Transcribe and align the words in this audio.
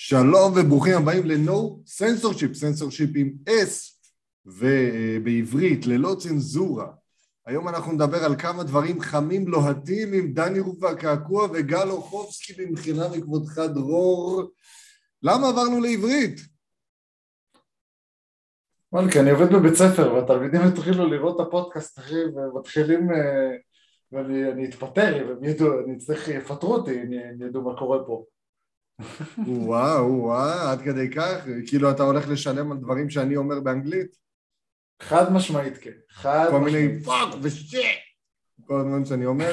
שלום 0.00 0.52
וברוכים 0.56 0.94
הבאים 0.94 1.26
ל-No 1.26 1.88
Censorship, 1.98 2.54
Censorship 2.60 3.10
עם 3.16 3.32
S 3.48 3.98
ובעברית, 4.46 5.86
ללא 5.86 6.16
צנזורה. 6.18 6.86
היום 7.46 7.68
אנחנו 7.68 7.92
נדבר 7.92 8.24
על 8.24 8.36
כמה 8.36 8.64
דברים 8.64 9.00
חמים 9.00 9.48
לוהטים 9.48 10.12
עם 10.12 10.32
דני 10.32 10.60
רוף 10.60 10.82
והקעקוע 10.82 11.48
וגל 11.52 11.90
אוחובסקי 11.90 12.52
במחילה 12.52 13.08
מכבודך 13.16 13.58
דרור. 13.58 14.50
למה 15.22 15.48
עברנו 15.48 15.80
לעברית? 15.80 16.40
וואלה, 18.92 19.12
כי 19.12 19.20
אני 19.20 19.30
עובד 19.30 19.52
בבית 19.52 19.74
ספר 19.74 20.14
והתלמידים 20.14 20.60
התחילו 20.60 21.06
לראות 21.06 21.40
את 21.40 21.46
הפודקאסט 21.46 21.98
אחי 21.98 22.24
ומתחילים 22.24 23.10
אה, 23.10 23.56
ואני 24.12 24.68
אתפטר, 24.68 25.36
ידעו, 25.42 25.68
אני 25.84 25.96
אצטרך, 25.96 26.28
יפטרו 26.28 26.74
אותי 26.74 27.02
אם 27.02 27.42
ידעו 27.42 27.62
מה 27.62 27.78
קורה 27.78 27.98
פה. 28.06 28.24
וואו, 29.46 30.22
וואו, 30.22 30.68
עד 30.68 30.82
כדי 30.82 31.10
כך? 31.10 31.34
כאילו 31.66 31.90
אתה 31.90 32.02
הולך 32.02 32.28
לשלם 32.28 32.72
על 32.72 32.78
דברים 32.78 33.10
שאני 33.10 33.36
אומר 33.36 33.60
באנגלית? 33.60 34.16
חד 35.02 35.32
משמעית 35.32 35.76
כן, 35.78 35.90
חד 36.10 36.46
כל 36.50 36.58
משמעית. 36.60 36.90
מיני 36.90 37.04
fuck 37.04 37.28
ו 37.42 37.49
shit, 37.49 37.82
כל 38.66 38.80
הדברים 38.80 39.04
שאני 39.04 39.26
אומר. 39.26 39.52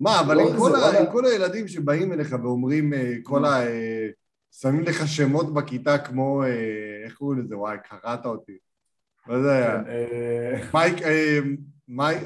מה, 0.00 0.20
אבל 0.20 0.34
לא 0.36 0.40
עם 0.50 0.58
כל 0.58 0.74
ה- 0.74 0.78
וואלה. 0.78 1.00
עם 1.00 1.12
כל 1.12 1.24
הילדים 1.24 1.68
שבאים 1.68 2.12
אליך 2.12 2.32
ואומרים, 2.42 2.94
אה, 2.94 3.12
כל 3.22 3.44
ה... 3.44 3.66
אה, 3.66 4.08
שמים 4.50 4.82
לך 4.82 5.08
שמות 5.08 5.54
בכיתה 5.54 5.98
כמו, 5.98 6.42
אה, 6.42 6.48
איך 7.04 7.14
קוראים 7.16 7.40
לזה? 7.44 7.56
וואי, 7.58 7.76
קראת 7.88 8.26
אותי. 8.26 8.58
לא 9.26 9.42
זה 9.42 9.52
היה. 9.52 9.84
כן, 9.84 10.66
מייק, 10.74 10.94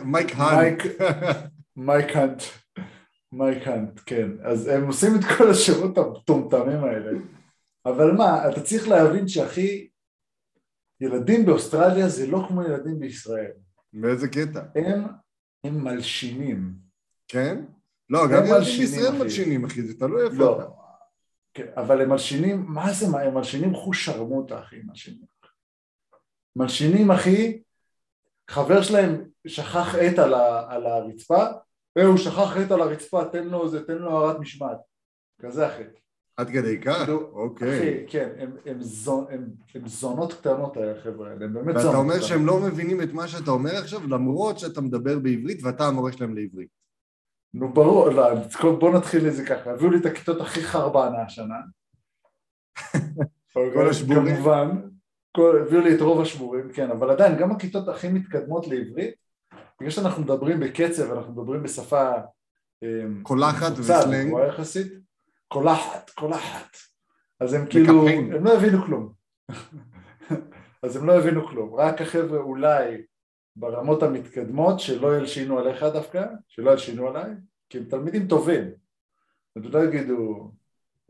מייק. 0.05 0.35
מייק- 0.37 0.83
מייק 1.77 2.17
האנט, 2.17 2.43
מייק 3.33 3.69
האנט, 3.69 4.01
כן. 4.07 4.31
אז 4.45 4.67
הם 4.67 4.87
עושים 4.87 5.11
את 5.15 5.25
כל 5.39 5.51
השירות 5.51 5.99
המטומטמים 5.99 6.85
האלה. 6.85 7.11
אבל 7.87 8.13
מה, 8.13 8.49
אתה 8.49 8.61
צריך 8.61 8.89
להבין 8.89 9.29
שהכי... 9.29 9.89
ילדים 11.01 11.47
באוסטרליה 11.47 12.09
זה 12.09 12.27
לא 12.27 12.45
כמו 12.49 12.63
ילדים 12.63 12.99
בישראל. 12.99 13.53
באיזה 13.93 14.29
קטע? 14.29 14.63
הם, 14.75 15.05
הם 15.65 15.85
מלשינים. 15.85 16.73
כן? 17.29 17.65
לא, 18.11 18.21
גם 18.33 18.47
ילדים 18.47 18.79
בישראל. 18.79 19.19
מלשינים, 19.19 19.65
אחי, 19.65 19.83
זה 19.83 19.99
תלוי 19.99 20.25
איפה 20.25 20.37
לא. 20.37 20.57
אתה. 20.57 20.71
כן, 21.55 21.67
אבל 21.77 22.01
הם 22.03 22.09
מלשינים, 22.09 22.65
מה 22.69 22.93
זה, 22.93 23.09
מה, 23.09 23.21
הם 23.21 23.35
מלשינים 23.35 23.75
חוש 23.75 24.05
שרמוטה, 24.05 24.61
אחי, 24.61 24.77
מלשינים. 24.85 25.27
מלשינים, 26.57 27.11
אחי, 27.11 27.63
חבר 28.51 28.83
שלהם 28.83 29.25
שכח 29.47 29.95
עט 29.95 30.19
על, 30.19 30.35
ה, 30.35 30.73
על 30.73 30.87
הרצפה, 30.87 31.45
הוא 31.99 32.17
שכח 32.17 32.57
עט 32.57 32.71
על 32.71 32.81
הרצפה, 32.81 33.25
תן 33.25 33.49
לו 33.49 33.69
זה, 33.69 33.87
תן 33.87 33.99
לו 33.99 34.11
הערת 34.11 34.41
משמעת. 34.41 34.79
כזה, 35.41 35.67
אחי. 35.69 35.83
עד 36.37 36.51
כדי 36.51 36.81
כך? 36.81 37.09
אוקיי. 37.33 37.79
אחי, 37.79 38.07
כן, 38.09 38.29
הם, 38.39 38.57
הם, 38.67 38.83
זון, 38.83 39.25
הם, 39.31 39.47
הם 39.75 39.89
זונות 39.89 40.33
קטנות, 40.33 40.77
החבר'ה 40.77 41.31
האלה, 41.31 41.45
הם 41.45 41.55
באמת 41.55 41.75
זונות 41.75 41.87
ואתה 41.87 41.97
אומר 41.99 42.15
קטנות. 42.15 42.29
שהם 42.29 42.47
לא 42.47 42.61
מבינים 42.61 43.03
את 43.03 43.13
מה 43.13 43.29
שאתה 43.29 43.51
אומר 43.51 43.71
עכשיו, 43.77 44.01
למרות 44.09 44.59
שאתה 44.59 44.81
מדבר 44.81 45.19
בעברית 45.19 45.63
ואתה 45.63 45.87
המורה 45.87 46.13
שלהם 46.13 46.35
לעברית. 46.35 46.69
נו 47.55 47.73
ברור, 47.73 48.09
לא, 48.09 48.35
בוא 48.79 48.97
נתחיל 48.97 49.29
את 49.29 49.35
זה 49.35 49.47
ככה, 49.47 49.71
הביאו 49.71 49.91
לי 49.91 49.99
את 49.99 50.07
הכיתות 50.07 50.41
הכי 50.41 50.63
חרבנה 50.63 51.23
השנה. 51.23 51.55
כל 53.75 53.89
השבורים? 53.91 54.35
כמובן, 54.37 54.69
כל- 55.37 55.63
הביאו 55.67 55.81
לי 55.81 55.95
את 55.95 56.01
רוב 56.01 56.21
השבורים, 56.21 56.73
כן, 56.73 56.91
אבל 56.91 57.11
עדיין 57.11 57.39
גם 57.39 57.51
הכיתות 57.51 57.89
הכי 57.89 58.09
מתקדמות 58.09 58.67
לעברית, 58.67 59.15
בגלל 59.83 59.91
שאנחנו 59.91 60.23
מדברים 60.23 60.61
בקצב, 60.61 61.13
אנחנו 61.13 61.33
מדברים 61.33 61.63
בשפה 61.63 62.13
אמ, 62.83 63.23
קולחת 63.23 63.73
וסלנג. 63.79 64.27
גבוהה 64.29 64.49
יחסית, 64.49 64.93
קולחת, 65.49 66.11
קולחת. 66.11 66.77
אז 67.41 67.53
הם 67.53 67.67
כאילו. 67.67 68.09
הם 68.09 68.45
לא 68.45 68.57
הבינו 68.57 68.85
כלום. 68.85 69.13
אז 70.83 70.97
הם 70.97 71.07
לא 71.07 71.19
הבינו 71.19 71.49
כלום, 71.49 71.75
רק 71.75 72.01
החבר'ה 72.01 72.39
אולי 72.41 73.03
ברמות 73.57 74.03
המתקדמות 74.03 74.81
שלא 74.81 75.17
ילשינו 75.17 75.59
עליך 75.59 75.83
דווקא, 75.83 76.25
שלא 76.49 76.71
ילשינו 76.71 77.09
עליי, 77.09 77.31
כי 77.71 77.79
הם 77.79 77.85
תלמידים 77.85 78.29
טובים. 78.29 78.71
אז 79.57 79.65
לא 79.65 79.85
יגידו, 79.85 80.51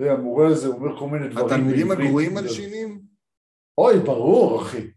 "אה, 0.00 0.12
המורה 0.12 0.48
הזה 0.48 0.68
אומר 0.68 0.98
כל 0.98 1.08
מיני 1.08 1.28
דברים 1.28 1.46
התלמידים 1.46 1.88
בעברית." 1.88 2.06
הגרועים 2.06 2.34
מלשינים? 2.34 3.02
אוי, 3.78 3.98
ברור, 3.98 4.62
אחי. 4.62 4.90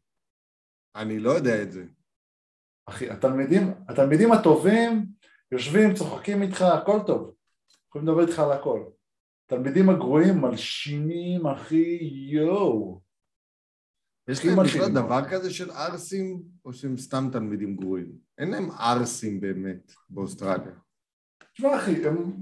אני 0.95 1.19
לא 1.19 1.29
יודע 1.31 1.61
את 1.61 1.71
זה. 1.71 1.83
אחי, 2.85 3.09
התלמידים, 3.09 3.73
התלמידים 3.89 4.31
הטובים 4.31 5.05
יושבים, 5.51 5.93
צוחקים 5.93 6.41
איתך, 6.41 6.61
הכל 6.61 6.99
טוב. 7.07 7.33
יכולים 7.89 8.07
לדבר 8.07 8.21
איתך 8.21 8.39
על 8.39 8.51
הכל. 8.51 8.83
התלמידים 9.45 9.89
הגרועים 9.89 10.41
מלשינים, 10.41 11.47
אחי, 11.47 11.99
יואו. 12.31 13.01
יש 14.27 14.45
להם 14.45 14.63
בכלל. 14.63 14.93
דבר 14.93 15.29
כזה 15.29 15.51
של 15.51 15.71
ערסים, 15.71 16.41
או 16.65 16.73
שהם 16.73 16.97
סתם 16.97 17.29
תלמידים 17.31 17.75
גרועים? 17.75 18.11
אין 18.37 18.51
להם 18.51 18.71
ערסים 18.71 19.41
באמת 19.41 19.91
באוסטרליה. 20.09 20.73
תשמע 21.53 21.75
אחי, 21.77 22.07
הם... 22.07 22.33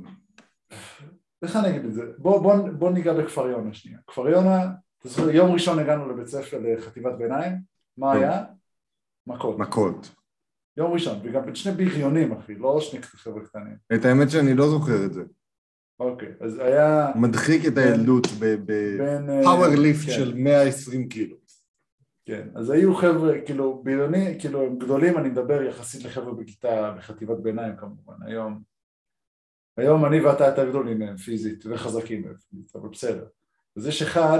איך 1.41 1.55
אני 1.55 1.69
אגיד 1.69 1.85
את 1.85 1.93
זה? 1.93 2.01
בוא, 2.17 2.41
בוא, 2.41 2.69
בוא 2.69 2.91
ניגע 2.91 3.13
בכפר 3.13 3.47
יונה 3.47 3.73
שנייה. 3.73 3.99
כפר 4.07 4.29
יונה, 4.29 4.65
אתה 4.99 5.09
זוכר, 5.09 5.29
יום 5.29 5.51
ראשון 5.51 5.79
הגענו 5.79 6.09
לבית 6.09 6.27
ספר 6.27 6.59
לחטיבת 6.63 7.13
ביניים, 7.17 7.53
מה. 7.97 8.13
היה? 8.13 8.43
מכות. 9.27 9.59
מכות. 9.59 10.15
יום 10.77 10.91
ראשון, 10.91 11.19
וגם 11.23 11.45
בין 11.45 11.55
שני 11.55 11.71
בריונים 11.71 12.31
אחי, 12.31 12.55
לא 12.55 12.81
שני 12.81 13.01
חבר'ה 13.01 13.45
קטנים. 13.45 13.75
את 13.95 14.05
האמת 14.05 14.29
שאני 14.29 14.53
לא 14.53 14.69
זוכר 14.69 15.05
את 15.05 15.13
זה. 15.13 15.23
אוקיי, 15.99 16.31
אז 16.39 16.59
היה 16.59 17.11
מדחיק 17.15 17.65
את 17.67 17.77
הילדות 17.77 18.27
בין... 18.65 19.29
אה, 19.29 19.41
בפאוור 19.41 19.67
ליפט 19.67 20.05
כן, 20.05 20.11
של 20.11 20.33
120 20.35 21.09
קילו. 21.09 21.35
כן, 22.25 22.47
אז 22.55 22.69
היו 22.69 22.95
חבר'ה, 22.95 23.33
כאילו, 23.45 23.81
בריונים, 23.83 24.39
כאילו, 24.39 24.61
הם 24.61 24.77
גדולים, 24.77 25.17
אני 25.17 25.29
מדבר 25.29 25.63
יחסית 25.63 26.03
לחבר'ה 26.03 26.33
בכיתה, 26.33 26.93
בחטיבת 26.97 27.37
ביניים 27.37 27.75
כמובן, 27.77 28.13
היום... 28.25 28.61
היום 29.77 30.05
אני 30.05 30.21
ואתה 30.21 30.45
יותר 30.45 30.69
גדולים 30.69 30.99
מהם 30.99 31.17
פיזית 31.17 31.65
וחזקים 31.65 32.21
מהם 32.21 32.35
פיזית, 32.49 32.75
אבל 32.75 32.89
בסדר. 32.89 33.25
אז 33.77 33.87
יש 33.87 34.01
אחד 34.01 34.39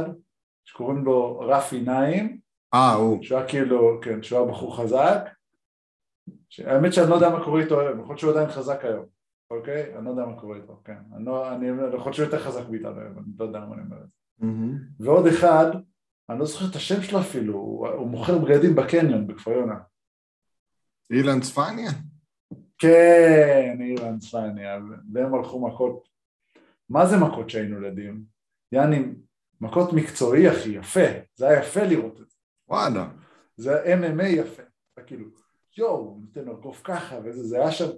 שקוראים 0.66 1.06
לו 1.06 1.40
רפי 1.40 1.82
נעים, 1.82 2.40
אה, 2.74 2.94
הוא. 2.94 3.24
שהוא 3.24 3.38
היה 3.38 3.48
כאילו, 3.48 4.00
כן, 4.02 4.24
שהוא 4.24 4.40
היה 4.40 4.48
בחור 4.52 4.78
חזק, 4.78 5.30
האמת 6.60 6.94
שאני 6.94 7.10
לא 7.10 7.16
יודע 7.16 7.30
מה 7.30 7.44
קורה 7.44 7.62
איתו 7.62 7.82
היום, 7.82 8.00
יכול 8.00 8.10
להיות 8.10 8.20
שהוא 8.20 8.32
עדיין 8.32 8.50
חזק 8.50 8.86
היום, 8.86 9.06
אוקיי? 9.52 9.98
אני 9.98 10.06
לא 10.06 10.10
יודע 10.10 10.26
מה 10.26 10.40
קורה 10.40 10.58
איתו, 10.58 10.82
כן. 10.84 10.98
אני 11.16 11.26
לא, 11.26 11.54
אני, 11.56 11.68
יכול 11.68 11.98
להיות 11.98 12.14
שהוא 12.14 12.26
יותר 12.26 12.40
חזק 12.40 12.70
מאיתנו 12.70 13.00
היום, 13.00 13.18
אני 13.18 13.26
לא 13.40 13.46
יודע 13.46 13.60
מה 13.60 13.76
אני 13.76 13.82
אומר. 13.82 13.98
ועוד 15.00 15.28
אחד, 15.28 15.66
אני 16.30 16.40
לא 16.40 16.46
זוכר 16.46 16.66
את 16.72 16.76
השם 16.76 17.02
שלו 17.02 17.20
אפילו, 17.20 17.54
הוא, 17.54 17.88
הוא 17.88 18.08
מוכר 18.08 18.38
בגדים 18.38 18.76
בקניון 18.76 19.28
בכפר 19.28 19.52
יונה. 19.52 19.80
אילן 21.12 21.40
צפניה? 21.40 21.92
כן, 22.78 23.78
אילן 23.82 24.20
צפניה, 24.20 24.80
והם 25.14 25.36
הלכו 25.36 25.68
מכות. 25.68 26.08
מה 26.90 27.06
זה 27.06 27.18
מכות 27.18 27.50
שהיינו 27.50 27.78
ילדים? 27.78 28.24
יעני, 28.72 29.06
מכות 29.62 29.94
מקצועי 29.94 30.52
אחי, 30.52 30.70
יפה, 30.70 31.00
זה 31.36 31.50
היה 31.50 31.60
יפה 31.60 31.84
לראות 31.84 32.22
את 32.22 32.30
זה. 32.30 32.38
וואלה. 32.68 33.10
זה 33.58 33.96
MMA 34.02 34.24
יפה, 34.24 34.64
כאילו, 35.06 35.26
יואו, 35.78 36.20
נותן 36.22 36.46
לו 36.46 36.62
גוף 36.62 36.82
ככה 36.84 37.20
וזה, 37.26 37.44
זה 37.44 37.58
היה 37.58 37.72
שם, 37.72 37.90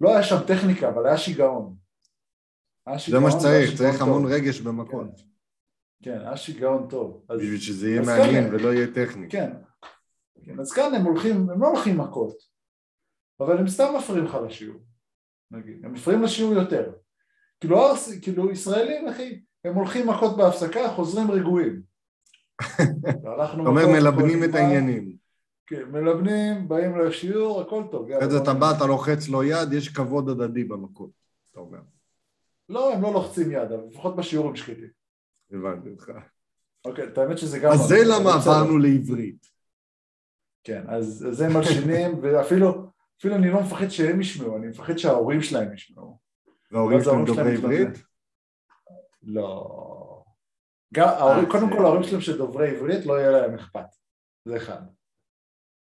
לא 0.00 0.10
היה 0.10 0.22
שם 0.22 0.36
טכניקה, 0.46 0.88
אבל 0.88 1.06
היה 1.06 1.18
שיגעון. 1.18 1.76
היה 2.86 2.96
זה 2.96 3.02
שיגעון 3.02 3.22
מה 3.22 3.28
והיה 3.28 3.66
שצריך, 3.66 3.78
צריך 3.78 3.98
טוב. 3.98 4.08
המון 4.08 4.32
רגש 4.32 4.60
במכות. 4.60 5.20
כן, 6.02 6.20
היה 6.20 6.36
שיגעון 6.36 6.88
טוב. 6.88 7.24
אז, 7.28 7.40
בשביל 7.40 7.60
שזה 7.60 7.90
יהיה 7.90 8.00
מעניין. 8.00 8.54
ולא 8.54 8.68
יהיה 8.74 8.86
טכני. 8.94 9.30
כן. 9.30 9.52
כן, 10.44 10.60
אז 10.60 10.72
כאן 10.72 10.94
הם 10.94 11.02
הולכים, 11.02 11.50
הם 11.50 11.62
לא 11.62 11.68
הולכים 11.68 11.98
מכות, 11.98 12.36
אבל 13.40 13.58
הם 13.58 13.68
סתם 13.68 13.92
מפריעים 13.98 14.24
לך 14.24 14.38
לשיעור, 14.46 14.80
נגיד, 15.50 15.84
הם 15.84 15.92
מפריעים 15.92 16.22
לשיעור 16.22 16.54
יותר. 16.54 16.92
כאילו, 17.60 17.78
כאילו 18.22 18.50
ישראלים, 18.50 19.08
אחי, 19.08 19.40
הם 19.64 19.74
הולכים 19.74 20.08
מכות 20.08 20.36
בהפסקה, 20.36 20.88
חוזרים 20.88 21.30
רגועים. 21.30 21.82
אתה 23.10 23.52
אומר 23.66 23.86
מלבנים 23.86 24.44
את. 24.44 24.54
העניינים. 24.54 25.19
כן, 25.70 25.82
מלבנים, 25.90 26.68
באים 26.68 26.98
לשיעור, 26.98 27.60
הכל 27.60 27.82
טוב. 27.90 28.10
אחרי 28.10 28.30
זה 28.30 28.42
אתה 28.42 28.54
בא, 28.54 28.72
אתה 28.76 28.86
לוחץ 28.86 29.28
לו 29.28 29.42
יד, 29.44 29.72
יש 29.72 29.88
כבוד 29.88 30.28
הדדי 30.28 30.64
במכות. 30.64 31.10
אתה 31.50 31.60
אומר. 31.60 31.78
לא, 32.68 32.92
הם 32.94 33.02
לא 33.02 33.12
לוחצים 33.12 33.50
יד, 33.50 33.72
אבל 33.72 33.84
לפחות 33.90 34.16
בשיעור 34.16 34.48
הם 34.48 34.56
שקטים. 34.56 34.90
הבנתי 35.52 35.90
אותך. 35.90 36.10
אוקיי, 36.84 37.04
את 37.04 37.18
האמת 37.18 37.38
שזה 37.38 37.58
גם... 37.58 37.72
אז 37.72 37.80
זה 37.80 37.96
למה. 38.04 38.34
עברנו 38.34 38.78
לעברית. 38.78 39.46
כן, 40.64 40.84
אז 40.88 41.40
הם 41.46 41.52
מלשינים, 41.52 42.18
ואפילו 42.22 42.86
אפילו 43.18 43.34
אני 43.34 43.50
לא 43.50 43.60
מפחד 43.60 43.88
שהם 43.88 44.20
ישמעו, 44.20 44.56
אני 44.56 44.66
מפחד 44.66 44.96
שההורים 44.96 45.42
שלהם 45.42 45.74
ישמעו. 45.74 46.18
וההורים 46.70 47.02
שלהם 47.04 47.24
דוברי 47.24 47.54
עברית? 47.56 47.88
לא... 49.22 49.76
אה, 50.98 51.42
קודם 51.50 51.70
זה- 51.70 51.76
כל 51.76 51.84
ההורים 51.84 52.02
שלהם 52.02 52.20
שדוברי 52.20 52.70
עברית 52.70 53.06
לא 53.06 53.20
יהיה 53.20 53.30
להם 53.30 53.54
אכפת, 53.54 53.86
זה 54.44 54.56
אחד. 54.56 54.82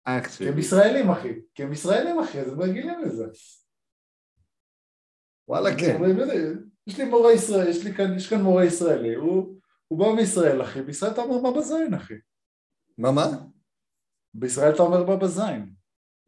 אח 0.04 0.28
כי 0.28 0.34
שלי. 0.34 0.50
הם 0.50 0.58
ישראלים 0.58 1.10
אחי, 1.10 1.34
כי 1.56 1.64
הם 1.64 1.72
ישראלים 1.72 2.20
אחי, 2.20 2.40
אז 2.40 2.48
הם 2.48 2.62
רגילים 2.62 3.02
לזה. 3.02 3.26
וואלה 5.48 5.70
כן. 5.78 6.02
יש 6.88 6.98
לי 6.98 7.06
מורה 7.06 7.34
ישראלי, 7.34 7.70
יש 7.70 7.84
לי 7.84 7.94
כאן, 7.94 8.16
יש 8.16 8.30
כאן 8.30 8.42
מורה 8.42 8.66
ישראלי, 8.66 9.16
הוא, 9.16 9.60
הוא 9.88 10.00
בא 10.00 10.06
מישראל, 10.16 10.62
אחי, 10.62 10.82
בישראל 10.82 11.12
אתה 11.12 11.22
אומר 11.22 11.42
מה 11.42 11.58
בזין, 11.58 11.94
אחי. 11.94 12.14
מה, 12.98 13.12
מה? 13.12 13.28
בישראל 14.34 14.74
אתה 14.74 14.84
אומר 14.84 15.06
מה 15.06 15.16
בזין. 15.16 15.74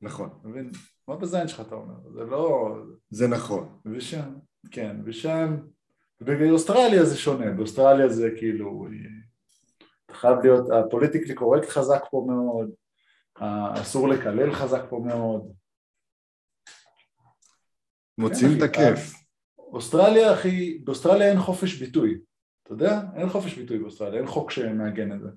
נכון. 0.02 0.30
מבין? 0.44 0.72
מה 1.08 1.16
בזין 1.16 1.48
שלך 1.48 1.60
אתה 1.60 1.76
אומר? 1.76 2.10
זה 2.14 2.24
לא... 2.24 2.76
זה 3.10 3.28
נכון. 3.28 3.80
ושם, 3.86 4.36
כן, 4.72 4.98
ושם... 5.06 5.58
באוסטרליה 6.22 7.06
זה 7.06 7.18
שונה, 7.18 7.52
באוסטרליה 7.52 8.10
זה 8.10 8.30
כאילו... 8.38 8.88
אתה 10.06 10.14
חייב 10.14 10.40
להיות, 10.44 10.70
הפוליטיקלי 10.70 11.36
קורקט 11.36 11.70
חזק 11.70 12.04
פה 12.12 12.26
מאוד, 12.28 12.72
אסור 13.82 14.10
לקלל 14.10 14.52
חזק 14.52 14.82
פה 14.90 15.04
מאוד. 15.06 15.54
מוצאים 18.18 18.50
כן, 18.50 18.58
את 18.58 18.64
הכיף. 18.64 19.14
אוסטרליה, 19.58 20.34
אחי, 20.34 20.78
באוסטרליה 20.78 21.30
אין 21.30 21.40
חופש 21.40 21.80
ביטוי. 21.80 22.20
אתה 22.64 22.74
יודע? 22.74 23.02
אין 23.16 23.30
חופש 23.30 23.56
ביטוי 23.56 23.80
באוסטרליה, 23.80 24.20
אין 24.20 24.28
חוק 24.28 24.52
שמעגן 24.52 25.12
את 25.12 25.22
זה. 25.22 25.30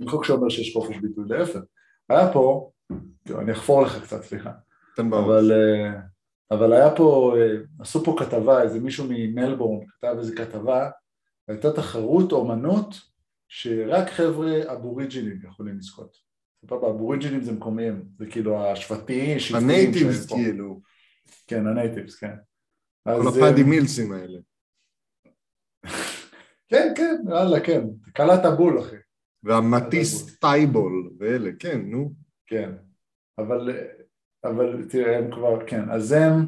אין 0.00 0.08
חוק 0.08 0.24
שאומר 0.24 0.48
שיש 0.48 0.72
חופש 0.72 0.96
ביטוי, 0.96 1.24
להפך. 1.28 1.60
היה 2.08 2.32
פה, 2.32 2.70
אני 3.30 3.52
אחפור 3.52 3.82
לך 3.82 4.02
קצת, 4.04 4.22
סליחה. 4.22 4.52
תן 4.96 5.10
בראש. 5.10 5.24
אבל, 5.24 5.52
אה, 5.52 6.00
אבל 6.50 6.72
היה 6.72 6.96
פה, 6.96 7.34
אה, 7.36 7.56
עשו 7.80 8.04
פה 8.04 8.16
כתבה, 8.18 8.62
איזה 8.62 8.80
מישהו 8.80 9.06
ממלבורן 9.08 9.86
כתב 9.86 10.14
איזה 10.18 10.36
כתבה, 10.36 10.90
הייתה 11.48 11.72
תחרות 11.72 12.32
אומנות 12.32 12.94
שרק 13.48 14.08
חבר'ה 14.08 14.72
אבוריג'ינים 14.72 15.38
יכולים 15.44 15.78
לזכות. 15.78 16.16
באבוריג'ינים 16.62 17.42
זה 17.42 17.52
מקומיים, 17.52 18.08
זה 18.18 18.26
כאילו 18.30 18.66
השבטיים, 18.66 19.38
שבטיים 19.38 19.70
ה 19.70 19.77
natives. 19.77 20.32
כאילו. 20.32 20.80
כן, 21.46 21.66
ה 21.66 21.72
natives, 21.72 22.16
כן. 22.16 22.34
כל 23.04 23.10
אז, 23.10 23.36
הפאדי 23.36 23.62
אה, 23.62 23.66
מילסים 23.66 24.12
האלה. 24.12 24.38
כן, 26.70 26.92
כן, 26.96 27.16
יאללה, 27.28 27.60
כן. 27.60 27.82
קלעת 28.12 28.56
בול, 28.56 28.80
אחי. 28.80 28.96
והמטיס 29.42 30.38
טייבול 30.38 31.10
ואלה, 31.18 31.50
כן, 31.58 31.80
נו. 31.80 32.12
כן. 32.46 32.70
אבל, 33.38 33.70
אבל 34.44 34.86
תראה, 34.88 35.18
הם 35.18 35.30
כבר, 35.30 35.66
כן, 35.66 35.90
אז 35.90 36.12
הם, 36.12 36.46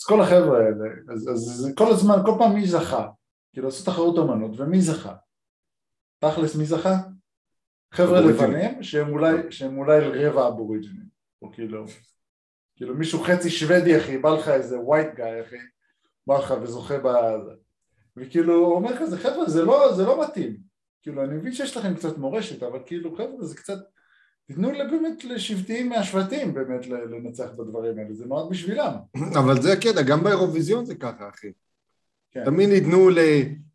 אז 0.00 0.04
כל 0.06 0.20
החבר'ה 0.20 0.58
האלה, 0.58 0.90
אז, 1.12 1.28
אז 1.28 1.38
זה 1.38 1.72
כל 1.76 1.90
הזמן, 1.90 2.16
כל 2.24 2.32
פעם 2.38 2.54
מי 2.54 2.66
זכה. 2.66 3.08
כאילו 3.52 3.68
עשו 3.68 3.84
תחרות 3.84 4.18
אמנות, 4.18 4.60
ומי 4.60 4.80
זכה? 4.80 5.14
תכלס 6.18 6.56
מי 6.56 6.64
זכה? 6.64 6.96
חבר'ה. 7.94 8.20
לבנים 8.20 8.82
שהם 8.82 9.08
אולי, 9.08 9.32
שהם 9.50 9.78
אולי 9.78 10.00
רבע 10.00 10.48
אבוריג'ינים, 10.48 11.06
או 11.42 11.52
כאילו, 11.52 11.84
כאילו 12.76 12.94
מישהו 12.94 13.24
חצי 13.24 13.50
שוודי 13.50 13.98
אחי, 13.98 14.18
בא 14.18 14.30
לך 14.30 14.48
איזה 14.48 14.80
ווייט 14.80 15.14
גאי 15.14 15.42
אחי, 15.42 15.56
בא 16.26 16.38
לך 16.38 16.54
וזוכה 16.62 16.98
ב... 16.98 17.08
וכאילו 18.16 18.54
הוא 18.54 18.74
אומר 18.74 18.98
כזה 18.98 19.18
חבר'ה 19.18 19.48
זה 19.48 19.64
לא, 19.64 19.92
זה 19.92 20.06
לא 20.06 20.22
מתאים, 20.24 20.56
כאילו 21.02 21.24
אני 21.24 21.34
מבין 21.34 21.52
שיש 21.52 21.76
לכם 21.76 21.94
קצת 21.94 22.18
מורשת 22.18 22.62
אבל 22.62 22.78
כאילו 22.86 23.16
חבר'ה 23.16 23.44
זה 23.44 23.56
קצת, 23.56 23.78
תיתנו 24.46 24.68
באמת 24.68 25.24
לשבטיים 25.24 25.88
מהשבטים 25.88 26.54
באמת 26.54 26.86
לנצח 26.86 27.50
בדברים 27.56 27.98
האלה, 27.98 28.14
זה 28.14 28.26
נועד 28.26 28.50
בשבילם, 28.50 28.92
אבל 29.40 29.62
זה 29.62 29.72
הקטע, 29.72 30.02
גם 30.02 30.24
באירוויזיון 30.24 30.84
זה 30.84 30.94
ככה, 30.94 31.28
אחי. 31.28 31.52
כן, 32.38 32.44
תמיד 32.44 32.68
ייתנו 32.68 33.08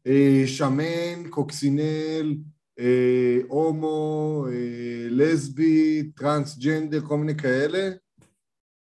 לשמן, 0.05 1.29
קוקסינל, 1.29 2.35
אה, 2.79 3.37
הומו, 3.47 4.45
אה, 4.51 5.07
לסבי, 5.09 6.11
טרנסג'נדר, 6.15 7.01
כל 7.01 7.17
מיני 7.17 7.37
כאלה. 7.37 7.89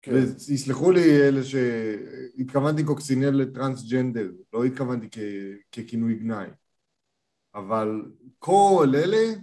כן, 0.02 0.12
ויסלחו 0.50 0.92
לי 0.92 1.28
אלה 1.28 1.42
שהתכוונתי 1.44 2.84
קוקסינל 2.84 3.30
לטרנסג'נדר, 3.30 4.32
לא 4.54 4.66
התכוונתי 4.66 5.10
ככינוי 5.72 6.16
גנאי. 6.16 6.48
אבל 7.56 8.12
כל 8.40 8.94
אלה, 8.96 9.34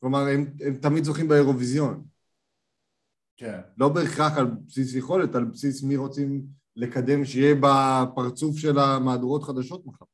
כלומר, 0.00 0.18
הם, 0.18 0.46
הם 0.60 0.78
תמיד 0.82 1.04
זוכים 1.04 1.28
באירוויזיון. 1.28 2.04
כן, 3.36 3.60
לא 3.76 3.88
בהכרח 3.88 4.38
על 4.38 4.46
בסיס 4.46 4.94
יכולת, 4.94 5.34
על 5.34 5.44
בסיס 5.44 5.82
מי 5.82 5.96
רוצים 5.96 6.46
לקדם 6.76 7.24
שיהיה 7.24 7.54
בפרצוף 7.60 8.58
של 8.58 8.78
המהדורות 8.78 9.42
חדשות 9.42 9.86
מחר. 9.86 10.04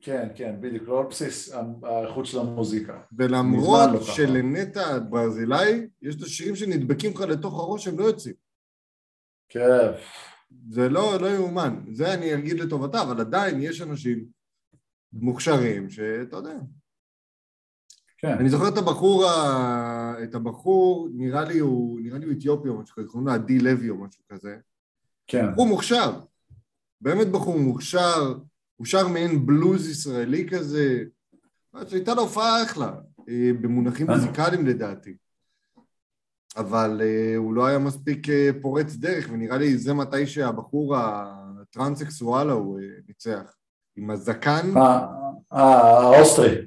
כן, 0.00 0.28
כן, 0.34 0.56
בדיוק, 0.60 0.88
לא 0.88 1.00
על 1.00 1.06
בסיס 1.06 1.54
האיכות 1.82 2.26
של 2.26 2.38
המוזיקה, 2.38 3.00
ולמרות. 3.18 4.02
שלנטע 4.02 4.98
ברזילאי, 4.98 5.86
יש 6.02 6.16
את 6.16 6.22
השירים 6.22 6.56
שנדבקים 6.56 7.12
לך 7.12 7.20
לתוך 7.20 7.58
הראש, 7.60 7.88
הם 7.88 7.98
לא 7.98 8.04
יוצאים. 8.04 8.34
כן, 9.48 9.90
זה 10.68 10.88
לא, 10.88 11.20
לא 11.20 11.26
יאומן. 11.26 11.84
זה 11.92 12.14
אני 12.14 12.34
אגיד 12.34 12.60
לטובתה, 12.60 13.02
אבל 13.02 13.20
עדיין 13.20 13.62
יש 13.62 13.82
אנשים 13.82 14.24
מוכשרים 15.12 15.90
שאתה 15.90 16.36
יודע. 16.36 16.58
כן, 18.18 18.38
אני 18.38 18.50
זוכר 18.50 18.68
את 18.68 18.78
הבחור, 18.78 19.24
את 20.24 20.34
הבחור, 20.34 21.08
נראה 21.12 21.44
לי 21.44 21.58
הוא, 21.58 22.00
נראה 22.00 22.18
לי 22.18 22.26
הוא 22.26 22.32
אתיופי 22.32 22.68
או 22.68 22.78
משהו 22.82 22.96
כזה, 22.96 23.08
קוראים 23.08 23.28
לו 23.28 23.34
עדי 23.34 23.58
לוי 23.58 23.90
או 23.90 23.96
משהו 23.96 24.24
כזה. 24.28 24.56
כן, 25.26 25.52
בחור 25.52 25.66
מוכשר, 25.66 26.20
באמת 27.00 27.28
בחור 27.28 27.58
מוכשר, 27.58 28.34
הוא 28.76 28.86
שר 28.86 29.08
מעין 29.08 29.46
בלוז 29.46 29.88
ישראלי 29.88 30.48
כזה. 30.50 31.04
הייתה 31.74 32.14
לו 32.14 32.22
הופעה 32.22 32.62
אחלה, 32.62 32.92
אה, 33.28 33.50
במונחים 33.60 34.10
אה. 34.10 34.16
מוזיקליים 34.16 34.66
לדעתי. 34.66 35.16
אבל 36.56 37.00
אה, 37.04 37.36
הוא 37.36 37.54
לא 37.54 37.66
היה 37.66 37.78
מספיק 37.78 38.26
פורץ 38.62 38.94
דרך, 38.94 39.28
ונראה 39.32 39.58
לי 39.58 39.78
זה 39.78 39.94
מתי 39.94 40.26
שהבחור 40.26 40.96
הטרנסקסואל 40.96 42.50
ההוא 42.50 42.80
ניצח. 43.08 43.54
עם 43.96 44.10
הזקן, 44.10 44.70
האוסטרי, 45.50 46.66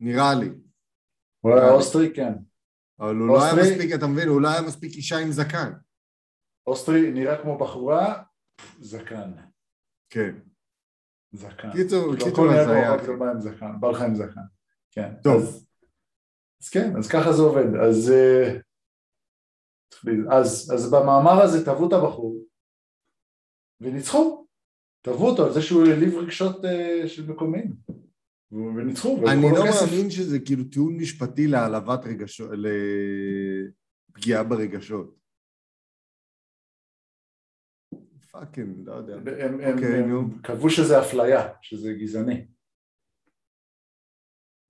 נראה 0.00 0.34
לי. 0.34 0.50
הוא 1.40 1.54
היה 1.54 1.70
אוסטרי, 1.70 2.12
כן, 2.14 2.32
אבל 3.00 3.16
הוא 3.16 3.28
לא 3.28 3.44
היה? 3.44 3.54
מספיק, 3.54 3.94
אתה 3.94 4.06
מבין, 4.06 4.28
הוא 4.28 4.40
לא 4.40 4.48
היה 4.48 4.62
מספיק 4.62 4.94
אישה 4.94 5.18
עם 5.18 5.32
זקן. 5.32 5.72
אוסטרי 6.66 7.10
נראה 7.12 7.42
כמו 7.42 7.58
בחורה, 7.58 8.22
זקן, 8.80 9.32
כן. 10.10 10.34
זקן. 11.32 11.72
קיצור, 11.72 12.16
כאילו, 12.16 12.30
קיצור, 12.30 12.46
רק 12.48 13.08
בא 13.80 13.90
לך 13.90 14.00
עם 14.00 14.14
זקן, 14.14 14.40
כן. 14.90 15.14
טוב. 15.22 15.42
אז, 15.42 15.66
אז 16.62 16.68
כן, 16.68 16.96
אז 16.96 17.08
ככה 17.08 17.32
זה 17.32 17.42
עובד. 17.42 17.76
אז, 17.88 18.10
אה, 18.10 18.58
אז, 20.38 20.72
אז 20.74 20.90
במאמר 20.90 21.42
הזה 21.42 21.64
תבעו 21.64 21.88
את 21.88 21.92
הבחור 21.92 22.44
וניצחו. 23.80 24.46
תבעו 25.02 25.30
אותו 25.30 25.46
על 25.46 25.52
זה 25.52 25.62
שהוא 25.62 25.86
העליב 25.86 26.14
רגשות 26.14 26.64
אה, 26.64 27.08
של 27.08 27.30
מקומיים. 27.30 27.74
וניצחו, 28.76 29.18
אני 29.32 29.42
לא 29.42 29.66
כסף. 29.68 29.86
מאמין 29.92 30.10
שזה 30.10 30.38
כאילו 30.38 30.64
טיעון 30.64 30.96
משפטי 30.96 31.46
להעלבת 31.46 32.04
רגשות, 32.04 32.50
לפגיעה 34.10 34.44
ברגשות. 34.44 35.23
פאקינג, 38.34 38.88
לא 38.88 38.92
יודע. 38.92 39.14
הם, 39.14 39.54
אוקיי, 39.54 40.02
הם. 40.02 40.38
קבעו 40.42 40.70
שזה 40.70 41.00
אפליה, 41.00 41.48
שזה 41.62 41.92
גזעני. 41.92 42.46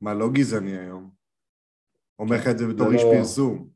מה, 0.01 0.15
לא 0.15 0.27
גזעני 0.33 0.79
היום? 0.79 1.11
אומר 2.19 2.37
לך 2.37 2.47
את 2.51 2.59
זה 2.59 2.67
בתור 2.67 2.89
זה 2.89 2.95
איש 2.95 3.03
לא- 3.03 3.13
פרסום. 3.19 3.69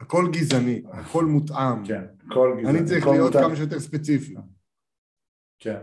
הכל 0.00 0.24
גזעני, 0.32 0.82
הכל 0.92 1.24
מותאם. 1.24 1.86
כן, 1.86 2.04
כל 2.32 2.56
גזעני. 2.60 2.78
אני 2.78 2.88
צריך 2.88 3.06
להיות. 3.06 3.32
כמה 3.32 3.56
שיותר 3.56 3.80
ספציפי. 3.80 4.34
כן. 5.58 5.82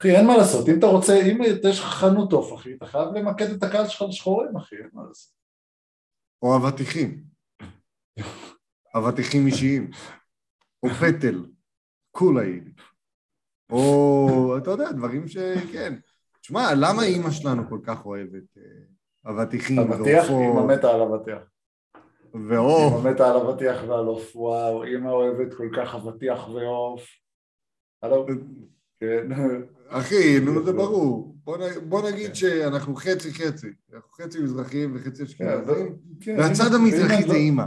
אחי, 0.00 0.16
אין 0.16 0.26
מה 0.26 0.36
לעשות, 0.36 0.68
אם 0.68 0.78
אתה 0.78 0.86
רוצה, 0.86 1.12
אם 1.12 1.38
יש 1.70 1.78
לך 1.80 1.84
חנות 1.84 2.32
עוף, 2.32 2.54
אחי, 2.54 2.74
אתה 2.74 2.86
חייב 2.86 3.08
למקד 3.14 3.50
את 3.50 3.62
הקהל 3.62 3.88
שלך 3.88 4.02
לשחורים, 4.08 4.56
אחי, 4.56 4.76
אין 4.76 4.90
מה 4.92 5.02
לעשות. 5.08 5.32
או 6.42 6.56
אבטיחים. 6.56 7.24
אבטיחים 8.96 9.46
אישיים. 9.46 9.90
או 10.82 10.88
פטל. 10.88 11.55
קולאיד. 12.16 12.80
או, 13.70 14.54
אתה 14.58 14.70
יודע, 14.70 14.92
דברים 14.92 15.28
שכן. 15.28 15.94
תשמע, 16.40 16.74
למה 16.74 17.02
אימא 17.02 17.30
שלנו 17.30 17.68
כל 17.68 17.78
כך 17.82 18.06
אוהבת 18.06 18.56
אה, 18.58 19.30
אבטיחים 19.30 19.78
אבטיח, 19.78 20.30
אמא 20.30 20.66
מתה 20.66 20.90
על 20.90 21.02
אבטיח. 21.02 21.42
ועוף? 22.48 22.92
אמא 23.00 23.10
מתה 23.10 23.30
על 23.30 23.36
אבטיח 23.36 23.82
ועל 23.88 24.04
עוף, 24.04 24.36
וואו, 24.36 24.84
אמא 24.84 25.08
אוהבת 25.08 25.54
כל 25.54 25.68
כך 25.76 25.94
אבטיח 25.94 26.48
ועוף. 26.48 27.02
הלו? 28.02 28.26
כן. 29.00 29.26
אחי, 29.88 30.40
נו 30.40 30.64
זה 30.64 30.72
ברור. 30.72 31.36
בוא 31.88 32.10
נגיד 32.10 32.26
כן. 32.26 32.34
שאנחנו 32.34 32.94
חצי 32.96 33.34
חצי. 33.34 33.66
אנחנו 33.94 34.10
חצי 34.10 34.42
מזרחים 34.42 34.96
וחצי 34.96 35.22
אשכנזים. 35.22 35.96
כן, 36.20 36.36
והצד 36.38 36.74
המזרחי 36.74 37.22
זה 37.22 37.28
לא- 37.28 37.34
אימא. 37.34 37.64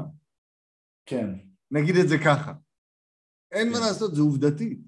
כן, 1.05 1.29
נגיד 1.71 1.95
את 1.95 2.09
זה 2.09 2.17
ככה. 2.17 2.53
אין 3.51 3.69
מה 3.69 3.77
כן. 3.77 3.83
לעשות, 3.83 4.15
זה 4.15 4.21
עובדתי. 4.21 4.79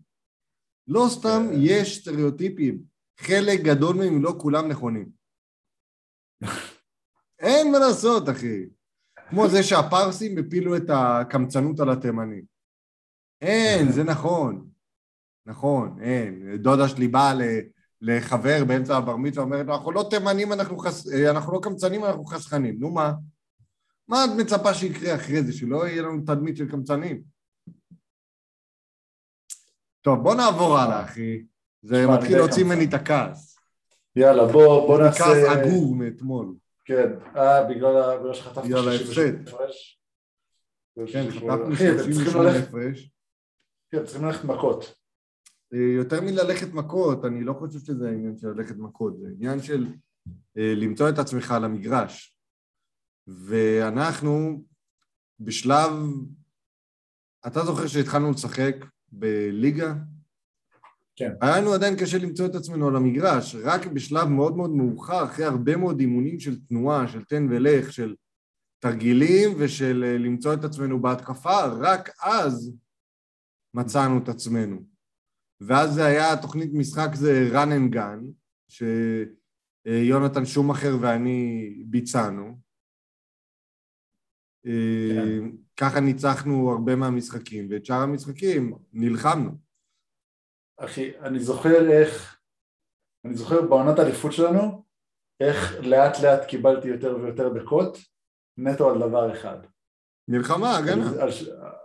לא 0.88 1.06
סתם 1.10 1.48
כן. 1.50 1.58
יש 1.58 1.98
סטריאוטיפים. 1.98 2.84
חלק 3.20 3.60
גדול 3.62 3.96
מהם, 3.96 4.14
אם 4.14 4.24
לא 4.24 4.36
כולם 4.38 4.68
נכונים. 4.68 5.10
אין 7.40 7.72
מה 7.72 7.80
לעשות, 7.80 8.30
אחי. 8.30 8.66
כמו 9.30 9.50
זה 9.50 9.64
שהפרסים 9.64 10.38
הפילו 10.38 10.78
את 10.78 10.90
הקמצנות 10.90 11.80
על 11.80 11.90
התימנים. 11.90 12.44
אין, 13.42 13.92
זה 13.92 14.04
נכון. 14.04 14.70
נכון, 15.46 15.98
אין. 16.02 16.56
דודה 16.56 16.88
שלי 16.88 17.08
באה 17.08 17.34
לחבר 18.02 18.66
באמצע 18.66 18.98
הבר 18.98 19.18
מצווה, 19.18 19.44
אומרת 19.44 19.66
לו, 19.66 19.74
אנחנו 19.74 19.92
לא 19.92 20.08
תימנים, 20.10 20.54
אנחנו, 20.54 20.78
חס... 20.78 21.08
אנחנו 21.14 21.54
לא 21.54 21.60
קמצנים, 21.64 22.06
אנחנו 22.06 22.26
חסכנים. 22.26 22.80
נו 22.80 22.92
מה? 22.92 23.14
מה 24.08 24.26
את 24.26 24.30
מצפה 24.38 24.74
שיקרה 24.74 25.16
אחרי 25.16 25.44
זה, 25.44 25.54
שלא 25.54 25.88
יהיה 25.88 26.02
לנו 26.02 26.22
תדמית 26.26 26.58
של 26.58 26.72
קמצנים? 26.72 27.22
טוב, 30.02 30.24
בוא 30.24 30.36
נעבור 30.36 30.78
הלאה, 30.78 31.04
אחי. 31.04 31.44
זה 31.82 32.08
מתחיל 32.08 32.38
להוציא 32.38 32.64
ממני 32.64 32.86
את 32.86 32.94
הכעס. 32.94 33.58
יאללה, 34.16 34.46
בוא, 34.46 34.88
בוא 34.88 35.02
נעשה... 35.02 35.24
כעס 35.24 35.58
עגור 35.58 35.96
מאתמול. 35.96 36.56
כן, 36.86 37.12
אה, 37.36 37.64
בגלל 37.64 38.34
שחטפת 38.34 38.64
בגלל 38.64 38.90
ההפסד. 38.90 39.50
כן, 41.08 41.32
חטפנו 41.32 41.76
38 41.76 42.60
הפרש. 42.60 43.12
כן, 43.92 44.06
צריכים 44.06 44.26
ללכת 44.26 44.44
מכות. 44.44 44.96
אה, 45.74 45.96
יותר 45.98 46.22
מללכת 46.22 46.74
מכות, 46.74 47.26
אני 47.26 47.44
לא 47.44 47.54
חושב 47.54 47.80
שזה 47.80 48.08
העניין 48.08 48.38
של 48.38 48.48
ללכת 48.48 48.76
מכות, 48.78 49.20
זה 49.20 49.28
עניין 49.36 49.62
של 49.62 49.88
אה, 50.58 50.74
למצוא 50.76 51.10
את 51.10 51.20
עצמך 51.20 51.52
על 51.52 51.66
המגרש. 51.66 52.38
ואנחנו 53.28 54.64
בשלב, 55.40 55.92
אתה 57.48 57.60
זוכר 57.60 57.88
שהתחלנו 57.88 58.32
לשחק 58.32 58.76
בליגה? 59.12 59.94
כן. 61.16 61.32
היה 61.42 61.58
לנו 61.58 61.74
עדיין 61.74 61.96
קשה 61.96 62.18
למצוא 62.18 62.46
את 62.46 62.56
עצמנו 62.56 62.88
על 62.88 62.96
המגרש, 62.96 63.56
רק 63.56 63.86
בשלב 63.86 64.28
מאוד 64.28 64.58
מאוד 64.58 64.70
מאוחר, 64.70 65.24
אחרי 65.24 65.46
הרבה 65.46 65.78
מאוד 65.78 66.00
אימונים 66.00 66.40
של 66.40 66.60
תנועה, 66.66 67.08
של 67.08 67.24
תן 67.24 67.48
ולך, 67.50 67.94
של 67.94 68.16
תרגילים 68.80 69.50
ושל 69.58 70.04
אה, 70.08 70.18
למצוא 70.18 70.54
את 70.54 70.64
עצמנו 70.64 71.02
בהתקפה, 71.02 71.66
רק 71.66 72.10
אז 72.24 72.74
מצאנו 73.74 74.18
את 74.18 74.30
עצמנו. 74.30 74.84
ואז 75.62 75.94
זה 75.94 76.06
היה, 76.06 76.38
תוכנית 76.42 76.74
משחק 76.74 77.10
זה 77.16 77.50
run 77.54 77.68
and 77.68 77.96
gun, 77.96 78.32
שיונתן 79.88 80.46
שומאחר 80.46 80.98
ואני 81.02 81.70
ביצענו. 81.86 82.71
כן. 84.64 85.50
ככה 85.78 86.00
ניצחנו 86.00 86.72
הרבה 86.72 86.96
מהמשחקים, 86.96 87.68
ואת 87.70 87.86
שאר 87.86 88.02
המשחקים 88.02 88.74
נלחמנו. 88.94 89.52
אחי, 90.78 91.20
אני 91.20 91.40
זוכר 91.40 91.92
איך, 91.92 92.40
אני 93.26 93.36
זוכר 93.36 93.62
בעונת 93.62 94.00
האליפות 94.00 94.32
שלנו, 94.32 94.84
איך 95.40 95.76
לאט 95.84 96.20
לאט 96.24 96.48
קיבלתי 96.48 96.88
יותר 96.88 97.16
ויותר 97.16 97.54
דקות, 97.54 97.98
נטו 98.58 98.90
על 98.90 99.00
דבר 99.00 99.34
אחד. 99.34 99.58
מלחמה, 100.28 100.78
הגנה. 100.78 101.10
על, 101.10 101.20
על, 101.20 101.30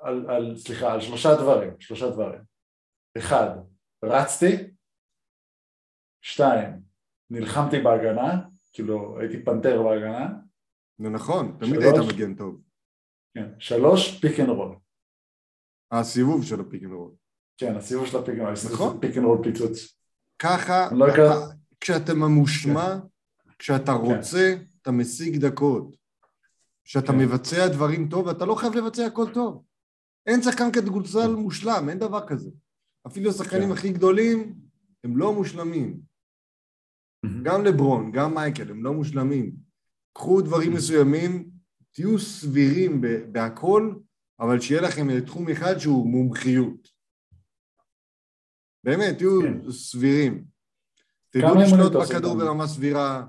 על, 0.02 0.30
על, 0.30 0.56
סליחה, 0.56 0.92
על 0.92 1.00
שלושה 1.00 1.28
דברים, 1.35 1.71
שלושה 1.80 2.11
דברים. 2.11 2.40
אחד, 3.18 3.50
רצתי, 4.04 4.71
שתיים, 6.23 6.80
נלחמתי 7.30 7.80
בהגנה, 7.80 8.42
כאילו 8.73 9.21
הייתי 9.21 9.45
פנתר 9.45 9.83
בהגנה. 9.83 10.28
זה 10.99 11.09
נכון, 11.09 11.56
תמיד 11.61 11.80
היית 11.83 12.14
מגן 12.14 12.35
טוב. 12.35 12.65
כן, 13.37 13.49
שלוש, 13.59 14.21
pick 14.21 14.40
and 14.40 14.49
roll. 14.49 14.75
הסיבוב 15.90 16.45
של 16.45 16.61
ה 16.61 16.65
pick 16.65 16.83
and 16.83 16.93
roll. 16.93 17.11
כן, 17.57 17.76
הסיבוב 17.76 18.07
של 18.07 18.19
ה 18.19 18.22
pick 18.22 18.35
and 18.35 18.40
roll, 18.40 18.52
נכון. 18.73 19.00
pick 19.00 19.16
and 19.16 19.25
roll 19.25 19.38
פיצוץ. 19.43 19.99
ככה, 20.38 20.88
לא 20.93 21.14
אתה, 21.14 21.47
כשאתה 21.81 22.14
ממושמע, 22.14 22.99
כן. 22.99 23.50
כשאתה 23.59 23.93
כן. 23.93 23.99
רוצה, 23.99 24.55
כן. 24.59 24.64
אתה 24.83 24.90
משיג 24.90 25.37
דקות. 25.37 25.97
כשאתה 26.85 27.12
כן. 27.12 27.19
מבצע 27.19 27.69
דברים 27.69 28.09
טוב, 28.09 28.28
אתה 28.28 28.45
לא 28.45 28.55
חייב 28.55 28.75
לבצע 28.75 29.07
הכל 29.07 29.35
טוב. 29.35 29.64
אין 30.26 30.43
שחקן 30.43 30.73
כדורסל 30.73 31.35
מושלם, 31.35 31.88
אין 31.88 31.99
דבר 31.99 32.26
כזה. 32.26 32.50
אפילו 33.07 33.31
השחקנים 33.31 33.69
כן. 33.69 33.73
הכי 33.73 33.93
גדולים 33.93 34.55
הם 35.05 35.16
לא 35.16 35.33
מושלמים. 35.33 36.00
גם 37.43 37.64
לברון, 37.64 38.12
גם 38.12 38.35
מייקל, 38.35 38.71
הם 38.71 38.85
לא 38.85 38.93
מושלמים. 38.93 39.52
קחו 40.12 40.40
דברים 40.40 40.75
מסוימים, 40.75 41.56
תהיו 41.97 42.19
סבירים 42.19 43.00
בהכל, 43.33 43.95
אבל 44.41 44.61
שיהיה 44.61 44.81
לכם 44.81 45.21
תחום 45.21 45.49
אחד 45.49 45.79
שהוא 45.79 46.07
מומחיות. 46.07 46.88
באמת, 48.85 49.19
תהיו 49.19 49.41
כן. 49.43 49.71
סבירים. 49.71 50.45
תדעו 51.31 51.55
לשלוט 51.55 51.93
בכדור 51.93 52.35
ברמה 52.38 52.67
סבירה, 52.67 53.26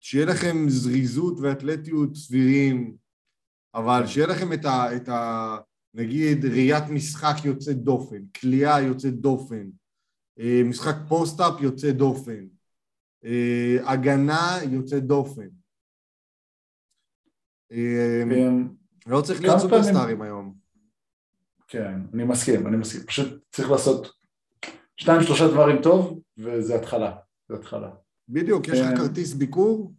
שיהיה 0.00 0.26
לכם 0.26 0.68
זריזות 0.68 1.38
ואתלטיות 1.42 2.16
סבירים, 2.16 2.96
אבל. 3.74 4.06
שיהיה 4.06 4.26
לכם 4.26 4.52
את 4.52 4.64
ה... 4.64 4.96
את 4.96 5.08
ה 5.08 5.56
נגיד 5.94 6.44
ראיית 6.44 6.84
משחק 6.90 7.44
יוצאת 7.44 7.76
דופן, 7.76 8.22
כליאה 8.40 8.80
יוצאת 8.80 9.14
דופן, 9.14 9.70
אה, 10.38 10.62
משחק 10.64 10.94
פוסט-אפ 11.08 11.60
יוצא 11.60 11.90
דופן, 11.90 12.46
אה, 13.24 13.76
הגנה 13.92 14.58
יוצאת 14.70 15.04
דופן. 15.04 15.59
אה, 17.72 18.22
לא 19.06 19.20
צריך 19.20 19.42
להיות 19.42 19.58
סופרסטארים 19.58 20.22
היום. 20.22 20.54
כן, 21.68 21.94
אני 22.14 22.24
מסכים, 22.24 22.66
אני 22.66 22.76
מסכים. 22.76 23.02
פשוט 23.02 23.42
צריך 23.50 23.70
לעשות 23.70 24.12
שתיים 24.96 25.22
שלושה 25.22 25.48
דברים 25.48 25.82
טוב, 25.82 26.20
וזה 26.38 26.74
התחלה, 26.74 27.16
זה 27.48 27.54
התחלה. 27.54 27.90
בדיוק, 28.28 28.68
יש 28.68 28.80
לך 28.80 28.98
כרטיס 28.98 29.34
ביקור, 29.34 29.92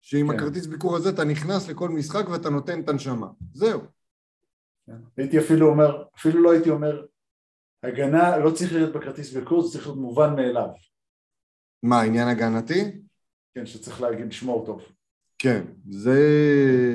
שעם 0.00 0.28
כן. 0.28 0.36
הכרטיס 0.36 0.66
ביקור 0.66 0.96
הזה 0.96 1.10
אתה 1.10 1.24
נכנס 1.24 1.68
לכל 1.68 1.88
משחק 1.88 2.28
ואתה 2.28 2.50
נותן 2.50 2.80
את 2.80 2.88
הנשמה. 2.88 3.26
זהו. 3.54 3.80
כן. 4.86 4.96
הייתי 5.16 5.38
אפילו 5.38 5.68
אומר, 5.68 6.04
אפילו 6.16 6.42
לא 6.42 6.52
הייתי 6.52 6.70
אומר, 6.70 7.06
הגנה 7.82 8.38
לא 8.38 8.50
צריך 8.50 8.72
להיות 8.72 8.96
בכרטיס 8.96 9.32
בקורס, 9.32 9.72
צריך 9.72 9.86
להיות 9.86 9.98
מובן 9.98 10.36
מאליו. 10.36 10.68
מה, 11.82 12.02
עניין 12.02 12.28
הגנתי? 12.28 13.00
כן, 13.54 13.66
שצריך 13.66 14.00
להגיד 14.00 14.26
לשמור 14.26 14.66
טוב. 14.66 14.82
כן, 15.38 15.64
זה 15.90 16.20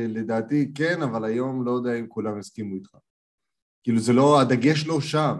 לדעתי 0.10 0.71
כן, 0.75 1.01
אבל 1.01 1.25
היום 1.25 1.65
לא 1.65 1.71
יודע 1.71 2.00
אם 2.00 2.07
כולם 2.07 2.39
יסכימו 2.39 2.75
איתך. 2.75 2.98
כאילו 3.83 4.00
זה 4.00 4.13
לא, 4.13 4.41
הדגש 4.41 4.86
לא 4.86 5.01
שם, 5.01 5.36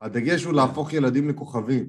הדגש 0.00 0.44
הוא 0.44 0.52
להפוך 0.52 0.92
ילדים 0.92 1.28
לכוכבים. 1.28 1.88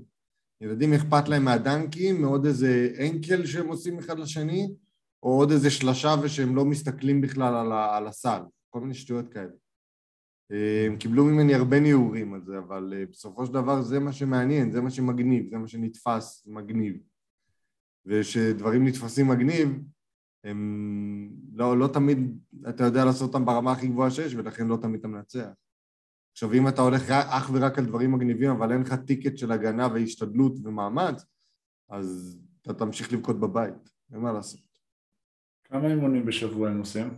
ילדים 0.62 0.94
אכפת 0.94 1.28
להם 1.28 1.46
מהדנקים, 1.46 2.22
מעוד 2.22 2.46
איזה 2.46 2.90
אנקל 3.00 3.46
שהם 3.46 3.68
עושים 3.68 4.00
אחד 4.00 4.20
לשני, 4.20 4.68
או 5.24 5.30
עוד 5.30 5.52
איזה 5.52 5.70
שלשה 5.70 6.16
ושהם 6.24 6.56
לא 6.56 6.66
מסתכלים 6.66 7.22
בכלל 7.22 7.56
על, 7.56 7.72
ה, 7.72 7.98
על 7.98 8.08
הסל, 8.08 8.42
כל 8.70 8.80
מיני 8.80 8.94
שטויות 8.94 9.34
כאלה. 9.34 9.52
אה, 10.52 10.86
הם 10.86 10.98
קיבלו 10.98 11.26
ממני 11.26 11.56
הרבה 11.56 11.80
ניעורים 11.80 12.34
על 12.34 12.42
זה, 12.46 12.58
אבל 12.58 12.94
אה, 12.98 13.06
בסופו 13.12 13.46
של 13.46 13.54
דבר 13.54 13.82
זה 13.82 14.00
מה 14.00 14.14
שמעניין, 14.14 14.72
זה 14.72 14.82
מה 14.82 14.90
שמגניב, 14.90 15.50
זה 15.50 15.58
מה 15.58 15.68
שנתפס 15.68 16.44
מגניב. 16.48 16.98
וכשדברים 18.06 18.88
נתפסים 18.88 19.28
מגניב, 19.28 19.70
הם 20.46 21.30
לא, 21.54 21.78
לא 21.78 21.88
תמיד 21.88 22.18
אתה 22.70 22.84
יודע 22.84 23.06
לעשות 23.06 23.28
אותם 23.28 23.46
ברמה 23.46 23.72
הכי 23.72 23.88
גבוהה 23.88 24.12
שיש, 24.12 24.36
ולכן 24.36 24.68
לא 24.68 24.78
תמיד 24.82 25.00
אתה 25.00 25.08
מנצח. 25.08 25.50
עכשיו, 26.32 26.54
אם 26.54 26.68
אתה 26.68 26.82
הולך 26.82 27.12
אך 27.12 27.50
ורק 27.54 27.78
על 27.78 27.86
דברים 27.86 28.12
מגניבים, 28.12 28.52
אבל 28.52 28.72
אין 28.72 28.82
לך 28.82 28.94
טיקט 28.94 29.38
של 29.38 29.52
הגנה 29.52 29.88
והשתדלות 29.94 30.54
ומאמץ, 30.64 31.26
אז 31.90 32.40
אתה 32.62 32.74
תמשיך 32.74 33.14
לבכות 33.14 33.40
בבית, 33.40 33.90
אין 34.14 34.20
מה 34.20 34.32
לעשות. 34.32 34.62
כמה 35.64 35.88
אימונים 35.88 36.26
בשבוע 36.26 36.70
הם 36.70 36.80
עושים? 36.80 37.10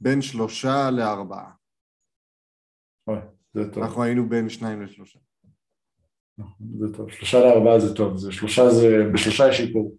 בין 0.00 0.22
שלושה 0.22 0.90
לארבעה. 0.90 1.52
אוי, 3.06 3.18
זה 3.54 3.72
טוב. 3.72 3.82
אנחנו 3.82 4.02
היינו 4.02 4.28
בין 4.28 4.48
שניים 4.48 4.82
לשלושה. 4.82 5.18
נכון, 6.38 6.66
זה 6.78 6.96
טוב. 6.96 7.10
שלושה 7.10 7.38
לארבעה 7.38 7.80
זה 7.80 7.94
טוב, 7.94 8.16
זה 8.16 8.32
שלושה 8.32 8.62
זה, 8.70 9.10
בשלושה 9.14 9.48
יש 9.48 9.56
שיפור. 9.56 9.98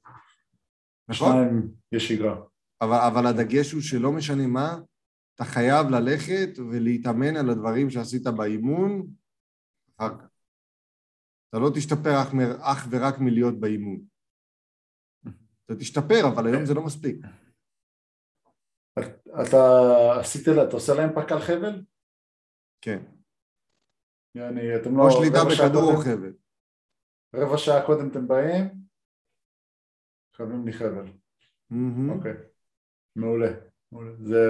נכון. 1.10 1.30
בשניים 1.30 1.72
יש 1.92 2.08
שגרה. 2.08 2.49
אבל, 2.82 2.98
אבל 3.12 3.28
הדגש 3.28 3.72
הוא 3.72 3.82
שלא 3.82 4.12
משנה 4.12 4.48
מה, 4.48 4.78
אתה 5.36 5.44
חייב 5.44 5.88
ללכת 5.90 6.60
ולהתאמן 6.72 7.36
על 7.38 7.50
הדברים 7.50 7.90
שעשית 7.90 8.24
באימון 8.38 9.08
אחר 9.98 10.20
כך. 10.20 10.28
אתה 11.50 11.58
לא 11.58 11.70
תשתפר 11.76 12.22
אך, 12.22 12.28
אך 12.62 12.88
ורק 12.92 13.20
מלהיות 13.20 13.60
באימון. 13.60 14.06
אתה 15.66 15.76
תשתפר, 15.76 16.28
אבל 16.34 16.48
היום 16.48 16.66
זה 16.66 16.74
לא 16.74 16.86
מספיק. 16.86 17.26
אתה 19.42 19.58
עשית, 20.20 20.48
אתה 20.48 20.74
עושה 20.74 20.94
להם 20.94 21.10
פק 21.16 21.32
על 21.32 21.40
חבל? 21.40 21.86
כן. 22.82 23.04
יעני, 24.36 24.76
אתם 24.82 24.98
לא... 24.98 25.04
או 25.04 25.12
שליטה 25.12 25.40
בכדור 25.52 25.92
או 25.92 25.98
חבל. 25.98 26.34
רבע 27.36 27.58
שעה 27.58 27.86
קודם 27.86 28.10
אתם 28.12 28.28
באים, 28.28 28.68
חייבים 30.36 30.66
לי 30.66 30.74
חבל. 30.74 31.06
אוקיי, 32.16 32.34
מעולה. 33.20 33.52
זה... 34.20 34.50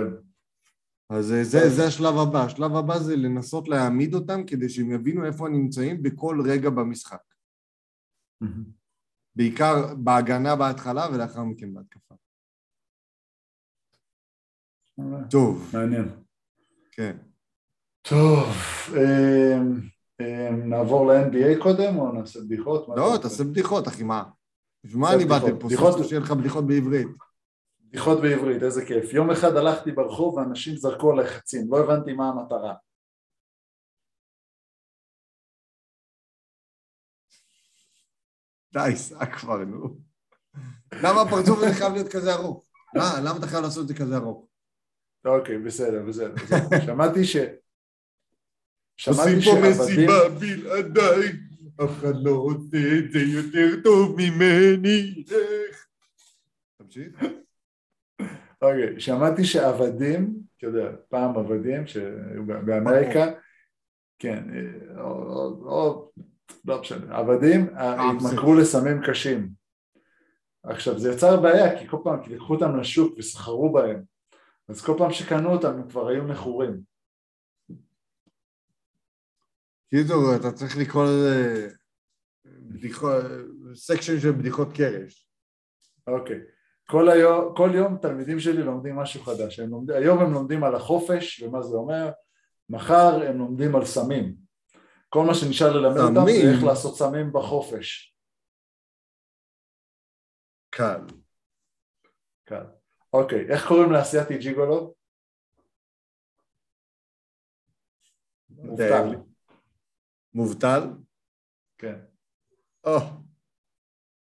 אז 1.10 1.26
זה, 1.26 1.44
זה, 1.44 1.70
זה 1.70 1.88
השלב 1.88 2.18
הבא. 2.18 2.40
השלב 2.40 2.76
הבא 2.76 3.00
זה 3.00 3.16
לנסות 3.16 3.68
להעמיד 3.68 4.14
אותם 4.14 4.44
כדי 4.48 4.70
שהם 4.70 4.92
יבינו 4.92 5.26
איפה 5.26 5.48
הם 5.48 5.54
נמצאים 5.54 6.04
בכל 6.04 6.42
רגע 6.46 6.70
במשחק. 6.70 7.22
בעיקר 9.36 9.96
בהגנה 9.96 10.56
בהתחלה 10.56 11.08
ולאחר 11.14 11.44
מכן 11.44 11.74
בהתקפה. 11.74 12.16
טוב. 15.30 15.70
מעניין. 15.74 16.10
כן. 16.92 17.18
טוב, 18.02 18.48
אה, 18.98 19.60
נעבור 20.52 21.08
ל-NBA 21.08 21.64
קודם 21.64 21.98
או 21.98 22.12
נעשה 22.12 22.40
בדיחות? 22.40 22.88
לא? 22.88 23.18
תעשה 23.22 23.44
בדיחות, 23.44 23.88
אחי, 23.88 24.04
מה? 24.04 24.24
בשביל 24.84 25.02
מה 25.02 25.14
אני 25.14 25.26
באתי. 25.26 25.46
פה? 25.60 26.04
שיהיה 26.04 26.22
לך 26.22 26.32
בדיחות 26.32 26.68
בעברית. 26.68 27.08
בדיחות 27.90 28.22
בעברית, 28.22 28.64
איזה 28.64 28.86
כיף. 28.86 29.14
יום 29.14 29.32
אחד 29.32 29.56
הלכתי 29.58 29.92
ברחוב 29.92 30.36
ואנשים 30.36 30.76
זרקו 30.76 31.12
עליי 31.12 31.28
חצים, 31.28 31.68
לא 31.70 31.80
הבנתי 31.80 32.14
מה 32.14 32.30
המטרה. 32.30 32.74
די, 38.74 38.96
סע 38.96 39.26
כבר, 39.26 39.58
נו. 39.58 39.98
למה 40.94 41.22
הפרצוף 41.22 41.58
הזה 41.58 41.74
חייב 41.74 41.94
להיות 41.94 42.12
כזה 42.12 42.34
ארוך? 42.34 42.66
מה, 42.96 43.20
למה 43.20 43.38
אתה 43.38 43.48
חייב 43.48 43.64
לעשות 43.64 43.84
את 43.84 43.88
זה 43.88 43.94
כזה 43.94 44.18
ארוך? 44.18 44.48
אוקיי, 45.26 45.58
בסדר, 45.58 46.04
בסדר. 46.08 46.34
שמעתי 46.86 47.26
ש... 47.26 47.36
עושים 49.08 49.42
שמעתי 49.42 49.72
פה 49.72 49.74
שעבדים... 49.74 50.10
מסיבה 50.10 50.30
בלעדיי, 50.40 51.30
אף 51.84 51.90
אחד 52.00 52.14
לא 52.24 52.36
רוצה 52.36 52.78
את 53.00 53.12
זה 53.12 53.20
יותר 53.20 53.84
טוב 53.84 54.16
ממני. 54.18 55.24
תמשיך. 56.78 57.24
אוקיי, 58.62 59.00
שמעתי 59.00 59.44
שעבדים, 59.44 60.34
אתה 60.58 60.68
יודע, 60.68 60.92
פעם 61.10 61.38
עבדים 61.38 61.88
שהיו 61.88 62.46
באמריקה, 62.66 63.26
כן, 64.20 64.44
אה, 64.56 65.02
או 65.02 66.12
לא 66.66 66.82
משנה, 66.82 67.18
עבדים 67.18 67.70
אה, 67.78 67.94
אה, 67.94 68.12
התמכרו 68.12 68.56
לסמים 68.56 69.02
קשים. 69.08 69.50
עכשיו 70.64 71.00
זה 71.00 71.12
יצר 71.12 71.42
בעיה 71.42 71.80
כי 71.80 71.88
כל 71.88 71.98
פעם, 72.04 72.24
כי 72.24 72.36
לקחו 72.36 72.54
אותם 72.54 72.80
לשוק 72.80 73.18
וסחרו 73.18 73.74
בהם, 73.74 74.04
אז 74.70 74.82
כל 74.82 74.94
פעם 74.98 75.12
שקנו 75.12 75.50
אותם 75.52 75.74
הם 75.74 75.90
כבר 75.90 76.08
היו 76.08 76.24
מכורים. 76.24 76.82
קיצור, 79.90 80.36
אתה 80.36 80.52
צריך 80.52 80.78
לקרוא 80.78 81.04
לזה 81.06 81.70
בדיחות, 82.46 83.24
סקשן 83.76 84.20
של 84.20 84.32
בדיחות 84.32 84.68
קרש. 84.74 85.30
אוקיי. 86.08 86.40
כל, 86.90 87.10
היום, 87.10 87.56
כל 87.56 87.70
יום 87.74 87.98
תלמידים 87.98 88.40
שלי 88.40 88.64
לומדים 88.64 88.96
משהו 88.96 89.24
חדש. 89.24 89.60
הם 89.60 89.70
לומדים, 89.70 89.96
היום 89.96 90.20
הם 90.20 90.34
לומדים 90.34 90.64
על 90.64 90.76
החופש 90.76 91.42
ומה 91.44 91.62
זה 91.62 91.76
אומר, 91.76 92.12
מחר 92.70 93.28
הם 93.30 93.38
לומדים 93.38 93.76
על 93.76 93.86
סמים. 93.86 94.36
כל 95.10 95.26
מה 95.26 95.34
שנשאר 95.34 95.74
ללמד 95.74 95.98
אותם 95.98 96.26
זה? 96.26 96.52
איך 96.52 96.64
לעשות 96.64 96.96
סמים 96.98 97.34
בחופש. 97.34 98.16
קל. 100.70 101.02
כן. 102.46 102.64
אוקיי, 103.14 103.50
איך 103.50 103.68
קוראים 103.68 103.92
לאסייתי 103.92 104.38
ג'יגולו? 104.38 104.94
מובטל. 108.50 109.16
מובטל? 110.34 110.82
כן. 111.78 112.00
או, 112.84 112.98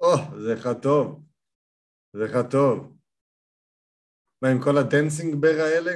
או, 0.00 0.40
זה 0.40 0.54
לך 0.54 0.68
טוב. 0.82 1.29
זה 2.12 2.24
לך 2.24 2.38
טוב. 2.50 2.96
מה, 4.42 4.48
עם 4.48 4.62
כל 4.62 4.78
ה 4.78 4.85
dancing 4.85 5.34
bar 5.34 5.56
האלה? 5.60 5.92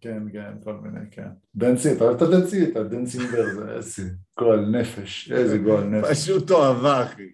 כן, 0.00 0.22
כן, 0.32 0.52
כל 0.64 0.72
מיני, 0.74 1.10
כן. 1.10 1.28
dancy, 1.54 1.92
אתה 1.92 2.04
אוהב 2.04 2.16
את 2.16 2.22
ה 2.22 2.29
dancy? 2.29 2.70
את 2.70 2.76
ה 2.76 2.82
dancing 2.82 3.25
bar 3.25 3.44
זה 3.54 3.72
איזה 3.72 4.02
גועל 4.38 4.60
נפש, 4.60 5.32
איזה 5.32 5.58
גועל 5.58 5.84
נפש. 5.84 6.10
פשוט 6.10 6.46
תועבה, 6.46 7.04
אחי. 7.04 7.32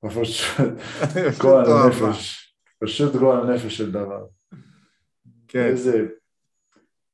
פשוט 0.00 0.66
גועל. 1.40 1.88
נפש. 1.88 2.56
פשוט 2.84 3.16
גועל 3.16 3.54
נפש 3.54 3.76
של 3.76 3.92
דבר. 3.92 4.26
כן. 5.48 5.64
איזה... 5.64 6.06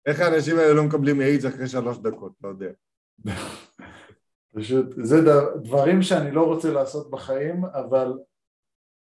איך 0.07 0.21
האנשים 0.21 0.59
האלה 0.59 0.75
לא 0.75 0.83
מקבלים 0.85 1.21
איידס 1.21 1.47
אחרי 1.47 1.69
שלוש 1.69 1.99
דקות, 1.99 2.33
לא 2.43 2.49
יודע. 2.49 2.71
פשוט, 4.57 4.87
זה 5.03 5.17
דברים 5.63 6.03
שאני 6.03 6.31
לא 6.31 6.47
רוצה 6.47 6.73
לעשות 6.73 7.11
בחיים, 7.11 7.65
אבל 7.65 8.13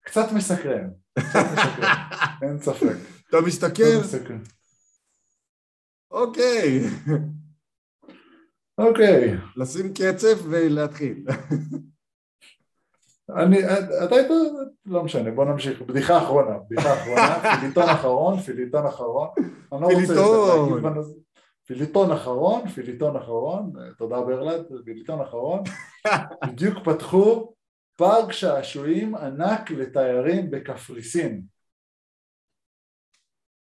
קצת 0.07 0.31
מסקרן. 0.35 0.89
קצת 1.19 1.39
מסקרן, 1.53 1.89
אין 2.49 2.59
ספק. 2.59 2.95
אתה 3.29 3.37
מסתכל. 4.01 4.33
אוקיי, 6.11 6.83
אוקיי, 8.77 9.37
לשים 9.55 9.93
קצף 9.93 10.39
ולהתחיל. 10.49 11.25
אני, 13.35 13.57
אתה 14.05 14.15
היית, 14.15 14.27
לא 14.85 15.03
משנה, 15.03 15.31
בוא 15.31 15.45
נמשיך, 15.45 15.81
בדיחה 15.81 16.17
אחרונה, 16.17 16.57
בדיחה 16.69 16.93
אחרונה, 17.01 17.57
פיליטון 17.59 17.83
אחרון, 17.89 18.39
פיליטון 18.39 18.85
אחרון, 18.85 19.27
אני 19.73 19.81
לא 19.81 19.87
רוצה. 19.87 20.13
להגיד 20.71 20.85
בנוז- 20.85 21.17
פיליטון 21.65 22.11
אחרון, 22.11 22.69
פיליטון 22.69 23.15
אחרון, 23.15 23.73
תודה 23.97 24.21
ברלד, 24.21 24.65
פיליטון 24.85 25.21
אחרון, 25.21 25.63
בדיוק 26.47 26.77
פתחו 26.83 27.53
פארק 27.97 28.31
שעשועים 28.31 29.15
ענק 29.15 29.71
לתיירים 29.71 30.51
בקפריסין. 30.51 31.45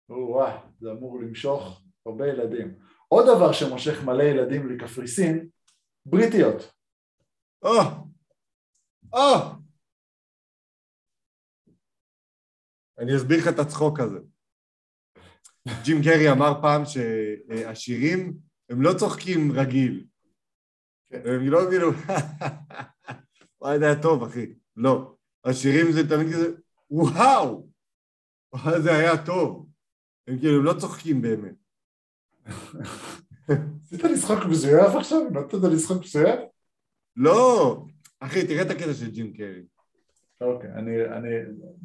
וואי, 0.09 0.53
זה 0.79 0.91
אמור 0.91 1.19
למשוך 1.19 1.81
הרבה 2.05 2.27
ילדים. 2.27 2.79
עוד 3.07 3.25
דבר 3.35 3.51
שמושך 3.53 4.03
מלא 4.05 4.23
ילדים 4.23 4.69
לקפריסין, 4.69 5.49
בריטיות. 6.05 6.73
או, 7.63 7.71
או. 9.13 9.35
אני 12.99 13.15
אסביר 13.17 13.37
לך 13.39 13.47
את 13.53 13.59
הצחוק 13.59 13.99
הזה. 13.99 14.19
ג'ים 15.83 15.97
קרי 16.03 16.31
אמר 16.31 16.61
פעם 16.61 16.81
שהשירים 16.85 18.37
הם 18.69 18.81
לא 18.81 18.91
צוחקים 18.99 19.51
רגיל. 19.51 20.05
הם 21.11 21.51
לא 21.51 21.59
כאילו, 21.69 21.91
וואי, 23.65 23.79
זה 23.79 23.85
היה 23.85 24.01
טוב, 24.01 24.23
אחי. 24.23 24.45
לא. 24.77 25.13
השירים 25.45 25.91
זה 25.91 26.09
תמיד 26.09 26.33
כזה, 26.33 26.51
וואו! 26.89 27.67
וואי, 28.53 28.81
זה 28.81 28.95
היה 28.95 29.25
טוב. 29.25 29.67
הם 30.27 30.39
כאילו 30.39 30.63
לא 30.63 30.73
צוחקים 30.73 31.21
באמת. 31.21 31.55
עשית 33.83 34.03
לי 34.03 34.19
צחוק 34.19 34.45
מזויף 34.49 34.95
עכשיו? 34.95 35.19
נתת 35.31 35.53
לי 35.53 35.77
צחוק 35.77 36.03
מזויף? 36.03 36.39
לא! 37.15 37.85
אחי, 38.19 38.47
תראה 38.47 38.61
את 38.61 38.69
הקטע 38.69 38.93
של 38.93 39.11
ג'ים 39.11 39.33
קרי. 39.33 39.63
אוקיי, 40.41 40.69
אני, 40.73 41.05
אני, 41.05 41.29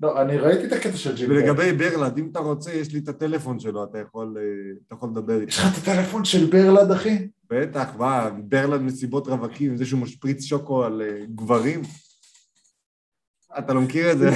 לא, 0.02 0.22
אני 0.22 0.36
ראיתי 0.36 0.66
את 0.66 0.72
הקטע 0.72 0.96
של 0.96 1.16
ג'ים. 1.16 1.30
ולגבי 1.30 1.72
ברלד, 1.72 2.18
אם 2.18 2.28
אתה 2.32 2.38
רוצה, 2.38 2.72
יש 2.72 2.92
לי 2.92 2.98
את 2.98 3.08
הטלפון 3.08 3.58
שלו, 3.58 3.84
אתה 3.84 3.98
יכול, 3.98 4.36
אה, 4.38 4.42
אתה 4.86 4.94
יכול 4.94 5.08
לדבר 5.08 5.40
איתו. 5.40 5.48
יש 5.48 5.58
לך 5.58 5.64
את 5.72 5.82
הטלפון 5.82 6.24
של 6.24 6.50
ברלד, 6.50 6.90
אחי? 6.90 7.28
בטח, 7.50 7.88
מה, 7.98 8.30
ברלד 8.44 8.80
מסיבות 8.80 9.26
רווקים, 9.26 9.76
זה 9.76 9.86
שהוא 9.86 10.00
משפריץ 10.00 10.44
שוקו 10.44 10.84
על 10.84 11.02
אה, 11.02 11.24
גברים? 11.34 11.82
אתה 13.58 13.74
לא 13.74 13.80
מכיר 13.80 14.12
את 14.12 14.18
זה? 14.18 14.30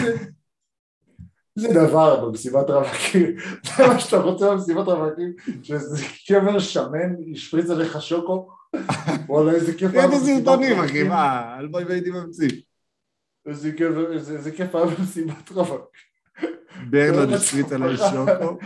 זה 1.55 1.69
דבר 1.69 2.29
במסיבת 2.29 2.71
רווקים, 2.71 3.37
זה 3.77 3.87
מה 3.87 4.01
שאתה 4.01 4.17
רוצה 4.17 4.51
במסיבת 4.51 4.87
רווקים, 4.87 5.33
שזה 5.63 6.05
קבר 6.29 6.59
שמן 6.59 7.23
ישפריץ 7.23 7.71
עליך 7.71 8.03
שוקו? 8.03 8.49
וואלה 9.29 9.53
איזה 9.53 9.75
כיף 9.75 9.91
את 9.91 9.95
במסיבת 9.95 10.23
הסרטונים, 10.23 10.73
אחי, 10.73 10.81
רווקים. 10.81 11.09
מה, 11.09 11.55
הלוואי 11.55 11.85
והייתי 11.85 12.11
ממציא. 12.11 12.51
איזה 13.47 13.73
כיף, 13.73 13.97
איזה 14.13 14.37
איזה 14.37 14.51
כיף 14.51 14.75
היה 14.75 14.87
במסיבת 14.87 15.51
רווקים. 15.51 16.01
ברלד 16.91 17.31
לא 17.31 17.37
השפריץ. 17.37 17.73
עליי 17.73 17.97
שוקו. 17.97 18.59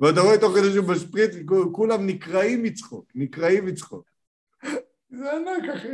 ואתה 0.00 0.20
רואה 0.20 0.38
תוך 0.38 0.56
כדי 0.56 0.72
שהוא 0.72 0.88
משפריץ, 0.88 1.34
כו- 1.46 1.72
כולם 1.72 2.06
נקרעים 2.06 2.62
מצחוק, 2.62 3.10
נקרעים 3.14 3.66
מצחוק. 3.66 4.10
זה 5.10 5.32
ענק, 5.32 5.68
אחי. 5.76 5.88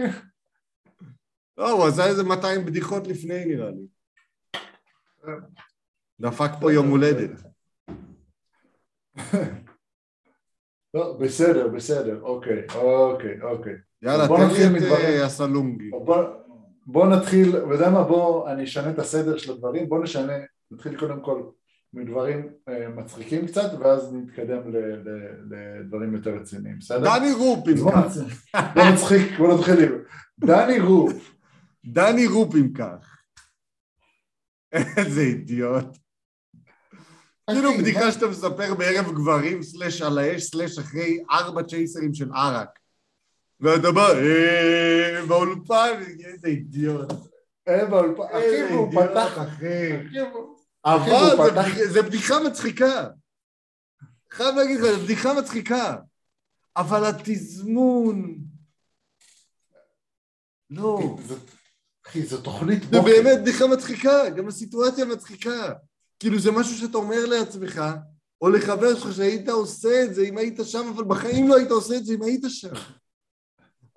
לא, 1.59 1.71
הוא 1.71 1.87
עשה 1.87 2.07
איזה 2.07 2.25
200 2.25 2.65
בדיחות 2.65 3.07
לפני, 3.07 3.45
נראה 3.45 3.71
לי. 3.71 3.87
דפק 6.21 6.51
פה 6.61 6.73
יום 6.73 6.89
הולדת. 6.89 7.31
לא, 10.95 11.17
בסדר, 11.21 11.69
בסדר, 11.69 12.21
אוקיי, 12.23 12.67
אוקיי, 12.75 13.43
אוקיי. 13.43 13.75
יאללה, 14.03 14.29
תן 14.29 14.35
לי 14.73 14.79
את. 14.79 14.93
אה, 14.93 15.25
הסלונגי. 15.25 15.91
בוא, 15.91 16.25
בוא 16.87 17.07
נתחיל, 17.07 17.57
אתה 17.57 17.75
יודע 17.75 17.91
מה, 17.91 18.03
בוא, 18.03 18.51
אני 18.51 18.65
אשנה 18.65 18.91
את 18.91 18.99
הסדר 18.99 19.37
של 19.37 19.53
הדברים, 19.53 19.89
בוא 19.89 20.03
נשנה, 20.03 20.33
נתחיל 20.71 20.99
קודם 20.99 21.21
כל 21.25 21.43
מדברים 21.95 22.49
אה, 22.69 22.89
מצחיקים 22.89 23.47
קצת, 23.47 23.71
ואז 23.81 24.15
נתקדם 24.15 24.61
לדברים 25.51 26.15
יותר 26.15 26.31
רציניים, 26.37 26.79
בסדר? 26.79 27.19
דני 27.19 27.33
רופין 27.33 27.75
אז 27.75 27.83
בוא 27.83 27.93
כך. 27.93 28.17
בוא 28.75 28.83
נצחיק, 28.93 29.39
בוא 29.39 29.59
נתחיל 29.59 29.85
עם 29.85 29.93
דני 30.39 30.81
רוף, 30.81 31.35
דני 31.85 32.27
רופין 32.27 32.73
כך. 32.75 33.17
איזה 34.97 35.21
אידיוט. 35.21 35.85
כאילו 37.51 37.71
בדיחה 37.79 38.13
שאתה 38.13 38.27
מספר 38.27 38.75
בערב 38.75 39.13
גברים, 39.15 39.63
סלאש 39.63 40.03
על 40.03 40.19
האש, 40.19 40.43
סלאש 40.43 40.79
אחרי 40.79 41.23
ארבע 41.31 41.63
צ'ייסרים 41.63 42.15
של 42.15 42.33
ערק. 42.35 42.69
ואתה 43.61 43.93
בא, 43.93 44.13
"אה", 44.13 45.21
באולפן, 45.29 46.01
איזה 46.25 46.49
אידיוט. 46.49 47.13
אה, 47.69 47.87
באולפן, 47.87 48.23
אחי, 48.23 48.63
אידיוט, 48.63 48.89
פתח, 48.95 49.39
אחי. 49.39 49.93
אבל 50.85 51.03
זה 51.93 52.03
בדיחה- 52.03 52.39
זה 52.41 52.49
מצחיקה. 52.49 53.09
חייב 54.33 54.55
להגיד 54.57 54.81
לך, 54.81 54.87
זו 54.93 55.05
בדיחה 55.05 55.35
מצחיקה. 55.35 55.97
אבל 56.77 57.05
התזמון, 57.05 58.39
לא. 60.71 61.17
אחי, 62.07 62.23
זו 62.27 62.41
תוכנית 62.41 62.83
זה 62.83 62.89
בוקר. 62.91 63.03
באמת 63.03 63.39
בדיחה 63.41 63.67
מצחיקה, 63.67 64.31
גם 64.31 64.49
הסיטואציה 64.49 65.05
מצחיקה. 65.05 65.73
כאילו 66.19 66.39
זה 66.39 66.51
משהו 66.53 66.77
שאתה 66.79 66.99
אומר 66.99 67.27
לעצמך, 67.27 67.83
או 68.41 68.49
לחבר 68.49 68.95
שלך 68.95 69.15
שהיית 69.15 69.49
עושה 69.49 70.05
את 70.05 70.15
זה 70.15 70.23
אם 70.23 70.39
היית 70.39 70.59
שם, 70.65 70.89
אבל 70.95 71.05
בחיים 71.05 71.49
לא 71.49 71.57
היית 71.57 71.71
עושה 71.71 71.97
את 71.97 72.05
זה 72.07 72.15
אם 72.15 72.23
היית 72.23 72.43
שם. 72.49 72.73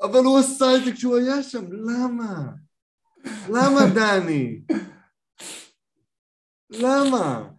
אבל 0.01 0.19
הוא 0.19 0.39
עשה 0.39 0.75
את 0.77 0.85
זה 0.85 0.91
כשהוא 0.91 1.17
היה 1.17 1.43
שם, 1.43 1.65
למה? 1.71 2.43
למה, 3.49 3.81
דני? 3.95 4.61
למה? 6.69 7.49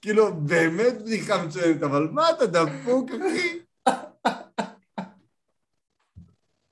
כאילו, 0.01 0.35
באמת 0.35 1.03
בדיחה 1.03 1.44
מצוינת, 1.44 1.83
אבל 1.83 2.09
מה 2.12 2.31
אתה 2.31 2.47
דפוק, 2.47 3.11
אחי? 3.11 3.59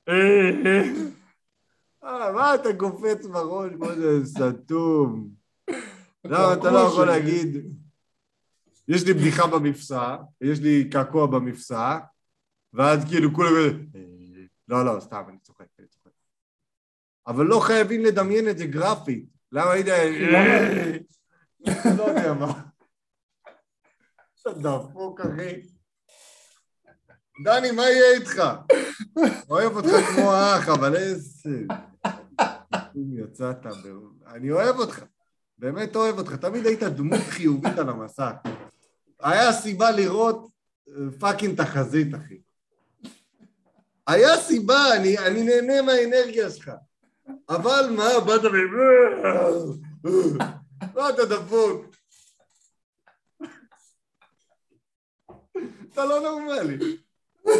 אה, 0.08 0.82
מה 2.32 2.54
אתה 2.54 2.76
קופץ 2.76 3.26
בראש? 3.26 3.72
מה 3.78 3.94
זה 3.94 4.26
סתום? 4.26 5.28
למה 6.24 6.52
אתה 6.52 6.70
לא 6.70 6.78
יכול 6.78 7.06
להגיד? 7.06 7.76
יש 8.88 9.04
לי 9.04 9.14
בדיחה 9.14 9.46
במפסע, 9.46 10.16
יש 10.40 10.60
לי 10.60 10.90
קעקוע 10.90 11.26
במפסע, 11.26 11.98
ואז 12.72 13.04
כאילו 13.04 13.34
כולם... 13.34 13.50
אה, 13.94 14.00
לא, 14.68 14.84
לא, 14.84 15.00
סתם, 15.00 15.22
אני 15.28 15.38
צוחק, 15.38 15.66
אני 15.78 15.86
צוחק. 15.86 16.10
אבל 17.26 17.44
לא 17.44 17.60
חייבים 17.60 18.04
לדמיין 18.04 18.48
את 18.48 18.58
זה 18.58 18.66
גרפית. 18.66 19.24
למה 19.52 19.70
היית... 19.70 19.86
לא 21.98 22.02
יודע 22.02 22.32
מה. 22.32 22.62
אתה 24.40 24.52
דפוק, 24.52 25.20
אחי. 25.20 25.62
דני, 27.44 27.70
מה 27.70 27.82
יהיה 27.82 28.14
איתך? 28.14 28.42
אוהב 29.50 29.76
אותך 29.76 29.88
כמו 30.14 30.32
אח, 30.32 30.68
אבל 30.68 30.96
איזה... 30.96 31.64
יצאת, 33.12 33.66
ב- 33.66 34.26
אני 34.26 34.50
אוהב 34.50 34.76
אותך. 34.76 35.04
באמת 35.58 35.96
אוהב 35.96 36.18
אותך. 36.18 36.34
תמיד 36.34 36.66
היית 36.66 36.82
דמות 36.82 37.20
חיובית 37.28 37.78
על 37.78 37.88
המסך. 37.88 38.32
היה 39.20 39.52
סיבה 39.52 39.90
לראות 39.90 40.48
אה, 40.88 40.94
fucking 41.20 41.62
תחזית, 41.62 42.14
אחי. 42.14 42.38
היה 44.06 44.36
סיבה, 44.36 44.96
אני, 44.96 45.18
אני 45.18 45.42
נהנה 45.42 45.82
מהאנרגיה 45.82 46.50
שלך. 46.50 46.70
אבל 47.48 47.90
מה, 47.96 48.20
באת 48.26 48.44
ו... 48.44 48.56
לא, 50.96 51.10
אתה 51.10 51.24
דפוק. 51.24 51.86
אתה 55.92 56.04
לא 56.04 56.20
נורמלי. 56.20 56.96
מה 57.44 57.52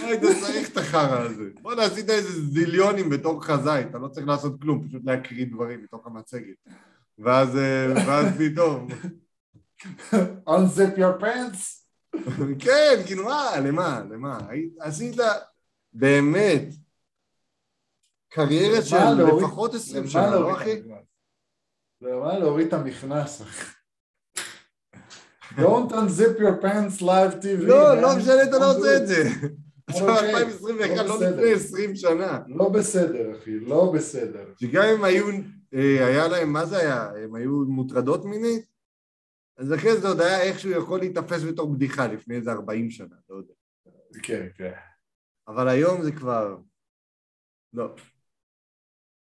היית 0.06 0.20
צריך 0.40 0.72
את 0.72 0.76
החרא 0.76 1.20
הזה? 1.20 1.44
בוא'נה, 1.62 1.82
עשית 1.82 2.10
איזה 2.10 2.42
זיליונים 2.42 3.10
בתור 3.10 3.44
חזאי, 3.44 3.82
אתה 3.90 3.98
לא 3.98 4.08
צריך 4.08 4.26
לעשות 4.26 4.60
כלום, 4.60 4.88
פשוט 4.88 5.02
להקריא 5.04 5.46
דברים 5.46 5.82
מתוך 5.82 6.06
המצגת. 6.06 6.56
ואז, 7.18 7.56
אה, 7.56 8.32
פתאום, 8.38 8.88
unzip 10.46 10.96
your 10.98 11.20
pants. 11.20 11.80
כן, 12.64 13.02
כאילו 13.06 13.24
מה, 13.24 13.50
למה, 13.60 14.02
למה? 14.10 14.38
עשית 14.80 15.16
באמת 15.92 16.64
קריירה 18.30 18.82
של 18.82 18.96
לפחות 19.36 19.74
עשרים 19.74 20.02
למה 20.02 20.10
שנה, 20.10 20.30
להוריד 20.30 20.46
לא 20.46 20.56
אחי? 20.56 20.82
למה 22.00 22.38
להוריד 22.38 22.66
את 22.66 22.72
המכנס, 22.72 23.42
אחי? 23.42 23.66
Don't 25.56 25.92
unzip 25.92 26.38
your 26.38 26.62
pants 26.62 27.02
live 27.02 27.42
TV. 27.42 27.60
לא. 27.60 28.00
לא 28.00 28.16
משנה, 28.16 28.42
אתה 28.42 28.58
לא 28.58 28.76
עושה 28.76 28.96
את 28.96 29.06
זה. 29.06 29.28
עכשיו 29.88 30.08
אוקיי, 30.08 30.42
2021, 30.42 30.96
לא 30.96 31.20
לא. 31.20 31.26
לפני 31.26 31.52
20 31.52 31.96
שנה. 31.96 32.38
לא 32.46 32.68
בסדר, 32.68 33.38
אחי, 33.38 33.60
לא 33.60 33.92
בסדר. 33.94 34.44
שגם 34.60 34.84
אם 34.84 35.04
היו, 35.04 35.26
אה, 35.74 36.06
היה 36.06 36.28
להם, 36.28 36.52
מה 36.52 36.66
זה 36.66 36.78
היה? 36.78 37.10
הם 37.24 37.34
היו 37.34 37.50
מוטרדות 37.50 38.24
מינית? 38.24 38.64
אז 39.60 39.74
אחרי 39.74 40.00
זה 40.00 40.08
עוד 40.08 40.20
היה 40.20 40.42
איכשהו 40.42 40.70
יכול 40.70 40.98
להיתפס 40.98 41.42
בתור 41.42 41.74
בדיחה 41.74 42.06
לפני 42.06 42.36
איזה 42.36 42.52
40 42.52 42.90
שנה, 42.90 43.16
לא 43.30 43.36
יודע. 43.36 43.54
כן, 44.22 44.46
כן. 44.54 44.72
אבל 45.48 45.68
היום 45.68 46.02
זה 46.02 46.12
כבר... 46.12 46.56
לא. 47.72 47.94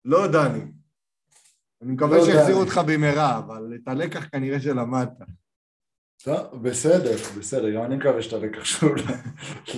לא, 0.05 0.27
דני. 0.27 0.63
אני 1.81 1.91
מקווה 1.91 2.17
לא, 2.17 2.25
שיחזירו. 2.25 2.59
אותך 2.59 2.81
במהרה, 2.87 3.37
אבל 3.37 3.73
את 3.75 3.87
הלקח 3.87 4.29
כנראה 4.31 4.59
שלמדת. 4.59 5.11
טוב, 6.23 6.63
בסדר, 6.63 7.15
בסדר, 7.39 7.69
גם 7.75 7.83
אני 7.83 7.95
מקווה 7.95 8.21
שאתה 8.21 8.37
לקח 8.37 8.63
שהוא 8.63 8.91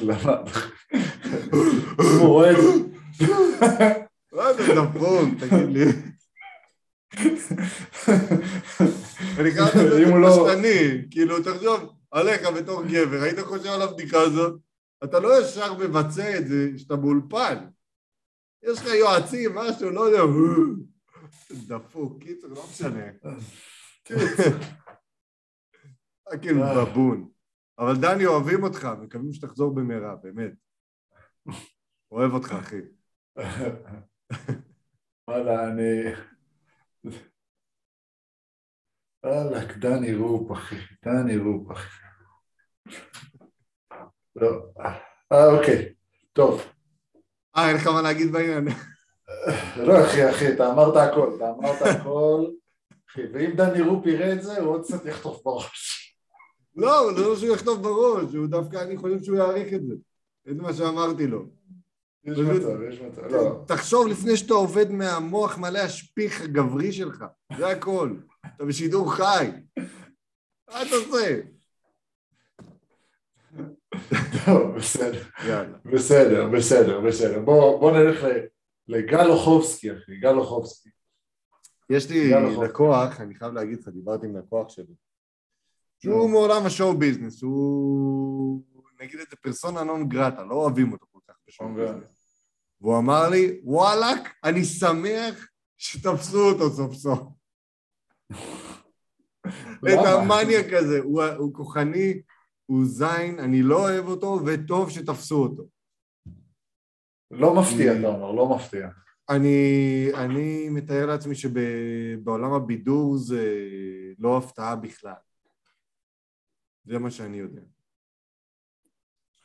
למד. 0.03 0.49
הוא 1.97 2.27
רואה 2.27 2.51
את 2.51 2.55
זה. 2.55 2.71
מה 4.35 4.53
זה 4.53 4.63
דפוק, 4.75 5.29
תגיד 5.39 5.69
לי. 5.69 5.85
אני 9.39 9.51
חייב 9.51 9.65
לעשות 9.65 10.01
את 10.01 10.07
הוא 10.07 10.19
לא- 10.19 10.47
פשטני, 10.47 11.07
כאילו, 11.11 11.43
תחשוב 11.43 11.93
עליך 12.11 12.47
בתור 12.57 12.83
גבר, 12.83 13.21
היית 13.21 13.39
חושב 13.39 13.69
על 13.69 13.81
הבדיקה 13.81 14.21
הזאת, 14.21 14.59
אתה 15.03 15.19
לא 15.19 15.41
ישר 15.41 15.73
מבצע 15.73 16.37
את 16.37 16.47
זה 16.47 16.69
כשאתה 16.75 16.95
באולפן. 16.95 17.67
יש 18.63 18.79
לך 18.79 18.85
יועצים, 18.85 19.55
משהו, 19.55 19.89
לא 19.89 20.01
יודע, 20.01 20.21
דפוק, 21.67 22.23
קיצר, 22.23 22.47
לא 22.47 22.63
משנה. 22.69 23.09
אתה 26.27 26.37
כאילו 26.41 26.63
אה. 26.63 26.85
בבון. 26.85 27.29
אבל 27.79 27.95
דני, 28.01 28.25
אוהבים 28.25 28.63
אותך, 28.63 28.87
מקווים 29.01 29.33
שתחזור 29.33 29.75
במהרה, 29.75 30.15
באמת. 30.15 30.51
אוהב 32.11 32.33
אותך, 32.33 32.51
אחי. 32.59 32.81
וואלה, 35.27 35.67
אני... 35.67 36.01
וואלכ, 39.23 39.77
דני 39.77 40.15
רופ, 40.15 40.51
אחי, 40.51 40.75
דני 41.05 41.37
רופ, 41.37 41.71
אחי. 41.71 41.99
לא, 44.35 44.49
אה, 45.31 45.45
אוקיי, 45.45 45.93
טוב. 46.33 46.61
אה, 47.57 47.69
אין 47.69 47.75
לך 47.75 47.87
מה 47.87 48.01
להגיד 48.01 48.31
בעניין? 48.31 48.67
לא, 49.87 50.05
אחי, 50.05 50.29
אחי, 50.29 50.53
אתה 50.53 50.71
אמרת 50.71 50.95
הכל, 50.95 51.31
אתה 51.35 51.49
אמרת 51.49 51.81
הכל, 51.81 52.45
אחי, 53.09 53.21
ואם 53.33 53.51
דני 53.55 53.81
רופ 53.81 54.05
יראה 54.05 54.33
את 54.33 54.43
זה, 54.43 54.59
הוא 54.59 54.73
עוד 54.73 54.83
קצת 54.83 55.05
יחטוף 55.05 55.43
בראש. 55.43 56.15
לא, 56.75 57.13
זה 57.15 57.21
לא 57.21 57.35
שהוא 57.35 57.55
יכתוב 57.55 57.83
בראש, 57.83 58.33
הוא 58.33 58.47
דווקא, 58.47 58.77
אני 58.77 58.97
חושב 58.97 59.23
שהוא 59.23 59.37
יעריך 59.37 59.73
את 59.73 59.85
זה. 59.85 59.93
את 60.51 60.55
מה 60.57 60.73
שאמרתי 60.73 61.27
לו. 61.27 61.58
יש 62.23 62.33
פשוט- 62.39 62.47
מצב, 62.61 62.81
יש 62.89 63.01
מצב, 63.01 63.21
לא. 63.25 63.63
תחשוב 63.67 64.07
לפני 64.07 64.37
שאתה 64.37 64.53
עובד 64.53 64.91
מהמוח 64.91 65.57
מלא 65.57 65.79
השפיך 65.79 66.41
הגברי 66.41 66.91
שלך, 66.91 67.25
זה 67.57 67.67
הכל. 67.67 68.13
אתה 68.55 68.65
בשידור 68.65 69.13
חי. 69.13 69.47
מה 70.69 70.81
אתה 70.81 70.95
עושה? 70.95 71.39
טוב, 74.45 74.75
בסדר, 74.77 75.21
יאללה. 75.47 75.77
בסדר, 75.93 76.47
בסדר, 76.49 77.01
בסדר. 77.01 77.39
בוא 77.39 77.79
בוא 77.79 77.91
נלך 77.91 78.25
לגל 78.87 79.29
אוחובסקי, 79.29 79.93
אחי, 79.93 80.17
גל 80.17 80.35
אוחובסקי. 80.37 80.89
יש 81.89 82.09
לי. 82.09 82.31
לקוח, 82.63 83.21
אני 83.21 83.35
חייב 83.35 83.53
להגיד 83.53 83.79
לך, 83.79 83.87
דיברתי 83.87 84.25
עם 84.27 84.37
לקוח 84.37 84.69
שלי, 84.69 84.93
שהוא 85.99 86.29
מעולם 86.29 86.65
השואו 86.65 86.97
ביזנס, 86.97 87.41
הוא 87.41 88.61
נגיד 89.01 89.19
את 89.19 89.29
זה 89.29 89.35
פרסונה 89.35 89.83
נון 89.83 90.09
גרטה, 90.09 90.43
לא 90.43 90.55
אוהבים 90.55 90.91
אותו 90.91 91.05
אוקיי. 91.59 92.07
והוא 92.81 92.97
אמר 92.97 93.29
לי, 93.29 93.59
וואלאק, 93.63 94.33
אני 94.43 94.63
שמח 94.63 95.47
שתפסו 95.77 96.49
אותו 96.49 96.69
סוף 96.69 96.93
סוף. 96.93 97.19
את? 99.87 100.05
המניאק 100.05 100.73
הזה, 100.73 100.99
הוא, 100.99 101.23
הוא 101.23 101.53
כוחני, 101.53 102.21
הוא 102.65 102.85
זין, 102.85 103.39
אני 103.39 103.61
לא 103.61 103.89
אוהב 103.89 104.05
אותו, 104.05 104.39
וטוב 104.45 104.89
שתפסו 104.89 105.43
אותו. 105.43 105.67
לא 107.31 107.55
מפתיע, 107.55 107.99
אתה 107.99 108.07
אומר, 108.07 108.31
לא 108.31 108.55
מפתיע. 108.55 108.89
אני, 109.29 110.07
אני 110.13 110.69
מתאר 110.69 111.05
לעצמי 111.05 111.35
שבעולם 111.35 112.53
הבידור 112.53 113.17
זה 113.17 113.67
לא 114.19 114.37
הפתעה 114.37 114.75
בכלל. 114.75 115.13
זה 116.85 116.99
מה 116.99 117.11
שאני 117.11 117.37
יודע. 117.37 117.61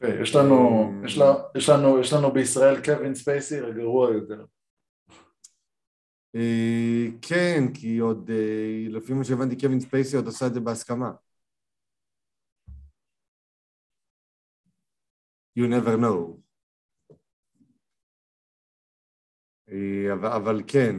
אוקיי, 0.04 0.22
יש 0.22 0.34
לנו, 0.36 0.54
יש 1.04 1.18
לה- 1.18 1.42
יש 1.56 1.68
לנו, 1.68 2.00
יש 2.00 2.12
לנו 2.12 2.32
בישראל 2.32 2.84
קווין 2.84 3.14
ספייסי 3.14 3.58
הגרוע 3.60 4.10
יותר. 4.12 4.44
אה, 6.34 7.06
כן, 7.22 7.62
כי 7.74 7.98
עוד, 7.98 8.30
אה, 8.30 8.86
לפי 8.88 9.12
מה 9.12 9.24
שהבנתי, 9.24 9.60
קווין 9.60 9.80
ספייסי 9.80 10.16
עוד 10.16 10.28
עשה 10.28 10.46
את 10.46 10.54
זה 10.54 10.60
בהסכמה. 10.60 11.12
You 15.58 15.62
never 15.70 15.96
know. 16.00 16.40
אה, 19.68 20.12
אבל, 20.12 20.28
אבל 20.28 20.62
כן, 20.66 20.96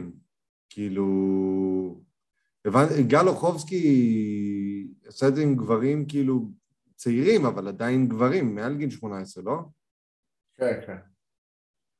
כאילו... 0.68 1.04
הבנ- 2.68 3.02
גל 3.08 3.28
אוחובסקי 3.28 3.84
עשה 5.06 5.28
את 5.28 5.34
זה 5.34 5.42
עם 5.42 5.56
גברים 5.56 6.06
כאילו 6.08 6.48
צעירים, 6.96 7.46
אבל 7.46 7.68
עדיין 7.68 8.08
גברים, 8.08 8.54
מעל 8.54 8.76
גיל 8.76 8.90
18, 8.90 9.44
לא? 9.44 9.58
כן, 10.56 10.80
כן. 10.86 10.96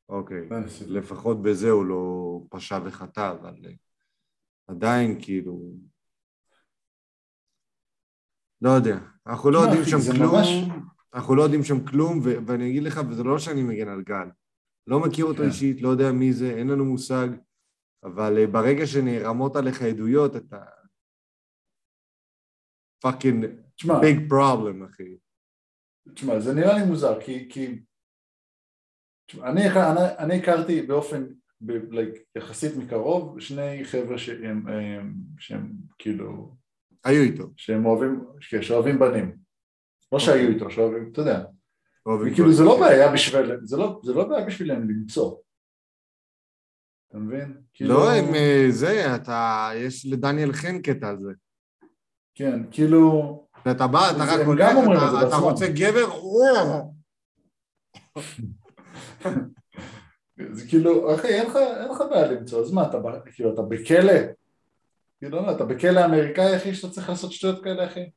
אוקיי. 0.09 0.49
לפחות 0.89 1.43
בזה 1.43 1.71
הוא 1.71 1.87
לא 1.87 2.03
פשע 2.51 2.79
וחטא, 2.85 3.31
אבל 3.41 3.55
אה, 3.67 3.73
עדיין 4.69 5.19
כאילו... 5.23 5.73
לא 8.63 8.71
יודע, 8.71 8.99
אנחנו 9.27 9.51
לא 9.51 9.59
תשמע, 9.59 9.75
יודעים 9.75 9.85
שם 9.85 10.13
כלום, 10.13 10.35
ממש- 10.35 10.87
אנחנו 11.15 11.35
לא 11.37 11.43
יודעים 11.43 11.63
שם 11.63 11.87
כלום, 11.87 12.19
ו- 12.19 12.47
ואני 12.47 12.71
אגיד 12.71 12.83
לך, 12.83 13.01
וזה 13.11 13.23
לא 13.23 13.39
שאני 13.39 13.63
מגן 13.63 13.89
על 13.89 14.03
גל, 14.03 14.29
לא 14.87 15.01
מכיר 15.01 15.25
אותו 15.25 15.39
כן. 15.39 15.49
אישית, 15.49 15.83
לא 15.83 15.89
יודע 15.89 16.13
מי 16.13 16.33
זה, 16.33 16.51
אין 16.51 16.69
לנו 16.69 16.85
מושג, 16.85 17.29
אבל 18.05 18.39
אה, 18.39 18.47
ברגע 18.47 18.87
שנערמות 18.87 19.57
עליך 19.57 19.83
עדויות, 19.83 20.37
אתה 20.37 20.65
fucking 23.03 23.66
תשמע, 23.77 24.01
big 24.01 24.29
problem, 24.29 24.85
אחי. 24.85 25.17
תשמע, 26.15 26.41
זה 26.41 26.55
נראה 26.55 26.79
לי 26.79 26.85
מוזר, 26.85 27.21
כי... 27.21 27.49
כי... 27.51 27.83
תשמע, 29.27 29.51
אני, 29.51 29.71
אני, 29.71 30.01
אני 30.19 30.39
הכרתי 30.39 30.83
באופן, 30.83 31.27
ב, 31.61 31.73
like, 31.73 32.19
יחסית 32.37 32.77
מקרוב, 32.77 33.41
שני 33.41 33.85
חבר'ה 33.85 34.19
שהם, 34.19 34.69
הם, 34.69 35.15
שהם 35.39 35.73
כאילו, 35.99 36.57
היו 37.05 37.23
איתו. 37.23 37.45
שהם 37.57 37.87
אוהבים, 37.87 38.25
כן, 38.51 38.63
שאוהבים 38.63 38.99
בנים. 38.99 39.37
לא 40.13 40.19
שהיו 40.19 40.49
איתו, 40.49 40.71
שאוהבים, 40.71 41.11
אתה 41.13 41.21
יודע. 41.21 41.45
וכאילו. 42.09 42.53
זה 42.53 42.65
לא 42.65 42.81
בעיה 42.81 43.13
בשביל, 43.13 43.51
זה 43.63 43.77
לא, 43.77 44.01
זה 44.05 44.13
לא 44.13 44.29
בעיה 44.29 44.47
בשבילם 44.47 44.91
למצוא. 44.91 45.37
אתה 47.09 47.19
מבין? 47.19 47.63
כאילו, 47.75 47.95
לא, 47.95 48.11
הם 48.11 48.35
אה, 48.35 48.67
זה, 48.71 49.15
אתה, 49.17 49.71
יש 49.75 50.07
לדניאל 50.07 50.53
חן 50.53 50.83
קטע 50.83 51.09
על 51.09 51.19
זה. 51.19 51.33
כן, 52.35 52.71
כאילו, 52.71 53.46
אתה 53.71 53.87
בא, 53.87 53.99
אתה 54.11 54.23
רק 54.25 54.47
הולך, 54.47 54.69
אתה- 54.73 55.19
אתה 55.19 55.27
בעצמם. 55.27 55.41
רוצה 55.41 55.67
גבר. 55.75 56.07
זה 60.53 60.69
כאילו, 60.69 61.15
אחי, 61.15 61.29
אין 61.29 61.47
לך, 61.47 61.57
אין 61.57 61.89
לך 61.91 62.03
בעיה 62.11 62.33
למצוא, 62.33 62.61
אז 62.63 62.73
מה, 62.73 62.89
אתה, 62.89 62.99
כאילו, 63.35 63.55
אתה 63.55 63.63
בכלא? 63.63 64.13
כאילו, 65.19 65.43
לא, 65.47 65.57
אתה 65.57 65.65
בכלא 65.65 66.01
האמריקאי, 66.01 66.57
אחי, 66.57 66.75
שאתה 66.75 66.93
צריך 66.95 67.09
לעשות 67.09 67.33
שטויות 67.33 67.65
כאלה, 67.65 67.87
אחי? 67.87 68.11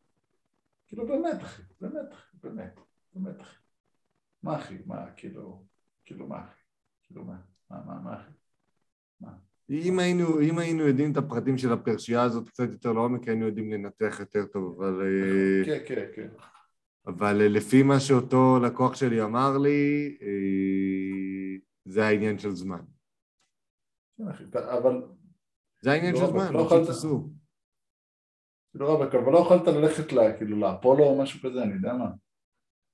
כאילו, 0.88 1.07
באמת, 1.07 1.43
אחי, 1.43 1.62
באמת, 1.81 2.13
אחי, 2.13 2.38
באמת, 2.43 2.79
באמת, 3.15 3.41
אחי. 3.41 3.55
מה, 4.43 4.55
אחי, 4.55 4.77
מה, 4.85 5.05
כאילו, 5.17 5.63
כאילו, 6.05 6.27
מה, 6.27 6.39
אחי? 6.39 6.59
כאילו, 7.05 7.23
מה, 7.23 7.35
מה, 7.69 7.77
מה, 7.85 7.99
מה, 8.03 8.15
אחי? 8.15 8.31
אם 9.69 9.99
היינו, 9.99 10.41
אם 10.41 10.60
היינו 10.60 10.88
יודעים 10.88 11.12
את 11.12 11.17
הפרטים 11.17 11.58
של 11.58 11.73
הפרשייה 11.73 12.21
הזאת 12.23 12.49
קצת 12.49 12.69
יותר 12.71 12.93
לעומק, 12.93 13.27
היינו 13.27 13.45
יודעים 13.45 13.71
לנתח 13.71 14.19
יותר 14.19 14.45
טוב, 14.45 14.82
אבל, 14.82 15.01
אה, 15.01 15.65
כן, 15.65 15.79
כן, 15.88 16.05
כן. 16.15 16.27
אבל 17.08 17.41
אה, 17.41 17.47
לפי 17.47 17.84
מה 17.84 17.99
שאותו 17.99 18.60
לקוח 18.63 18.95
שלי 18.95 19.21
אמר 19.23 19.58
לי, 19.58 20.17
אה, 20.21 21.58
זה 21.86 22.05
העניין 22.05 22.39
של 22.39 22.51
זמן. 22.51 22.82
אבל, 24.55 25.01
זה 25.82 25.91
העניין 25.91 26.13
לא, 26.13 26.19
של 26.19 26.25
אבל 26.25 26.34
זמן, 26.34 26.53
לא 26.53 26.60
לא 26.60 26.65
יכולת- 26.65 26.86
שיתפסו. 26.86 27.29
כאילו, 28.71 28.88
רבק, 28.93 29.15
אבל 29.15 29.32
לא 29.34 29.38
יכולת 29.38 29.67
ללכת, 29.67 30.03
כאילו, 30.38 30.60
לאפולו 30.60 31.03
או 31.03 31.21
משהו 31.21 31.49
כזה, 31.49 31.63
אני 31.63 31.73
יודע 31.73 31.93
מה. 31.93 32.10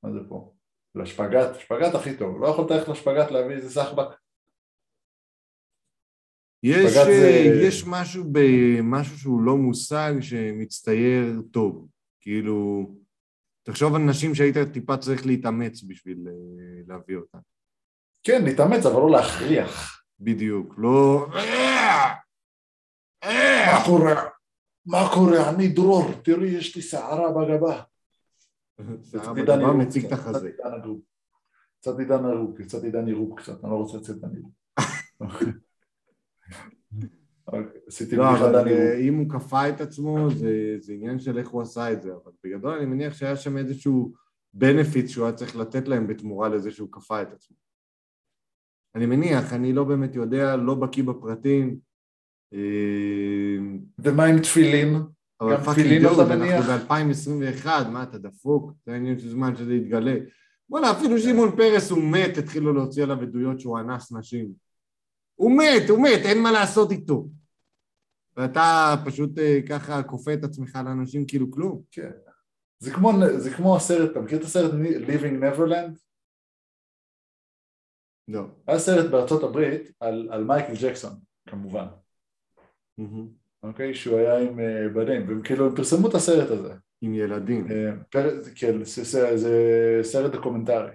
מה 0.03 0.11
זה 0.11 0.19
פה? 0.29 0.53
לשפגאט, 0.95 1.59
שפגאט 1.59 1.95
הכי 1.95 2.17
טוב. 2.17 2.41
לא 2.41 2.47
יכולת 2.47 2.71
ללכת 2.71 2.87
לשפגאט 2.87 3.31
להביא 3.31 3.55
איזה 3.55 3.69
סחבק? 3.81 4.07
יש, 6.67 6.91
זה- 6.93 7.59
יש 7.67 7.83
משהו 7.87 8.23
במשהו 8.31 9.17
שהוא 9.19 9.41
לא 9.41 9.57
מושג 9.57 10.13
שמצטייר 10.21 11.41
טוב. 11.51 11.87
כאילו, 12.21 12.85
תחשוב 13.63 13.95
על 13.95 14.01
נשים 14.01 14.35
שהיית 14.35 14.57
טיפה 14.73 14.97
צריך 14.97 15.25
להתאמץ 15.25 15.83
בשביל 15.87 16.27
אה, 16.27 16.33
להביא 16.87 17.15
אותן. 17.15 17.37
כן, 18.23 18.43
להתאמץ, 18.45 18.85
אבל 18.85 18.95
לא 19.01 19.09
להכריח. 19.11 20.03
בדיוק, 20.19 20.73
לא... 20.77 21.27
מה 23.23 23.83
קורה? 23.85 24.13
מה 24.85 25.09
קורה? 25.13 25.49
אני 25.49 25.67
דרור, 25.67 26.11
תראי, 26.23 26.47
יש 26.47 26.75
לי 26.75 26.81
שערה 26.81 27.31
בגבה. 27.31 27.81
קצת 29.01 29.27
בגבה 29.35 29.73
מציג 29.73 30.05
את 30.05 30.11
החזה. 30.11 30.51
קצת 31.79 31.99
עידן 31.99 32.25
עירוב. 32.25 32.57
קצת 32.61 32.83
עידן 32.83 33.07
עירוב, 33.07 33.39
קצת 33.39 33.63
אני 33.63 33.71
לא 33.71 33.75
רוצה 33.75 33.97
לצאת 33.97 34.15
עידן 34.15 34.29
עשיתי 37.87 38.15
לא, 38.15 38.29
אבל 38.29 38.55
עירוב. 38.55 38.81
אה, 38.81 38.97
אם 38.97 39.15
הוא 39.15 39.29
כפה 39.29 39.69
את 39.69 39.81
עצמו, 39.81 40.29
זה, 40.29 40.75
זה 40.79 40.93
עניין 40.93 41.19
של 41.19 41.37
איך 41.37 41.49
הוא 41.49 41.61
עשה 41.61 41.91
את 41.91 42.01
זה, 42.01 42.09
אבל 42.13 42.31
בגדול 42.43 42.77
אני 42.77 42.85
מניח 42.85 43.13
שהיה 43.13 43.35
שם 43.35 43.57
איזשהו 43.57 44.13
benefit 44.57 45.07
שהוא 45.07 45.25
היה 45.25 45.33
צריך 45.33 45.55
לתת 45.55 45.87
להם 45.87 46.07
בתמורה 46.07 46.49
לזה 46.49 46.71
שהוא 46.71 46.89
כפה 46.91 47.21
את 47.21 47.33
עצמו. 47.33 47.57
אני 48.95 49.05
מניח, 49.05 49.53
אני 49.53 49.73
לא 49.73 49.83
באמת 49.83 50.15
יודע, 50.15 50.55
לא 50.55 50.75
בקיא 50.75 51.03
בפרטים, 51.03 51.77
אה, 52.53 53.57
ומה 53.99 54.25
עם 54.25 54.39
תפילין? 54.39 54.95
אבל 55.41 55.57
fucking 55.57 56.01
dude, 56.01 56.19
אנחנו 56.19 56.35
מניח? 56.35 56.69
ב-2021, 56.69 57.67
מה 57.91 58.03
אתה 58.03 58.17
דפוק? 58.17 58.71
זה 58.85 58.93
העניין 58.93 59.19
של 59.19 59.29
זמן 59.29 59.55
שזה 59.55 59.73
יתגלה. 59.73 60.15
בוא'נה, 60.69 60.91
אפילו 60.91 61.19
שמעון 61.19 61.55
פרס 61.55 61.91
הוא 61.91 62.03
מת, 62.03 62.37
התחילו 62.37 62.73
להוציא 62.73 63.03
עליו 63.03 63.21
עדויות 63.21 63.59
שהוא 63.59 63.79
אנס 63.79 64.11
נשים. 64.11 64.64
הוא 65.35 65.51
מת, 65.57 65.89
הוא 65.89 66.03
מת, 66.03 66.25
אין 66.25 66.43
מה 66.43 66.51
לעשות 66.51 66.91
איתו. 66.91 67.27
ואתה 68.37 68.93
פשוט 69.05 69.37
אה, 69.39 69.59
ככה 69.69 70.03
כופה 70.03 70.33
את 70.33 70.43
עצמך 70.43 70.79
לאנשים 70.85 71.25
כאילו 71.27 71.51
כלום. 71.51 71.81
כן. 71.91 72.11
זה 72.79 72.91
כמו, 72.93 73.11
זה 73.37 73.49
כמו 73.53 73.75
הסרט, 73.75 74.11
אתה 74.11 74.19
מכיר 74.19 74.37
את 74.39 74.43
הסרט 74.43 74.71
Living 75.07 75.43
Neverland? 75.43 75.99
לא. 78.27 78.41
היה 78.67 78.79
סרט 78.79 79.11
בארצות 79.11 79.43
הברית 79.43 79.91
על, 79.99 80.29
על 80.31 80.43
מייקל 80.43 80.73
ג'קסון, 80.81 81.13
כמובן. 81.49 81.85
אוקיי? 83.63 83.93
שהוא 83.93 84.17
היה 84.17 84.37
עם 84.39 84.59
אה, 84.59 84.89
בנים, 84.93 85.27
והם 85.27 85.41
כאילו, 85.43 85.65
הם 85.67 85.75
פרסמו 85.75 86.09
את 86.09 86.13
הסרט 86.13 86.51
הזה. 86.51 86.73
עם 87.01 87.13
ילדים. 87.13 87.67
אה, 87.71 87.91
פר- 88.11 88.43
כן, 88.55 88.83
זה, 88.83 89.03
זה, 89.03 89.37
זה 89.37 89.53
סרט 90.03 90.31
דוקומנטרי. 90.31 90.91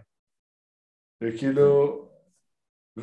וכאילו, 1.25 2.10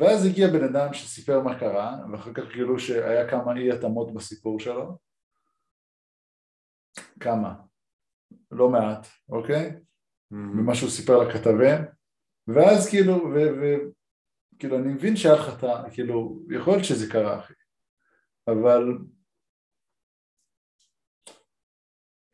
ואז 0.00 0.26
הגיע 0.26 0.48
בן 0.48 0.64
אדם 0.64 0.94
שסיפר 0.94 1.42
מה 1.42 1.58
קרה, 1.58 1.96
ואחר 2.12 2.32
כך 2.34 2.42
גילו 2.52 2.78
שהיה 2.78 3.30
כמה 3.30 3.56
אי 3.56 3.72
התאמות 3.72 4.14
בסיפור 4.14 4.60
שלו. 4.60 4.98
כמה? 7.20 7.54
לא 8.50 8.68
מעט, 8.68 9.06
אוקיי? 9.28 9.80
מהמם. 10.30 10.60
ממה 10.60 10.74
שהוא 10.74 10.90
סיפר 10.90 11.18
לכתבים, 11.18 11.84
ואז 12.46 12.88
כאילו, 12.90 13.14
וכאילו 14.54 14.78
אני 14.78 14.92
מבין 14.92 15.16
שהיה 15.16 15.34
לך 15.34 15.58
את 15.58 15.64
ה... 15.64 15.90
כאילו, 15.92 16.42
יכול 16.50 16.72
להיות 16.72 16.84
שזה 16.84 17.12
קרה 17.12 17.38
אחי, 17.38 17.54
אבל 18.48 18.98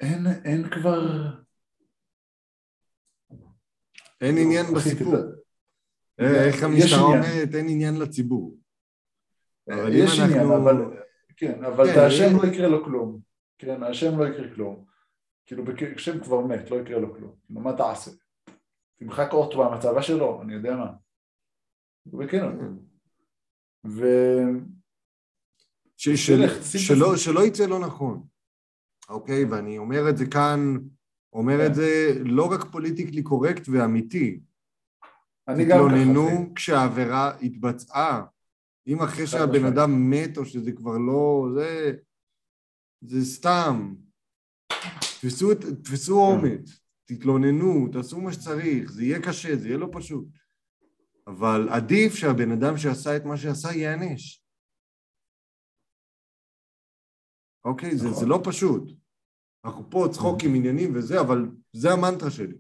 אין, 0.01 0.27
אין 0.45 0.71
כבר... 0.71 1.01
אין 4.21 4.39
עניין 4.39 4.67
בסיפור. 4.77 5.15
אה, 6.21 6.45
איך 6.47 6.63
המשטרה. 6.63 7.01
אומרת, 7.01 7.55
אין 7.55 7.69
עניין 7.69 7.99
לציבור. 7.99 8.59
אם 9.71 9.75
יש 9.93 10.21
עניין, 10.21 10.47
אבל... 10.51 10.77
כן, 11.37 11.65
אבל 11.65 11.87
כן, 11.87 11.93
את 11.93 11.97
השם 11.97 12.31
אם- 12.31 12.43
לא 12.43 12.49
יקרה 12.49 12.69
לו 12.69 12.85
כלום. 12.85 13.21
כן, 13.59 13.83
השם 13.83 14.19
לא 14.19 14.29
יקרה 14.29 14.55
כלום. 14.55 14.85
כאילו, 15.47 15.65
השם 15.97 16.21
כבר 16.21 16.41
מת, 16.41 16.71
לא 16.71 16.77
יקרה 16.77 16.99
לו 16.99 17.15
כלום. 17.15 17.33
כאילו, 17.47 17.61
מה 17.61 17.73
תעשה? 17.77 18.11
תמחק 18.99 19.33
אות 19.33 19.55
מהמצבה 19.55 20.03
שלו, 20.03 20.43
אני 20.43 20.55
יודע 20.55 20.77
מה. 20.77 20.93
וכן, 22.19 22.45
ו... 23.87 24.07
שים 25.97 26.15
את 26.45 27.19
שלא, 27.19 27.47
יצא 27.47 27.67
לא 27.67 27.79
נכון, 27.81 28.23
אוקיי? 29.09 29.45
ואני 29.45 29.79
אומר 29.79 30.11
את 30.11 30.17
זה 30.17 30.27
כאן, 30.27 30.79
אומר 31.33 31.59
כן. 31.59 31.67
את 31.67 31.75
זה 31.75 32.13
לא 32.25 32.53
רק 32.53 32.61
פוליטיקלי 32.73 33.23
קורקט 33.23 33.69
ואמיתי. 33.73 34.41
אחי. 35.47 36.55
כשהעבירה 36.55 37.39
התבצעה. 37.43 38.25
אם 38.87 39.03
אחרי 39.03 39.27
שהבן. 39.27 39.65
אדם 39.65 40.11
מת 40.11 40.39
או 40.39 40.45
שזה 40.45 40.73
כבר 40.73 40.99
לא... 40.99 41.49
זה... 41.55 41.93
זה 43.01 43.25
סתם. 43.25 43.95
תפסו, 45.21 45.55
תפסו 45.85 46.15
כן. 46.15 46.47
אומץ, 46.47 46.81
תתלוננו, 47.05 47.89
תעשו 47.93 48.21
מה 48.21 48.33
שצריך, 48.33 48.93
זה 48.93 49.03
יהיה 49.05 49.23
קשה, 49.23 49.57
זה 49.57 49.69
יהיה 49.69 49.79
לא 49.79 49.89
פשוט. 49.93 50.25
אבל 51.27 51.69
עדיף 51.69 52.15
שהבן 52.15 52.53
אדם 52.53 52.77
שעשה 52.77 53.17
את 53.17 53.25
מה 53.25 53.37
שעשה 53.37 53.69
ייענש. 53.69 54.45
אוקיי? 57.65 57.97
זה, 57.97 58.09
נכון. 58.09 58.21
זה 58.21 58.27
לא 58.27 58.41
פשוט. 58.45 58.83
אנחנו 59.65 59.91
פה 59.91 60.07
צחוקים 60.13 60.55
עניינים 60.55 60.97
וזה, 60.97 61.21
אבל 61.21 61.49
זה 61.73 61.89
המנטרה 61.93 62.31
שלי. 62.31 62.59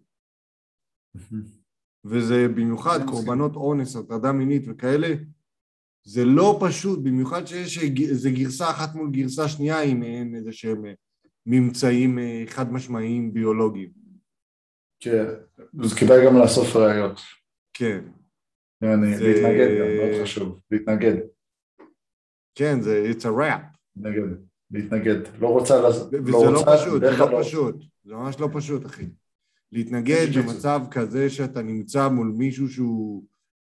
וזה 2.04 2.48
במיוחד. 2.48 3.00
קורבנות 3.06 3.56
אונס, 3.56 3.96
הטרדה 3.96 4.32
מינית 4.32 4.62
וכאלה, 4.66 5.14
זה 6.04 6.24
לא 6.24 6.58
פשוט, 6.60 6.98
במיוחד 7.02 7.46
שיש 7.46 7.78
איזה 8.08 8.30
גרסה 8.30 8.70
אחת 8.70 8.94
מול 8.94 9.10
גרסה 9.10 9.48
שנייה 9.48 9.82
עם 9.82 10.02
אין 10.02 10.34
איזה 10.34 10.52
שהם 10.52 10.84
ממצאים 11.46 12.18
אה, 12.18 12.44
חד 12.46 12.72
משמעיים 12.72 13.34
ביולוגיים. 13.34 13.90
כן, 15.00 15.24
אז 15.80 15.94
כדאי 15.94 16.26
גם 16.26 16.36
לאסוף 16.36 16.76
ראיות. 16.76 17.20
כן. 17.72 18.04
זה... 18.80 18.88
להתנגד 19.20 19.68
גם, 19.80 19.96
מאוד 19.96 20.22
חשוב, 20.22 20.60
להתנגד. 20.70 21.16
כן, 22.54 22.80
זה 22.80 23.12
it's 23.12 23.22
a 23.22 23.40
rap. 23.40 23.76
להתנגד, 23.96 24.36
להתנגד. 24.70 25.18
לא 25.40 25.48
רוצה... 25.48 25.74
וזה 25.84 26.20
לא, 26.32 26.52
לא 26.52 26.64
פשוט, 26.76 27.00
זה 27.00 27.10
לא 27.18 27.40
פשוט. 27.40 27.76
זה 28.04 28.14
ממש 28.14 28.40
לא 28.40 28.48
פשוט, 28.52 28.86
אחי. 28.86 29.06
להתנגד 29.74 30.26
במצב 30.38 30.80
כזה 30.90 31.30
שאתה 31.30 31.62
נמצא 31.62 32.08
מול 32.08 32.32
מישהו 32.36 32.68
שהוא 32.68 33.24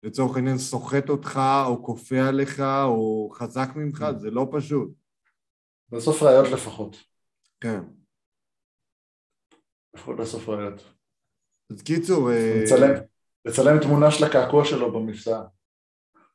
לצורך 0.04 0.36
העניין 0.36 0.58
סוחט 0.58 1.10
אותך 1.10 1.40
או 1.68 1.84
כופה 1.84 2.28
עליך 2.28 2.60
או 2.60 3.30
חזק 3.34 3.70
ממך, 3.76 4.06
זה 4.20 4.32
לא 4.32 4.48
פשוט. 4.52 4.92
בסוף 5.90 6.24
ראיות 6.24 6.48
לפחות. 6.54 7.04
כן. 7.60 7.82
לפחות 9.94 10.20
לאסוף 10.20 10.50
ראיות. 10.50 10.94
אז 11.72 11.82
קיצור... 11.82 12.32
אה, 12.32 12.62
לצלם, 12.64 12.90
לצלם 13.46 13.80
תמונה 13.82 14.12
של 14.12 14.24
הקעקוע 14.26 14.66
שלו 14.66 14.94
במבצע. 14.94 15.42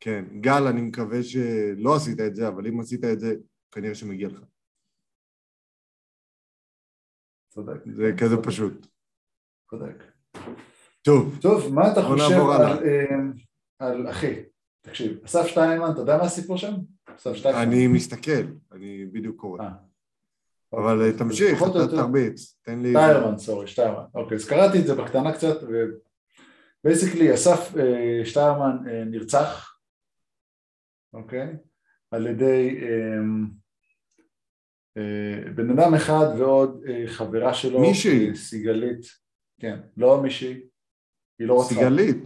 כן. 0.01 0.25
גל, 0.41 0.63
אני 0.71 0.81
מקווה 0.81 1.23
שלא 1.23 1.97
עשית 1.97 2.21
את 2.21 2.37
זה, 2.37 2.49
אבל 2.49 2.67
אם 2.67 2.81
עשית 2.81 3.05
את 3.05 3.21
זה, 3.21 3.35
כנראה 3.73 3.95
שמגיע 3.95 4.29
לך. 4.29 4.41
צודק. 7.49 7.81
זה 7.97 8.13
כזה 8.21 8.37
פשוט. 8.45 8.96
צודק. 9.71 10.05
טוב. 11.03 11.39
טוב, 11.43 11.75
מה 11.75 11.93
אתה 11.93 12.03
חושב 12.03 12.35
על, 12.35 12.63
אה, 12.63 13.17
על 13.79 14.11
אחי? 14.11 14.35
תקשיב, 14.81 15.19
אסף 15.25 15.47
שטיינמן, 15.47 15.91
אתה 15.91 16.01
יודע 16.01 16.17
מה 16.17 16.23
הסיפור 16.23 16.57
שם? 16.57 16.75
אסף 17.17 17.35
שטיינמן. 17.35 17.63
אני 17.63 17.87
מסתכל, 17.87 18.47
אני 18.73 19.07
בדיוק 19.13 19.41
קורא. 19.41 19.63
אה. 19.63 19.71
אבל 20.73 20.99
אוקיי, 20.99 21.19
תמשיך, 21.19 21.63
אתה 21.63 21.89
תרביץ, 21.89 22.57
תן 22.63 22.81
לי... 22.83 22.91
שטיירמן, 22.91 23.39
סורי, 23.39 23.67
שטיירמן. 23.67 24.05
אוקיי, 24.15 24.37
אז 24.37 24.49
קראתי 24.49 24.81
את 24.81 24.87
זה 24.87 24.95
בקטנה 24.95 25.33
קצת, 25.33 25.57
ובייסיקלי 26.83 27.35
אסף 27.35 27.77
אה, 27.77 28.25
שטיירמן 28.25 28.77
נרצח, 29.07 29.79
אוקיי? 31.15 31.57
על 32.11 32.27
ידי 32.27 32.81
בן 35.55 35.71
אדם 35.71 35.95
אחד 35.95 36.27
ועוד 36.39 36.85
חברה 37.07 37.55
שלו, 37.55 37.81
מישהי, 37.81 38.37
סיגלית, 38.37 39.07
כן, 39.61 39.81
לא 39.97 40.23
מישהי, 40.23 40.61
היא 41.39 41.49
לא 41.49 41.61
רצחה 41.61 41.75
סיגלית. 41.75 42.17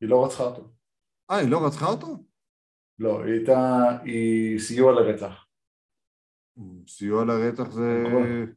היא 0.00 0.08
לא 0.08 0.26
רצחה 0.26 0.44
אותו. 0.44 0.68
אה, 1.30 1.36
היא 1.36 1.50
לא 1.50 1.66
רצחה 1.66 1.86
אותו? 1.86 2.06
לא, 2.98 3.24
היא 3.24 3.32
הייתה, 3.32 3.88
היא 4.04 4.58
סיוע 4.58 4.92
לרצח. 4.92 5.46
סיוע 6.88 7.24
לרצח 7.24 7.70
זה... 7.70 8.02
נכון. 8.06 8.52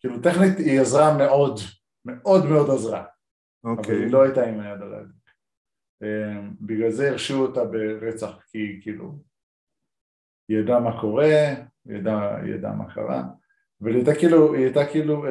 כאילו 0.00 0.22
טכנית 0.22 0.58
היא 0.58 0.80
עזרה 0.80 1.18
מאוד, 1.18 1.60
מאוד 2.04 2.44
מאוד 2.44 2.70
עזרה. 2.70 3.04
אוקיי. 3.64 3.94
אבל 3.94 4.04
היא 4.04 4.12
לא 4.12 4.22
הייתה 4.22 4.44
עם 4.44 4.60
היד 4.60 4.82
על 4.82 4.94
ההדק. 4.94 5.10
אמ, 6.02 6.54
בגלל 6.60 6.90
זה 6.90 7.10
הרשיעו 7.10 7.42
אותה 7.42 7.64
ברצח, 7.64 8.44
כי 8.46 8.80
כאילו, 8.82 9.18
היא 10.48 10.58
ידעה 10.58 10.80
מה 10.80 11.00
קורה, 11.00 11.24
היא 11.84 11.96
ידעה, 11.96 12.40
היא 12.40 12.54
ידעה 12.54 12.76
מה 12.76 12.94
קרה, 12.94 13.22
אבל 13.82 13.90
היא 13.90 13.96
הייתה 13.96 14.14
כאילו, 14.20 14.54
היא 14.54 14.64
הייתה 14.64 14.80
כאילו... 14.92 15.24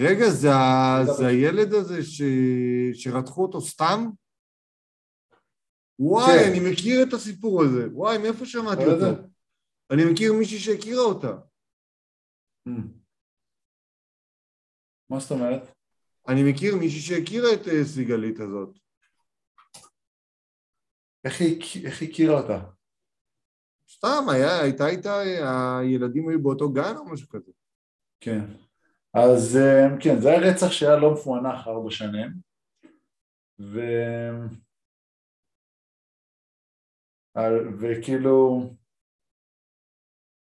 רגע, 0.00 0.30
זה, 0.30 0.48
זה 1.16 1.26
הילד 1.26 1.72
הזה 1.72 2.02
ש... 2.02 2.22
שרצחו 2.92 3.42
אותו 3.42 3.60
סתם? 3.60 4.10
וואי, 5.98 6.26
כן. 6.26 6.50
אני 6.50 6.72
מכיר 6.72 7.02
את 7.08 7.12
הסיפור 7.12 7.62
הזה. 7.62 7.88
וואי, 7.92 8.18
מאיפה 8.18 8.46
שמעתי 8.46 8.84
אותו? 8.84 9.00
זה? 9.00 9.22
אני 9.90 10.02
מכיר 10.12 10.32
מישהי 10.32 10.58
שהכירה 10.58 11.02
אותה. 11.02 11.32
Hmm. 12.68 12.88
מה 15.10 15.20
זאת 15.20 15.30
אומרת? 15.30 15.62
אני 16.28 16.42
מכיר 16.50 16.76
מישהי 16.76 17.00
שהכירה 17.00 17.48
את 17.54 17.68
אה, 17.68 17.84
סיגלית 17.84 18.40
הזאת. 18.40 18.78
איך 21.24 21.40
היא, 21.40 21.86
איך 21.86 22.00
היא 22.00 22.10
הכירה 22.10 22.40
אותה? 22.40 22.70
סתם, 23.90 24.28
היה, 24.32 24.60
הייתה 24.60 24.86
איתה, 24.86 25.20
הילדים 25.78 26.28
היו 26.28 26.42
באותו 26.42 26.72
גן 26.72 26.96
או 26.96 27.04
משהו 27.04 27.28
כזה. 27.28 27.52
כן. 28.20 28.63
אז 29.14 29.56
אה, 29.56 29.86
כן, 30.00 30.20
זה 30.20 30.28
היה 30.28 30.40
רצח 30.40 30.70
שהיה 30.72 30.96
לא 30.96 31.12
מפוענח 31.12 31.68
ארבע 31.68 31.90
שנים, 31.90 32.30
ו... 33.60 33.80
וכאילו, 37.80 38.60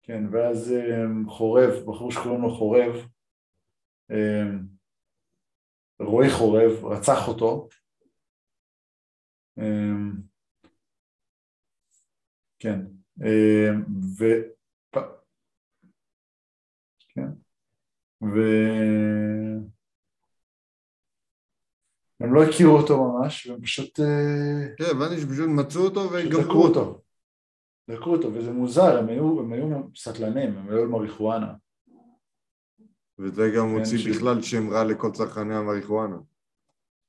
כן, 0.02 0.24
ואז 0.32 0.72
אה, 0.72 1.04
חורב, 1.28 1.70
בחור 1.86 2.12
שקוראים 2.12 2.42
לו 2.42 2.54
חורב, 2.54 3.08
אה, 4.10 4.44
רועי 6.00 6.30
חורב, 6.30 6.84
רצח 6.84 7.28
אותו, 7.28 7.68
כן, 12.58 12.80
ו... 14.18 14.24
כן, 17.08 17.28
ו... 18.22 18.38
הם 22.20 22.34
לא 22.34 22.44
הכירו 22.44 22.76
אותו 22.76 23.12
ממש, 23.12 23.46
והם 23.46 23.60
פשוט... 23.60 24.00
אה, 24.00 24.66
כן, 24.76 24.84
הבנתי 24.96 25.20
שפשוט 25.20 25.48
מצאו 25.48 25.84
אותו 25.84 26.10
וגמרו 26.12 26.62
אותו. 26.62 27.00
דקרו 27.90 28.12
אותו, 28.12 28.34
וזה 28.34 28.52
מוזר, 28.52 28.98
הם 28.98 29.08
היו, 29.08 29.40
הם 29.40 29.52
היו 29.52 29.66
סטלנים, 29.96 30.58
הם 30.58 30.68
היו 30.70 30.88
מריחואנה. 30.88 31.52
וזה 33.18 33.50
גם 33.56 33.66
כן, 33.66 33.78
מוציא 33.78 33.98
ש... 33.98 34.06
בכלל 34.06 34.42
שם 34.42 34.70
רע 34.70 34.84
לכל 34.84 35.10
צרכני 35.12 35.54
המריחואנה. 35.54 36.16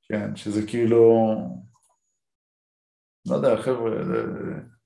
כן, 0.08 0.36
שזה 0.36 0.66
כאילו... 0.66 1.34
לא 3.26 3.34
יודע, 3.34 3.56
חבר'ה, 3.62 3.90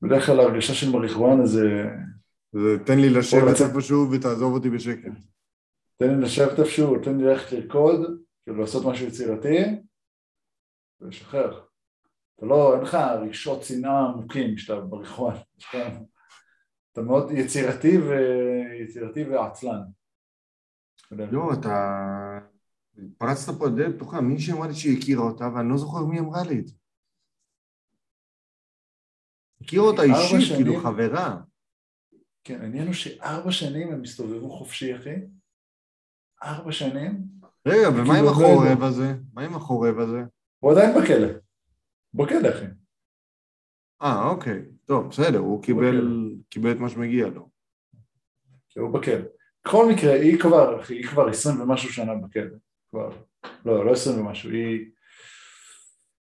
בדרך 0.03 0.27
כלל 0.27 0.41
ההרגשה 0.41 0.75
של 0.75 0.91
מריחואנה 0.91 1.47
זה... 1.47 1.85
זה 2.53 2.85
תן 2.87 2.99
לי 2.99 3.11
לשבת 3.11 3.61
איפשהו 3.61 4.11
ותעזוב 4.11 4.55
אותי 4.55 4.71
בשקט. 4.71 5.13
תן 5.97 6.15
לי 6.15 6.25
לשבת 6.25 6.59
איפשהו, 6.59 6.99
תן 6.99 7.17
לי 7.17 7.25
ללכת 7.25 7.53
לרקוד, 7.53 8.01
כאילו 8.45 8.61
לעשות 8.61 8.85
משהו 8.87 9.07
יצירתי, 9.07 9.59
ולשחרר. 11.01 11.65
אתה 12.37 12.47
לא, 12.47 12.75
אין 12.75 12.83
לך 12.83 12.95
רגשות 12.95 13.63
שנאה 13.63 14.01
עמוקים 14.01 14.57
כשאתה 14.57 14.81
בריחואן, 14.81 15.35
אתה 16.93 17.03
מאוד 17.03 17.31
יצירתי 17.31 17.99
ויצירתי 17.99 19.25
ועצלן. 19.25 19.81
לא, 21.11 21.53
אתה... 21.53 22.39
פרצת 23.19 23.53
פה 23.59 23.69
דלת 23.69 23.97
פתוחה, 23.97 24.21
מי 24.21 24.41
שאמרה 24.41 24.69
לי 24.69 24.75
שהיא 24.75 24.99
הכירה 24.99 25.23
אותה, 25.23 25.45
ואני 25.55 25.69
לא 25.69 25.77
זוכר 25.77 26.05
מי 26.05 26.19
אמרה 26.19 26.43
לי 26.49 26.59
את 26.59 26.67
זה. 26.67 26.75
הכירה 29.61 29.85
אותה 29.85 30.03
אישית, 30.03 30.57
כאילו 30.57 30.81
חברה. 30.81 31.41
כן, 32.45 32.61
העניין 32.61 32.87
הוא 32.87 32.95
שארבע 32.95 33.53
שנים 33.53 33.93
הם 33.93 34.03
הסתובבו 34.03 34.51
חופשי, 34.51 34.97
אחי. 34.97 35.15
ארבע 36.45 36.73
שנים. 36.73 37.23
רגע, 37.67 37.89
ומה 37.89 38.19
עם 38.19 38.27
החורב 38.27 38.83
הזה? 38.83 39.15
מה 39.33 39.43
עם 39.43 39.55
החורב 39.55 39.99
הזה? 39.99 40.23
הוא 40.59 40.73
עדיין 40.73 41.03
בכלא. 41.03 41.29
בכלא, 42.15 42.49
אחי. 42.49 42.65
אה, 44.03 44.29
אוקיי. 44.29 44.63
טוב, 44.85 45.09
בסדר, 45.09 45.39
הוא 45.39 45.63
קיבל, 45.63 46.31
קיבל 46.49 46.73
את 46.73 46.77
מה 46.77 46.89
שמגיע 46.89 47.27
לו. 47.27 47.49
הוא 48.77 48.91
בכלא. 48.91 49.25
בכל 49.65 49.87
מקרה, 49.93 50.13
היא 50.15 50.41
כבר, 50.41 50.81
אחי, 50.81 50.95
היא 50.95 51.07
כבר 51.07 51.29
עשרים 51.29 51.61
ומשהו 51.61 51.93
שנה 51.93 52.15
בכלא. 52.15 52.57
כבר, 52.91 53.11
לא, 53.65 53.87
לא 53.87 53.93
עשרים 53.93 54.21
ומשהו, 54.21 54.51
היא 54.51 54.91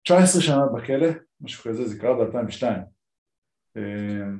תשע 0.04 0.18
עשרה 0.18 0.42
שנה 0.42 0.66
בכלא, 0.66 1.08
משהו 1.42 1.64
כזה, 1.64 1.88
זה 1.88 2.00
קרה 2.00 2.26
ב-2002. 2.26 2.64
אמ, 3.78 4.40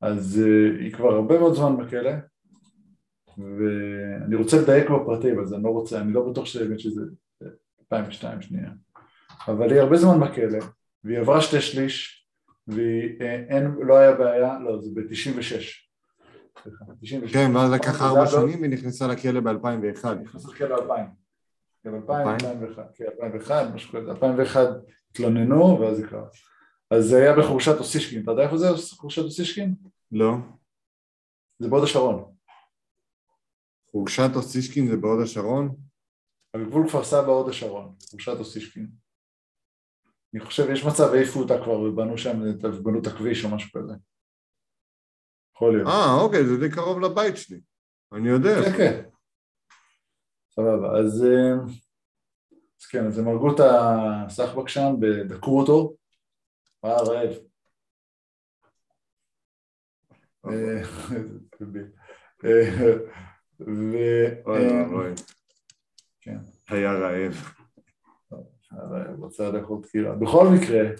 אז 0.00 0.42
אה, 0.42 0.80
היא 0.80 0.92
כבר 0.92 1.08
הרבה 1.08 1.38
מאוד 1.38 1.54
זמן 1.54 1.76
בכלא, 1.76 2.10
ואני 3.58 4.36
רוצה 4.36 4.62
לדייק 4.62 4.90
בפרטים, 4.90 5.40
אז 5.40 5.54
אני 5.54 5.62
לא 5.62 5.68
רוצה, 5.68 6.00
אני 6.00 6.12
לא 6.12 6.30
בטוח 6.30 6.46
שזה 6.46 7.02
2002 7.80 8.42
שנייה, 8.42 8.70
אבל 9.48 9.72
היא 9.72 9.80
הרבה 9.80 9.96
זמן 9.96 10.20
בכלא, 10.20 10.58
והיא 11.04 11.18
עברה 11.18 11.40
שתי 11.40 11.60
שליש, 11.60 12.26
ואין, 12.68 13.74
לא 13.86 13.98
היה 13.98 14.12
בעיה, 14.12 14.58
לא, 14.58 14.80
זה 14.80 14.90
ב-96. 14.94 15.60
כן, 17.32 17.56
ואז 17.56 17.72
לקח 17.72 18.02
ארבע 18.02 18.26
שנים 18.26 18.60
והיא 18.60 18.72
נכנסה 18.72 19.06
לכלא 19.06 19.40
ב-2001. 19.40 20.08
נכנסה 20.22 20.48
לכלא 20.48 20.80
ב-2000. 20.80 21.00
כן, 21.84 21.94
2001, 21.94 22.84
כן, 22.94 23.04
2001, 23.04 23.74
משהו 23.74 23.92
כזה, 23.92 24.10
2001 24.10 24.68
התלוננו 25.10 25.80
ואז 25.80 25.96
זה 25.96 26.06
קרה. 26.06 26.26
אז 26.90 27.04
זה 27.04 27.16
היה 27.16 27.36
בחורשת 27.36 27.78
אוסישקין, 27.78 28.22
אתה 28.22 28.30
יודע 28.30 28.42
איפה 28.42 28.56
זה 28.56 28.68
חורשת 28.96 29.22
אוסישקין? 29.22 29.74
לא. 30.12 30.36
זה 31.58 31.68
בהוד 31.68 31.84
השרון. 31.84 32.29
חורשת 33.90 34.30
אוסישקין 34.36 34.88
זה 34.88 34.96
בהוד 34.96 35.22
השרון? 35.22 35.76
על 36.52 36.64
גבול 36.64 36.88
כפר 36.88 37.04
סבא 37.04 37.26
הוד 37.26 37.48
השרון, 37.48 37.94
חורשת 38.10 38.36
אוסישקין. 38.38 38.90
אני 40.34 40.44
חושב, 40.44 40.70
יש 40.72 40.84
מצב, 40.84 41.14
העיפו 41.14 41.40
אותה 41.40 41.54
כבר 41.64 41.80
ובנו 41.80 42.18
שם, 42.18 42.40
בנו 42.82 43.00
את 43.00 43.06
הכביש 43.06 43.44
או 43.44 43.54
משהו 43.54 43.70
כזה. 43.72 43.94
יכול 45.56 45.76
להיות. 45.76 45.88
אה, 45.88 46.22
אוקיי, 46.22 46.46
זה 46.46 46.56
די 46.56 46.70
קרוב 46.74 47.00
לבית 47.00 47.36
שלי. 47.36 47.60
אני 48.12 48.28
יודע. 48.28 48.62
כן, 48.64 48.76
כן. 48.76 49.08
סבבה, 50.50 50.98
אז, 50.98 51.24
אה, 51.24 51.54
אז 52.80 52.86
כן, 52.86 53.06
אז 53.06 53.18
הם 53.18 53.28
הרגו 53.28 53.54
את 53.54 53.60
הסחבק 53.60 54.68
שם, 54.68 54.94
דקרו 55.28 55.60
אותו, 55.60 55.94
הוא 56.80 56.90
היה 56.90 57.00
רעב. 57.00 57.34
אה, 63.68 64.54
אה, 64.54 64.96
ו... 64.96 65.14
כן. 66.20 66.38
היה 66.68 66.92
רעב. 66.92 67.52
רצה 69.22 69.50
לאכול 69.50 69.82
תקירה. 69.82 70.14
בכל 70.14 70.46
מקרה, 70.54 70.90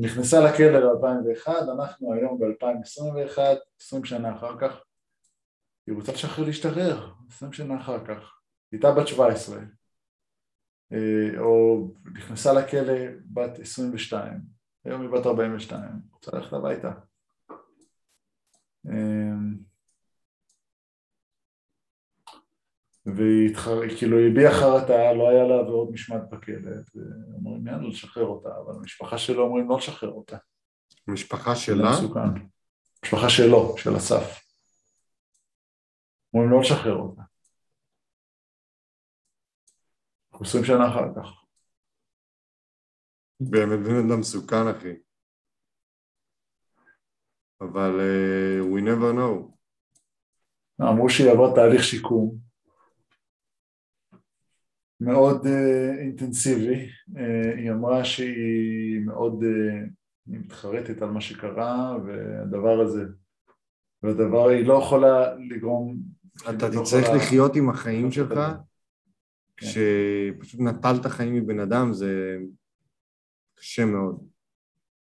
נכנסה 0.00 0.40
לכלא 0.40 0.94
ב-2001, 0.94 1.48
אנחנו 1.48 2.12
היום 2.12 2.38
ב-2021, 2.38 3.38
20 3.80 4.04
שנה 4.04 4.36
אחר 4.36 4.58
כך, 4.58 4.84
היא 5.86 5.94
רוצה 5.94 6.12
לשחרר 6.12 6.46
להשתחרר, 6.46 7.12
20 7.28 7.52
שנה 7.52 7.80
אחר 7.80 8.04
כך. 8.04 8.38
היא 8.72 8.78
הייתה 8.78 8.92
בת 8.92 9.08
17, 9.08 9.58
אה, 10.92 11.38
או 11.38 11.88
נכנסה 12.14 12.52
לכלא 12.52 12.94
בת 13.24 13.58
22, 13.58 14.32
היום 14.84 15.02
היא 15.02 15.10
בת 15.10 15.26
42, 15.26 15.90
רוצה 16.12 16.36
ללכת 16.36 16.52
הביתה. 16.52 16.92
אה, 18.86 19.32
והיא 23.06 23.56
כאילו 23.98 24.18
הביעה 24.18 24.52
חרטה, 24.52 25.12
לא 25.12 25.28
היה 25.28 25.44
לה 25.44 25.60
עבירות 25.60 25.90
משמעת 25.92 26.22
בכלא, 26.30 26.70
ואומרים 26.94 27.66
יאללה 27.66 27.88
לשחרר 27.88 28.26
אותה, 28.26 28.48
אבל 28.48 28.74
המשפחה 28.74 29.18
שלו 29.18 29.42
אומרים 29.42 29.68
לא 29.68 29.76
לשחרר 29.76 30.10
אותה. 30.10 30.36
המשפחה 31.08 31.56
שלה? 31.56 31.90
המשפחה 33.02 33.28
שלו, 33.28 33.78
של 33.78 33.96
אסף. 33.96 34.42
אומרים 36.34 36.50
לא 36.50 36.60
לשחרר 36.60 36.96
אותה. 36.96 37.22
עשרים 40.40 40.64
שנה 40.64 40.88
אחר 40.88 41.08
כך. 41.16 41.28
באמת 43.40 43.78
בן 43.78 43.94
אדם 43.94 44.20
מסוכן 44.20 44.68
אחי. 44.76 44.94
אבל 47.60 48.00
uh, 48.00 48.74
we 48.74 48.80
never 48.80 49.16
know. 49.16 49.52
אמרו 50.82 51.08
שהיא 51.08 51.30
עברה 51.30 51.54
תהליך 51.54 51.84
שיקום 51.84 52.51
מאוד 55.04 55.46
uh, 55.46 55.98
אינטנסיבי, 55.98 56.88
uh, 57.14 57.18
היא 57.56 57.70
אמרה 57.70 58.04
שהיא 58.04 59.00
מאוד 59.06 59.42
uh, 59.42 59.88
מתחרטת 60.26 61.02
על 61.02 61.10
מה 61.10 61.20
שקרה 61.20 61.96
והדבר 62.06 62.80
הזה, 62.80 63.04
והדבר 64.02 64.48
היא 64.48 64.66
לא 64.66 64.74
יכולה 64.74 65.34
לגרום... 65.34 65.96
אתה 66.50 66.68
לא 66.68 66.82
תצטרך 66.82 67.02
יכולה... 67.02 67.16
לחיות 67.16 67.56
עם 67.56 67.70
החיים 67.70 68.12
שלך 68.12 68.38
כן. 69.56 69.66
שפשוט 69.66 70.60
נטלת 70.60 71.06
חיים 71.06 71.34
מבן 71.34 71.60
אדם 71.60 71.92
זה 71.92 72.38
קשה 73.54 73.84
מאוד. 73.84 74.28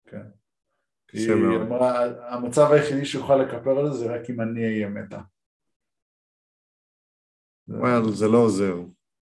כן. 0.07 0.25
קשה 1.05 1.35
מאוד. 1.35 1.61
אמרה, 1.61 2.05
המצב 2.29 2.71
היחידי 2.71 3.05
שיוכל 3.05 3.35
לכפר 3.35 3.79
על 3.79 3.91
זה 3.91 3.97
זה 3.97 4.15
רק 4.15 4.29
אם 4.29 4.41
אני 4.41 4.65
אהיה 4.65 4.89
מתה. 4.89 5.21
וואל, 7.67 8.11
זה 8.11 8.27
לא 8.27 8.37
עוזר, 8.37 8.75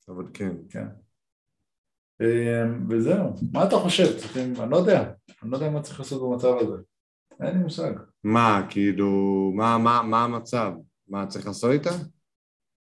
אבל 0.09 0.25
כן. 0.33 0.51
כן. 0.69 0.87
אמ, 2.21 2.87
וזהו, 2.89 3.33
מה 3.53 3.67
אתה 3.67 3.75
חושב? 3.75 4.17
צריכים, 4.17 4.53
אני 4.61 4.71
לא 4.71 4.77
יודע, 4.77 5.13
אני 5.43 5.51
לא 5.51 5.57
יודע 5.57 5.69
מה 5.69 5.81
צריך 5.81 5.99
לעשות 5.99 6.21
במצב 6.21 6.57
הזה, 6.61 6.81
אין 7.41 7.57
לי 7.57 7.63
מושג. 7.63 7.91
מה, 8.23 8.67
כאילו, 8.69 9.11
מה, 9.55 9.77
מה, 9.77 10.01
מה 10.03 10.23
המצב? 10.23 10.73
מה 11.07 11.27
צריך 11.27 11.47
לעשות 11.47 11.71
איתה? 11.71 11.89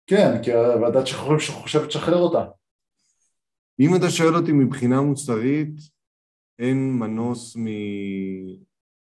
כן, 0.07 0.43
כי 0.43 0.51
ועדת 0.55 1.07
שחרורים 1.07 1.39
חושבת 1.53 1.89
לשחרר 1.89 2.19
אותה. 2.19 2.45
אם 3.81 3.97
אתה 3.97 4.11
שואל 4.11 4.37
אותי 4.37 4.53
מבחינה 4.53 5.01
מוסרית, 5.01 5.75
אין 6.59 6.93
מנוס 6.99 7.57
מ... 7.57 7.67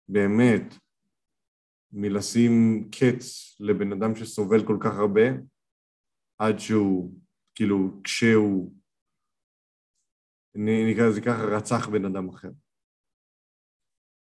באמת 0.10 0.76
מלשים 1.92 2.88
קץ 2.92 3.56
לבן 3.60 3.92
אדם 3.92 4.16
שסובל 4.16 4.68
כל 4.68 4.78
כך 4.80 4.98
הרבה, 4.98 5.22
עד 6.38 6.60
שהוא, 6.60 7.14
כאילו, 7.56 8.02
כשהוא, 8.04 8.72
נקרא 10.56 11.04
לזה 11.10 11.22
ככה, 11.22 11.58
רצח 11.58 11.90
בן 11.90 12.06
אדם 12.06 12.30
אחר. 12.30 12.52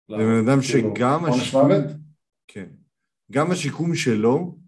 זה 0.07 0.17
בן 0.17 0.39
אדם 0.45 0.59
כאילו, 0.61 0.95
שגם... 0.95 1.19
עונש 1.25 1.53
מוות? 1.53 1.97
כן. 2.47 2.69
גם 3.31 3.51
השיקום 3.51 3.95
שלו 3.95 4.59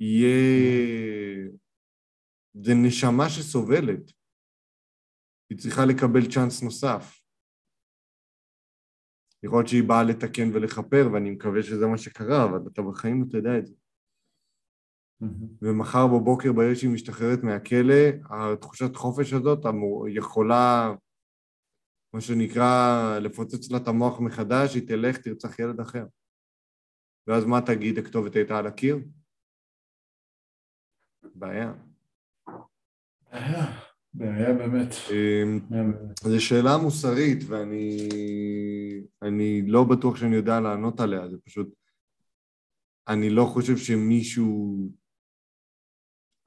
יהיה... 0.00 0.38
זה 2.54 2.72
נשמה 2.86 3.24
שסובלת. 3.28 4.12
היא 5.50 5.58
צריכה 5.58 5.82
לקבל 5.88 6.32
צ'אנס 6.34 6.62
נוסף. 6.62 7.22
יכול 9.44 9.58
להיות 9.58 9.68
שהיא 9.68 9.88
באה 9.88 10.02
לתקן 10.02 10.48
ולכפר, 10.54 11.04
ואני 11.12 11.30
מקווה 11.30 11.62
שזה 11.62 11.86
מה 11.86 11.98
שקרה, 11.98 12.44
אבל 12.44 12.58
אתה 12.72 12.82
בחיים 12.82 13.22
לא 13.22 13.26
תדע 13.30 13.58
את 13.58 13.66
זה. 13.66 13.74
ומחר 15.62 16.06
בבוקר 16.06 16.52
ברגע 16.52 16.74
שהיא 16.74 16.90
משתחררת 16.90 17.42
מהכלא, 17.42 18.04
התחושת 18.30 18.96
חופש 18.96 19.32
הזאת 19.32 19.66
יכולה, 20.08 20.94
מה 22.14 22.20
שנקרא, 22.20 23.18
לפוצץ 23.18 23.70
לה 23.70 23.78
את 23.78 23.88
המוח 23.88 24.20
מחדש, 24.20 24.74
היא 24.74 24.88
תלך, 24.88 25.16
תרצח 25.18 25.58
ילד 25.58 25.80
אחר. 25.80 26.06
ואז 27.26 27.44
מה 27.44 27.60
תגיד, 27.66 27.98
הכתובת 27.98 28.36
הייתה 28.36 28.58
על 28.58 28.66
הקיר? 28.66 28.98
בעיה. 31.34 31.72
בעיה 34.14 34.54
באמת. 34.54 34.88
אמ, 35.10 35.60
זו 36.24 36.44
שאלה 36.44 36.76
מוסרית 36.82 37.38
ואני 37.48 38.08
אני 39.22 39.62
לא 39.66 39.84
בטוח 39.84 40.16
שאני 40.16 40.36
יודע 40.36 40.60
לענות 40.60 41.00
עליה, 41.00 41.28
זה 41.28 41.36
פשוט... 41.44 41.74
אני 43.08 43.30
לא 43.30 43.44
חושב 43.44 43.76
שמישהו... 43.76 45.01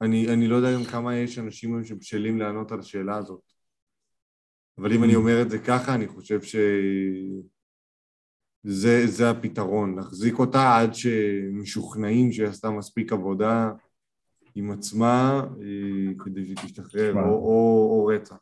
אני, 0.00 0.32
אני 0.32 0.48
לא 0.48 0.56
יודע 0.56 0.74
גם 0.74 0.84
כמה 0.84 1.16
יש 1.16 1.38
אנשים 1.38 1.74
היום 1.74 1.84
שבשלים 1.84 2.38
לענות 2.38 2.72
על 2.72 2.80
השאלה 2.80 3.16
הזאת. 3.16 3.40
אבל 4.78 4.92
אם 4.92 5.04
אני 5.04 5.12
mm. 5.12 5.16
אומר 5.16 5.42
את 5.42 5.50
זה 5.50 5.58
ככה, 5.58 5.94
אני 5.94 6.06
חושב 6.08 6.40
שזה 8.64 9.30
הפתרון, 9.30 9.96
להחזיק 9.96 10.38
אותה 10.38 10.76
עד 10.76 10.94
שמשוכנעים 10.94 12.32
שהיא 12.32 12.46
עשתה 12.46 12.70
מספיק 12.70 13.12
עבודה 13.12 13.70
עם 14.54 14.70
עצמה 14.70 15.42
אה, 15.60 16.14
כדי 16.24 16.44
שהיא 16.44 16.56
תשתחרר, 16.56 17.14
או, 17.14 17.20
או, 17.20 17.88
או 17.90 18.06
רצח. 18.06 18.36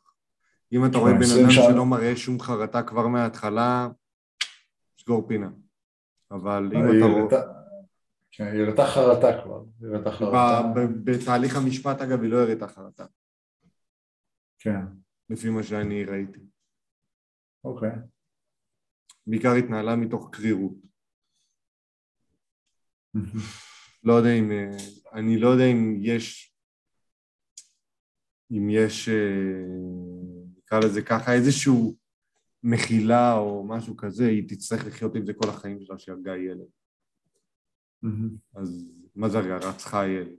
אם 0.73 0.85
אתה 0.85 0.97
רואה 0.97 1.13
בן 1.13 1.39
אדם 1.39 1.49
שלא 1.49 1.85
מראה 1.85 2.15
שום 2.15 2.39
חרטה 2.39 2.83
כבר 2.83 3.07
מההתחלה, 3.07 3.87
סגור 5.01 5.27
פינה. 5.27 5.49
אבל 6.31 6.71
אם 6.73 6.97
אתה 6.97 7.05
רואה... 7.05 7.54
כן, 8.37 8.43
היא 8.43 8.61
הראתה 8.61 8.85
חרטה 8.85 9.43
כבר, 9.43 9.63
היא 9.81 9.89
הראתה 9.89 10.11
חרטה. 10.11 10.61
בתהליך 11.03 11.55
המשפט 11.55 12.01
אגב 12.01 12.21
היא 12.21 12.31
לא 12.31 12.37
הראתה 12.37 12.67
חרטה. 12.67 13.05
כן. 14.59 14.85
לפי 15.29 15.49
מה 15.49 15.63
שאני 15.63 16.03
ראיתי. 16.03 16.39
אוקיי. 17.63 17.91
בעיקר 19.27 19.51
התנהלה 19.51 19.95
מתוך 19.95 20.29
קרירות. 20.31 20.73
לא 24.03 24.13
יודע 24.13 24.33
אם, 24.33 24.51
אה, 24.51 24.77
אני 25.13 25.39
לא 25.39 25.49
יודע 25.49 25.65
אם 25.65 25.97
יש, 26.01 26.55
אם 28.51 28.69
יש, 28.69 29.09
אה, 29.09 29.65
נקרא 30.57 30.79
לזה 30.79 31.01
ככה, 31.01 31.33
איזשהו 31.33 31.97
מחילה 32.63 33.33
או 33.33 33.63
משהו 33.67 33.97
כזה, 33.97 34.27
היא 34.27 34.49
תצטרך 34.49 34.85
לחיות 34.85 35.15
עם 35.15 35.25
זה 35.25 35.33
כל 35.33 35.49
החיים 35.49 35.79
שלה 35.81 35.99
שהרגה 35.99 36.37
ילד. 36.37 36.67
אז 38.55 38.91
מה 39.15 39.29
זה 39.29 39.37
הרגה? 39.37 39.57
רצחה 39.57 40.07
ילד. 40.07 40.35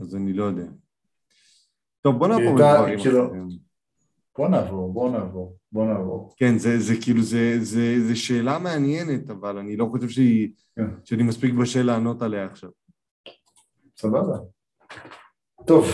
אז 0.00 0.16
אני 0.16 0.32
לא 0.32 0.44
יודע. 0.44 0.66
טוב, 2.00 2.18
בוא 2.18 2.28
נעבור 2.28 2.54
לדברים 2.54 2.98
כאילו, 2.98 3.26
אחרים. 3.26 3.48
בוא 4.38 4.48
נעבור, 4.48 4.92
בוא 4.92 5.10
נעבור, 5.10 5.58
בוא 5.72 5.86
נעבור. 5.86 6.34
כן, 6.36 6.58
זה, 6.58 6.78
זה 6.78 6.94
כאילו, 7.02 7.22
זה, 7.22 7.58
זה, 7.60 8.06
זה 8.08 8.16
שאלה 8.16 8.58
מעניינת, 8.58 9.30
אבל 9.30 9.58
אני 9.58 9.76
לא 9.76 9.88
חושב 9.90 10.08
שהיא, 10.08 10.52
כן. 10.76 10.84
שאני 11.04 11.22
מספיק 11.22 11.54
בשל 11.54 11.82
לענות 11.82 12.22
עליה 12.22 12.44
עכשיו. 12.44 12.70
סבבה. 13.96 14.38
טוב. 15.66 15.84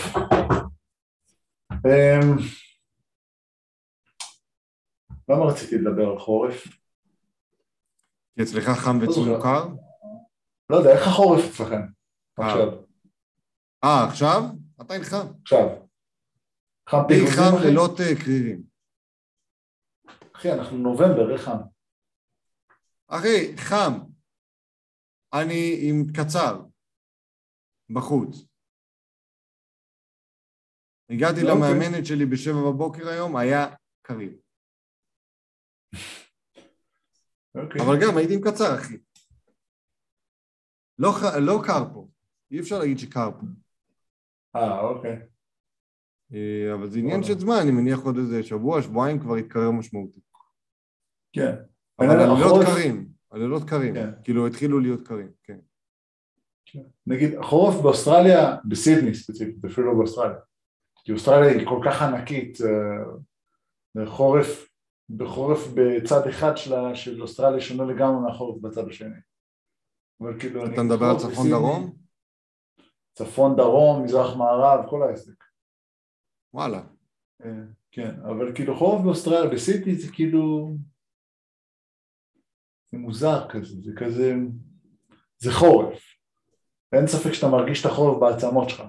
Um, 1.73 2.43
למה 5.29 5.45
רציתי 5.45 5.79
לדבר 5.79 6.09
על 6.09 6.19
חורף? 6.19 6.64
כי 8.35 8.43
אצלך 8.43 8.69
חם 8.69 8.99
וצונוקר? 9.03 9.69
לא 10.71 10.77
יודע, 10.77 10.91
איך 10.91 11.07
החורף 11.07 11.45
אצלכם? 11.45 11.83
אה. 12.41 12.47
עכשיו. 12.47 12.69
אה, 13.85 14.09
עכשיו? 14.09 14.41
מתי 14.79 15.05
חם? 15.05 15.27
עכשיו. 15.43 15.67
חם 16.89 16.99
פיגוזים? 17.09 17.35
חם 17.37 17.67
לילות 17.67 17.97
קרירים. 18.25 18.62
אחי, 20.33 20.53
אנחנו 20.53 20.77
נובמבר, 20.77 21.33
איך 21.33 21.43
חם? 21.43 21.59
אחי, 23.09 23.57
חם. 23.57 23.93
אני 25.35 25.79
עם 25.83 26.05
קצר, 26.17 26.62
בחוץ. 27.91 28.47
הגעתי 31.11 31.41
אוקיי. 31.41 31.51
למאמנת 31.51 32.07
שלי 32.07 32.27
בשבע 32.27 32.71
בבוקר 32.71 33.09
היום, 33.09 33.37
היה 33.37 33.75
קריב. 34.03 34.33
אוקיי. 37.55 37.83
אבל 37.83 37.95
גם 38.03 38.17
הייתי 38.17 38.35
עם 38.35 38.41
קצר, 38.41 38.75
אחי. 38.81 38.97
לא, 40.99 41.11
לא 41.40 41.61
קר 41.66 41.84
פה. 41.94 42.07
אי 42.51 42.61
אפשר 42.61 42.78
להגיד 42.78 42.99
שקר 42.99 43.30
פה. 43.40 43.47
אה, 44.57 44.80
אוקיי. 44.80 45.18
אה, 46.34 46.74
אבל 46.74 46.90
זה 46.90 46.99
עניין. 46.99 47.22
של 47.22 47.38
זמן, 47.38 47.55
אני 47.62 47.70
מניח 47.70 47.99
עוד 48.01 48.16
איזה 48.16 48.42
שבוע, 48.42 48.82
שבועיים 48.82 49.18
כבר 49.20 49.38
יתקרר 49.38 49.70
משמעותית. 49.70 50.22
כן. 51.32 51.55
אבל 51.99 52.11
הלילות 52.11 52.38
החורף- 52.47 52.66
קרים, 52.66 53.09
הלילות 53.32 53.62
קרים. 53.68 53.94
כן. 53.94 54.11
כאילו 54.24 54.47
התחילו 54.47 54.80
להיות 54.80 55.09
קרים, 55.09 55.28
כן. 55.44 55.59
נגיד, 57.07 57.34
החורף 57.34 57.74
באוסטרליה, 57.82 58.57
בסידני 58.64 59.14
ספציפית, 59.14 59.64
אפילו 59.64 59.86
לא 59.86 59.94
באוסטרליה. 59.99 60.36
כי 61.05 61.12
אוסטרליה 61.12 61.51
היא 61.51 61.66
כל 61.68 61.80
כך 61.84 62.03
ענקית, 62.03 62.59
אה, 62.61 64.07
חורף, 64.07 64.68
בחורף 65.11 65.66
בצד 65.74 66.26
אחד 66.28 66.57
שלה, 66.57 66.94
של 66.94 67.22
אוסטרליה 67.22 67.61
שונה 67.61 67.84
לגמרי 67.92 68.20
מהחורף 68.26 68.61
בצד 68.62 68.88
השני. 68.88 69.14
אבל 70.21 70.41
כאילו. 70.41 70.67
אתה 70.67 70.83
מדבר 70.83 71.07
על 71.07 71.17
בחורף 71.17 71.33
צפון 71.33 71.51
דרום? 71.51 71.97
צפון 73.12 73.57
דרום, 73.57 74.05
מזרח 74.05 74.37
מערב, 74.37 74.91
כל 74.91 75.03
העסק. 75.03 75.45
וואלה. 76.55 76.83
אה, 77.45 77.51
כן, 77.91 78.14
אבל 78.23 78.55
כאילו 78.55 78.77
חורף 78.77 79.05
באוסטרליה, 79.05 79.51
בסידני 79.51 79.95
זה 79.95 80.12
כאילו... 80.12 80.77
זה 82.91 82.99
מוזר 82.99 83.49
כזה, 83.49 83.81
זה 83.83 83.93
כזה... 83.97 84.35
זה 85.39 85.51
חורף. 85.53 86.03
אין 86.93 87.07
ספק 87.07 87.33
שאתה 87.33 87.47
מרגיש 87.49 87.81
את 87.81 87.91
החורף 87.91 88.21
בעצמות 88.21 88.69
שלך. 88.71 88.83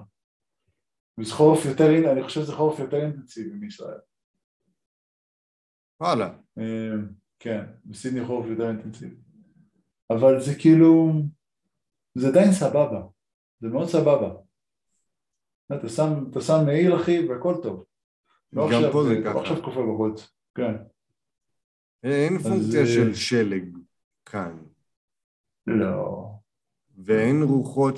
וזה 1.18 1.34
חורף 1.34 1.64
יותר, 1.64 2.12
אני 2.12 2.22
חושב 2.22 2.40
שזה 2.40 2.52
חורף 2.52 2.78
יותר 2.78 2.96
אינטנסיבי 2.96 3.54
מישראל. 3.54 3.98
וואלה. 6.00 6.38
אה, 6.58 6.94
כן, 7.38 7.64
בסידני 7.84 8.26
חורף 8.26 8.46
יותר 8.46 8.68
אינטנסיבי. 8.68 9.16
אבל 10.10 10.40
זה 10.40 10.54
כאילו... 10.58 11.12
זה 12.14 12.28
עדיין 12.28 12.52
סבבה. 12.52 13.02
זה 13.60 13.68
מאוד 13.68 13.88
סבבה. 13.88 14.34
אתה 15.72 15.88
שם, 15.88 16.24
אתה 16.30 16.40
שם 16.40 16.64
מעיל 16.66 16.96
אחי 16.96 17.28
והכל 17.28 17.54
טוב. 17.62 17.84
לא 18.52 18.68
גם 18.72 18.76
עכשיו, 18.76 18.92
פה 18.92 19.04
זה 19.04 19.14
לא 19.14 19.24
ככה. 19.24 19.40
עכשיו 19.40 19.60
תקופה 19.60 19.80
בחוץ. 19.92 20.30
כן. 20.54 20.74
אין 22.02 22.38
פונקציה 22.38 22.80
אה, 22.80 22.86
של 22.86 23.14
שלג 23.14 23.78
כאן. 24.26 24.56
לא. 25.66 26.30
ואין 27.04 27.42
רוחות 27.42 27.94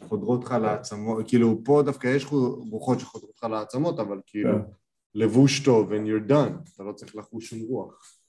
שחודרות 0.00 0.44
לך 0.44 0.52
לעצמות, 0.52 1.28
כאילו 1.28 1.60
פה 1.64 1.82
דווקא 1.84 2.06
יש 2.06 2.26
רוחות 2.70 3.00
שחודרות 3.00 3.36
לך 3.36 3.44
לעצמות, 3.44 3.98
אבל 3.98 4.20
כאילו. 4.26 4.58
לבוש 5.14 5.64
טוב 5.64 5.92
and 5.92 6.06
you're 6.06 6.30
done, 6.30 6.74
אתה 6.74 6.82
לא 6.82 6.92
צריך 6.92 7.16
לחוש 7.16 7.50
שום 7.50 7.60
רוח. 7.60 8.21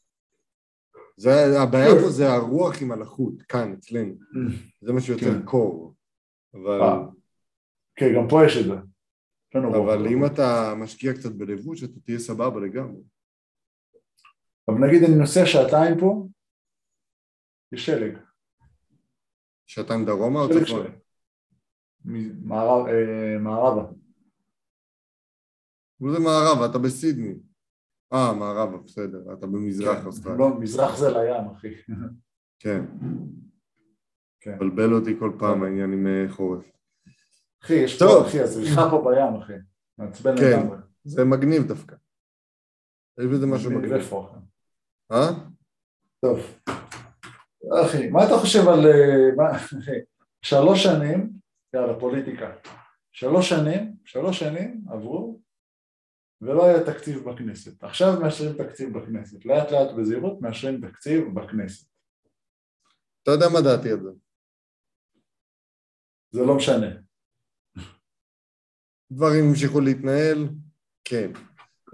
זה, 1.16 1.62
הבעיה 1.62 1.92
פה 2.02 2.10
זה 2.18 2.34
הרוח 2.34 2.82
עם 2.82 2.92
הלחות, 2.92 3.42
כאן, 3.42 3.74
אצלנו. 3.74 4.14
זה 4.82 4.94
מה 4.94 5.02
שיוצר 5.02 5.40
כן. 5.40 5.46
קור. 5.46 5.96
אבל, 6.54 6.80
כן, 7.96 8.06
גם 8.16 8.28
פה 8.30 8.46
יש 8.46 8.58
את 8.58 8.66
זה. 8.66 8.74
רוח. 9.56 9.76
אבל 9.76 10.08
אם 10.08 10.26
אתה 10.26 10.74
משקיע 10.78 11.14
קצת 11.14 11.32
בלבוש, 11.32 11.84
אתה 11.84 12.00
תהיה 12.00 12.20
סבבה 12.20 12.60
לגמרי. 12.60 13.02
אבל 14.68 14.88
נגיד 14.88 15.04
אני 15.04 15.16
נוסע 15.16 15.46
שעתיים 15.46 16.00
פה, 16.00 16.28
יש 17.72 17.86
שלג. 17.86 18.18
שעתיים 19.66 20.06
דרומה 20.06 20.40
או 20.40 20.48
צפון? 20.50 20.86
אה, 22.88 23.40
מערבה. 23.40 23.92
זה 26.00 26.20
מערבה, 26.20 26.66
אתה 26.66 26.78
בסידני. 26.78 27.34
אה, 28.14 28.34
מערבה, 28.34 28.78
בסדר, 28.78 29.34
אתה 29.34 29.48
במזרח 29.48 30.00
כן, 30.00 30.06
אוסטרליה. 30.06 30.38
לא, 30.38 30.60
מזרח 30.60 30.98
זה 30.98 31.10
לים, 31.10 31.48
אחי. 31.56 31.74
כן, 32.60 32.86
כן. 34.40 34.56
מבלבל 34.56 34.94
אותי 34.94 35.20
כל 35.20 35.32
פעם 35.40 35.64
העניין 35.64 35.94
עם 35.94 36.08
אה, 36.08 36.26
חורף. 36.30 36.72
אחי, 37.64 37.74
יש. 37.74 38.04
פה, 38.04 38.28
אחי, 38.28 38.40
הזריחה 38.40 38.90
פה 38.90 39.04
בים, 39.06 39.42
אחי. 39.42 39.54
מעצבן 39.98 40.38
כן. 40.38 40.60
לגמרי. 40.60 40.78
זה 41.04 41.26
מגניב 41.26 41.68
דווקא. 41.68 41.96
יש 43.20 43.26
בזה 43.26 43.48
משהו 43.48 43.72
מגניב. 43.72 44.14
אה? 45.12 45.30
טוב. 46.22 46.40
אחי, 47.86 48.10
מה 48.10 48.26
אתה 48.26 48.38
חושב 48.38 48.68
על... 48.68 48.86
אה, 48.86 49.58
שלוש 50.42 50.84
שנים, 50.84 51.30
יאללה, 51.74 52.00
פוליטיקה. 52.00 52.52
שלוש 53.12 53.50
שנים, 53.50 53.96
שלוש 54.06 54.40
שנים 54.40 54.82
עברו, 54.90 55.40
ולא 56.44 56.66
היה 56.66 56.86
תקציב 56.86 57.30
בכנסת. 57.30 57.84
עכשיו 57.84 58.20
מאשרים 58.22 58.54
תקציב 58.54 58.98
בכנסת. 58.98 59.46
לאט 59.46 59.72
לאט 59.72 59.96
בזהירות 59.98 60.42
מאשרים 60.42 60.90
תקציב 60.90 61.24
בכנסת. 61.34 61.88
אתה 63.24 63.32
יודע 63.32 63.46
מה 63.54 63.62
דעתי 63.62 63.92
על 63.92 64.00
זה. 64.04 64.10
זה 66.32 66.42
לא 66.42 66.56
משנה. 66.56 66.88
דברים 69.12 69.46
המשיכו 69.50 69.80
להתנהל? 69.80 70.50
כן. 71.06 71.32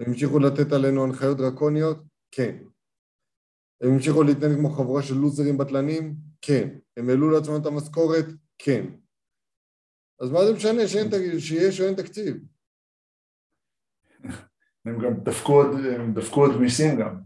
הם 0.00 0.06
המשיכו 0.06 0.38
לתת 0.38 0.72
עלינו 0.72 1.04
הנחיות 1.04 1.38
דרקוניות? 1.38 1.98
כן. 2.30 2.56
הם 3.80 3.90
המשיכו 3.92 4.22
להתנהל 4.22 4.54
כמו 4.56 4.70
חבורה 4.70 5.02
של 5.02 5.14
לוזרים 5.14 5.58
בטלנים? 5.58 6.14
כן. 6.42 6.78
הם 6.96 7.08
העלו 7.08 7.30
לעצמם 7.30 7.60
את 7.60 7.66
המשכורת? 7.66 8.24
כן. 8.58 8.86
אז 10.20 10.30
מה 10.30 10.44
זה 10.44 10.52
משנה 10.52 10.82
שיש 11.38 11.80
או 11.80 11.86
אין 11.86 11.94
תקציב? 11.94 12.36
הם 14.86 14.98
גם 14.98 15.14
דפקו 15.22 15.52
עוד, 15.52 15.84
הם 15.84 16.14
דפקו 16.14 16.40
עוד 16.40 16.60
מיסים 16.60 17.00
גם. 17.00 17.16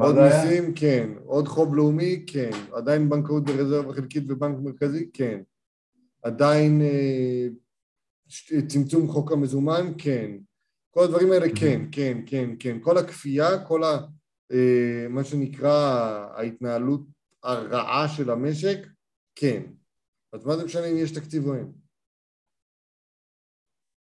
עוד 0.00 0.18
היה? 0.18 0.44
מיסים? 0.44 0.74
כן. 0.74 1.10
עוד 1.24 1.48
חוב 1.48 1.76
לאומי? 1.76 2.24
כן. 2.26 2.50
עדיין 2.72 3.08
בנקאות 3.08 3.44
ברזרבה 3.44 3.92
חלקית 3.92 4.24
ובנק 4.28 4.56
מרכזי? 4.62 5.10
כן. 5.12 5.40
עדיין 6.22 6.82
אה, 6.82 7.46
צמצום 8.66 9.08
חוק 9.08 9.32
המזומן? 9.32 9.92
כן. 9.98 10.30
כל 10.90 11.04
הדברים 11.04 11.32
האלה 11.32 11.46
כן, 11.56 11.82
כן, 11.92 12.18
כן, 12.26 12.50
כן. 12.58 12.78
כל 12.80 12.98
הכפייה, 12.98 13.64
כל 13.64 13.84
ה... 13.84 13.98
אה, 14.52 15.06
מה 15.10 15.24
שנקרא 15.24 15.70
ההתנהלות 16.36 17.00
הרעה 17.42 18.08
של 18.08 18.30
המשק? 18.30 18.78
כן. 19.34 19.62
אז 20.32 20.46
מה 20.46 20.56
זה 20.56 20.64
משנה 20.64 20.86
אם 20.86 20.96
יש 20.96 21.12
תקציב 21.12 21.46
או 21.46 21.54
אין? 21.54 21.72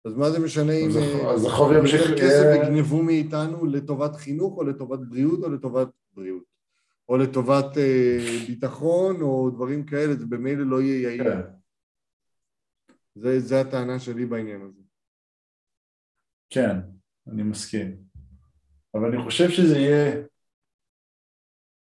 אז 0.05 0.13
מה 0.13 0.29
זה 0.31 0.39
משנה 0.39 0.73
אם 0.73 0.89
אז 0.89 1.45
אה, 1.45 1.51
החוב- 1.51 1.71
ימשיך... 1.79 2.01
כסף 2.01 2.45
יגנבו 2.55 3.03
מאיתנו 3.03 3.65
לטובת 3.65 4.15
חינוך 4.15 4.57
או 4.57 4.63
לטובת 4.63 4.99
בריאות 4.99 5.39
או 5.43 5.49
לטובת 5.49 5.87
בריאות 6.13 6.43
או 7.09 7.17
לטובת 7.17 7.77
אה, 7.77 8.17
ביטחון 8.47 9.21
או 9.21 9.49
דברים 9.49 9.85
כאלה, 9.85 10.13
זה 10.15 10.25
במילא 10.25 10.63
לא 10.65 10.81
יהיה 10.81 11.01
יעיל. 11.01 11.23
כן. 11.23 11.39
זה, 13.15 13.39
זה 13.39 13.61
הטענה 13.61 13.99
שלי 13.99 14.25
בעניין 14.25 14.61
הזה. 14.61 14.81
כן, 16.49 16.75
אני 17.27 17.43
מסכים. 17.43 17.97
אבל 18.95 19.05
אני 19.05 19.23
חושב 19.23 19.49
שזה 19.49 19.77
יהיה 19.77 20.23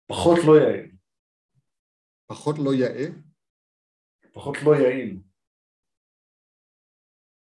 פחות 0.07 0.37
לא 0.47 0.57
יעיל. 0.57 0.91
פחות 2.27 2.55
לא 2.59 2.73
יאה? 2.73 3.05
פחות 4.33 4.57
לא 4.65 4.75
יעיל. 4.75 5.19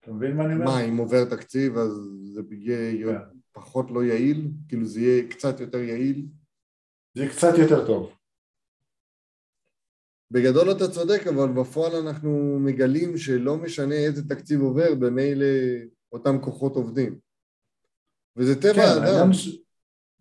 אתה 0.02 0.12
מבין 0.12 0.36
מה 0.36 0.44
אני 0.44 0.54
אומר? 0.54 0.64
מה, 0.64 0.80
אם 0.84 0.96
עובר 0.96 1.24
תקציב 1.24 1.76
אז 1.76 1.92
זה 2.34 2.42
יהיה 2.50 3.18
כן. 3.18 3.24
פחות 3.52 3.90
לא 3.90 4.04
יעיל? 4.04 4.50
כאילו 4.68 4.86
זה 4.86 5.00
יהיה 5.00 5.28
קצת 5.28 5.60
יותר 5.60 5.78
יעיל? 5.78 6.26
זה 7.14 7.28
קצת 7.28 7.52
יותר 7.58 7.86
טוב. 7.86 8.12
בגדול 10.30 10.70
אתה 10.72 10.88
צודק, 10.90 11.26
אבל 11.26 11.48
בפועל 11.52 11.92
אנחנו 11.96 12.58
מגלים 12.60 13.18
שלא 13.18 13.56
משנה 13.56 13.94
איזה 13.94 14.28
תקציב 14.28 14.60
עובר, 14.60 14.94
במילא 14.94 15.46
אותם 16.12 16.40
כוחות 16.40 16.76
עובדים. 16.76 17.18
וזה 18.36 18.62
טבע 18.62 18.72
כן, 18.72 18.80
האדם. 18.80 19.02
העניין 19.04 19.32
ש- 19.32 19.58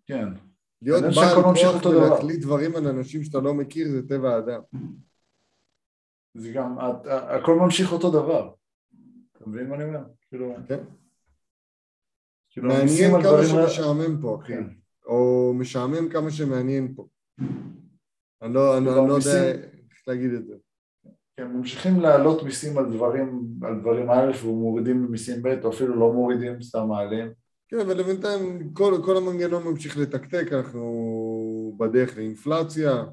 כן, 0.06 0.28
להיות 0.82 1.02
בעל 1.02 1.42
כוח. 1.42 1.84
ולהחליט 1.84 2.40
דברים 2.40 2.76
על 2.76 2.86
אנשים 2.86 3.24
שאתה 3.24 3.38
לא 3.38 3.54
מכיר 3.54 3.88
זה 3.88 4.08
טבע 4.08 4.34
האדם. 4.34 4.60
זה 6.34 6.52
גם, 6.52 6.76
הכל 7.08 7.54
ממשיך 7.54 7.92
אותו 7.92 8.10
דבר. 8.10 8.52
אתה 9.42 9.50
מבין 9.50 9.68
מה 9.68 9.74
אני 9.76 9.84
אומר? 9.84 9.98
כאילו, 10.28 10.54
כן. 10.68 10.78
כאילו 12.50 12.68
מעניין 12.68 13.22
כמה. 13.22 13.44
שמשעמם 13.44 14.22
פה, 14.22 14.38
אחי. 14.42 14.52
כן. 14.52 14.64
או 15.06 15.52
משעמם 15.54 16.08
כמה 16.08 16.30
שמעניין 16.30 16.94
פה. 16.96 17.06
אני 18.42 18.54
לא, 18.54 18.78
אני, 18.78 18.88
אני 18.88 19.08
לא 19.08 19.12
יודע 19.12 19.52
איך 19.52 20.02
להגיד 20.06 20.32
את 20.32 20.46
זה. 20.46 20.54
כן, 21.36 21.46
ממשיכים 21.46 22.00
להעלות 22.00 22.42
מיסים 22.42 22.78
על 22.78 22.92
דברים, 22.92 23.46
על 23.62 23.80
דברים 23.80 24.10
א' 24.10 24.32
ומורידים 24.44 25.06
מיסים 25.10 25.42
ב', 25.42 25.64
או 25.64 25.70
אפילו 25.70 25.96
לא 25.96 26.12
מורידים, 26.12 26.62
סתם 26.62 26.88
מעלים. 26.88 27.32
כן, 27.68 27.80
אבל 27.80 28.02
בינתיים 28.02 28.72
כל, 28.72 28.94
כל 29.04 29.16
המנגנון 29.16 29.64
ממשיך 29.64 29.98
לתקתק, 29.98 30.52
אנחנו 30.52 31.76
בדרך 31.78 32.16
לאינפלציה, 32.16 33.04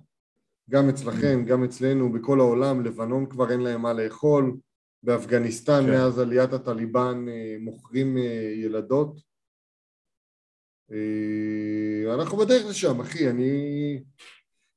גם 0.69 0.89
אצלכם, 0.89 1.43
גם 1.47 1.63
אצלנו, 1.63 2.11
בכל 2.11 2.39
העולם, 2.39 2.85
לבנון 2.85 3.25
כבר 3.25 3.51
אין 3.51 3.61
להם 3.61 3.81
מה 3.81 3.93
לאכול, 3.93 4.57
באפגניסטן 5.03 5.81
כן. 5.85 5.91
מאז 5.91 6.19
עליית 6.19 6.53
הטליבן 6.53 7.25
אה, 7.29 7.55
מוכרים 7.59 8.17
אה, 8.17 8.53
ילדות. 8.55 9.21
אה, 10.91 12.15
אנחנו 12.15 12.37
בדרך 12.37 12.65
לשם, 12.69 12.99
אחי, 13.01 13.29
אני... 13.29 14.03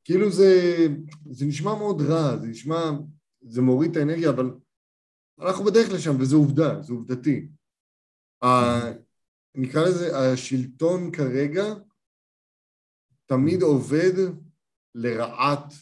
כאילו 0.04 0.30
זה, 0.30 0.86
זה 1.30 1.46
נשמע 1.46 1.74
מאוד 1.74 2.02
רע, 2.02 2.36
זה 2.36 2.46
נשמע, 2.46 2.90
זה 3.42 3.62
מוריד 3.62 3.90
את 3.90 3.96
האנרגיה, 3.96 4.30
אבל 4.30 4.50
אנחנו 5.40 5.64
בדרך 5.64 5.92
לשם, 5.94 6.20
וזו 6.20 6.36
עובדה, 6.36 6.82
זה 6.82 6.92
עובדתי. 6.92 7.48
נקרא 9.54 9.82
לזה, 9.82 10.18
השלטון 10.18 11.12
כרגע 11.12 11.64
תמיד 13.26 13.62
עובד 13.62 14.12
לרעת 14.94 15.72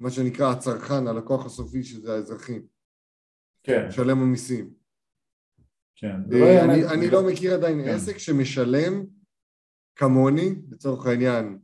מה 0.00 0.10
שנקרא 0.10 0.52
הצרכן, 0.52 1.06
הלקוח 1.06 1.46
הסופי 1.46 1.84
שזה 1.84 2.14
האזרחים. 2.14 2.66
כן. 3.62 3.88
משלם 3.88 4.18
המיסים. 4.18 4.74
כן. 5.96 6.16
אה, 6.32 6.64
אני, 6.64 6.84
אני 6.94 7.10
לא 7.10 7.26
מכיר 7.32 7.54
עדיין 7.54 7.84
כן. 7.84 7.88
עסק 7.88 8.18
שמשלם 8.18 9.04
כמוני, 9.96 10.54
לצורך 10.70 11.06
העניין, 11.06 11.58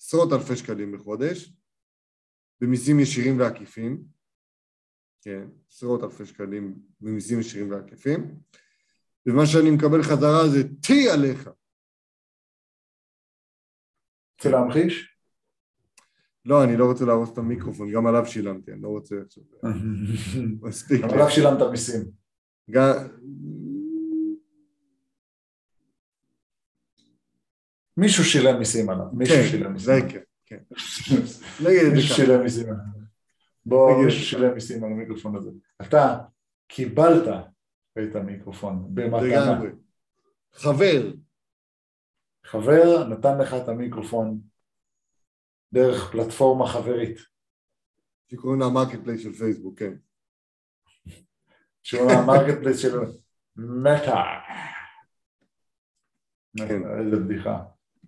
עשרות 0.00 0.32
אלפי 0.32 0.56
שקלים 0.56 0.92
בחודש, 0.92 1.52
במיסים 2.60 3.00
ישירים 3.00 3.38
ועקיפים, 3.38 4.04
כן, 5.22 5.48
עשרות 5.68 6.02
אלפי 6.04 6.26
שקלים 6.26 6.78
במיסים 7.00 7.40
ישירים 7.40 7.70
ועקיפים, 7.70 8.40
ומה 9.26 9.46
שאני 9.46 9.70
מקבל 9.70 10.02
חזרה 10.02 10.48
זה 10.52 10.62
טי 10.82 11.08
עליך. 11.14 11.50
רוצה 14.38 14.50
להמחיש? 14.50 15.13
לא, 16.44 16.64
אני 16.64 16.76
לא 16.76 16.84
רוצה 16.84 17.04
להרוס 17.04 17.32
את 17.32 17.38
המיקרופון, 17.38 17.92
גם 17.92 18.06
עליו 18.06 18.26
שילמתי, 18.26 18.72
אני 18.72 18.82
לא 18.82 18.88
רוצה 18.88 19.16
עכשיו... 19.26 19.42
מספיק. 20.62 21.02
גם 21.02 21.10
עליו 21.10 21.30
שילמת 21.30 21.62
מיסים. 21.70 22.02
גם... 22.70 22.92
מישהו 27.96 28.24
שילם 28.24 28.58
מיסים 28.58 28.90
עליו, 28.90 29.06
מישהו 29.12 29.36
כן, 29.36 29.42
שילם 29.50 29.72
מיסים 29.72 29.92
עליו. 29.94 30.08
כן, 30.08 30.18
כן. 30.46 30.58
מישהו. 31.94 32.16
שילם 32.16 32.42
מיסים 32.42 32.64
עליו. 32.64 32.84
בוא, 33.66 34.04
מישהו 34.04 34.24
שילם 34.24 34.54
מיסים 34.54 34.84
על 34.84 34.92
המיקרופון 34.92 35.36
הזה. 35.36 35.50
אתה 35.82 36.18
קיבלת 36.68 37.28
את 37.98 38.16
המיקרופון 38.16 38.94
במתנה. 38.94 39.60
חבר, 40.52 41.12
חבר 42.44 43.08
נתן 43.08 43.38
לך 43.38 43.54
את 43.54 43.68
המיקרופון 43.68 44.40
דרך 45.74 46.10
פלטפורמה 46.12 46.66
חברית. 46.66 47.16
שקוראים 48.30 48.60
לה 48.60 48.68
Marketplace 48.68 49.20
של 49.22 49.32
פייסבוק, 49.32 49.78
כן. 49.78 49.94
שהוא 51.82 52.10
ה 52.10 52.58
Marketplace 52.60 52.78
של 52.78 52.98
מטא. 53.56 54.22
כן. 56.58 56.82
איזה 56.98 57.16
בדיחה. 57.16 57.62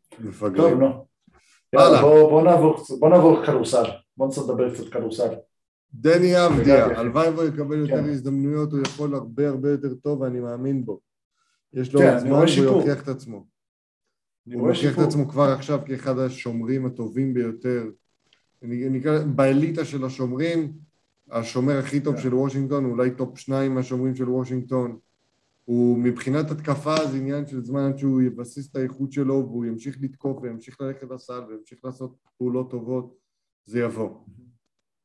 טוב, 0.09 0.27
מפגרים. 0.27 0.81
נו. 0.81 0.87
הלאה. 0.87 1.85
יאללה, 1.87 2.01
בוא- 2.03 3.11
נעבור 3.11 3.47
כדורסל. 3.47 3.85
בוא 4.17 4.29
נצא 4.29 4.41
לדבר 4.41 4.75
קצת 4.75 4.89
כדורסל. 4.93 5.35
דני 5.95 6.47
אבדיה. 6.47 6.85
הלוואי 6.87 7.29
והוא 7.29 7.45
יקבל 7.45 7.79
יותר 7.79 8.03
כן. 8.03 8.09
הזדמנויות, 8.11 8.73
הוא 8.73 8.81
יכול 8.87 9.15
הרבה 9.15 9.49
הרבה 9.49 9.71
יותר 9.71 9.95
טוב 9.95 10.21
ואני 10.21 10.41
מאמין 10.41 10.85
בו. 10.85 11.01
יש 11.73 11.95
לו 11.95 12.01
כן, 12.01 12.19
זמן 12.19 12.31
והוא. 12.31 12.77
יוכיח 12.79 13.03
את 13.03 13.09
עצמו. 13.09 13.47
הוא 14.55 14.69
מוכיח 14.69 14.99
את. 14.99 14.99
עצמו 14.99 15.29
כבר 15.29 15.49
עכשיו 15.53 15.81
כאחד 15.87 16.19
השומרים 16.19 16.87
הטובים 16.87 17.35
ביותר. 17.35 17.91
אני 18.63 18.89
נקרא, 18.89 19.25
באליטה 19.25 19.85
של 19.85 20.05
השומרים, 20.05 20.73
השומר 21.31 21.79
הכי 21.79 22.01
טוב 22.01 22.17
כן. 22.17 22.23
של 22.23 22.35
וושינגטון, 22.35 22.85
אולי 22.85 23.11
טופ 23.11 23.39
שניים 23.39 23.75
מהשומרים 23.75 24.15
של 24.15 24.29
וושינגטון. 24.29 24.99
הוא 25.65 25.99
מבחינת 25.99 26.51
התקפה 26.51 27.07
זה 27.07 27.17
עניין 27.17 27.47
של 27.47 27.65
זמן 27.65 27.81
עד 27.81 27.99
שהוא 27.99 28.23
יבסס 28.23 28.71
את 28.71 28.77
האיכות 28.77 29.13
שלו 29.13 29.35
והוא 29.35 29.65
ימשיך 29.65 29.97
לתקוף 30.01 30.39
וימשיך 30.43 30.81
ללכת 30.81 31.07
לסל 31.11 31.41
וימשיך 31.49 31.79
לעשות 31.85 32.17
פעולות 32.39 32.71
טובות, 32.71 33.17
זה 33.65 33.81
יבוא. 33.81 34.11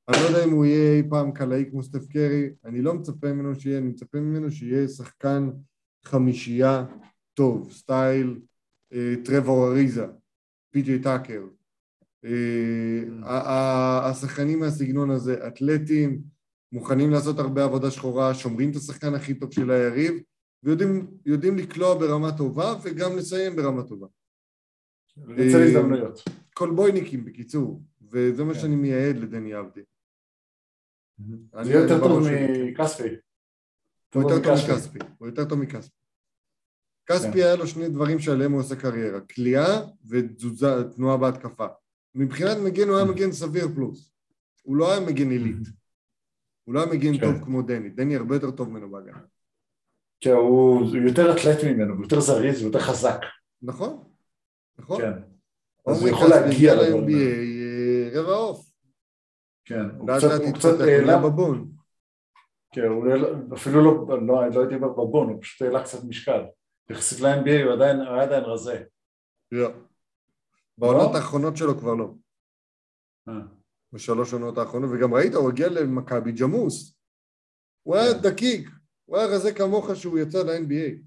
אני 0.08 0.18
לא 0.24 0.28
יודע 0.28 0.44
אם 0.44 0.52
הוא 0.52 0.66
יהיה 0.66 0.98
אי 0.98 1.10
פעם 1.10 1.32
קלעי 1.32 1.66
כמו 1.72 1.84
סטף 1.84 2.08
קרי, 2.08 2.50
אני 2.66 2.82
לא 2.82 2.94
מצפה 2.94 3.34
ממנו 3.34 3.56
שיהיה, 3.56 3.78
אני 3.78 3.88
מצפה 3.88 4.20
ממנו 4.20 4.52
שיהיה 4.52 4.88
שחקן 4.88 5.50
חמישייה 6.06 6.86
טוב, 7.34 7.72
style 7.72 8.40
טרבור 9.26 9.68
אריזה, 9.68 10.06
פי.ג'יי 10.72 11.00
טאקר. 11.02 11.44
אה, 12.26 13.02
ה- 13.24 14.10
השחקנים 14.10 14.60
מהסגנון 14.60 15.10
הזה, 15.12 15.48
אתלטים, 15.48 16.22
מוכנים 16.72 17.12
לעשות 17.12 17.40
הרבה 17.40 17.64
עבודה 17.64 17.92
שחורה, 17.92 18.34
שומרים 18.34 18.72
את 18.72 18.76
השחקן 18.76 19.14
הכי 19.14 19.34
טוב 19.34 19.54
של 19.54 19.72
היריב, 19.72 20.14
ויודעים 20.64 21.18
יודעים 21.26 21.58
לקלוע 21.58 21.98
ברמה 22.00 22.38
טובה 22.38 22.74
וגם 22.84 23.18
לסיים 23.18 23.56
ברמה 23.56 23.84
טובה. 23.84 24.08
לנצל 25.18 25.58
אה, 25.58 25.64
הזדמנויות. 25.68 26.24
קולבויניקים 26.54 27.26
בקיצור, 27.26 27.82
וזה 28.02 28.44
מה 28.44 28.54
כן. 28.54 28.60
שאני 28.60 28.76
מייעד 28.76 29.16
לדני 29.18 29.54
עבדי. 29.54 29.82
אני- 31.54 31.66
זה 31.66 31.74
יותר 31.74 32.00
טוב 32.00 32.08
בראש 32.08 32.26
שלי. 32.28 32.72
מכספי. 32.72 33.04
הוא 34.16 34.24
יותר 34.24 34.44
טוב 34.44 34.54
מכספי. 34.54 34.72
מכספי, 34.74 35.00
הוא 35.18 35.28
יותר 35.28 35.46
טוב 35.50 35.60
מכספי. 35.60 36.01
כספי 37.06 37.32
כן. 37.32 37.40
היה 37.40 37.56
לו 37.56 37.68
שני 37.68 37.90
דברים 37.90 38.20
שעליהם 38.20 38.52
הוא 38.52 38.60
עושה 38.60 38.76
קריירה, 38.76 39.20
כליאה 39.22 39.82
ותזוזה, 40.10 40.68
תנועה 40.96 41.18
בהתקפה. 41.18 41.66
מבחינת 42.16 42.58
מגן 42.66 42.88
הוא 42.90 42.96
היה 42.98 43.06
מגן 43.06 43.32
סביר 43.32 43.68
פלוס. 43.76 44.12
הוא 44.64 44.76
לא 44.76 44.92
היה 44.92 45.00
מגן 45.00 45.32
עילית. 45.32 45.68
הוא 46.64 46.76
לא 46.76 46.84
היה 46.84 46.92
מגן 46.94 47.14
כן. 47.18 47.22
טוב 47.22 47.44
כמו 47.46 47.62
דני, 47.62 47.90
דני 47.90 48.16
הרבה 48.16 48.36
יותר 48.36 48.52
טוב 48.52 48.70
ממנו 48.70 48.92
בהגנה. 48.92 49.20
כן, 50.22 50.32
הוא 50.32 50.80
הוא 50.80 50.96
יותר 51.08 51.32
אתלט 51.32 51.64
ממנו, 51.64 51.94
הוא 51.94 52.04
יותר 52.04 52.20
זריז 52.20 52.62
ויותר 52.64 52.80
חזק. 52.80 53.20
נכון, 53.62 54.04
נכון. 54.80 55.02
כן. 55.02 55.12
אז 55.88 56.02
הוא 56.02 56.10
יכול 56.10 56.28
להגיע. 56.30 56.76
ל-NBA 56.76 58.18
רבע 58.18 58.34
עוף. 58.34 58.72
כן, 59.66 59.86
הוא 59.98 60.10
קצת- 60.18 60.42
הוא 60.42 60.54
קצת 60.54 60.74
הוא 60.80 60.84
העלה, 60.84 61.18
בבון. 61.18 61.72
כן, 62.74 62.82
הוא 62.82 63.08
העלה- 63.08 63.28
אפילו 63.54 63.82
לא, 63.84 64.08
לא, 64.28 64.50
לא 64.50 64.62
הייתי 64.62 64.76
אומר 64.76 64.88
בבון, 64.90 65.30
הוא 65.30 65.42
פשוט 65.42 65.62
העלה 65.62 65.84
קצת 65.84 66.04
משקל. 66.04 66.42
יחסית 66.92 67.20
ל-NBA 67.20 67.64
הוא 67.66 67.74
עדיין, 67.74 68.00
הוא 68.00 68.22
עדיין 68.22 68.44
רזה. 68.44 68.84
לא. 69.52 69.70
בעונות 70.78 71.12
לא? 71.12 71.18
האחרונות 71.18 71.58
שלו 71.58 71.80
כבר 71.80 71.94
לא. 71.94 72.14
אה, 73.30 73.34
בשלוש 73.94 74.34
עונות 74.34 74.58
האחרונות, 74.58 74.90
וגם 74.94 75.14
ראית, 75.14 75.34
הוא 75.34 75.50
הגיע 75.50 75.68
למכבי 75.70 76.32
ג'מוס. 76.32 76.96
הוא 77.84 77.96
היה 77.96 78.14
כן. 78.14 78.30
דקיק, 78.30 78.70
הוא 79.06 79.18
היה 79.18 79.28
רזה 79.28 79.54
כמוך 79.54 79.96
שהוא 79.96 80.20
יצא 80.20 80.38
ל-NBA. 80.38 81.02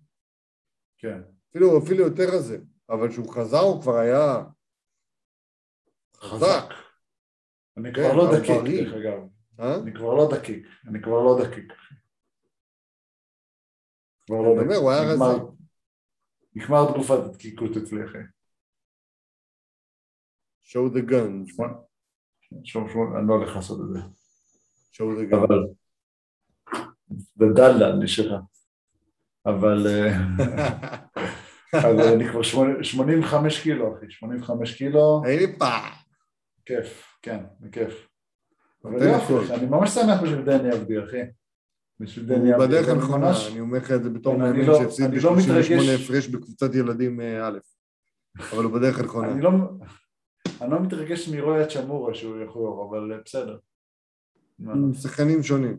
כן. 0.99 1.23
אפילו, 1.51 1.79
אפילו 1.79 2.05
יותר 2.05 2.25
רזה, 2.37 2.59
אבל 2.91 3.09
כשהוא 3.09 3.35
חזר 3.35 3.59
הוא 3.59 3.83
כבר 3.83 3.97
היה 3.97 4.45
חזק. 6.17 6.75
אני 7.77 7.95
כן, 7.95 8.03
כבר 8.03 8.15
לא 8.17 8.31
אבל 8.31 8.39
דקיק. 8.41 8.85
דרך 8.85 8.95
אגב. 8.95 9.29
אה? 9.61 9.77
אני 9.77 9.95
כבר 9.95 10.15
לא 10.15 10.29
דקיק. 10.37 10.67
אני 10.89 11.03
כבר 11.03 11.21
לא 11.23 11.45
דקיק. 11.45 11.73
כבר 14.27 14.37
לא 14.37 14.53
אני 14.53 14.61
אומר, 14.63 14.77
הוא 14.77 14.91
היה 14.91 15.03
רזה. 15.03 15.64
נגמר 16.55 16.93
תקופת 16.93 17.19
הדקיקות 17.25 17.71
אחי. 17.77 18.19
show 20.65 20.95
the 20.97 21.11
guns, 21.11 21.63
אני 23.19 23.29
לא 23.29 23.35
הולך 23.35 23.57
לעשות 23.57 23.81
את 23.81 23.93
זה. 23.93 23.99
show 24.93 25.19
the 25.19 25.33
guns. 25.33 25.37
אבל... 25.47 25.65
בדלדל 27.37 27.93
נשארה. 28.03 28.41
אבל... 29.47 29.87
אה, 29.87 30.17
אבל 31.83 32.03
אני 32.15 32.29
כבר 32.31 32.43
שמונה- 32.43 32.85
85 32.85 33.63
קילו, 33.63 33.99
אחי. 33.99 34.11
85 34.11 34.75
קילו. 34.79 35.23
היפה. 35.25 35.75
כיף, 36.65 37.17
כן, 37.23 37.45
זה 37.61 37.69
כיף. 37.73 38.09
אבל 38.85 39.03
יופי, 39.03 39.55
אני 39.55 39.67
ממש 39.67 39.91
שמח 39.91 40.23
בשביל 40.23 40.45
דני 40.45 40.73
אבדי, 40.73 41.05
אחי. 41.05 41.21
הוא. 42.01 42.59
בדרך 42.59 42.89
הנכונה, 42.89 43.31
אני 43.51 43.61
אומר 43.61 43.79
לך 43.79 43.91
את 43.91 44.03
זה 44.03 44.11
בתור 44.11 44.35
כן, 44.35 44.41
מאמן 44.41 44.61
לא- 44.65 44.79
שהפסיד 44.79 45.05
אני 45.05 45.21
לא 45.21 45.35
ב-38 45.35 45.43
מתרגש. 45.45 45.71
הפרש 45.71 46.29
בקבוצת 46.29 46.75
ילדים 46.75 47.21
אה, 47.21 47.49
א', 47.49 47.59
אבל 48.53 48.65
הוא 48.65 48.73
בדרך 48.73 48.99
הנכונה. 48.99 49.33
אני 49.33 49.41
לא, 49.43 49.51
אני 50.61 50.71
לא 50.71 50.83
מתרגש 50.83 51.29
מרויה 51.29 51.67
צ'מורה 51.67 52.15
שהוא 52.15 52.39
יחזור, 52.41 52.89
אבל 52.91 53.13
אה, 53.13 53.19
בסדר. 53.25 53.59
שחקנים 54.95 55.43
שונים. 55.43 55.79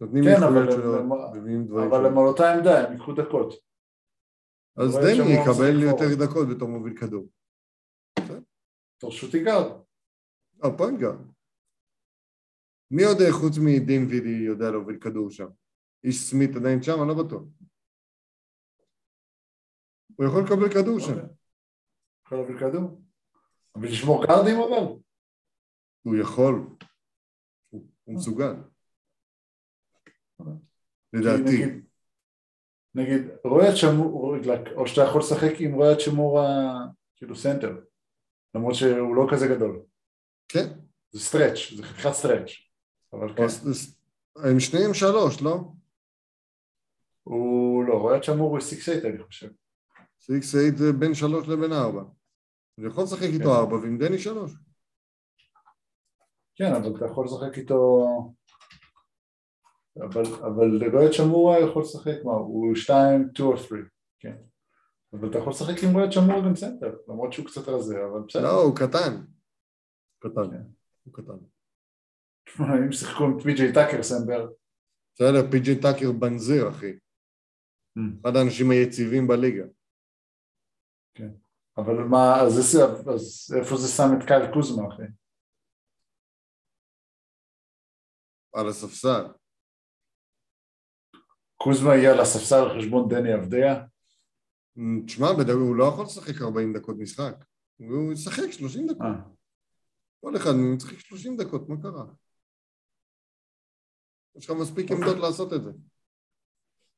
נותנים 0.00 0.24
כן, 0.24 0.30
יכולות 0.36 0.52
אבל 0.52 0.72
שלו, 0.72 1.04
מביאים 1.34 1.66
דברים 1.66 1.92
אבל. 1.92 2.06
הם 2.06 2.18
על 2.18 2.24
אותה 2.24 2.54
עמדה, 2.54 2.86
הם 2.86 2.92
ייקחו 2.92 3.12
דקות. 3.12 3.54
אז 4.76 4.96
דני 4.96 5.32
יקבל 5.32 5.82
יותר. 5.82 6.04
דקות 6.26 6.48
בתור 6.48 6.68
מוביל 6.68 6.96
כדור. 6.96 7.28
בתור 8.98 9.10
שוטינגארד. 9.10 9.72
אה, 10.64 10.76
פוינט 10.76 11.00
מי 12.90 13.04
עוד 13.04 13.16
אה, 13.20 13.32
חוץ 13.32 13.58
מדין 13.64 14.06
וידי 14.10 14.44
יודע 14.46 14.70
להוביל 14.70 14.98
כדור 15.00 15.30
שם? 15.30 15.46
איש 16.04 16.16
סמית 16.30 16.56
עדיין 16.56 16.82
שם? 16.82 16.92
אני 17.00 17.08
לא 17.08 17.24
בטוח. 17.24 17.42
הוא 20.16 20.26
יכול 20.26 20.42
לקבל 20.44 20.68
כדור 20.74 21.00
שם. 21.00 21.26
יכול 22.26 22.38
להביא 22.38 22.58
כדור. 22.58 23.02
ולשמור 23.82 24.26
גארדים 24.26 24.56
אבל? 24.56 24.92
הוא 26.02 26.16
יכול. 26.16 26.54
הוא 27.68 27.86
הוא 28.04 28.14
מסוגל. 28.14 28.54
כי 30.38 30.42
לדעתי. 31.12 31.64
נגיד- 32.94 33.28
את 33.70 33.76
שמור, 33.76 34.36
או 34.76 34.86
שאתה 34.86 35.00
יכול 35.08 35.20
לשחק 35.20 35.60
עם 35.60 35.74
רוי 35.74 35.92
האצ'ימורה 35.92 36.40
כאילו 37.16 37.36
סנטר, 37.36 37.84
למרות 38.54 38.74
שהוא 38.74 39.16
לא 39.16 39.26
כזה 39.32 39.46
גדול. 39.46 39.82
כן. 40.48 40.66
זה 41.10 41.20
stretch, 41.20 41.58
זה 41.76 41.82
חתיכת 41.82 42.12
stretch. 42.12 42.50
אבל 43.18 43.36
כן, 43.36 43.42
הם 44.36 44.60
שניהם 44.60 44.94
שלוש, 44.94 45.42
לא? 45.42 45.60
הוא 47.22 47.84
לא, 47.84 47.94
רוי 47.94 48.16
האצ'ימורה 48.16 48.50
הוא 48.50 48.58
6-8 48.58 49.06
אני 49.06 49.22
חושב. 49.22 49.48
six 50.20 50.54
eight 50.54 50.76
זה 50.76 50.92
בין 50.92 51.14
שלוש 51.14 51.48
לבין 51.48 51.72
ארבע. 51.72 52.02
הוא 52.76 52.86
יכול 52.86 53.04
לשחק 53.04 53.22
איתו 53.22 53.44
כן. 53.44 53.50
ארבע 53.50 53.76
ועם 53.76 53.98
דני 53.98 54.18
שלוש. 54.18 54.52
כן, 56.54 56.74
אבל 56.74 56.96
אתה 56.96 57.04
יכול 57.04 57.24
לשחק 57.24 57.58
איתו... 57.58 58.06
אבל, 59.96 60.22
אבל 60.22 60.90
רוי 60.92 61.06
האצ'ימורה 61.06 61.60
יכול 61.60 61.82
לשחק, 61.82 62.24
מה, 62.24 62.32
הוא 62.32 62.74
2, 62.74 63.28
2 63.34 63.48
או 63.48 63.56
3, 63.56 63.80
כן. 64.20 64.36
אבל 65.12 65.30
אתה 65.30 65.38
יכול 65.38 65.50
לשחק 65.50 65.84
עם 65.84 65.92
רוי 65.92 66.04
האצ'ימורה 66.04 66.40
גם 66.40 66.56
סנטר, 66.56 66.96
למרות 67.08 67.32
שהוא 67.32 67.46
קצת 67.46 67.68
רזה, 67.68 68.04
אבל 68.04 68.20
בסדר. 68.28 68.42
לא, 68.42 68.62
הוא 68.62 68.76
קטן. 68.76 69.24
קטן. 70.18 70.50
כן. 70.50 70.62
הוא 71.04 71.14
קטן. 71.14 71.55
אם 72.60 72.92
שיחקו 72.92 73.24
עם 73.24 73.40
פי.ג'יי 73.40 73.72
טאקר 73.74 74.02
סנטר, 74.02 74.48
בסדר, 75.14 75.50
פי.ג'י 75.50 75.80
טאקר 75.82 76.12
בנזיר, 76.12 76.68
אחי. 76.68 76.92
אחד 78.22 78.36
האנשים 78.36 78.70
היציבים 78.70 79.26
בליגה. 79.26 79.64
אבל 81.76 82.04
מה, 82.04 82.40
אז, 82.40 82.78
איפה 83.58 83.76
זה 83.76 83.88
שם 83.88 84.08
את 84.18 84.26
קייל 84.26 84.52
קוזמה, 84.52 84.88
אחי? 84.88 85.02
על 88.54 88.68
הספסל. 88.68 89.26
קוזמה 91.56 91.94
יהיה 91.94 92.12
על 92.12 92.20
הספסל 92.20 92.56
על 92.56 92.78
חשבון 92.78 93.08
דני 93.08 93.34
אבדיה? 93.34 93.84
תשמע, 95.06 95.26
בדרך 95.38 95.56
הוא 95.56 95.76
לא 95.76 95.84
יכול 95.84 96.04
לשחק 96.04 96.42
40 96.42 96.76
דקות 96.76 96.96
משחק. 96.98 97.44
הוא 97.76 98.12
ישחק 98.12 98.50
30 98.50 98.86
דקות. 98.86 99.02
אה, 99.02 99.22
כל 100.20 100.36
אחד 100.36 100.50
מהם 100.50 100.76
ישחק 100.76 100.98
30 100.98 101.36
דקות, 101.36 101.68
מה 101.68 101.82
קרה? 101.82 102.04
יש 104.38 104.50
לך 104.50 104.56
מספיק 104.56 104.90
אוקיי. 104.90 105.04
עמדות 105.06 105.18
לעשות 105.22 105.52
את 105.52 105.64
זה. 105.64 105.70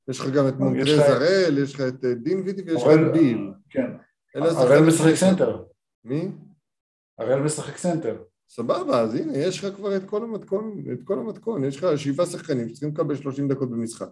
יש 0.09 0.20
לך 0.20 0.26
גם 0.30 0.49
את 0.49 0.55
מונטרז 0.55 0.99
ל- 0.99 1.05
הראל, 1.09 1.59
יש 1.62 1.74
לך 1.74 1.80
את 1.80 2.05
אה, 2.05 2.14
דינווידי 2.14 2.62
ויש 2.62 2.82
לך 2.82 2.89
את 2.95 3.12
ביל. 3.12 3.53
כן, 3.70 3.91
הראל 4.34 4.49
השחקנים 4.51 4.89
משחק. 4.89 5.14
סנטר, 5.14 5.64
מי? 6.05 6.28
הראל 7.18 7.41
משחק 7.43 7.76
סנטר. 7.76 8.22
סבבה, 8.51 9.01
אז 9.01 9.14
הנה, 9.14 9.39
יש 9.39 9.64
לך 9.64 9.74
כבר 9.76 9.97
את 9.97 10.03
כל 10.07 10.22
המתכון, 10.22 10.84
את 10.93 10.99
כל 11.05 11.18
המתכון, 11.18 11.64
יש 11.64 11.76
לך 11.84 11.99
שבעה 11.99 12.26
שחקנים 12.26 12.68
שצריכים 12.68 12.89
לקבל 12.89 13.16
30 13.16 13.49
דקות 13.49 13.70
במשחק. 13.70 14.09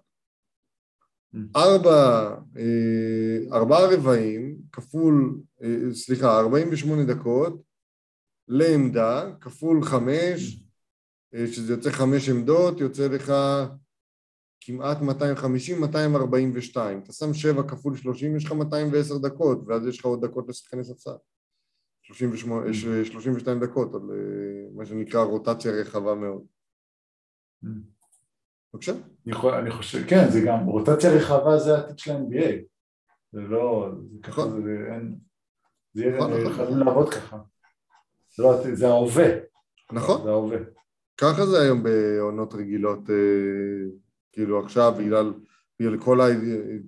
Mm. 1.35 1.39
ארבע, 1.57 2.31
אה, 2.57 3.57
ארבעה 3.57 3.95
רבעים, 3.95 4.57
כפול, 4.73 5.41
אה, 5.63 5.95
סליחה, 5.95 6.39
48 6.39 7.05
דקות, 7.05 7.63
לעמדה, 8.49 9.31
כפול 9.41 9.83
חמש, 9.85 10.63
שזה 11.35 11.73
יוצא 11.73 11.91
חמש 11.91 12.29
עמדות, 12.29 12.81
יוצא 12.81 13.09
לך 13.09 13.33
כמעט 14.61 15.01
250, 15.01 15.81
242. 15.81 16.99
אתה 16.99 17.13
שם 17.13 17.35
שבע 17.35 17.63
כפול 17.63 17.97
30, 17.97 18.37
יש 18.37 18.45
לך 18.45 18.53
210 18.53 19.19
דקות, 19.19 19.59
ואז 19.67 19.87
יש 19.87 19.99
לך 19.99 20.05
עוד 20.05 20.25
דקות 20.25 20.49
לשחקני 20.49 20.85
ספסל. 20.85 21.17
38, 22.03 22.71
יש 22.71 22.85
אה, 22.85 23.05
32 23.05 23.61
דקות 23.61 23.95
על 23.95 24.01
אה, 24.01 24.17
מה 24.75 24.87
שנקרא 24.87 25.23
רוטציה 25.23 25.73
רחבה 25.73 26.15
מאוד. 26.15 26.43
בבקשה. 27.63 28.93
אני 29.59 29.71
חושב, 29.71 30.07
כן, 30.09 30.31
זה 30.31 30.41
גם, 30.47 30.67
רוטציה 30.67 31.11
רחבה 31.11 31.59
זה 31.59 31.77
העתיד 31.77 31.99
של 31.99 32.13
ה-NBA. 32.13 32.53
זה 33.33 33.41
לא, 33.41 33.91
זה 34.13 34.19
ככה, 34.23 34.43
נכון. 34.43 34.63
זה 34.63 34.71
אין, 34.93 35.19
זה 35.95 36.05
יהיה, 36.05 36.17
נכון, 36.17 36.33
נכון. 36.33 36.53
חייבים 36.53 36.79
לעבוד 36.79 37.15
ככה. 37.15 37.39
לא 38.39 38.75
זה 38.75 38.89
ההווה. 38.89 39.27
נכון. 39.93 40.23
זה 40.23 40.31
ההווה. 40.31 40.59
ככה 41.21 41.47
זה 41.47 41.63
היום 41.63 41.83
בעונות 41.83 42.55
רגילות, 42.55 43.11
אה, 43.11 43.97
כאילו 44.33 44.65
עכשיו 44.65 44.93
בגלל, 44.99 45.33
בגלל, 45.81 46.01
כל, 46.05 46.21
ה, 46.21 46.25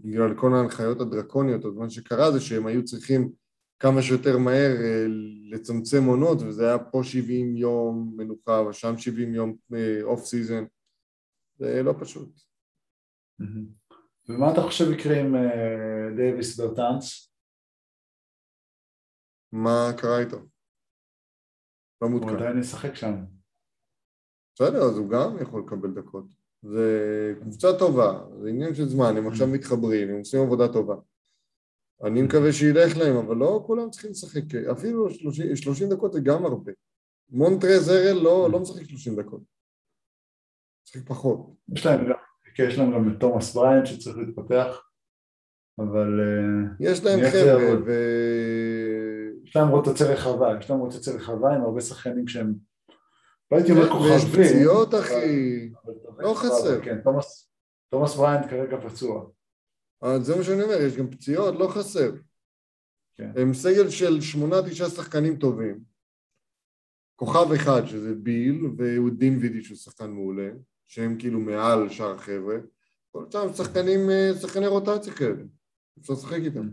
בגלל 0.05 0.35
כל 0.41 0.55
ההנחיות 0.55 1.01
הדרקוניות, 1.01 1.65
אז 1.65 1.75
מה 1.75 1.91
שקרה 1.91 2.33
זה 2.33 2.41
שהם 2.41 2.67
היו 2.67 2.85
צריכים 2.85 3.33
כמה 3.79 4.03
שיותר 4.03 4.39
מהר 4.39 4.77
אה, 4.81 5.07
לצמצם 5.51 6.05
עונות, 6.05 6.39
וזה 6.43 6.67
היה 6.67 6.79
פה 6.79 7.01
70 7.05 7.57
יום 7.57 8.15
מנוחה 8.17 8.63
ושם 8.71 8.99
70 8.99 9.35
יום 9.35 9.57
off 10.03 10.25
season, 10.25 10.65
זה 11.59 11.83
לא 11.83 11.95
פשוט. 12.01 12.41
ומה 14.29 14.53
אתה 14.53 14.61
חושב 14.61 14.85
יקרה 14.93 15.21
עם 15.21 15.35
אה, 15.35 16.17
דייוויס 16.17 16.61
ברטאנס? 16.61 17.33
מה 19.53 19.91
קרה 20.01 20.21
איתו? 20.21 20.37
לא 20.37 22.07
הוא 22.07 22.11
מעודכן. 22.11 22.37
עדיין 22.37 22.59
ישחק 22.59 22.95
שם. 22.95 23.38
בסדר, 24.61 24.83
אז 24.83 24.99
הוא 24.99 25.09
גם 25.11 25.37
יכול 25.41 25.63
לקבל 25.67 25.91
דקות. 25.91 26.25
זה 26.63 27.35
קבוצה 27.41 27.69
טובה, 27.79 28.21
זה 28.43 28.49
עניין 28.49 28.75
של 28.75 28.89
זמן, 28.89 29.17
הם 29.17 29.29
עכשיו 29.29 29.47
מתחברים, 29.47 30.09
הם 30.09 30.19
עושים 30.19 30.41
עבודה 30.41 30.73
טובה. 30.73 30.95
אני 32.05 32.23
מקווה 32.23 32.53
שילך 32.53 32.97
להם, 32.97 33.17
אבל 33.17 33.37
לא 33.37 33.63
כולם 33.67 33.91
צריכים 33.91 34.11
לשחק, 34.11 34.55
אפילו 34.73 35.11
30, 35.11 35.57
30 35.57 35.89
דקות 35.89 36.13
זה 36.13 36.21
גם 36.21 36.45
הרבה. 36.45 36.73
מונטרז 37.31 37.89
הרל 37.89 38.23
לא, 38.23 38.49
לא 38.53 38.61
משחק 38.61 38.83
30 38.85 39.17
דקות. 39.17 39.41
משחק 40.87 41.09
פחות. 41.09 41.51
יש 41.75 41.87
להם 41.87 42.09
גם, 42.09 42.17
כן, 42.55 42.65
יש 42.69 42.79
להם 42.79 42.93
גם 42.93 43.13
את 43.13 43.21
תומאס 43.21 43.55
בריינט 43.55 43.87
שצריך 43.87 44.17
להתפתח, 44.17 44.83
אבל 45.79 46.21
אה, 46.21 46.91
יש 46.91 47.05
להם 47.05 47.21
חבר'ה? 47.33 47.81
ו... 47.87 47.93
יש 49.45 49.57
להם 49.57 49.69
רוטציה 49.69 50.07
רחבה, 50.07 50.59
יש 50.61 50.71
להם 50.71 50.81
רוטציה 50.81 51.15
רחבה 51.15 51.55
עם 51.55 51.63
הרבה 51.63 51.81
שחקנים 51.81 52.29
שהם, 52.29 52.68
לא 53.53 53.57
הייתי 53.57 53.73
אומר 53.73 53.89
כוכבים, 53.89 54.45
פציעות, 54.45 54.95
אחי. 54.95 55.71
לא 56.19 56.35
חסר. 56.35 56.81
כן, 56.85 56.99
תומאס- 57.05 58.17
בריינט 58.17 58.47
כרגע 58.51 58.77
פצוע. 58.89 59.31
אז 60.03 60.27
זה 60.27 60.37
מה 60.37 60.45
שאני 60.45 60.63
אומר, 60.63 60.75
יש 60.83 60.97
גם 60.97 61.11
פציעות, 61.11 61.55
לא 61.55 61.69
חסר. 61.69 62.11
כן. 63.15 63.31
הם 63.37 63.55
סגל 63.55 63.91
של 63.91 64.21
שמונה, 64.21 64.57
תשעה 64.71 64.89
שחקנים 64.91 65.37
טובים. 65.37 65.81
כוכב 67.17 67.53
אחד, 67.53 67.87
שזה 67.87 68.15
ביל, 68.15 68.67
והוא 68.79 69.11
דין 69.11 69.39
וידי 69.39 69.65
שהוא 69.65 69.77
שחקן 69.77 70.11
מעולה, 70.11 70.51
שהם 70.87 71.17
כאילו 71.19 71.41
מעל 71.41 71.89
שאר 71.89 72.15
החבר'ה. 72.15 72.57
כל 73.13 73.25
השאר 73.29 73.53
שחקנים, 73.53 74.01
אה, 74.11 74.31
שחקני 74.41 74.67
רוטציה 74.67 75.13
כאלה. 75.15 75.43
אפשר 76.01 76.13
לשחק 76.13 76.39
איתם. 76.45 76.69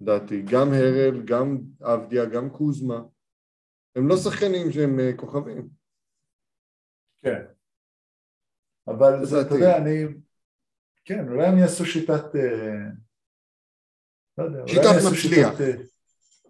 לדעתי, 0.00 0.42
גם 0.42 0.72
הרל, 0.72 1.22
גם 1.24 1.58
עבדיה, 1.80 2.24
גם 2.24 2.50
קוזמה. 2.50 3.02
הם 3.96 4.08
לא 4.08 4.16
שחקנים 4.16 4.72
שהם 4.72 5.00
אה, 5.00 5.10
כוכבים. 5.16 5.68
כן. 7.18 7.42
אבל 8.88 9.24
זה, 9.24 9.40
אתה. 9.40 9.54
יודע, 9.54 9.76
אני... 9.76 10.04
כן, 11.04 11.28
אולי 11.28 11.46
הם 11.46 11.58
יעשו 11.58 11.86
שיטת... 11.86 12.36
אה, 12.36 12.90
לא 14.38 14.44
יודע, 14.44 14.62
שיטת 14.66 14.84
מצליח. 15.06 15.50
שיטת, 15.50 15.60
אה, 15.60 15.84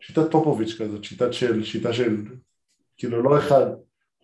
שיטת 0.00 0.30
פופוביץ' 0.30 0.76
כזאת, 0.80 1.04
שיטת 1.04 1.32
של, 1.32 1.64
שיטה 1.64 1.92
של, 1.92 2.16
כאילו 2.96 3.22
לא 3.22 3.38
אחד, 3.38 3.66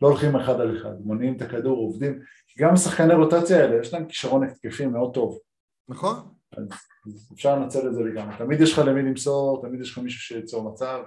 לא 0.02 0.08
הולכים 0.08 0.36
אחד 0.36 0.60
על 0.60 0.78
אחד, 0.78 1.00
מונעים 1.00 1.36
את 1.36 1.42
הכדור, 1.42 1.78
עובדים, 1.78 2.20
כי 2.46 2.62
גם 2.62 2.74
השחקני 2.74 3.14
רוטציה 3.14 3.60
האלה, 3.60 3.80
יש 3.80 3.92
להם 3.92 4.08
כישרון 4.08 4.44
התקפי 4.44 4.86
מאוד 4.86 5.14
טוב, 5.14 5.38
נכון? 5.88 6.16
אז 6.52 7.32
אפשר 7.34 7.58
לנצל 7.58 7.88
את 7.88 7.94
זה 7.94 8.02
לגמרי. 8.02 8.36
תמיד 8.38 8.60
יש 8.60 8.72
לך 8.72 8.78
למי 8.78 9.02
למסור, 9.02 9.62
תמיד 9.62 9.80
יש 9.80 9.92
לך 9.92 9.98
מישהו 9.98 10.20
שייצור 10.20 10.72
מצב, 10.72 11.02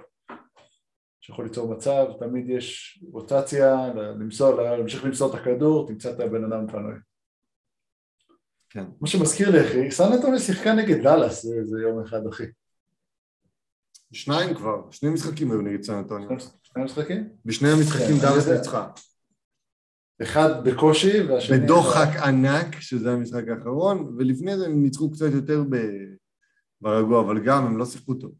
שיכול 1.26 1.44
ליצור 1.44 1.74
מצב, 1.74 2.06
תמיד 2.18 2.50
יש 2.50 2.98
רוטציה, 3.12 3.94
למסור, 3.94 4.62
להמשיך 4.62 5.04
למסור 5.04 5.30
את 5.30 5.40
הכדור, 5.40 5.88
תמצא 5.88 6.12
את 6.12 6.20
הבן 6.20 6.44
אדם 6.44 6.66
פנוי. 6.68 6.94
כן. 8.70 8.84
מה 9.00 9.08
שמזכיר 9.08 9.50
לי, 9.50 9.60
אחי, 9.60 9.90
סן 9.90 10.12
אנטוני 10.12 10.38
שיחקה 10.38 10.74
נגד 10.74 11.02
דאלאס 11.02 11.46
איזה 11.46 11.80
יום 11.82 12.04
אחד, 12.04 12.26
אחי. 12.26 12.44
שניים 14.12 14.54
כבר, 14.54 14.90
שני 14.90 15.10
משחקים 15.10 15.50
היו 15.50 15.60
נגד 15.60 15.82
סן 15.82 15.94
אנטוניו. 15.94 16.28
שני 16.62 16.84
משחקים? 16.84 17.28
בשני 17.44 17.68
המשחקים 17.68 18.16
כן, 18.16 18.22
דאלאס. 18.22 18.48
ניצחה. 18.48 18.90
אחד 20.22 20.64
בקושי, 20.64 21.22
והשני... 21.22 21.58
בדוחק 21.58 22.08
ענק, 22.24 22.80
שזה 22.80 23.12
המשחק 23.12 23.44
האחרון, 23.48 24.14
ולפני 24.18 24.58
זה 24.58 24.66
הם 24.66 24.82
ניצחו 24.82 25.10
קצת 25.10 25.32
יותר 25.32 25.62
ברגוע, 26.80 27.20
אבל 27.20 27.44
גם 27.44 27.66
הם 27.66 27.78
לא 27.78 27.84
שיחקו 27.84 28.14
טוב. 28.14 28.32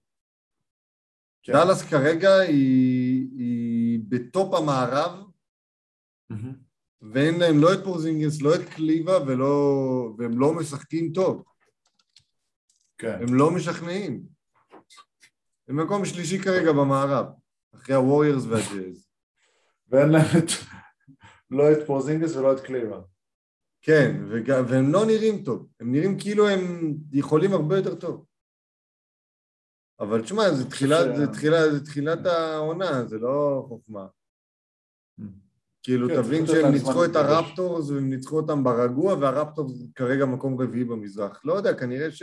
כן. 1.46 1.52
דאלאס 1.52 1.82
כרגע 1.82 2.34
היא, 2.38 3.28
היא 3.38 4.00
בטופ 4.08 4.54
המערב. 4.54 5.12
ואין 7.12 7.38
להם 7.38 7.58
לא 7.60 7.74
את 7.74 7.78
פורזינגס, 7.84 8.42
לא 8.42 8.54
את 8.54 8.68
קליבר, 8.68 9.18
ולא, 9.26 10.14
והם 10.18 10.38
לא 10.38 10.54
משחקים 10.54 11.12
טוב. 11.12 11.44
כן. 12.98 13.18
הם 13.20 13.34
לא 13.34 13.50
משכנעים. 13.50 14.22
הם 15.68 15.76
מקום 15.76 16.04
שלישי 16.04 16.38
כרגע 16.42 16.72
במערב, 16.72 17.26
אחרי 17.74 17.94
הווריורס 17.94 18.44
והג'אז. 18.44 19.08
ואין 19.88 20.08
להם 20.08 20.24
את, 20.38 20.50
לא 21.50 21.72
את 21.72 21.86
פורזינגס 21.86 22.36
ולא 22.36 22.52
את 22.52 22.60
קליבר. 22.60 23.02
כן, 23.82 24.20
וג- 24.28 24.64
והם 24.68 24.92
לא 24.92 25.06
נראים 25.06 25.44
טוב, 25.44 25.66
הם 25.80 25.92
נראים 25.92 26.18
כאילו 26.18 26.48
הם 26.48 26.94
יכולים 27.12 27.52
הרבה 27.52 27.76
יותר 27.76 27.94
טוב. 27.94 28.24
אבל 30.00 30.22
תשמע, 30.22 30.54
זה 30.54 30.70
תחילת, 30.70 31.16
זה 31.16 31.26
תחילה, 31.26 31.72
זה 31.72 31.84
תחילת 31.84 32.26
העונה, 32.26 33.04
זה 33.04 33.18
לא 33.18 33.64
חוכמה. 33.68 34.06
כאילו, 35.82 36.08
כן, 36.08 36.22
תבין 36.22 36.46
שהם 36.46 36.72
ניצחו 36.72 37.04
את. 37.04 37.16
הרפטורס 37.16 37.90
והם 37.90 38.10
ניצחו 38.10 38.36
אותם 38.36 38.64
ברגוע, 38.64 39.14
והרפטורס 39.14 39.72
כרגע 39.94 40.26
מקום 40.26 40.60
רביעי 40.60 40.84
במזרח. 40.84 41.40
לא 41.44 41.52
יודע, 41.52 41.74
כנראה 41.74 42.10
ש... 42.10 42.22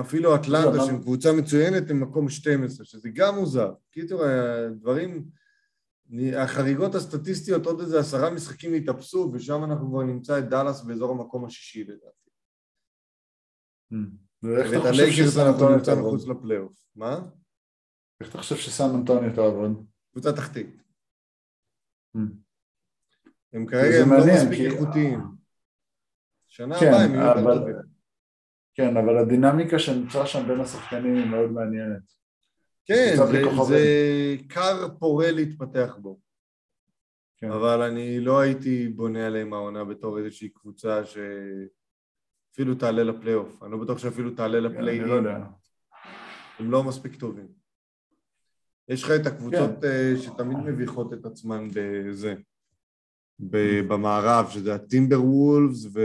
אפילו 0.00 0.34
אטלנטה, 0.34 0.84
שהם. 0.86 1.02
קבוצה 1.02 1.32
מצוינת, 1.32 1.90
הם 1.90 2.00
מקום 2.00 2.28
12, 2.28 2.86
שזה 2.86 3.08
גם 3.14 3.34
מוזר. 3.34 3.74
קיצור, 3.90 4.24
הדברים, 4.24 5.28
החריגות 6.36 6.94
הסטטיסטיות, 6.94 7.66
עוד 7.66 7.80
איזה 7.80 8.00
עשרה 8.00 8.30
משחקים 8.30 8.74
התאפסו, 8.74 9.30
ושם 9.32 9.64
אנחנו 9.64 9.88
כבר 9.88 10.02
נמצא 10.02 10.38
את 10.38 10.48
דאלאס 10.48 10.82
באזור 10.82 11.10
המקום 11.10 11.44
השישי 11.44 11.84
לדעתי. 11.84 12.30
ואיך 14.42 14.72
אתה 14.72 14.90
חושב 14.90 15.10
שסן 15.10 15.46
אנטוניו 15.46 15.84
תעבוד? 15.84 16.14
מחוץ 16.14 16.28
לפלייאוף. 16.28 16.86
מה? 16.96 17.20
איך 18.20 18.30
אתה 18.30 18.38
חושב 18.38 18.56
שסן 18.56 18.90
אנטוניו 18.94 19.34
תעבוד? 19.34 19.86
קבוצה 20.12 20.32
תחתית. 20.32 20.82
Mm. 22.16 22.20
הם 23.52 23.66
כרגע 23.66 24.02
הם 24.02 24.12
לא 24.12 24.18
מספיק 24.34 24.72
איכותיים. 24.72 25.20
שנה 26.48 26.80
כן, 26.80 26.86
הבאה 26.86 27.04
הם 27.04 27.14
יהיו 27.14 27.26
יותר 27.26 27.58
טובים. 27.58 27.76
כן, 28.74 28.96
אבל 28.96 29.18
הדינמיקה 29.18 29.78
שנמצא 29.78 30.26
שם 30.26 30.48
בין 30.48 30.60
השחקנים 30.60 31.14
היא 31.16 31.26
מאוד 31.26 31.50
מעניינת. 31.50 32.02
כן, 32.84 33.14
זה, 33.68 34.36
כר 34.48 34.88
פורה 34.98 35.30
להתפתח 35.30 35.96
בו. 36.00 36.18
כן. 37.36 37.50
אבל 37.50 37.82
אני 37.82 38.20
לא 38.20 38.40
הייתי 38.40 38.88
בונה 38.88 39.26
עליהם 39.26 39.52
העונה 39.52 39.84
בתור 39.84 40.18
איזושהי 40.18 40.48
קבוצה 40.48 41.04
שאפילו 42.52 42.74
תעלה 42.74 43.02
לפלייאוף. 43.02 43.62
אני 43.62 43.72
לא 43.72 43.78
בטוח 43.78 43.98
שאפילו 43.98 44.30
תעלה 44.30 44.58
אני 44.58 44.66
לפליי 44.66 45.00
לא 45.00 45.12
יודע. 45.12 45.46
הם 46.58 46.70
לא 46.70 46.84
מספיק 46.84 47.16
טובים. 47.16 47.46
יש 48.88 49.02
לך 49.02 49.10
את 49.20 49.26
הקבוצות 49.26 49.70
כן. 49.80 49.86
אה, 49.86 50.12
שתמיד 50.22 50.58
מביכות 50.58 51.12
את 51.12 51.24
עצמן 51.24 51.68
בזה, 51.74 52.34
במערב, 53.88 54.50
שזה 54.50 54.74
הטימבר 54.74 55.22
וולפס 55.22 55.86
ו... 55.94 56.00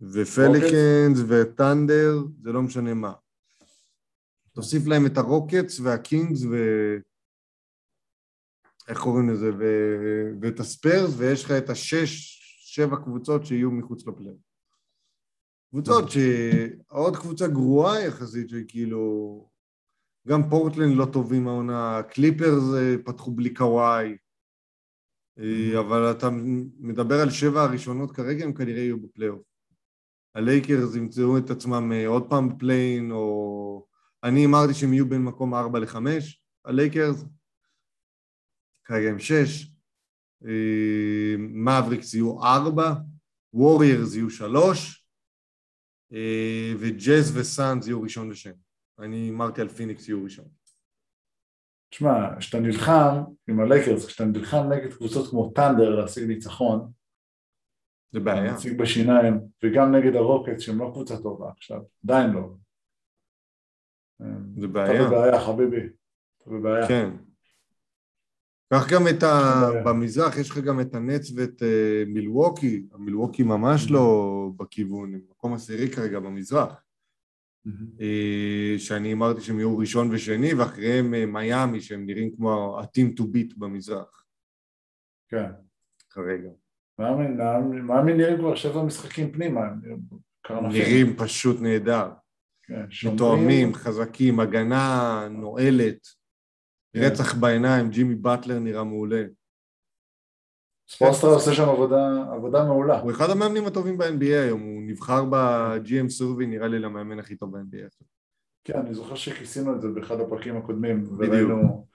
ופליקנס 0.00 1.18
ות'אנדר, 1.28 2.14
זה 2.42 2.52
לא 2.52 2.62
משנה 2.62 2.94
מה. 2.94 3.12
תוסיף 4.52 4.86
להם 4.86 5.06
את 5.06 5.18
הרוקטס 5.18 5.80
והקינגס 5.80 6.42
ו... 6.50 6.56
איך 8.88 8.98
קוראים 8.98 9.30
לזה? 9.30 9.50
ו... 9.58 9.64
ואת 10.40 10.60
הספרס, 10.60 11.14
ויש 11.16 11.44
לך 11.44 11.50
את 11.50 11.70
השש, 11.70 12.40
שבע 12.60 12.96
קבוצות 12.96 13.46
שיהיו 13.46 13.70
מחוץ 13.70 14.06
לפלייאוף. 14.06 14.45
קבוצות 15.70 16.04
שעוד 16.10 17.16
קבוצה 17.16 17.46
גרועה 17.46 18.04
יחסית, 18.04 18.48
שכאילו... 18.48 19.56
גם 20.28 20.50
פורטלנד 20.50 20.96
לא 20.96 21.06
טובים 21.12 21.48
העונה, 21.48 22.02
קליפרס 22.10 22.74
אה, 22.76 22.94
פתחו 23.04 23.30
בלי 23.30 23.54
קוואי, 23.54 24.16
אה, 25.38 25.80
אבל 25.80 26.10
אתה 26.10 26.30
מדבר 26.78 27.20
על 27.20 27.30
שבע 27.30 27.62
הראשונות 27.62 28.12
כרגע, 28.12 28.44
הם 28.44 28.54
כנראה 28.54 28.80
יהיו 28.80 29.00
בפלייאוף. 29.00 29.42
הלייקרס 30.34 30.96
ימצאו 30.96 31.38
את 31.38 31.50
עצמם 31.50 31.92
אה, 31.92 32.06
עוד 32.06 32.30
פעם 32.30 32.48
ב 32.48 32.55
play-in, 32.55 33.10
או... 33.10 33.86
אני 34.22 34.46
אמרתי 34.46 34.74
שהם 34.74 34.92
יהיו 34.92 35.08
בין 35.08 35.24
מקום 35.24 35.54
ארבע 35.54 35.78
לחמש, 35.78 36.42
הלייקרס, 36.64 37.24
כרגע 38.84 39.08
הם 39.10 39.18
שש, 39.18 39.72
מאבריקס 41.38 42.14
יהיו 42.14 42.44
ארבע, 42.44 42.94
ווריירס 43.52 44.14
יהיו 44.14 44.30
שלוש, 44.30 45.05
וג'אז 46.78 47.36
וסאנס 47.36 47.86
יהיו 47.86 48.02
ראשון 48.02 48.30
ושני. 48.30 48.52
אני 48.98 49.30
אמרתי 49.30 49.60
על 49.60 49.68
פיניקס 49.68 50.08
יהיו 50.08 50.24
ראשון. 50.24 50.44
תשמע, 51.90 52.38
כשאתה 52.38 52.60
נלחם 52.60 53.22
עם 53.48 53.60
הלייקרס, 53.60 54.06
כשאתה 54.06 54.24
נלחם 54.24 54.72
נגד 54.72 54.92
קבוצות 54.92 55.30
כמו 55.30 55.52
טנדר 55.54 56.00
להשיג 56.00 56.24
ניצחון, 56.24 56.92
זה 58.12 58.18
אתה 58.18 58.24
בעיה. 58.24 58.52
מציג 58.52 58.80
בשיניים, 58.80 59.34
וגם 59.64 59.94
נגד 59.94 60.16
הרוקטס 60.16 60.60
שהם 60.60 60.78
לא 60.78 60.90
קבוצה 60.92 61.22
טובה 61.22 61.50
עכשיו, 61.56 61.80
עדיין 62.04 62.30
לא. 62.30 62.54
זה 64.18 64.26
אתה 64.64 64.66
בעיה. 64.66 65.08
בבעיה 65.08 65.40
חביבי, 65.40 65.86
אתה 66.38 66.50
בבעיה. 66.50 66.88
כן. 66.88 67.10
קח 68.72 68.92
גם 68.92 69.08
את 69.08 69.22
ה... 69.22 69.62
בעיה. 69.70 69.84
במזרח 69.84 70.36
יש 70.36 70.50
לך 70.50 70.58
גם 70.58 70.80
את 70.80 70.94
הנץ 70.94 71.30
ואת 71.36 71.62
אה, 71.62 72.02
מילווקי, 72.06 72.86
המילווקי 72.92 73.42
ממש 73.42 73.90
לא 73.90 74.48
בכיוון, 74.56 75.14
הם 75.14 75.20
מקום 75.30 75.54
עשירי 75.54 75.90
כרגע 75.90 76.20
במזרח, 76.20 76.82
מהמם. 77.64 77.86
אה, 78.00 78.74
שאני 78.78 79.12
אמרתי 79.12 79.40
שהם 79.40 79.58
יהיו 79.58 79.78
ראשון 79.78 80.14
ושני, 80.14 80.54
ואחריהם 80.54 81.14
אה, 81.14 81.26
מיאמי, 81.26 81.80
שהם 81.80 82.06
נראים 82.06 82.36
כמו 82.36 82.78
ה-team 82.80 83.20
to 83.20 83.22
beat 83.22 83.54
במזרח 83.56 84.24
כן. 85.28 85.50
כרגע. 86.10 86.50
מאמין 86.98 88.16
נראים 88.16 88.38
כבר 88.38 88.54
שבע 88.54 88.82
משחקים 88.82 89.32
פנימה, 89.32 89.60
נראים 90.50 91.16
פשוט 91.16 91.60
נהדר. 91.60 92.10
כן. 92.62 93.12
מתואמים, 93.12 93.74
חזקים, 93.74 94.40
הגנה 94.40 95.28
נועלת, 95.30 96.06
כן. 96.06 96.25
רצח 96.96 97.34
בעיניים, 97.34 97.90
ג'ימי 97.90 98.14
באטלר 98.14 98.58
נראה 98.58 98.84
מעולה. 98.84 99.22
ספוסטרה 100.88 101.30
עושה 101.30 101.54
שם 101.54 101.68
עבודה, 101.68 102.24
עבודה 102.32 102.64
מעולה. 102.64 103.00
הוא 103.00 103.10
אחד 103.10 103.30
המאמנים 103.30 103.66
הטובים 103.66 103.98
ב-NBA 103.98 104.24
היום, 104.24 104.60
הוא 104.60 104.82
נבחר 104.82 105.24
ב-GM 105.24 106.08
סורבי, 106.08 106.46
נראה 106.46 106.68
לי 106.68 106.78
למאמן 106.78 107.18
הכי 107.18 107.36
טוב 107.36 107.56
ב-NBA. 107.56 108.04
כן, 108.64 108.78
אני 108.78 108.94
זוכר 108.94 109.14
שכיסינו 109.14 109.76
את 109.76 109.80
זה 109.80 109.88
באחד 109.88 110.20
הפרקים 110.20 110.56
הקודמים. 110.56 111.04
וראינו, 111.18 111.86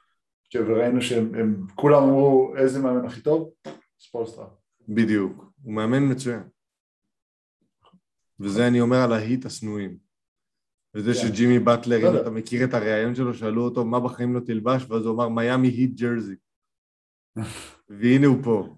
כן, 0.49 0.71
וראינו 0.71 1.01
שהם 1.01 1.35
הם, 1.35 1.67
כולם 1.75 2.03
אמרו 2.03 2.53
איזה 2.57 2.79
מאמן 2.79 3.05
הכי 3.05 3.21
טוב? 3.21 3.51
ספוסטרה. 3.99 4.47
בדיוק, 4.89 5.45
הוא 5.63 5.73
מאמן 5.73 6.11
מצוין. 6.11 6.43
וזה 8.39 8.67
אני 8.67 8.81
אומר 8.81 8.97
על 8.97 9.13
ההיט 9.13 9.45
השנואים. 9.45 10.10
וזה 10.95 11.11
כן. 11.13 11.27
שג'ימי 11.27 11.59
באטלר, 11.59 12.09
אם. 12.09 12.21
אתה 12.21 12.29
מכיר 12.29 12.63
את 12.63 12.73
הריאיון 12.73 13.15
שלו, 13.15 13.33
שאלו 13.33 13.63
אותו 13.63 13.85
מה 13.85 13.99
בחיים 13.99 14.33
לא 14.33 14.39
תלבש, 14.39 14.85
ואז 14.89 15.05
הוא 15.05 15.15
אמר 15.15 15.29
מיאמי 15.29 15.67
היט 15.67 15.99
ג'רזי. 15.99 16.35
והנה 17.99 18.27
הוא 18.27 18.43
פה. 18.43 18.75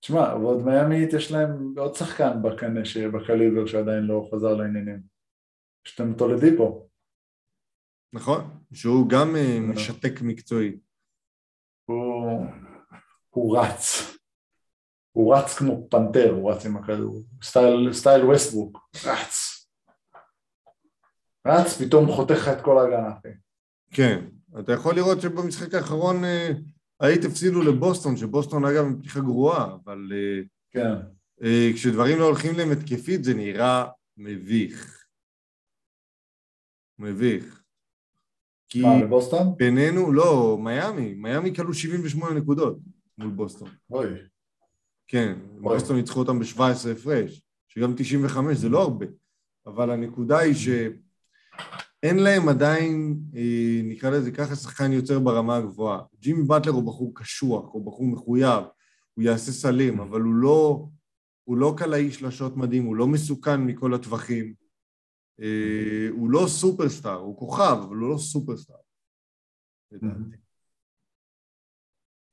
תשמע, 0.00 0.34
ועוד 0.34 0.64
מיאמית 0.64 1.12
יש 1.12 1.32
להם 1.32 1.74
עוד 1.78 1.94
שחקן 1.94 2.42
בקנה, 2.42 2.80
בקליבר 3.12 3.66
שעדיין 3.66 4.04
לא 4.04 4.28
חזר 4.34 4.54
לעניינים. 4.54 5.00
יש 5.86 6.00
להם 6.00 6.12
אותו 6.12 6.28
לדיפו. 6.28 6.88
נכון? 8.12 8.40
שהוא 8.72 9.08
גם 9.08 9.36
אה, 9.36 9.60
נכון. 9.60 9.74
משתק 9.74 10.20
מקצועי. 10.22 10.78
הוא, 11.84 12.46
הוא 13.30 13.58
רץ. 13.58 14.14
הוא 15.12 15.34
רץ 15.34 15.58
כמו 15.58 15.88
פנתר, 15.90 16.30
הוא 16.30 16.52
רץ 16.52 16.66
עם 16.66 16.76
הכדור. 16.76 17.22
סטייל, 17.42 17.92
סטייל 17.92 18.24
ווסטבוק. 18.24 18.78
רץ. 19.04 19.47
רץ, 21.48 21.82
פתאום 21.82 22.12
חותך 22.12 22.34
לך 22.34 22.48
את 22.48 22.64
כל 22.64 22.78
ההגנה. 22.78 23.10
כן, 23.90 24.24
אתה 24.60 24.72
יכול 24.72 24.94
לראות 24.94 25.20
שבמשחק 25.20 25.74
האחרון 25.74 26.24
אה, 26.24 26.50
היית 27.00 27.24
הפסידו 27.24 27.62
לבוסטון, 27.62 28.16
שבוסטון 28.16 28.64
אגב 28.64 28.84
הם 28.84 28.98
פתיחה 28.98 29.20
גרועה, 29.20 29.74
אבל 29.84 30.12
אה, 30.12 30.42
כן. 30.70 30.94
אה, 31.42 31.70
כשדברים 31.74 32.18
לא 32.18 32.24
הולכים 32.24 32.56
להם 32.56 32.70
התקפית 32.70 33.24
זה 33.24 33.34
נראה 33.34 33.86
מביך. 34.16 35.04
מביך. 36.98 37.62
כי 38.68 38.82
מה, 38.82 39.02
לבוסטון? 39.02 39.56
בינינו, 39.56 40.12
לא, 40.12 40.58
מיאמי, 40.60 41.14
מיאמי 41.14 41.54
כלו 41.54 41.74
78 41.74 42.40
נקודות 42.40 42.78
מול 43.18 43.30
בוסטון. 43.30 43.68
אוי. 43.90 44.06
כן, 45.06 45.38
בוסטון 45.60 45.96
ניצחו 45.96 46.18
אותם 46.20 46.38
ב-17 46.38 46.88
הפרש, 46.92 47.42
שגם 47.68 47.94
95 47.96 48.56
זה 48.56 48.68
לא 48.68 48.82
הרבה, 48.82 49.06
אבל 49.66 49.90
הנקודה 49.90 50.38
היא 50.38 50.54
שאין 51.60 52.18
להם 52.18 52.48
עדיין, 52.48 53.18
אה, 53.36 53.80
נקרא 53.84 54.10
לזה 54.10 54.30
ככה, 54.32 54.54
שחקן 54.56 54.92
יוצר 54.92 55.18
ברמה 55.18 55.56
הגבוהה. 55.56 56.02
ג'ימי 56.20 56.42
באטלר 56.42 56.72
הוא 56.72 56.86
בחור 56.86 57.12
קשוח, 57.14 57.72
הוא 57.72 57.86
בחור 57.86 58.06
מחויב, 58.06 58.64
הוא 59.14 59.24
יעשה 59.24 59.52
סלים, 59.52 60.00
אבל 60.00 60.20
הוא 60.20 60.34
לא, 60.34 60.88
הוא 61.44 61.56
לא 61.56 61.74
קלעי 61.76 62.12
שלשות 62.12 62.56
מדהים, 62.56 62.84
הוא 62.84 62.96
לא 62.96 63.06
מסוכן 63.06 63.60
מכל 63.60 63.94
הטווחים. 63.94 64.54
אה, 65.40 66.08
הוא 66.10 66.30
לא 66.30 66.46
סופרסטאר, 66.48 67.14
הוא 67.14 67.38
כוכב, 67.38 67.76
אבל 67.88 67.96
הוא 67.96 68.10
לא 68.10 68.18
סופרסטאר. 68.18 68.76
לדעתי. 69.92 70.36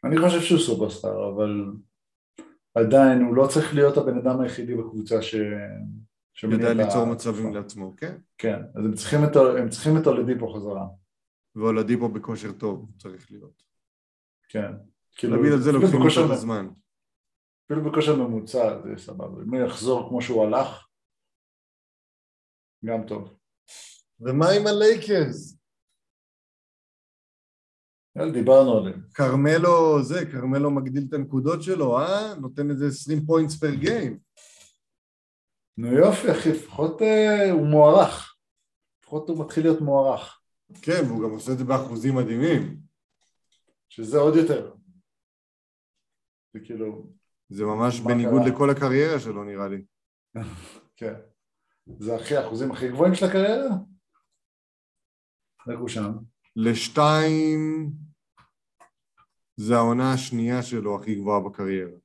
אני 0.04 0.18
חושב 0.18 0.42
שהוא 0.42 0.60
סופרסטאר, 0.60 1.34
אבל 1.34 1.74
עדיין 2.76 3.22
הוא 3.22 3.36
לא 3.36 3.48
צריך 3.54 3.74
להיות 3.74 3.98
הבן 3.98 4.18
אדם 4.18 4.42
היחידי 4.42 4.76
בקבוצה 4.76 5.22
ש... 5.22 5.36
יודע 6.44 6.74
ליצור 6.74 7.06
מצבים 7.06 7.54
לעצמו, 7.54 7.96
כן? 7.98 8.18
כן, 8.38 8.60
אז 8.76 8.86
הם 8.86 8.94
צריכים 8.94 9.20
את, 9.24 9.36
הם 9.36 9.70
צריכים 9.70 9.98
את 9.98 10.08
אולדיפו 10.08 10.54
חזרה. 10.54 10.88
ואולדיפו 11.56 12.10
בכושר 12.10 12.52
טוב 12.52 12.92
צריך 12.98 13.32
להיות. 13.32 13.64
כן. 14.50 14.72
כאילו, 15.12 15.38
תמיד 15.38 15.52
על 15.54 15.62
זה 15.62 15.72
לוקחים 15.72 16.02
יותר 16.02 16.36
זמן. 16.36 16.68
אפילו 17.66 17.92
בכושר 17.92 18.16
ממוצע 18.16 18.82
זה 18.82 19.04
סבבה. 19.04 19.44
אם 19.44 19.54
הוא 19.54 19.68
יחזור 19.68 20.10
כמו 20.10 20.22
שהוא 20.22 20.46
הלך, 20.46 20.88
גם 22.86 23.08
טוב. 23.08 23.38
ומה 24.20 24.46
עם 24.50 24.68
הלייקרס? 24.68 25.58
דיברנו 28.34 28.78
עליהם. 28.78 29.02
כרמלו 29.14 30.04
זה, 30.04 30.26
כרמלו 30.32 30.72
מגדיל 30.72 31.06
את 31.10 31.14
הנקודות 31.14 31.64
שלו, 31.64 32.00
אה? 32.00 32.36
נותן 32.36 32.70
איזה 32.70 32.88
20 32.88 33.26
points 33.26 33.60
per 33.60 33.74
game. 33.74 34.25
נו 35.78 35.88
יופי 35.88 36.32
אחי, 36.32 36.50
לפחות 36.50 37.02
אה, 37.02 37.52
הוא 37.52 37.68
מוערך. 37.68 38.36
לפחות 39.04 39.30
הוא 39.30 39.46
מתחיל 39.46 39.64
להיות 39.64 39.82
מוערך. 39.82 40.42
כן, 40.82 41.02
והוא 41.08 41.24
גם 41.24 41.30
עושה 41.30 41.52
את 41.52 41.58
זה 41.58 41.64
באחוזים 41.64 42.16
מדהימים. 42.16 42.78
שזה 43.90 44.18
עוד 44.18 44.36
יותר. 44.36 44.76
זה 46.54 46.60
כאילו... 46.60 47.08
זה 47.50 47.64
ממש 47.64 48.00
בניגוד 48.00 48.42
קרה? 48.42 48.54
לכל 48.54 48.70
הקריירה 48.70 49.20
שלו 49.20 49.44
נראה 49.44 49.68
לי. 49.68 49.86
כן. 50.98 51.14
זה 52.00 52.16
הכי 52.16 52.38
האחוזים 52.38 52.72
הכי 52.72 52.90
גבוהים 52.90 53.16
של 53.16 53.26
הקריירה? 53.26 53.76
איך 55.72 55.80
הוא 55.80 55.90
שם? 55.90 56.12
לשתיים 56.56 57.92
זה 59.56 59.76
העונה 59.76 60.14
השנייה 60.14 60.64
שלו 60.64 60.96
הכי 61.02 61.16
גבוהה 61.16 61.40
בקריירה. 61.40 61.98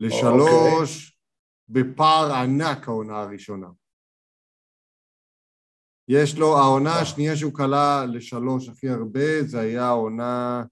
לשלוש, 0.00 1.10
okay. 1.10 1.13
בפער 1.68 2.32
ענק 2.32 2.88
העונה 2.88 3.20
הראשונה. 3.20 3.68
יש 6.08 6.38
לו, 6.38 6.58
העונה 6.58 6.98
השנייה 7.00 7.36
שהוא 7.36 7.54
כלה 7.54 8.04
לשלוש 8.06 8.68
הכי 8.68 8.88
הרבה, 8.88 9.42
זה 9.42 9.60
היה 9.60 9.86
העונה... 9.86 10.64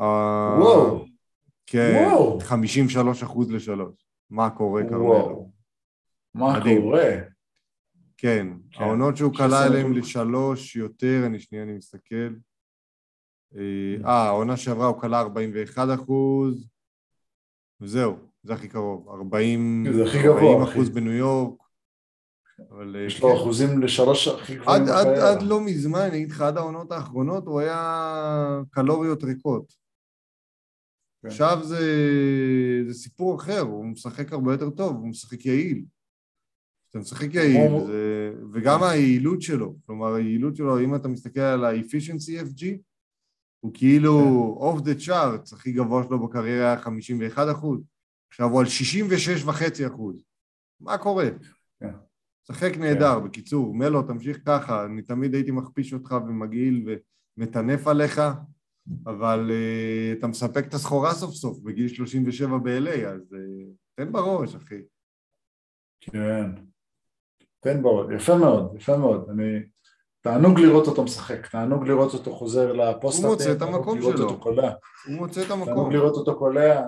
אה, 0.00 0.58
וואו. 0.60 1.04
כן, 1.66 2.04
53 2.40 3.22
אחוז 3.22 3.50
לשלוש. 3.50 4.06
מה 4.30 4.50
קורה 4.50 4.82
כרמלו? 4.88 5.50
מה 6.34 6.58
מדהים. 6.58 6.82
קורה? 6.82 7.10
כן, 8.16 8.46
כן. 8.70 8.82
העונות 8.82 9.16
שהוא 9.16 9.34
כלה 9.34 9.66
אליהם 9.66 9.92
לשלוש 9.92 10.76
יותר, 10.76 11.22
אני 11.26 11.40
שנייה, 11.40 11.64
אני 11.64 11.72
מסתכל. 11.72 12.34
אה, 13.56 13.96
אה, 14.04 14.26
העונה 14.26 14.56
שעברה 14.56 14.86
הוא 14.86 15.00
כלה 15.00 15.20
41 15.20 15.88
אחוז, 15.94 16.68
וזהו, 17.80 18.29
זה 18.42 18.54
הכי 18.54 18.68
קרוב. 18.68 19.08
40, 19.08 19.86
זה 19.92 20.04
הכי 20.04 20.18
גבוה, 20.22 20.64
אחוז 20.64 20.88
אחי. 20.88 20.94
בניו 20.94 21.12
יורק. 21.12 21.60
אבל, 22.70 22.96
אה, 22.96 23.06
יש 23.06 23.20
לו 23.22 23.28
כן. 23.28 23.34
אחוזים 23.36 23.82
לשלוש 23.82 24.28
הכי 24.28 24.56
גבוהים 24.56 24.82
עד, 24.82 24.88
עד, 24.88 25.06
עד 25.06 25.42
לא 25.42 25.60
מזמן, 25.60 26.00
אני 26.00 26.16
אגיד 26.16 26.30
לך, 26.30 26.40
עד 26.40 26.56
העונות 26.56 26.92
האחרונות 26.92 27.46
הוא 27.46 27.60
היה 27.60 28.60
קלוריות 28.70 29.24
ריקות. 29.24 29.74
כן. 31.22 31.28
עכשיו 31.28 31.58
זה, 31.62 31.84
זה 32.86 32.94
סיפור 32.94 33.36
אחר, 33.36 33.60
הוא 33.60 33.84
משחק 33.84 34.32
הרבה 34.32 34.52
יותר 34.52 34.70
טוב, 34.70 34.96
הוא 34.96 35.08
משחק 35.08 35.46
יעיל. 35.46 35.84
אתה 36.90 36.98
משחק 36.98 37.34
יעיל, 37.34 37.70
זה... 37.86 38.32
וגם 38.52 38.82
היעילות 38.82 39.42
שלו, 39.42 39.74
כלומר 39.86 40.14
היעילות 40.14 40.56
שלו, 40.56 40.80
אם 40.80 40.94
אתה 40.94 41.08
מסתכל 41.08 41.40
על 41.40 41.64
ה-efficiency 41.64 42.46
FG, 42.46 42.64
הוא 43.60 43.72
כאילו 43.74 44.16
כן. 44.60 44.66
off 44.66 44.82
the 44.84 45.06
charts, 45.06 45.54
הכי 45.54 45.72
גבוה 45.72 46.04
שלו 46.04 46.26
בקריירה 46.26 46.66
היה 46.66 46.80
51 46.80 47.46
אחוז, 47.52 47.80
עכשיו 48.30 48.48
הוא 48.50 48.60
על 48.60 48.66
66 48.66 49.44
וחצי 49.44 49.86
אחוז. 49.86 50.24
מה 50.80 50.98
קורה? 50.98 51.28
כן. 51.80 51.94
משחק 52.50 52.76
נהדר, 52.76 53.20
כן. 53.20 53.26
בקיצור, 53.26 53.74
מלו, 53.74 54.02
תמשיך 54.02 54.38
ככה, 54.46 54.84
אני 54.84 55.02
תמיד 55.02 55.34
הייתי 55.34 55.50
מכפיש 55.50 55.94
אותך 55.94 56.14
ומגעיל 56.26 56.98
ומטנף 57.36 57.86
עליך, 57.86 58.20
אבל 59.06 59.50
uh, 59.50 60.18
אתה 60.18 60.26
מספק 60.26 60.64
את 60.68 60.74
הסחורה 60.74 61.14
סוף 61.14 61.34
סוף 61.34 61.58
בגיל 61.58 61.88
37 61.88 62.58
ב-LA, 62.58 63.06
אז 63.06 63.20
uh, 63.20 63.36
תן 63.94 64.12
בראש, 64.12 64.54
אחי. 64.54 64.80
כן. 66.00 66.50
תן 67.60 67.82
בראש, 67.82 68.06
יפה 68.16 68.38
מאוד, 68.38 68.76
יפה 68.76 68.96
מאוד. 68.96 69.30
אני... 69.30 69.58
תענוג 70.22 70.58
לראות 70.58 70.86
אותו 70.86 71.04
משחק, 71.04 71.46
תענוג 71.46 71.86
לראות 71.88 72.14
אותו 72.14 72.32
חוזר 72.32 72.72
לפוסט 72.72 73.22
הוא 73.22 73.30
מוצא 73.30 73.52
את 73.52 73.62
המקום 73.62 74.02
שלו. 74.02 74.28
הוא 75.06 75.16
מוצא 75.16 75.42
את 75.42 75.50
המקום. 75.50 75.66
תענוג 75.66 75.92
לראות 75.92 76.14
אותו 76.14 76.38
קולע. 76.38 76.82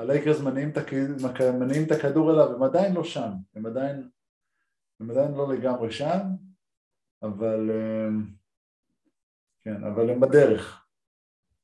הלייקרס 0.00 0.40
מניעים 0.40 1.86
את 1.86 1.90
הכדור 1.90 2.30
אליו, 2.30 2.54
הם 2.54 2.62
עדיין 2.62 2.94
לא 2.94 3.04
שם, 3.04 3.30
הם 3.54 3.66
עדיין, 3.66 4.08
הם 5.00 5.10
עדיין 5.10 5.32
לא 5.32 5.54
לגמרי 5.54 5.92
שם, 5.92 6.18
אבל 7.22 7.70
אה, 7.70 8.08
כן, 9.60 9.84
אבל 9.84 10.10
הם 10.10 10.20
בדרך. 10.20 10.84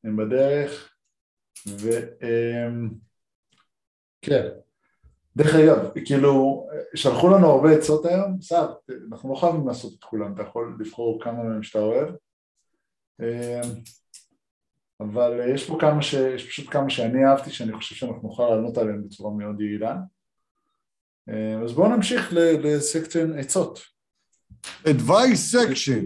הם 0.05 0.17
בדרך, 0.17 0.97
וכן. 1.67 1.99
דרך 5.37 5.55
אגב, 5.55 5.91
כאילו, 6.05 6.67
שלחו 6.95 7.29
לנו 7.29 7.47
הרבה 7.47 7.73
עצות 7.73 8.07
היום, 8.07 8.39
בסדר, 8.39 8.75
אנחנו 9.13 9.31
לא 9.31 9.35
חייבים 9.35 9.67
לעשות 9.67 9.99
את 9.99 10.05
כולם, 10.05 10.35
אתה 10.35 10.43
יכול 10.43 10.77
לבחור 10.81 11.25
כמה 11.25 11.43
מהם 11.43 11.63
שאתה 11.63 11.79
אוהב, 11.79 12.15
אבל 15.01 15.41
יש 15.55 15.69
פה 15.69 15.77
כמה 15.81 16.03
ש... 16.03 16.15
יש 16.15 16.49
פשוט 16.49 16.71
כמה 16.71 16.91
שאני 16.91 17.27
אהבתי, 17.27 17.51
שאני 17.51 17.73
חושב 17.73 17.95
שאנחנו 17.95 18.29
נוכל 18.29 18.49
לענות 18.51 18.79
עליהם 18.79 19.05
בצורה 19.05 19.35
מאוד 19.35 19.61
יעילה. 19.61 19.97
אז 21.65 21.73
בואו 21.73 21.97
נמשיך 21.97 22.33
לסקציה 22.33 23.25
עצות. 23.39 23.81
advice 24.85 25.55
section. 25.55 26.05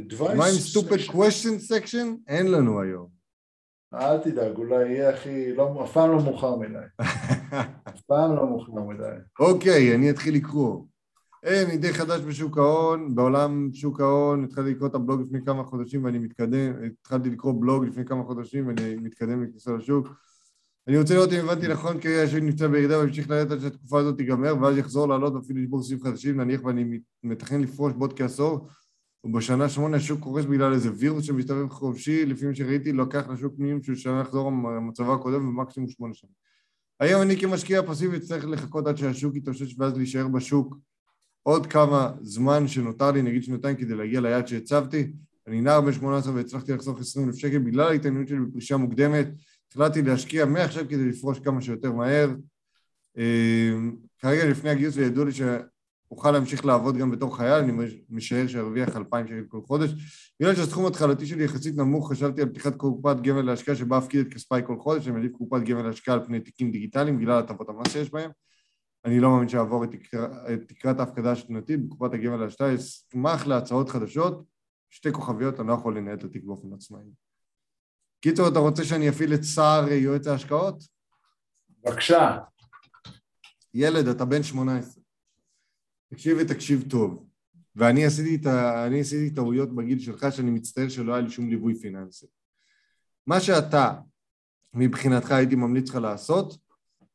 advice 0.00 0.34
מה 0.36 0.46
עם 0.46 0.54
stupid 0.72 1.10
question 1.10 1.72
section? 1.72 2.06
אין 2.28 2.50
לנו 2.50 2.80
היום. 2.80 3.08
אל 3.94 4.18
תדאג, 4.18 4.56
אולי 4.56 4.88
יהיה 4.88 5.10
הכי, 5.10 5.54
לא, 5.54 5.84
אף 5.84 5.92
פעם 5.92 6.10
לא 6.10 6.24
מאוחר 6.24 6.56
מדי. 6.56 6.78
אף 7.88 8.00
פעם 8.06 8.36
לא 8.36 8.46
מאוחר 8.46 8.72
מדי. 8.72 9.20
אוקיי, 9.40 9.94
אני 9.94 10.10
אתחיל 10.10 10.34
לקרוא. 10.34 10.84
היי, 11.42 11.66
אני 11.66 11.76
די 11.76 11.92
חדש 11.92 12.20
בשוק 12.20 12.58
ההון, 12.58 13.14
בעולם 13.14 13.70
שוק 13.72 14.00
ההון, 14.00 14.44
התחלתי 14.44 14.70
לקרוא 14.70 14.88
את 14.88 14.94
הבלוג 14.94 15.20
לפני 15.20 15.44
כמה 15.44 15.64
חודשים 15.64 16.04
ואני 16.04 16.18
מתקדם, 16.18 16.72
התחלתי 17.00 17.30
לקרוא 17.30 17.60
בלוג 17.60 17.84
לפני 17.84 18.04
כמה 18.04 18.24
חודשים 18.24 18.66
ואני 18.66 18.94
מתקדם 18.94 19.44
בכניסה 19.44 19.72
לשוק. 19.72 20.08
אני 20.88 20.98
רוצה 20.98 21.14
לראות 21.14 21.32
אם 21.32 21.48
הבנתי 21.48 21.68
נכון, 21.68 22.00
כרגע 22.00 22.22
השוק 22.22 22.40
נמצא 22.40 22.66
בירידה 22.66 22.98
וימשיך 22.98 23.30
לרדת 23.30 23.50
עד 23.50 23.60
שהתקופה 23.60 24.00
הזאת 24.00 24.16
תיגמר 24.16 24.54
ואז 24.60 24.78
יחזור 24.78 25.08
לעלות 25.08 25.34
ואפילו 25.34 25.60
לשבור 25.60 25.82
סביב 25.82 26.02
חדשים, 26.02 26.40
נניח 26.40 26.64
ואני 26.64 27.00
מתכנן 27.24 27.60
לפרוש 27.60 27.92
בעוד 27.92 28.18
כעשור 28.18 28.68
ובשנה 29.24 29.68
שמונה 29.68 29.96
השוק 29.96 30.20
קורס 30.20 30.44
בגלל 30.44 30.72
איזה 30.72 30.90
וירוס 30.96 31.24
שמסתובב 31.24 31.68
חופשי, 31.68 32.26
לפי 32.26 32.46
מה 32.46 32.54
שראיתי, 32.54 32.92
לוקח 32.92 33.28
לשוק 33.28 33.54
מיום 33.58 33.82
שהוא 33.82 33.96
שנה 33.96 34.20
לחזור 34.20 34.50
למצבו 34.50 35.14
הקודם 35.14 35.46
במקסימום 35.46 35.88
שמונה 35.88 36.14
שנים. 36.14 36.32
היום 37.00 37.22
אני 37.22 37.40
כמשקיע 37.40 37.82
פסיבי 37.82 38.20
צריך 38.20 38.44
לחכות 38.48 38.86
עד 38.86 38.96
שהשוק 38.96 39.36
יתאושש 39.36 39.78
ואז 39.78 39.96
להישאר 39.96 40.28
בשוק 40.28 40.76
עוד 41.42 41.66
כמה 41.66 42.12
זמן 42.22 42.68
שנותר 42.68 43.10
לי, 43.10 43.22
נגיד 43.22 43.42
שנתיים, 43.42 43.76
כדי 43.76 43.94
להגיע 43.94 44.20
ליעד 44.20 44.48
שהצבתי. 44.48 45.12
אני 45.46 45.60
נער 45.60 45.80
בן 45.80 45.92
18 45.92 46.34
והצלחתי 46.34 46.72
לחסוך 46.72 47.00
20 47.00 47.28
אלף 47.28 47.36
שקל 47.36 47.58
בגלל 47.58 47.88
ההתעניינות 47.88 48.28
שלי 48.28 48.38
בפרישה 48.40 48.76
מוקדמת. 48.76 49.28
החלטתי 49.70 50.02
להשקיע 50.02 50.44
מעכשיו 50.44 50.84
כדי 50.88 51.08
לפרוש 51.08 51.38
כמה 51.38 51.62
שיותר 51.62 51.92
מהר. 51.92 52.30
אה, 53.18 53.72
כרגע 54.18 54.50
לפני 54.50 54.70
הגיוס 54.70 54.96
ידעו 54.96 55.24
לי 55.24 55.32
אוכל 56.10 56.30
להמשיך 56.30 56.64
לעבוד 56.64 56.96
גם 56.96 57.10
בתור 57.10 57.36
חייל, 57.36 57.64
אני 57.64 57.72
משער 58.10 58.46
שארוויח 58.46 58.96
2,000 58.96 59.26
שקל 59.26 59.44
כל 59.48 59.60
חודש. 59.66 59.90
בגלל 60.40 60.54
שהסכום 60.54 60.84
ההתחלתי 60.84 61.26
שלי 61.26 61.44
יחסית 61.44 61.76
נמוך, 61.76 62.12
חשבתי 62.12 62.42
על 62.42 62.48
פתיחת 62.48 62.76
קופת 62.76 63.16
גמל 63.22 63.42
להשקעה 63.42 63.76
שבה 63.76 63.98
אפקיד 63.98 64.26
את 64.26 64.34
כספיי 64.34 64.62
כל 64.66 64.78
חודש, 64.78 65.06
אני 65.06 65.16
מעדיף 65.16 65.32
קופת 65.32 65.62
גמל 65.62 65.82
להשקעה 65.82 66.14
על 66.14 66.24
פני 66.26 66.40
תיקים 66.40 66.70
דיגיטליים 66.70 67.18
בגלל 67.18 67.38
הטבות 67.38 67.68
המס 67.68 67.92
שיש 67.92 68.10
בהם. 68.10 68.30
אני 69.04 69.20
לא 69.20 69.30
מאמין 69.30 69.48
שאעבור 69.48 69.84
את, 69.84 69.90
תקר... 69.90 70.24
את 70.54 70.68
תקרת 70.68 71.00
ההפקדה 71.00 71.32
השנתית 71.32 71.88
בקופת 71.88 72.14
הגמל 72.14 72.36
להשקעה, 72.36 72.74
אשמח 72.74 73.46
להצעות 73.46 73.88
חדשות, 73.88 74.44
שתי 74.90 75.12
כוכביות, 75.12 75.60
אני 75.60 75.68
לא 75.68 75.72
יכול 75.72 75.98
לנהל 75.98 76.14
את 76.14 76.24
התיק 76.24 76.44
באופן 76.44 76.72
עצמאי. 76.72 77.04
קיצור, 78.20 78.48
אתה 78.48 78.58
רוצה 78.58 78.84
שאני 78.84 79.08
אפעיל 79.08 79.34
את 79.34 79.44
שר 79.44 79.84
יועץ 79.90 80.26
ההשקעות? 80.26 80.84
בבקשה. 81.70 82.38
ילד, 83.74 84.08
אתה 84.08 84.24
בן 84.24 84.42
18. 84.42 85.02
תקשיב 86.10 86.38
ותקשיב 86.40 86.90
טוב. 86.90 87.26
ואני 87.76 88.04
עשיתי, 88.04 88.48
ה... 88.48 88.86
עשיתי 88.86 89.34
טעויות 89.34 89.74
בגיל 89.74 89.98
שלך 89.98 90.26
שאני 90.30 90.50
מצטער 90.50 90.88
שלא 90.88 91.12
היה 91.14 91.22
לי 91.22 91.30
שום 91.30 91.48
ליווי 91.48 91.74
פיננסי. 91.74 92.26
מה 93.26 93.40
שאתה, 93.40 93.94
מבחינתך 94.74 95.30
הייתי 95.30 95.54
ממליץ 95.54 95.88
לך 95.88 95.94
לעשות, 95.94 96.69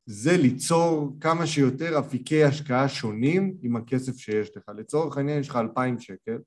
זה 0.06 0.38
ליצור 0.38 1.18
כמה 1.20 1.48
שיותר 1.48 2.00
אפיקי 2.00 2.44
השקעה 2.44 2.90
שונים 2.90 3.58
עם 3.62 3.76
הכסף 3.76 4.18
שיש 4.18 4.58
לך. 4.58 4.64
לצורך 4.78 5.18
העניין 5.18 5.40
יש 5.40 5.50
לך 5.50 5.56
2,000 5.56 6.00
שקל, 6.00 6.38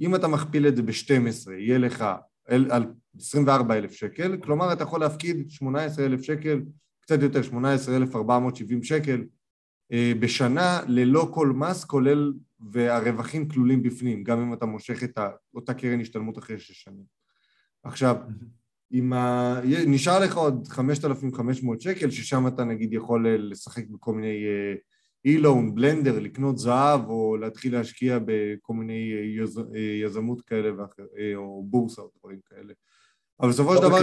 אם 0.00 0.14
אתה 0.14 0.28
מכפיל 0.28 0.68
את 0.68 0.76
זה 0.76 0.82
ב-12, 0.82 1.52
יהיה 1.52 1.78
לך 1.78 2.04
על 2.48 2.86
24,000 3.16 3.92
שקל, 3.92 4.36
כלומר 4.36 4.72
אתה 4.72 4.82
יכול 4.82 5.00
להפקיד 5.00 5.50
18,000 5.50 6.22
שקל, 6.22 6.62
קצת 7.00 7.22
יותר, 7.22 7.42
18,470 7.42 8.82
שקל 8.82 9.24
אה, 9.92 10.12
בשנה 10.20 10.80
ללא 10.86 11.30
כל 11.34 11.48
מס, 11.48 11.84
כולל, 11.84 12.32
והרווחים 12.70 13.48
כלולים 13.48 13.82
בפנים, 13.82 14.24
גם 14.24 14.40
אם 14.42 14.52
אתה 14.52 14.66
מושך 14.66 15.04
את 15.04 15.18
אותה 15.54 15.74
קרן 15.74 16.00
השתלמות 16.00 16.38
אחרי 16.38 16.58
שש 16.58 16.82
שנים. 16.82 17.04
עכשיו, 17.84 18.16
אם 18.92 19.12
ה... 19.12 19.60
נשאר 19.86 20.18
לך 20.18 20.36
עוד 20.36 20.68
5,500 20.68 21.80
שקל, 21.80 22.10
ששם 22.10 22.46
אתה 22.46 22.64
נגיד 22.64 22.92
יכול 22.92 23.28
לשחק 23.28 23.86
בכל 23.86 24.14
מיני 24.14 24.44
אילון, 25.24 25.74
בלנדר, 25.74 26.18
לקנות 26.18 26.58
זהב 26.58 27.08
או 27.08 27.36
להתחיל 27.36 27.72
להשקיע 27.72 28.18
בכל 28.24 28.74
מיני 28.74 29.12
יז... 29.38 29.60
יזמות 30.04 30.42
כאלה 30.42 30.82
ואחר, 30.82 31.02
או 31.36 31.64
בורסה 31.66 32.02
או 32.02 32.10
דברים 32.18 32.38
כאלה. 32.50 32.72
אבל 33.40 33.48
בסופו 33.48 33.76
של 33.76 33.82
לא 33.82 33.88
דבר 33.88 33.98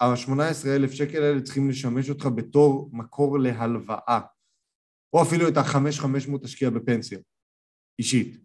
ה-18,000 0.00 0.92
שקל 0.92 1.22
האלה 1.22 1.40
צריכים 1.40 1.68
לשמש 1.68 2.10
אותך 2.10 2.26
בתור 2.34 2.90
מקור 2.92 3.38
להלוואה, 3.38 4.20
או 5.12 5.22
אפילו 5.22 5.48
את 5.48 5.56
ה-5,500 5.56 6.38
תשקיע 6.42 6.70
בפנסיה, 6.70 7.18
אישית. 7.98 8.38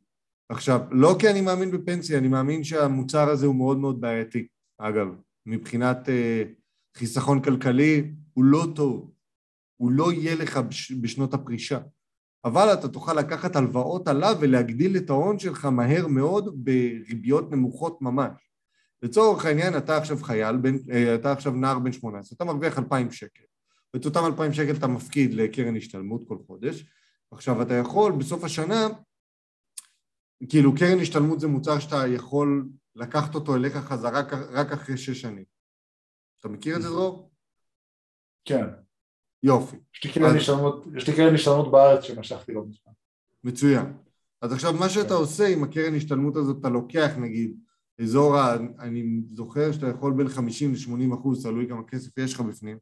עכשיו, 0.50 0.82
לא 0.92 1.16
כי 1.20 1.30
אני 1.30 1.42
מאמין 1.42 1.72
בפנסיה, 1.72 2.18
אני 2.18 2.28
מאמין 2.28 2.64
שהמוצר 2.64 3.30
הזה 3.30 3.46
הוא 3.46 3.56
מאוד 3.56 3.78
מאוד 3.78 4.02
בעייתי. 4.02 4.48
אגב, 4.78 5.08
מבחינת 5.48 6.10
אה, 6.10 6.44
חיסכון 6.98 7.42
כלכלי, 7.42 8.12
הוא 8.34 8.44
לא 8.44 8.68
טוב. 8.76 9.12
הוא 9.78 9.92
לא 9.92 10.12
יהיה 10.12 10.36
לך 10.36 10.58
בש, 10.58 10.92
בשנות 10.92 11.34
הפרישה. 11.34 11.80
אבל 12.46 12.74
אתה 12.74 12.88
תוכל 12.88 13.14
לקחת 13.14 13.56
הלוואות 13.56 14.08
עליו 14.08 14.36
ולהגדיל 14.40 14.98
את 14.98 15.10
ההון 15.10 15.40
שלך 15.40 15.66
מהר 15.66 16.08
מאוד 16.08 16.66
בריביות 16.66 17.52
נמוכות 17.52 18.02
ממש. 18.02 18.52
לצורך 19.02 19.46
העניין, 19.46 19.78
אתה 19.78 19.98
עכשיו 19.98 20.18
חייל, 20.18 20.58
בין, 20.58 20.80
אה, 20.92 21.16
אתה 21.16 21.32
עכשיו 21.32 21.52
נער 21.52 21.80
בן 21.80 21.92
18, 21.92 22.36
אתה 22.36 22.46
מרוויח 22.46 22.78
2,000 22.78 23.12
שקל. 23.12 23.44
ואת 23.94 24.06
אותם 24.06 24.26
2,000 24.26 24.54
שקל 24.54 24.72
אתה 24.72 24.88
מפקיד 24.88 25.34
לקרן 25.34 25.78
השתלמות 25.78 26.22
כל 26.28 26.38
חודש. 26.48 26.86
עכשיו, 27.32 27.62
אתה 27.62 27.74
יכול 27.74 28.12
בסוף 28.12 28.44
השנה, 28.44 28.88
כאילו 30.50 30.76
קרן 30.76 31.00
השתלמות 31.00 31.40
זה 31.40 31.48
מוצר 31.48 31.80
שאתה 31.80 32.08
יכול 32.08 32.68
לקחת 32.98 33.36
אותו 33.36 33.56
אליך 33.56 33.76
חזרה 33.76 34.22
רק 34.52 34.72
אחרי 34.72 34.98
שש 34.98 35.22
שנים. 35.22 35.44
אתה 36.40 36.50
מכיר 36.50 36.76
את 36.76 36.82
זה, 36.82 36.90
דרור? 36.90 37.32
כן. 38.46 38.66
יופי. 39.44 39.78
יש 39.94 40.04
לי 41.08 41.16
קרן 41.16 41.36
השתלמות 41.36 41.72
בארץ 41.72 42.04
שמשכתי 42.04 42.54
לא 42.54 42.62
מזמן. 42.66 42.94
מצוין. 43.44 43.94
אז 44.42 44.54
עכשיו 44.54 44.74
מה 44.74 44.90
שאתה 44.90 45.10
כן. 45.10 45.14
עושה 45.14 45.48
עם 45.48 45.64
הקרן 45.64 45.96
השתלמות 45.96 46.36
הזאת, 46.36 46.58
אתה 46.60 46.70
לוקח 46.70 47.12
נגיד 47.18 47.58
אזור, 48.02 48.38
ה... 48.38 48.56
אני 48.80 49.22
זוכר 49.34 49.72
שאתה 49.72 49.88
יכול 49.88 50.14
בין 50.18 50.30
50 50.30 50.74
ל-80 50.74 51.16
אחוז, 51.16 51.44
תלוי 51.44 51.68
כמה 51.70 51.84
כסף 51.88 52.18
יש 52.18 52.34
לך 52.34 52.42
בפנים, 52.42 52.78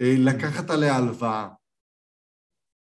אה, 0.00 0.14
לקחת 0.18 0.70
עליה 0.70 0.96
הלוואה. 0.96 1.48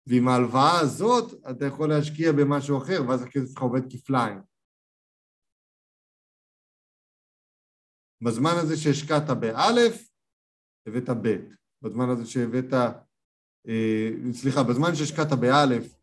ועם 0.06 0.28
ההלוואה 0.28 0.80
הזאת 0.80 1.46
אתה 1.50 1.66
יכול 1.66 1.88
להשקיע 1.88 2.32
במשהו 2.32 2.78
אחר, 2.78 3.02
ואז 3.08 3.22
הכסף 3.22 3.50
שלך 3.50 3.62
עובד 3.62 3.92
כפליים. 3.92 4.40
בזמן 8.22 8.52
הזה 8.56 8.76
שהשקעת 8.76 9.30
באלף, 9.30 10.08
הבאת 10.86 11.10
ב', 11.22 11.36
בזמן 11.82 12.08
הזה 12.08 12.26
שהבאת, 12.26 12.72
אה, 13.68 14.10
סליחה, 14.32 14.62
בזמן 14.62 14.94
שהשקעת 14.94 15.32
באלף, 15.32 15.96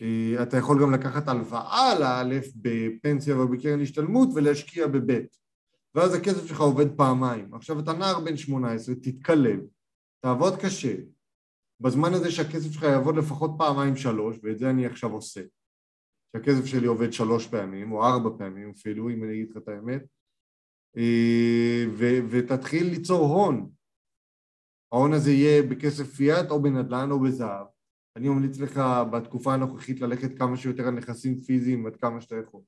אה, 0.00 0.42
אתה 0.42 0.56
יכול 0.56 0.82
גם 0.82 0.94
לקחת 0.94 1.28
הלוואה 1.28 1.98
לאלף 1.98 2.46
בפנסיה 2.56 3.38
ובקרן 3.38 3.80
השתלמות 3.80 4.28
ולהשקיע 4.34 4.86
בבית. 4.86 5.38
ואז 5.94 6.14
הכסף 6.14 6.46
שלך 6.46 6.60
עובד 6.60 6.96
פעמיים. 6.96 7.54
עכשיו 7.54 7.80
אתה 7.80 7.92
נער 7.92 8.20
בן 8.20 8.36
18, 8.36 8.94
תתקלב, 8.94 9.60
תעבוד 10.20 10.56
קשה. 10.60 10.94
בזמן 11.80 12.14
הזה 12.14 12.30
שהכסף 12.30 12.72
שלך 12.72 12.82
יעבוד 12.82 13.16
לפחות 13.16 13.50
פעמיים 13.58 13.96
שלוש, 13.96 14.36
ואת 14.42 14.58
זה 14.58 14.70
אני 14.70 14.86
עכשיו 14.86 15.12
עושה. 15.12 15.40
שהכסף 16.32 16.64
שלי 16.64 16.86
עובד 16.86 17.12
שלוש 17.12 17.46
פעמים, 17.46 17.92
או 17.92 18.06
ארבע 18.06 18.30
פעמים 18.38 18.70
אפילו, 18.70 19.10
אם 19.10 19.24
אני 19.24 19.32
אגיד 19.32 19.50
לך 19.50 19.56
את 19.56 19.68
האמת, 19.68 20.02
ו- 21.98 22.20
ותתחיל 22.30 22.86
ליצור 22.90 23.26
הון. 23.26 23.70
ההון 24.92 25.12
הזה 25.12 25.30
יהיה 25.30 25.62
בכסף 25.62 26.04
פיאט 26.04 26.50
או 26.50 26.62
בנדל"ן 26.62 27.10
או 27.10 27.20
בזהב. 27.20 27.66
אני 28.16 28.28
ממליץ 28.28 28.58
לך 28.58 28.80
בתקופה 29.12 29.54
הנוכחית 29.54 30.00
ללכת 30.00 30.38
כמה 30.38 30.56
שיותר 30.56 30.82
על 30.88 30.94
נכסים 30.94 31.40
פיזיים 31.40 31.86
עד 31.86 31.96
כמה 31.96 32.20
שאתה 32.20 32.36
יכול. 32.44 32.60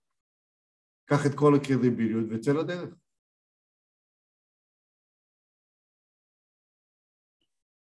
קח 1.05 1.26
את 1.26 1.35
כל 1.35 1.53
הקרדיביליות 1.55 2.24
וצא 2.31 2.53
לדרך. 2.53 2.95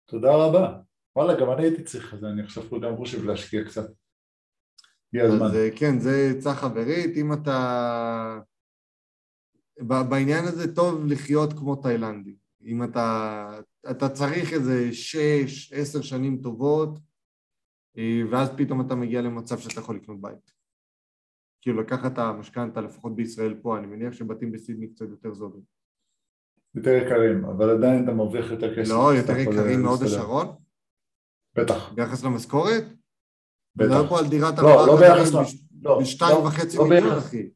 תודה 0.07 0.29
רבה. 0.35 0.81
וואלה, 1.17 1.41
גם 1.41 1.51
אני 1.51 1.63
הייתי 1.63 1.85
צריך 1.85 2.15
את 2.15 2.21
זה, 2.21 2.27
אני 2.29 2.43
עכשיו 2.43 2.81
גם 2.81 2.97
חושב 2.97 3.25
להשקיע 3.25 3.65
קצת. 3.65 3.91
הגיע 5.09 5.25
הזמן. 5.25 5.47
אז 5.47 5.55
אה, 5.55 5.69
כן, 5.79 5.99
זה 6.01 6.33
עצה 6.37 6.55
חברית, 6.55 7.17
אם 7.17 7.33
אתה... 7.33 8.39
בעניין 9.81 10.45
הזה 10.45 10.75
טוב 10.75 11.07
לחיות 11.07 11.53
כמו 11.53 11.77
תאילנדי. 11.77 12.37
אם 12.63 12.85
אתה... 12.85 13.61
אתה 13.91 14.09
צריך 14.09 14.53
איזה 14.53 14.93
שש, 14.93 15.73
עשר 15.73 16.03
שנים 16.03 16.41
טובות, 16.43 16.99
אה, 17.99 18.21
ואז 18.31 18.49
פתאום 18.57 18.81
אתה 18.81 18.95
מגיע 18.95 19.23
למצב 19.23 19.59
שאתה 19.59 19.81
יכול 19.81 19.97
לקנות 19.97 20.21
בית. 20.21 20.53
כאילו 21.61 21.81
לקחת 21.81 22.13
את 22.13 22.19
המשכנתה, 22.19 22.81
לפחות 22.81 23.17
בישראל 23.17 23.55
פה, 23.63 23.79
אני 23.79 23.87
מניח 23.87 24.13
שבתים 24.13 24.53
בסידני 24.53 24.89
קצת 24.89 25.07
יותר 25.09 25.35
זולים. 25.35 25.63
יותר 26.75 26.91
יקרים, 26.91 27.45
אבל 27.45 27.71
עדיין 27.71 28.05
אתה 28.05 28.13
מרוויח 28.13 28.51
יותר 28.51 28.77
כסף. 28.77 28.91
לא, 28.91 29.15
יותר 29.15 29.37
יקרים 29.37 29.83
מאוד 29.83 30.03
השרון? 30.03 30.47
בטח. 31.55 31.93
ביחס 31.93 32.25
למשכורת? 32.25 32.85
בטח. 33.77 33.89
מדבר 33.91 34.09
פה 34.09 34.19
על 34.19 34.29
דירת 34.29 34.59
לא, 34.59 34.87
לא 34.87 34.97
ביחס 35.01 35.35
ל... 35.35 35.39
לא, 35.83 36.01
בשתיים 36.01 36.37
לא, 36.37 36.47
וחצי 36.47 36.77
לא 36.77 36.89
מיליון, 36.89 37.19
אחי. 37.19 37.51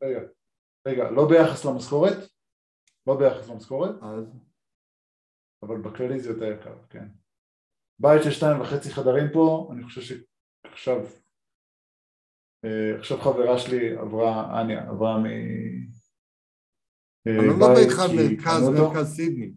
רגע, 0.87 1.11
לא 1.11 1.29
ביחס 1.29 1.65
למשכורת? 1.65 2.17
לא 3.07 3.19
ביחס 3.19 3.49
למשכורת? 3.49 3.95
אז? 4.03 4.25
אבל 5.63 5.81
בכללי 5.81 6.21
זה 6.21 6.29
יותר 6.31 6.45
יקר, 6.45 6.75
כן. 6.91 7.09
בית 7.99 8.23
של 8.23 8.31
שתיים 8.31 8.61
וחצי 8.61 8.91
חדרים 8.91 9.27
פה, 9.33 9.71
אני 9.73 9.85
חושב 9.85 10.01
שעכשיו 10.01 10.97
אה, 12.65 12.99
עכשיו 12.99 13.19
חברה 13.19 13.59
שלי 13.59 13.97
עברה, 13.99 14.61
אניה, 14.61 14.89
עברה 14.89 15.19
מ... 15.19 15.27
אה, 17.27 17.39
אני 17.39 17.61
לא 17.61 17.67
על 17.67 18.17
מרכז, 18.17 18.69
מרכז 18.69 19.17
סידני. 19.17 19.53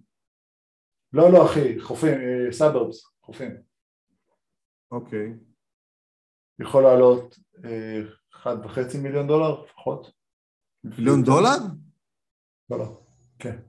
לא, 1.14 1.32
לא 1.34 1.46
אחי, 1.46 1.80
חופים, 1.80 2.18
סאברבס, 2.52 3.06
אה, 3.06 3.10
חופים. 3.26 3.52
אוקיי. 4.92 5.34
יכול 6.60 6.84
לעלות 6.84 7.40
אחד 8.34 8.56
וחצי 8.66 8.98
מיליון 8.98 9.28
דולר 9.28 9.64
לפחות. 9.64 10.12
מיליון 10.86 11.24
דולר? 11.24 11.58
לא, 12.70 12.78
לא, 12.78 13.02
כן. 13.40 13.60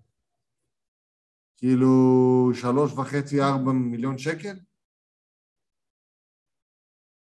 כאילו 1.57 1.89
שלוש 2.55 2.93
וחצי, 2.93 3.43
ארבע 3.43 3.73
מיליון 3.73 4.19
שקל? 4.19 4.57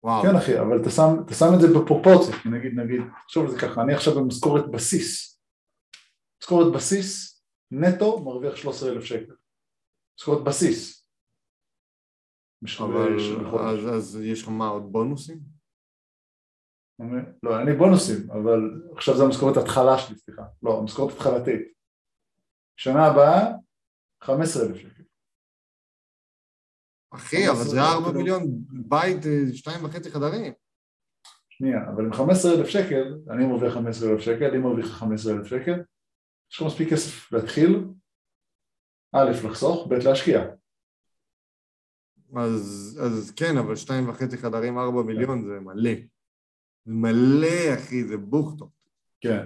וואו. 0.03 0.23
כן 0.23 0.35
אחי, 0.35 0.59
אבל 0.59 0.81
אתה 0.81 0.89
שם, 0.89 1.25
אתה 1.25 1.33
שם 1.33 1.45
את 1.55 1.61
זה 1.61 1.67
בפרופורציה, 1.67 2.35
נגיד, 2.51 2.71
נגיד, 2.79 3.01
תחשוב 3.23 3.45
על 3.45 3.51
זה 3.51 3.57
ככה, 3.59 3.81
אני 3.81 3.93
עכשיו 3.93 4.13
במשכורת 4.15 4.71
בסיס, 4.71 5.41
משכורת 6.41 6.73
בסיס, 6.75 7.41
נטו 7.71 8.23
מרוויח 8.23 8.55
13,000 8.55 9.03
שקל, 9.03 9.35
משכורת 10.17 10.43
בסיס. 10.43 11.07
אבל 12.79 13.19
אז, 13.69 13.95
אז 13.95 14.21
יש 14.23 14.43
לך 14.43 14.49
מה, 14.49 14.67
עוד 14.67 14.91
בונוסים? 14.91 15.54
לא, 17.43 17.59
אין 17.59 17.67
לי 17.67 17.75
בונוסים, 17.75 18.31
אבל 18.31 18.59
עכשיו 18.95 19.17
זה 19.17 19.23
המשכורת 19.23 19.57
התחלה 19.57 19.97
שלי, 19.97 20.17
סליחה, 20.17 20.43
לא, 20.63 20.79
המשכורת 20.79 21.13
התחלתית. 21.13 21.61
שנה 22.77 23.05
הבאה, 23.05 23.51
15,000 24.23 24.77
שקל. 24.77 25.03
אחי, 27.13 27.49
אבל 27.49 27.63
זה 27.63 27.81
4 27.81 28.11
מיליון 28.11 28.43
בית, 28.69 29.25
אה, 29.25 29.53
שתיים 29.53 29.85
וחצי 29.85 30.11
חדרים. 30.11 30.53
שנייה, 31.49 31.77
אבל 31.95 32.05
עם 32.05 32.13
15,000 32.13 32.67
שקל, 32.67 33.17
אני 33.29 33.45
מרוויח 33.45 33.73
15,000 33.73 34.19
שקל, 34.21 34.53
היא 34.53 34.61
מרוויחה 34.61 34.89
15,000 34.89 35.45
שקל, 35.45 35.83
יש 36.51 36.57
לך 36.57 36.67
מספיק 36.67 36.89
כסף 36.89 37.31
להתחיל, 37.31 37.85
א', 39.15 39.47
לחסוך, 39.47 39.87
ב', 39.89 39.93
להשקיע. 39.93 40.45
אז, 42.35 42.99
אז 43.05 43.31
כן, 43.31 43.57
אבל 43.57 43.75
שתיים 43.75 44.09
וחצי 44.09 44.37
חדרים, 44.37 44.77
ארבע. 44.77 45.03
מיליון 45.03 45.41
זה 45.41 45.59
מלא. 45.59 46.14
זה 46.85 46.93
מלא, 46.93 47.73
אחי, 47.75 48.03
זה 48.03 48.17
בוכטות. 48.17 48.69
כן, 49.21 49.45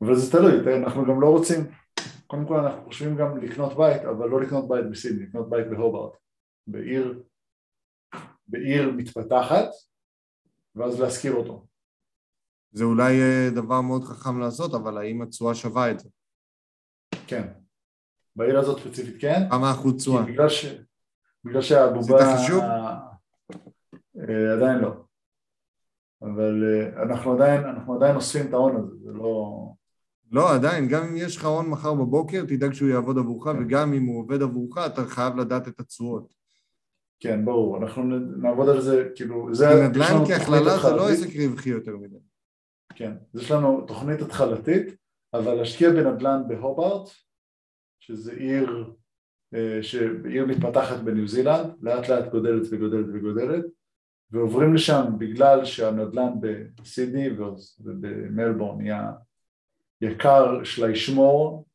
אבל 0.00 0.14
זה 0.14 0.32
תלוי, 0.32 0.76
אנחנו 0.76 1.04
גם 1.06 1.20
לא 1.20 1.26
רוצים, 1.26 1.60
קודם 2.26 2.46
כל 2.46 2.56
אנחנו 2.56 2.84
חושבים 2.84 3.16
גם 3.16 3.38
לקנות 3.38 3.76
בית, 3.76 4.02
אבל 4.02 4.28
לא 4.28 4.40
לקנות 4.40 4.68
בית 4.68 4.90
בסידני, 4.90 5.26
לקנות 5.26 5.50
בית 5.50 5.66
בהובארט. 5.70 6.12
בעיר, 6.66 7.22
בעיר 8.48 8.90
מתפתחת, 8.96 9.68
ואז 10.74 11.00
להשכיר 11.00 11.34
אותו. 11.34 11.66
זה 12.72 12.84
אולי 12.84 13.20
אה, 13.20 13.50
דבר 13.54 13.80
מאוד 13.80 14.04
חכם 14.04 14.40
לעשות, 14.40 14.74
אבל 14.74 14.98
האם 14.98 15.22
התשואה 15.22 15.54
שווה 15.54 15.90
את 15.90 16.00
זה? 16.00 16.08
כן. 17.26 17.52
בעיר 18.36 18.58
הזאת 18.58 18.80
ספציפית 18.80 19.20
כן. 19.20 19.40
כמה 19.50 19.70
אחוז 19.70 19.96
תשואה? 19.96 20.22
בגלל, 20.22 20.48
ש... 20.48 20.66
בגלל 21.44 21.62
שהבובה... 21.62 22.18
זה 22.18 22.24
חישוב? 22.36 22.62
אה, 24.18 24.52
עדיין 24.56 24.78
לא. 24.78 25.05
אבל 26.22 26.64
אה, 26.64 27.02
אנחנו 27.02 27.32
עדיין, 27.32 27.64
אנחנו 27.64 27.94
עדיין 27.94 28.16
אוספים 28.16 28.46
את 28.46 28.52
ההון 28.52 28.76
הזה, 28.76 28.94
זה 29.04 29.12
לא... 29.12 29.66
לא, 30.32 30.54
עדיין, 30.54 30.88
גם 30.88 31.02
אם 31.04 31.16
יש 31.16 31.36
לך 31.36 31.44
הון 31.44 31.70
מחר 31.70 31.94
בבוקר, 31.94 32.44
תדאג 32.48 32.72
שהוא 32.72 32.88
יעבוד 32.88 33.18
עבורך, 33.18 33.48
כן. 33.48 33.62
וגם 33.62 33.92
אם 33.92 34.04
הוא 34.04 34.20
עובד 34.20 34.42
עבורך, 34.42 34.78
אתה 34.78 35.04
חייב 35.04 35.36
לדעת 35.36 35.68
את 35.68 35.80
התשואות. 35.80 36.34
כן, 37.20 37.44
ברור, 37.44 37.78
אנחנו 37.78 38.02
נעבוד 38.42 38.68
על 38.68 38.80
זה, 38.80 39.08
כאילו, 39.14 39.54
זה... 39.54 39.88
נדל"ן 39.88 40.24
כהכללה 40.26 40.78
זה 40.78 40.96
לא 40.96 41.08
עסק 41.08 41.36
רווחי 41.36 41.70
יותר 41.70 41.96
מדי. 41.96 42.16
כן, 42.94 43.12
יש 43.34 43.50
לנו 43.50 43.80
תוכנית 43.86 44.20
התחלתית, 44.20 44.94
אבל 45.34 45.54
להשקיע 45.54 45.90
בנדל"ן 45.90 46.42
בהובארט, 46.48 47.08
שזה 48.00 48.32
עיר, 48.32 48.94
אה, 49.54 49.80
עיר 50.24 50.46
מתפתחת 50.46 51.00
בניו 51.00 51.28
זילנד, 51.28 51.74
לאט 51.80 52.08
לאט 52.08 52.32
גודלת 52.32 52.66
וגודלת 52.70 53.06
וגודלת, 53.14 53.64
ועוברים 54.30 54.74
לשם 54.74 55.04
בגלל 55.18 55.64
שהנדל"ן 55.64 56.32
בסידני 56.74 57.28
ובמלבורן 57.80 58.78
נהיה 58.78 59.12
יקר 60.00 60.64
של 60.64 60.86
לשמור, 60.86 61.66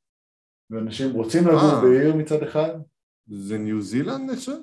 ואנשים 0.70 1.12
רוצים 1.12 1.44
לגור 1.48 1.76
אה. 1.76 1.82
בעיר 1.82 2.16
מצד 2.16 2.44
אחד. 2.44 2.70
זה 3.28 3.58
ניו 3.58 3.82
זילנד 3.82 4.32
נחשב? 4.32 4.58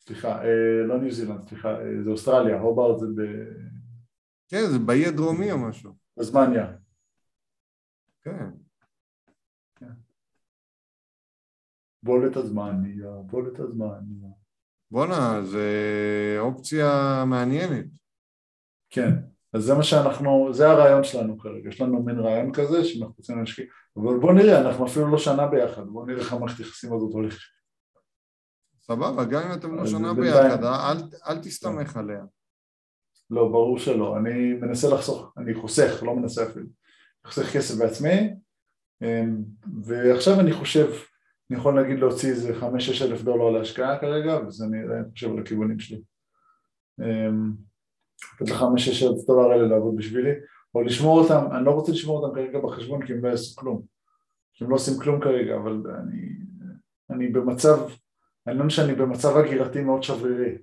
סליחה, 0.00 0.42
אה, 0.44 0.86
לא 0.86 1.00
ניו 1.00 1.12
זילנד, 1.12 1.48
סליחה, 1.48 1.68
אה, 1.68 2.02
זה 2.04 2.10
אוסטרליה, 2.10 2.60
הובארט 2.60 2.98
זה 2.98 3.06
ב... 3.06 3.22
כן, 4.48 4.62
זה 4.72 4.78
באי 4.78 5.06
הדרומי 5.06 5.52
או 5.52 5.58
משהו. 5.58 5.92
בזמניה. 6.16 6.76
כן. 8.22 8.50
כן. 9.76 9.92
בולט 12.02 12.36
הזמניה, 12.36 13.10
בולט 13.26 13.60
הזמניה. 13.60 14.28
בואנה, 14.90 15.42
זה 15.44 16.36
אופציה 16.38 17.24
מעניינת. 17.26 17.84
כן, 18.90 19.10
אז 19.52 19.62
זה 19.62 19.74
מה 19.74 19.82
שאנחנו, 19.82 20.48
זה 20.52 20.70
הרעיון 20.70 21.04
שלנו 21.04 21.38
כרגע, 21.38 21.68
יש 21.68 21.80
לנו 21.80 22.02
מין 22.02 22.18
רעיון 22.18 22.52
כזה 22.52 22.84
שאנחנו 22.84 23.14
רוצים 23.18 23.38
להשקיע, 23.38 23.64
אבל 23.96 24.18
בוא 24.18 24.32
נראה, 24.32 24.60
אנחנו 24.60 24.86
אפילו 24.86 25.10
לא 25.10 25.18
שנה 25.18 25.46
ביחד, 25.46 25.86
בוא 25.86 26.06
נראה 26.06 26.20
איך 26.20 26.32
המערכת 26.32 26.60
יחסים 26.60 26.94
הזאת 26.94 27.12
הולכת. 27.12 27.38
סבבה, 28.82 29.24
גם 29.24 29.42
אם 29.42 29.58
אתם 29.58 29.76
לא 29.76 29.86
שנה 29.86 30.14
ביחד, 30.14 30.64
אל, 30.64 30.96
אל 31.26 31.38
תסתמך 31.38 31.92
כן. 31.92 31.98
עליה. 31.98 32.24
לא, 33.30 33.48
ברור 33.48 33.78
שלא, 33.78 34.16
אני 34.16 34.52
מנסה 34.52 34.88
לחסוך, 34.94 35.32
אני 35.36 35.54
חוסך, 35.54 36.02
לא 36.02 36.16
מנסה 36.16 36.42
אפילו, 36.42 36.66
חוסך 37.26 37.52
כסף 37.52 37.74
בעצמי, 37.78 38.30
אמ, 39.02 39.44
ועכשיו 39.84 40.40
אני 40.40 40.52
חושב, 40.52 40.90
אני 41.50 41.58
יכול 41.58 41.80
להגיד 41.80 41.98
להוציא 41.98 42.30
איזה 42.30 42.54
חמש-שש 42.54 43.02
אלף 43.02 43.22
דולר 43.22 43.50
להשקעה 43.50 44.00
כרגע, 44.00 44.38
וזה 44.46 44.64
אני 44.64 44.78
חושב 45.12 45.32
על 45.32 45.38
הכיוונים 45.38 45.78
שלי. 45.78 46.02
אמ, 47.00 47.52
לתת 48.40 48.50
לך 48.50 48.56
חמש-שש 48.56 49.02
אלף 49.02 49.26
דולר 49.26 49.50
האלה 49.50 49.66
לעבוד 49.66 49.96
בשבילי, 49.96 50.30
או 50.74 50.82
לשמור 50.82 51.20
אותם, 51.20 51.56
אני 51.56 51.64
לא 51.64 51.70
רוצה 51.70 51.92
לשמור 51.92 52.22
אותם 52.22 52.34
כרגע 52.34 52.58
בחשבון 52.58 53.06
כי 53.06 53.12
הם 53.12 53.24
לא 53.24 53.28
יעשו 53.28 53.56
כלום, 53.60 53.82
כי 54.54 54.64
הם 54.64 54.70
לא 54.70 54.76
עושים 54.76 54.94
כלום 55.00 55.20
כרגע, 55.20 55.56
אבל 55.56 55.72
אני, 55.72 56.28
אני 57.10 57.28
במצב, 57.28 57.78
אני 58.46 58.58
יודע 58.58 58.70
שאני 58.70 58.94
במצב 58.94 59.36
הגירתי 59.36 59.80
מאוד 59.80 60.02
שברירי. 60.02 60.58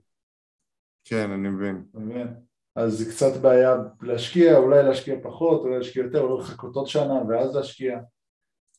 כן, 1.06 1.32
אני 1.32 1.50
מבין. 1.50 1.84
מבין? 1.94 2.28
אז 2.76 2.94
זה 2.98 3.12
קצת 3.12 3.42
בעיה 3.42 3.76
להשקיע, 4.02 4.58
אולי 4.58 4.84
להשקיע 4.84 5.16
פחות, 5.24 5.62
אולי 5.62 5.78
להשקיע 5.78 6.04
יותר, 6.04 6.22
אולי 6.22 6.44
לחכות 6.44 6.76
עוד 6.76 6.88
שנה 6.88 7.24
ואז 7.30 7.56
להשקיע. 7.56 8.00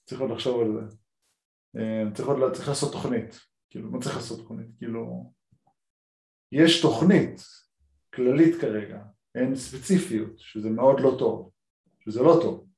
צריך 0.04 0.20
עוד 0.20 0.30
לחשוב 0.30 0.60
על 0.60 0.72
זה. 0.72 0.96
אה, 1.76 2.14
צריך, 2.14 2.28
עוד, 2.28 2.52
צריך 2.52 2.68
לעשות 2.68 2.92
תוכנית. 2.92 3.40
כאילו, 3.70 3.90
מה 3.90 4.00
צריך 4.00 4.16
לעשות 4.16 4.38
תוכנית? 4.38 4.66
כאילו, 4.78 5.32
יש 6.52 6.82
תוכנית 6.82 7.40
כללית 8.14 8.60
כרגע, 8.60 9.02
אין 9.34 9.56
ספציפיות, 9.56 10.38
שזה 10.38 10.70
מאוד 10.70 11.00
לא 11.00 11.16
טוב, 11.18 11.50
שזה 12.00 12.22
לא 12.22 12.38
טוב, 12.42 12.68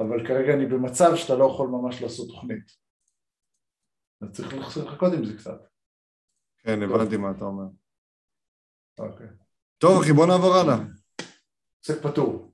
אבל 0.00 0.26
כרגע 0.26 0.54
אני 0.54 0.66
במצב 0.66 1.12
שאתה 1.16 1.34
לא 1.34 1.44
יכול 1.44 1.68
ממש 1.68 2.02
לעשות 2.02 2.28
תוכנית. 2.28 2.82
אז 4.20 4.28
צריך 4.32 4.54
לחכות 4.54 5.12
עם 5.12 5.24
זה 5.24 5.38
קצת. 5.38 5.60
כן, 6.58 6.82
הבנתי 6.82 7.16
מה 7.16 7.30
אתה 7.30 7.44
אומר. 7.44 7.64
אוקיי. 8.98 9.26
טוב 9.78 10.02
אחי, 10.02 10.12
בוא 10.12 10.26
נעבור 10.26 10.54
הלאה. 10.54 10.76
עוסק 11.78 12.02
פטור. 12.02 12.51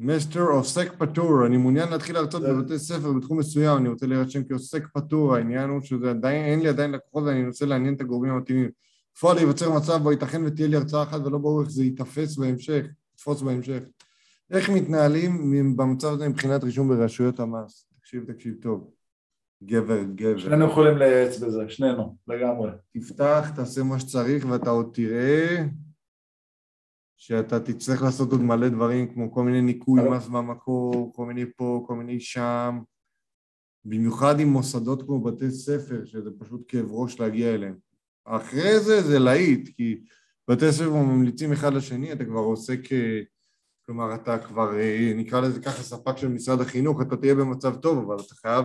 מיסטר 0.00 0.42
עוסק 0.42 0.92
פטור, 0.98 1.46
אני 1.46 1.56
מעוניין 1.56 1.88
להתחיל 1.88 2.14
להרצות 2.14 2.42
בבתי 2.42 2.78
ספר 2.78 3.12
בתחום 3.12 3.38
מסוים, 3.38 3.76
אני 3.76 3.88
רוצה 3.88 4.06
להירשם 4.06 4.44
כעוסק 4.48 4.86
פטור, 4.94 5.34
העניין 5.34 5.70
הוא 5.70 5.80
שזה 5.82 6.10
עדיין, 6.10 6.44
אין 6.44 6.60
לי 6.60 6.68
עדיין 6.68 6.90
לקוחות 6.90 7.24
ואני 7.24 7.46
רוצה 7.46 7.66
לעניין 7.66 7.94
את 7.94 8.00
הגורמים 8.00 8.32
המתאימים. 8.32 8.70
בפועל 9.16 9.38
ייווצר 9.38 9.72
מצב 9.72 10.02
בו 10.02 10.12
ייתכן 10.12 10.44
ותהיה 10.44 10.68
לי 10.68 10.76
הרצאה 10.76 11.02
אחת 11.02 11.20
ולא 11.26 11.38
ברור 11.38 11.60
איך 11.60 11.70
זה 11.70 11.84
ייתפס 11.84 12.36
בהמשך, 12.36 12.84
יתפוס 13.14 13.42
בהמשך. 13.42 13.80
איך 14.50 14.70
מתנהלים 14.70 15.76
במצב 15.76 16.08
הזה 16.08 16.28
מבחינת 16.28 16.64
רישום 16.64 16.88
ברשויות 16.88 17.40
המס? 17.40 17.86
תקשיב, 18.00 18.32
תקשיב 18.32 18.54
טוב. 18.62 18.90
גבר, 19.64 20.02
גבר. 20.14 20.38
שנינו 20.38 20.64
יכולים 20.64 20.98
לייעץ 20.98 21.38
בזה, 21.38 21.68
שנינו, 21.68 22.16
לגמרי. 22.28 22.70
תפתח, 22.92 23.50
תעשה 23.56 23.82
מה 23.82 24.00
שצריך 24.00 24.46
ואתה 24.50 24.70
עוד 24.70 24.90
תראה 24.92 25.64
שאתה 27.16 27.60
תצטרך 27.60 28.02
לעשות 28.02 28.32
עוד 28.32 28.42
מלא 28.42 28.68
דברים, 28.68 29.14
כמו 29.14 29.32
כל 29.32 29.42
מיני 29.42 29.60
ניקוי 29.60 30.08
מס 30.10 30.26
במקור, 30.26 31.12
כל 31.14 31.26
מיני 31.26 31.44
פה, 31.56 31.84
כל 31.86 31.94
מיני 31.94 32.20
שם. 32.20 32.78
במיוחד 33.84 34.40
עם 34.40 34.48
מוסדות 34.48 35.02
כמו 35.02 35.22
בתי 35.22 35.50
ספר, 35.50 36.04
שזה 36.04 36.30
פשוט 36.38 36.64
כאב 36.68 36.86
ראש 36.90 37.20
להגיע 37.20 37.54
אליהם. 37.54 37.76
אחרי 38.24 38.80
זה 38.80 39.02
זה 39.02 39.18
להיט, 39.18 39.76
כי 39.76 40.00
בתי 40.50 40.72
ספר 40.72 40.90
ממליצים 40.90 41.52
אחד 41.52 41.72
לשני, 41.72 42.12
אתה 42.12 42.24
כבר 42.24 42.40
עוסק, 42.40 42.92
אה, 42.92 43.20
כלומר 43.86 44.14
אתה 44.14 44.38
כבר, 44.38 44.78
אה, 44.78 45.12
נקרא 45.16 45.40
לזה 45.40 45.60
ככה, 45.60 45.82
ספק 45.82 46.16
של 46.16 46.28
משרד 46.28 46.60
החינוך, 46.60 47.02
אתה 47.02 47.16
תהיה 47.16 47.34
במצב 47.34 47.76
טוב, 47.76 47.98
אבל 47.98 48.16
אתה 48.26 48.34
חייב, 48.34 48.64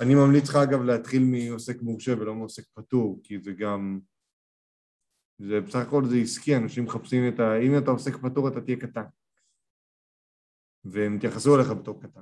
אני 0.00 0.14
ממליץ 0.14 0.48
לך 0.48 0.56
אגב 0.56 0.82
להתחיל 0.82 1.24
מעוסק 1.24 1.82
מורשה 1.82 2.12
ולא 2.18 2.34
מעוסק 2.34 2.64
פטור, 2.74 3.20
כי 3.22 3.38
זה 3.40 3.52
גם, 3.52 3.98
זה 5.38 5.60
בסך 5.60 5.78
הכל 5.78 6.02
זה 6.04 6.16
עסקי, 6.16 6.56
אנשים 6.56 6.84
מחפשים 6.84 7.22
את 7.34 7.40
ה... 7.40 7.58
אם 7.58 7.78
אתה 7.78 7.90
עוסק 7.90 8.12
פטור 8.16 8.48
אתה 8.48 8.60
תהיה 8.60 8.76
קטן, 8.76 9.04
והם 10.84 11.16
יתייחסו 11.16 11.56
אליך 11.56 11.70
בתור 11.70 12.02
קטן. 12.02 12.20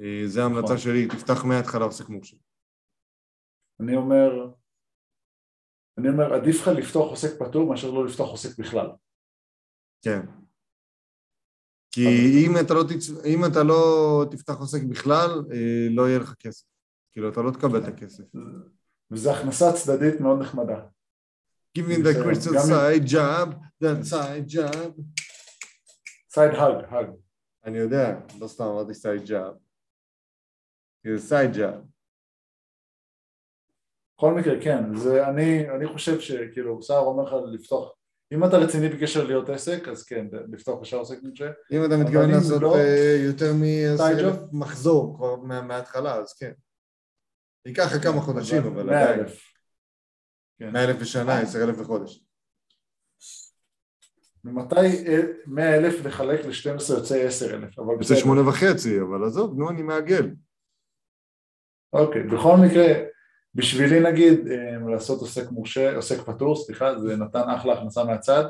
אה, 0.00 0.22
זה 0.26 0.42
ההמלצה 0.42 0.64
נכון. 0.64 0.78
שלי, 0.78 1.08
תפתח 1.08 1.44
מההתחלה 1.44 1.84
עוסק 1.84 2.08
מורשה. 2.08 2.36
אני 3.80 3.96
אומר, 3.96 4.54
אני 5.98 6.08
אומר, 6.08 6.34
עדיף 6.34 6.60
לך 6.60 6.68
לפתוח 6.68 7.10
עוסק 7.10 7.38
פטור 7.38 7.70
מאשר 7.70 7.90
לא 7.90 8.06
לפתוח 8.06 8.30
עוסק 8.30 8.58
בכלל. 8.58 8.86
כן. 10.02 10.20
כי 11.90 12.06
אם 12.46 12.52
אתה, 12.64 12.74
לא 12.74 12.82
תצ... 12.82 13.24
אם 13.24 13.44
אתה 13.52 13.62
לא 13.62 14.24
תפתח 14.30 14.54
עוסק 14.54 14.82
בכלל, 14.90 15.30
אה, 15.52 15.86
לא 15.90 16.08
יהיה 16.08 16.18
לך 16.18 16.34
כסף. 16.34 16.66
כאילו, 17.12 17.28
אתה 17.28 17.42
לא 17.42 17.50
תקבל 17.50 17.82
את 17.82 17.88
הכסף. 17.88 18.24
וזו 19.10 19.30
הכנסה 19.32 19.64
צדדית 19.72 20.20
מאוד 20.20 20.40
נחמדה. 20.40 20.86
Give 21.74 21.88
me 21.88 21.96
the 21.96 22.14
crystal 22.22 22.54
side 22.54 23.04
job, 23.06 23.46
that 23.80 24.06
side 24.06 24.46
job. 24.46 24.94
side 26.34 26.54
hug, 26.54 26.90
hug. 26.90 27.06
אני 27.64 27.78
יודע, 27.78 28.20
לא 28.40 28.46
סתם 28.48 28.64
אמרתי 28.64 28.92
side 28.92 29.28
job. 29.28 29.58
זה 31.06 31.36
side 31.36 31.54
job. 31.56 31.94
בכל 34.18 34.34
מקרה 34.34 34.54
כן, 34.62 34.96
זה 34.96 35.28
אני, 35.28 35.70
אני 35.70 35.86
חושב 35.88 36.20
שכאילו 36.20 36.82
סער 36.82 36.98
אומר 36.98 37.24
לך 37.24 37.34
לפתוח, 37.52 37.92
אם 38.32 38.44
אתה 38.44 38.56
רציני 38.56 38.88
בקשר 38.88 39.24
להיות 39.24 39.48
עסק 39.48 39.88
אז 39.88 40.04
כן, 40.04 40.26
לפתוח 40.52 40.82
ישר 40.82 40.96
עוסק 40.96 41.22
מורשה. 41.22 41.50
אם 41.72 41.84
אתה 41.84 41.96
מתכוון 41.96 42.30
לעשות 42.30 42.62
לא, 42.62 42.76
אה, 42.76 43.16
יותר 43.24 43.52
מ-10,000 43.52 44.36
מחזור 44.52 45.16
כבר 45.16 45.36
מההתחלה 45.36 46.14
אז 46.14 46.32
כן. 46.32 46.52
ייקח 47.66 47.94
לך 47.94 48.02
כמה 48.02 48.20
חודשים 48.20 48.62
אבל 48.66 48.90
עדיין. 48.90 49.26
100 50.60 50.84
אלף 50.84 50.96
בשנה, 51.00 51.40
10 51.40 51.64
אלף 51.64 51.78
בחודש. 51.78 52.24
ממתי 54.44 54.74
100 55.46 55.76
אלף 55.76 56.04
לחלק 56.04 56.40
ל-12 56.44 56.92
יוצא 56.92 57.16
10 57.16 57.54
אלף? 57.54 57.78
יוצא 58.00 58.14
שמונה 58.14 58.48
וחצי, 58.48 59.00
אבל 59.00 59.24
עזוב, 59.24 59.58
נו 59.58 59.70
אני 59.70 59.82
מעגל. 59.82 60.30
אוקיי, 61.92 62.22
בכל 62.22 62.56
מקרה 62.66 63.04
בשבילי 63.54 64.00
נגיד 64.00 64.48
אה, 64.48 64.90
לעשות 64.90 65.20
עוסק 65.20 65.50
מורשה, 65.50 65.96
עוסק 65.96 66.20
פטור, 66.26 66.56
סליחה, 66.56 66.98
זה 66.98 67.16
נתן 67.16 67.48
אחלה 67.56 67.72
הכנסה 67.72 68.04
מהצד 68.04 68.44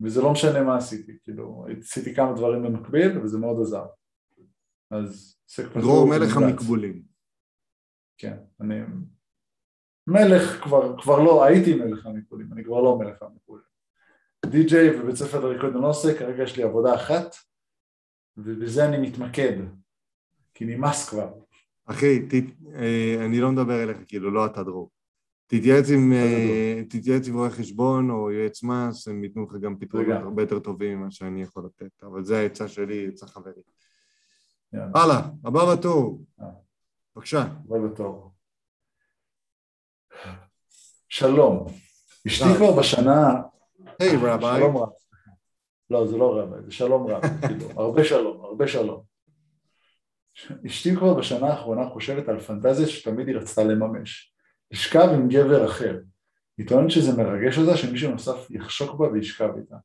וזה 0.00 0.22
לא 0.22 0.32
משנה 0.32 0.62
מה 0.62 0.76
עשיתי, 0.76 1.12
כאילו 1.22 1.66
עשיתי 1.80 2.14
כמה 2.14 2.32
דברים 2.32 2.62
במקביל 2.62 3.18
וזה 3.18 3.38
מאוד 3.38 3.60
עזר 3.60 3.84
אז 4.90 5.36
עוסק 5.44 5.70
פטור... 5.70 5.82
דרור 5.82 6.08
מלך 6.08 6.36
המקבולים 6.36 7.02
כן, 8.18 8.36
אני 8.60 8.80
מלך 10.06 10.62
כבר, 10.62 11.00
כבר 11.02 11.18
לא, 11.18 11.44
הייתי 11.44 11.74
מלך 11.74 12.06
המקבולים, 12.06 12.52
אני 12.52 12.64
כבר 12.64 12.80
לא 12.80 12.98
מלך 12.98 13.22
המקבולים 13.22 13.64
די.ג'יי 14.46 15.00
ובית 15.00 15.16
ספר 15.16 15.40
לריקוד 15.40 15.76
הנושא, 15.76 16.18
כרגע 16.18 16.42
יש 16.42 16.56
לי 16.56 16.62
עבודה 16.62 16.94
אחת 16.94 17.34
ובזה 18.36 18.84
אני 18.84 18.98
מתמקד 18.98 19.52
כי 20.54 20.64
נמאס 20.64 21.08
כבר 21.08 21.32
אחי, 21.86 22.28
ת... 22.28 22.32
אה, 22.74 23.24
אני 23.24 23.40
לא 23.40 23.52
מדבר 23.52 23.82
אליך, 23.82 23.96
כאילו, 24.06 24.30
לא 24.30 24.46
אתה 24.46 24.62
דרור. 24.62 24.90
תתייעץ 25.46 25.90
עם, 25.90 26.12
לא 26.12 26.16
אה, 26.16 26.82
תתייעץ 26.88 27.28
עם 27.28 27.34
רואה 27.34 27.50
חשבון 27.50 28.10
או 28.10 28.30
יועץ 28.30 28.62
מס, 28.62 29.08
הם 29.08 29.24
ייתנו 29.24 29.44
לך 29.44 29.56
גם 29.60 29.78
פתרונות. 29.78 30.22
הרבה 30.22 30.42
יותר 30.42 30.58
טובים 30.58 30.98
ממה 30.98 31.10
שאני 31.10 31.42
יכול 31.42 31.64
לתת, 31.64 32.02
אבל 32.02 32.24
זה 32.24 32.38
העצה 32.38 32.68
שלי, 32.68 33.08
עצה 33.08 33.26
חברית. 33.26 33.70
יאללה, 34.72 34.90
הלאה, 34.94 35.20
הבא 35.44 35.74
בתור. 35.74 36.24
אה. 36.40 36.46
בבקשה. 37.16 37.42
הבא 37.42 37.78
בתור. 37.78 38.33
שלום, 41.08 41.66
אשתי. 42.26 42.44
כבר 42.56 42.72
בשנה... 42.72 43.42
היי 44.00 44.16
רביי. 44.16 44.60
שלום 44.60 44.76
רב. 44.76 44.88
לא, 45.90 46.06
זה 46.06 46.16
לא 46.16 46.38
רב, 46.38 46.64
זה 46.64 46.72
שלום 46.72 47.06
רב, 47.06 47.22
כאילו, 47.46 47.70
הרבה 47.82 48.04
שלום, 48.04 48.44
הרבה 48.44 48.68
שלום. 48.68 49.02
אשתי 50.66 50.96
כבר 50.96 51.14
בשנה 51.14 51.46
האחרונה 51.46 51.88
חושבת 51.88 52.28
על 52.28 52.40
פנטזיה 52.40 52.86
שתמיד 52.86 53.28
היא 53.28 53.36
רצתה 53.36 53.64
לממש. 53.64 54.34
לשכב 54.70 55.08
עם 55.14 55.28
גבר 55.28 55.66
אחר. 55.66 55.98
היא 56.58 56.68
טוענת 56.68 56.90
שזה 56.90 57.16
מרגש 57.22 57.58
אותה 57.58 57.76
שמישהו 57.76 58.10
נוסף 58.10 58.50
יחשוק 58.50 58.94
בה 58.94 59.06
וישכב 59.08 59.50
איתה. 59.56 59.76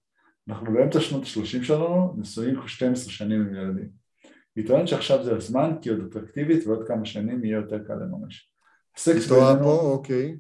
אנחנו 0.50 0.74
באמצע 0.74 1.02
שנות 1.02 1.24
ה-30 1.24 1.64
שלנו, 1.64 2.16
נשואים 2.18 2.56
כבר 2.56 2.68
12 2.68 3.12
שנים 3.12 3.42
עם 3.42 3.56
ילדים. 3.56 3.90
היא 4.56 4.68
טוענת 4.68 4.88
שעכשיו 4.88 5.24
זה 5.24 5.36
הזמן 5.36 5.76
כי 5.82 5.90
עוד 5.90 6.00
אטרקטיבית 6.10 6.68
ועוד 6.68 6.88
כמה 6.88 7.06
שנים 7.06 7.46
יהיה 7.46 7.56
יותר 7.56 7.80
קל 7.88 7.94
לממש. 7.94 8.52
הסקס 9.00 9.22
היא 9.22 9.30
טועה 9.30 9.54
בינינו, 9.54 9.66
פה, 9.66 9.82
אוקיי. 9.82 10.38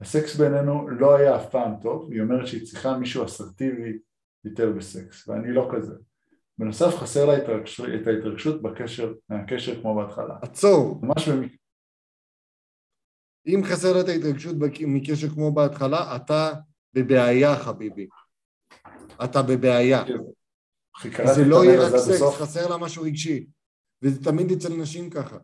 הסקס 0.00 0.36
בינינו 0.36 0.88
לא 0.88 1.16
היה 1.16 1.36
אף 1.36 1.50
פעם 1.50 1.72
טוב, 1.82 2.12
היא 2.12 2.20
אומרת 2.20 2.46
שהיא 2.46 2.66
צריכה 2.66 2.98
מישהו 2.98 3.24
אסרטיבי 3.24 3.98
יותר 4.44 4.72
בסקס, 4.76 5.28
ואני 5.28 5.54
לא 5.54 5.70
כזה. 5.74 5.94
בנוסף 6.58 6.94
חסר 6.96 7.26
לה 7.26 7.36
התרגש- 7.36 7.80
את 8.02 8.06
ההתרגשות 8.06 8.62
בקשר, 8.62 9.14
מהקשר 9.28 9.80
כמו 9.82 9.96
בהתחלה. 9.96 10.34
עצור. 10.42 11.00
ממש 11.02 11.28
במק... 11.28 11.52
אם 13.46 13.60
חסר 13.64 13.92
לה 13.92 14.00
את 14.00 14.08
ההתרגשות 14.08 14.56
מקשר 14.86 15.28
כמו 15.28 15.52
בהתחלה, 15.54 16.16
אתה 16.16 16.52
בבעיה 16.94 17.56
חביבי. 17.56 18.08
אתה 19.24 19.42
בבעיה. 19.42 20.04
קראתי 21.12 21.34
זה 21.34 21.44
לא 21.44 21.64
יהיה 21.64 21.80
רק 21.80 21.96
סקס, 21.96 22.22
חסר 22.40 22.68
לה 22.68 22.76
משהו 22.78 23.02
רגשי. 23.02 23.46
וזה 24.02 24.24
תמיד 24.24 24.50
אצל 24.50 24.76
נשים 24.82 25.10
ככה. 25.10 25.38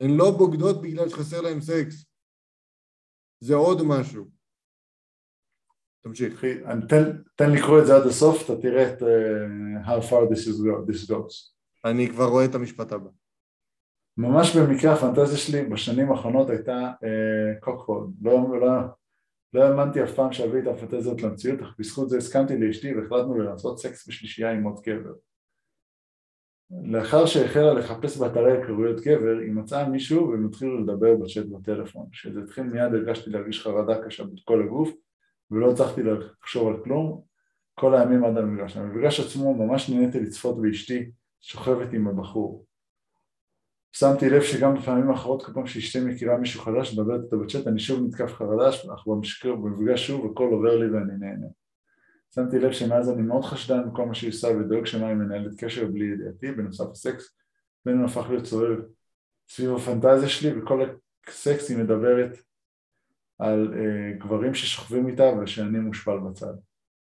הן 0.00 0.10
לא 0.16 0.30
בוגדות 0.38 0.82
בגלל 0.82 1.08
שחסר 1.08 1.40
להן 1.40 1.60
סקס. 1.60 2.06
זה 3.40 3.54
עוד 3.54 3.78
משהו. 3.88 4.24
תמשיך. 6.02 6.44
תן, 6.88 7.22
תן 7.36 7.50
לקרוא 7.50 7.80
את 7.80 7.86
זה 7.86 7.96
עד 7.96 8.06
הסוף, 8.06 8.44
אתה 8.44 8.62
תראה 8.62 8.92
את 8.92 9.02
uh, 9.02 9.86
how 9.86 10.10
far 10.10 10.30
this, 10.30 10.48
is 10.48 10.58
go, 10.60 10.90
this 10.90 11.10
goes. 11.10 11.52
אני 11.84 12.08
כבר 12.10 12.24
רואה 12.24 12.44
את 12.44 12.54
המשפט 12.54 12.92
הבא. 12.92 13.10
ממש 14.16 14.56
במקרה 14.56 14.94
הפנטזיה 14.94 15.38
שלי 15.38 15.64
בשנים 15.64 16.12
האחרונות 16.12 16.50
הייתה 16.50 16.92
uh, 17.02 17.60
קוקהול, 17.60 18.08
לא, 18.22 18.60
לא, 18.60 18.68
לא 19.52 19.62
האמנתי 19.62 20.04
אף 20.04 20.14
פעם 20.14 20.32
שאביא 20.32 20.62
את 20.62 20.66
הפנטזיות 20.66 21.22
למציאות, 21.22 21.60
אך 21.60 21.74
בזכות 21.78 22.10
זה 22.10 22.18
הסכמתי 22.18 22.58
לאשתי 22.58 22.94
והחלטנו 22.94 23.38
לעשות 23.38 23.78
סקס 23.78 24.08
בשלישייה 24.08 24.52
עם 24.52 24.64
עוד 24.64 24.80
גבר. 24.86 25.14
לאחר 26.70 27.26
שהחלה 27.26 27.74
לחפש 27.74 28.18
באתרי 28.18 28.52
היכרויות 28.52 29.00
גבר, 29.00 29.38
היא 29.42 29.52
מצאה 29.52 29.88
מישהו 29.88 30.28
והם 30.28 30.46
התחילו 30.46 30.80
לדבר 30.80 31.16
בצ'אט 31.16 31.46
בטלפון. 31.46 32.06
כשזה 32.12 32.40
התחיל 32.42 32.64
מיד 32.64 32.94
הרגשתי 32.94 33.30
להרגיש 33.30 33.62
חרדה 33.62 34.04
קשה 34.04 34.24
בכל 34.24 34.62
הגוף 34.62 34.90
ולא 35.50 35.70
הצלחתי 35.70 36.02
לחשוב 36.02 36.68
על 36.68 36.84
כלום 36.84 37.22
כל 37.74 37.94
הימים 37.94 38.24
עד 38.24 38.36
המפגש. 38.36 38.76
המפגש 38.76 39.20
עצמו 39.20 39.54
ממש 39.54 39.90
נהניתי 39.90 40.20
לצפות 40.20 40.62
באשתי 40.62 41.10
שוכבת 41.40 41.92
עם 41.92 42.08
הבחור. 42.08 42.66
שמתי 43.92 44.30
לב 44.30 44.42
שגם 44.42 44.74
בפעמים 44.74 45.10
האחרות 45.10 45.44
כל 45.44 45.52
פעם 45.52 45.66
שאשתי 45.66 46.04
מכירה 46.04 46.36
מישהו 46.36 46.60
חדש 46.60 46.98
מדברת 46.98 47.20
איתו 47.24 47.38
בצ'אט 47.38 47.66
אני 47.66 47.78
שוב 47.78 48.06
נתקף 48.06 48.32
חרדה 48.32 48.68
אך 48.68 49.06
במפגש 49.62 50.06
שוב 50.06 50.30
הכל 50.32 50.48
עובר 50.52 50.76
לי 50.76 50.90
ואני 50.90 51.12
נהנה. 51.18 51.46
שמתי 52.34 52.58
לב 52.58 52.72
שמאז 52.72 53.10
אני 53.10 53.22
מאוד 53.22 53.44
חשדן 53.44 53.90
בכל 53.90 54.06
מה 54.06 54.14
שהיא 54.14 54.30
עושה 54.30 54.48
ודואג 54.48 54.86
שמה 54.86 55.08
היא 55.08 55.16
מנהלת 55.16 55.64
קשר 55.64 55.86
בלי 55.86 56.04
ידיעתי 56.04 56.52
בנוסף 56.52 56.90
הסקס 56.90 57.36
בינינו 57.84 58.04
הפך 58.04 58.26
להיות 58.28 58.46
סובב 58.46 58.78
סביב 59.48 59.70
הפנטזיה 59.76 60.28
שלי 60.28 60.58
וכל 60.58 60.80
הסקס 61.28 61.70
היא 61.70 61.78
מדברת 61.78 62.38
על 63.38 63.74
uh, 63.74 64.24
גברים 64.24 64.54
ששוכבים 64.54 65.08
איתה 65.08 65.24
ושאני 65.42 65.78
מושפל 65.78 66.18
בצד. 66.18 66.54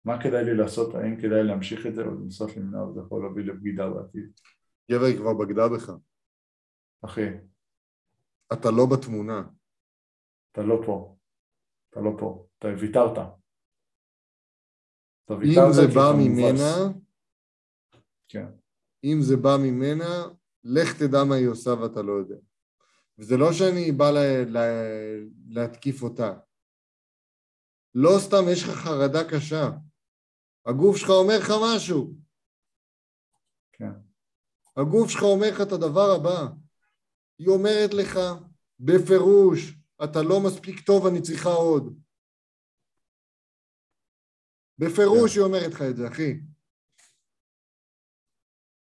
מה 0.04 0.22
כדאי 0.22 0.44
לי 0.44 0.54
לעשות? 0.54 0.94
האם 0.94 1.20
כדאי 1.20 1.42
להמשיך 1.42 1.86
את 1.86 1.94
זה 1.94 2.02
או 2.02 2.10
לנסות 2.10 2.56
למנוע 2.56 2.88
וזה 2.88 3.00
יכול 3.00 3.22
להביא 3.22 3.44
לבגידה 3.44 3.90
בעתיד? 3.90 4.30
גבר 4.90 5.04
היא 5.04 5.16
כבר 5.16 5.34
בגדה 5.34 5.68
בך. 5.68 5.92
אחי, 7.04 7.26
אתה 8.52 8.70
לא 8.70 8.86
בתמונה. 8.86 9.42
אתה 10.52 10.62
לא 10.62 10.82
פה. 10.86 11.16
אתה 11.90 12.00
לא 12.00 12.10
פה. 12.18 12.46
אתה 12.58 12.68
ויתרת. 12.80 13.18
אתה 15.24 15.34
אם 15.34 15.72
זה 15.72 15.86
בא. 15.94 16.12
ממנה, 16.18 16.92
כן. 18.28 18.46
אם 19.04 19.18
זה 19.20 19.36
בא 19.36 19.56
ממנה, 19.62 20.24
לך 20.64 20.98
תדע 20.98 21.24
מה 21.24 21.34
היא 21.34 21.48
עושה 21.48 21.70
ואתה 21.70 22.02
לא 22.02 22.12
יודע. 22.12 22.36
וזה 23.18 23.36
לא 23.36 23.52
שאני 23.52 23.92
בא 23.92 24.10
לה, 24.10 24.44
לה, 24.44 24.66
להתקיף 25.48 26.02
אותה. 26.02 26.38
לא 27.94 28.10
סתם 28.18 28.44
יש 28.52 28.64
לך 28.64 28.70
חרדה 28.70 29.30
קשה. 29.30 29.70
הגוף 30.66 30.96
שלך 30.96 31.10
אומר 31.10 31.38
לך 31.38 31.52
משהו. 31.74 32.14
כן. 33.72 33.92
הגוף 34.76 35.10
שלך 35.10 35.22
אומר 35.22 35.50
לך 35.50 35.60
את 35.60 35.72
הדבר 35.72 36.10
הבא. 36.10 36.46
היא 37.38 37.48
אומרת 37.48 37.94
לך 37.94 38.18
בפירוש, 38.80 39.74
אתה 40.04 40.22
לא 40.22 40.40
מספיק 40.46 40.80
טוב, 40.80 41.06
אני 41.06 41.22
צריכה 41.22 41.48
עוד. 41.48 42.03
בפירוש 44.78 45.34
כן. 45.34 45.40
היא 45.40 45.46
אומרת 45.46 45.72
לך 45.72 45.82
את 45.90 45.96
זה, 45.96 46.08
אחי. 46.08 46.40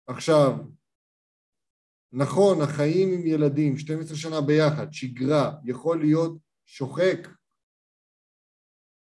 עכשיו, 0.07 0.51
נכון, 2.13 2.61
החיים 2.61 3.09
עם 3.13 3.27
ילדים, 3.27 3.77
12 3.77 4.17
שנה 4.17 4.41
ביחד, 4.41 4.93
שגרה, 4.93 5.51
יכול 5.63 5.99
להיות 6.01 6.37
שוחק, 6.65 7.27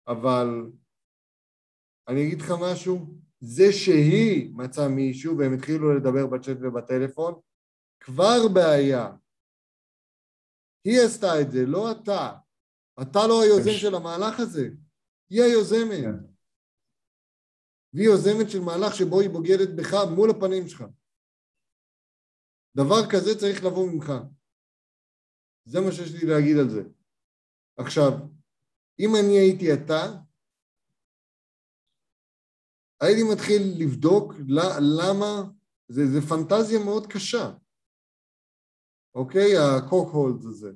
אבל 0.09 0.47
אני 2.09 2.27
אגיד 2.27 2.41
לך 2.41 2.51
משהו, 2.63 3.15
זה 3.41 3.73
שהיא 3.73 4.55
מצאה 4.55 4.89
מישהו 4.89 5.39
והם 5.39 5.55
התחילו 5.55 5.97
לדבר 5.99 6.27
בצ'אט 6.27 6.57
ובטלפון, 6.61 7.41
כבר 8.01 8.49
בעיה. 8.55 9.17
היא 10.85 11.01
עשתה 11.07 11.41
את 11.41 11.51
זה, 11.51 11.67
לא 11.67 11.93
אתה. 11.93 12.39
אתה 13.03 13.19
לא 13.29 13.43
היוזם 13.43 13.79
של 13.81 13.95
המהלך 13.95 14.41
הזה, 14.41 14.69
היא 15.31 15.43
היוזמת. 15.43 16.05
כן. 16.05 16.36
והיא 17.97 18.09
יוזמת 18.09 18.51
של 18.51 18.61
מהלך 18.61 18.95
שבו 18.95 19.21
היא 19.21 19.31
בוגדת 19.31 19.69
בך 19.79 19.95
מול 20.17 20.31
הפנים 20.31 20.69
שלך. 20.69 20.85
דבר 22.77 23.11
כזה 23.13 23.39
צריך 23.41 23.65
לבוא 23.65 23.93
ממך. 23.93 24.13
זה 25.65 25.81
מה 25.81 25.93
שיש 25.93 26.13
לי 26.15 26.31
להגיד 26.31 26.57
על 26.57 26.71
זה. 26.71 26.83
עכשיו, 27.77 28.13
אם 28.99 29.09
אני 29.21 29.39
הייתי 29.39 29.75
אתה, 29.75 30.03
הייתי 33.01 33.23
מתחיל 33.33 33.63
לבדוק 33.79 34.33
למה, 35.01 35.51
זה, 35.89 36.03
זה 36.13 36.21
פנטזיה 36.21 36.79
מאוד 36.85 37.07
קשה, 37.13 37.53
אוקיי? 39.15 39.51
הקוק-הולד 39.57 40.45
הזה. 40.45 40.73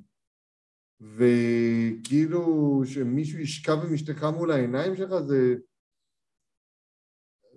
וכאילו 0.99 2.41
שמישהו 2.85 3.39
ישכב 3.39 3.77
עם 3.85 3.93
אשתך 3.93 4.23
מול 4.23 4.51
העיניים 4.51 4.95
שלך 4.95 5.09
זה... 5.27 5.55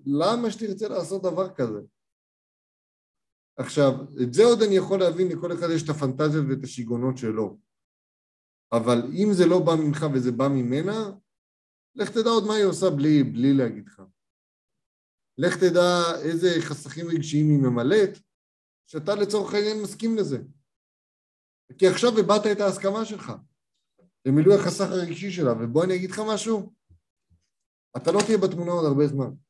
למה 0.06 0.50
שתרצה 0.50 0.88
לעשות 0.88 1.22
דבר 1.22 1.54
כזה? 1.54 1.80
עכשיו, 3.56 3.90
את 4.22 4.34
זה 4.34 4.44
עוד 4.44 4.62
אני 4.62 4.76
יכול 4.76 4.98
להבין, 5.00 5.28
לכל 5.28 5.52
אחד 5.52 5.66
יש 5.74 5.82
את 5.84 5.88
הפנטזיות 5.88 6.46
ואת 6.48 6.64
השיגעונות 6.64 7.18
שלו. 7.18 7.58
אבל 8.72 8.98
אם 9.22 9.28
זה 9.32 9.46
לא 9.46 9.58
בא 9.66 9.72
ממך 9.84 10.06
וזה 10.14 10.32
בא 10.32 10.48
ממנה, 10.48 11.10
לך 11.94 12.10
תדע 12.10 12.30
עוד 12.30 12.44
מה 12.46 12.54
היא 12.54 12.64
עושה 12.64 12.86
בלי, 12.96 13.22
בלי 13.22 13.54
להגיד 13.54 13.86
לך. 13.86 14.02
לך 15.38 15.56
תדע 15.56 15.88
איזה 16.22 16.48
חסכים 16.60 17.06
רגשיים 17.08 17.50
היא 17.50 17.58
ממלאת, 17.58 18.18
שאתה 18.86 19.14
לצורך 19.14 19.54
העניין 19.54 19.82
מסכים 19.82 20.16
לזה. 20.16 20.38
כי 21.78 21.86
עכשיו 21.88 22.10
הבעת 22.18 22.42
את 22.52 22.60
ההסכמה 22.60 23.04
שלך 23.04 23.32
למילוי 24.26 24.54
החסך 24.54 24.84
הרגשי 24.90 25.30
שלה, 25.30 25.52
ובוא 25.52 25.84
אני 25.84 25.96
אגיד 25.96 26.10
לך 26.10 26.20
משהו, 26.34 26.72
אתה 27.96 28.12
לא 28.12 28.20
תהיה 28.26 28.38
בתמונה 28.38 28.70
עוד 28.70 28.86
הרבה 28.86 29.06
זמן. 29.06 29.43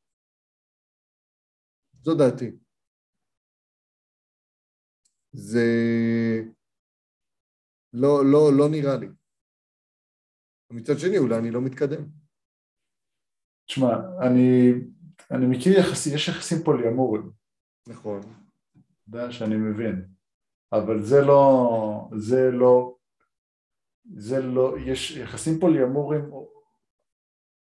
זו 2.05 2.15
דעתי. 2.15 2.51
זה 5.31 5.65
לא, 7.93 8.25
לא, 8.31 8.51
לא 8.57 8.69
נראה 8.71 8.97
לי. 8.97 9.07
מצד 10.71 10.93
שני, 10.99 11.17
אולי 11.17 11.37
אני 11.37 11.51
לא 11.51 11.61
מתקדם. 11.61 12.05
תשמע, 13.65 13.87
אני, 14.21 14.71
אני 15.31 15.45
מכיר 15.45 15.79
יחסים, 15.79 16.15
יש 16.15 16.27
יחסים 16.27 16.57
פוליאמוריים, 16.65 17.31
נכון. 17.87 18.19
אתה 18.19 19.17
יודע 19.17 19.31
שאני 19.31 19.55
מבין, 19.55 20.07
אבל 20.71 21.01
זה 21.01 21.21
לא, 21.27 22.09
זה 22.17 22.51
לא, 22.51 22.97
זה 24.15 24.41
לא, 24.41 24.75
יש 24.85 25.11
יחסים 25.11 25.59
פוליאמוריים 25.59 26.25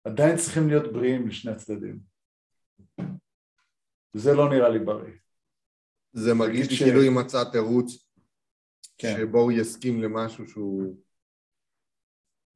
עדיין 0.04 0.36
צריכים 0.36 0.68
להיות 0.68 0.92
בריאים 0.92 1.28
לשני 1.28 1.52
הצדדים. 1.52 2.00
זה 4.18 4.34
לא 4.34 4.50
נראה 4.50 4.68
לי 4.68 4.78
בריא. 4.78 5.12
זה 6.12 6.34
מרגיש 6.34 6.70
לי 6.70 6.76
ש- 6.76 6.82
כאילו 6.82 7.00
היא 7.00 7.10
מצאה 7.10 7.50
תירוץ 7.52 8.08
כן. 8.98 9.14
שבו 9.16 9.40
הוא 9.40 9.52
יסכים 9.52 10.02
למשהו 10.02 10.48
שהוא... 10.48 10.96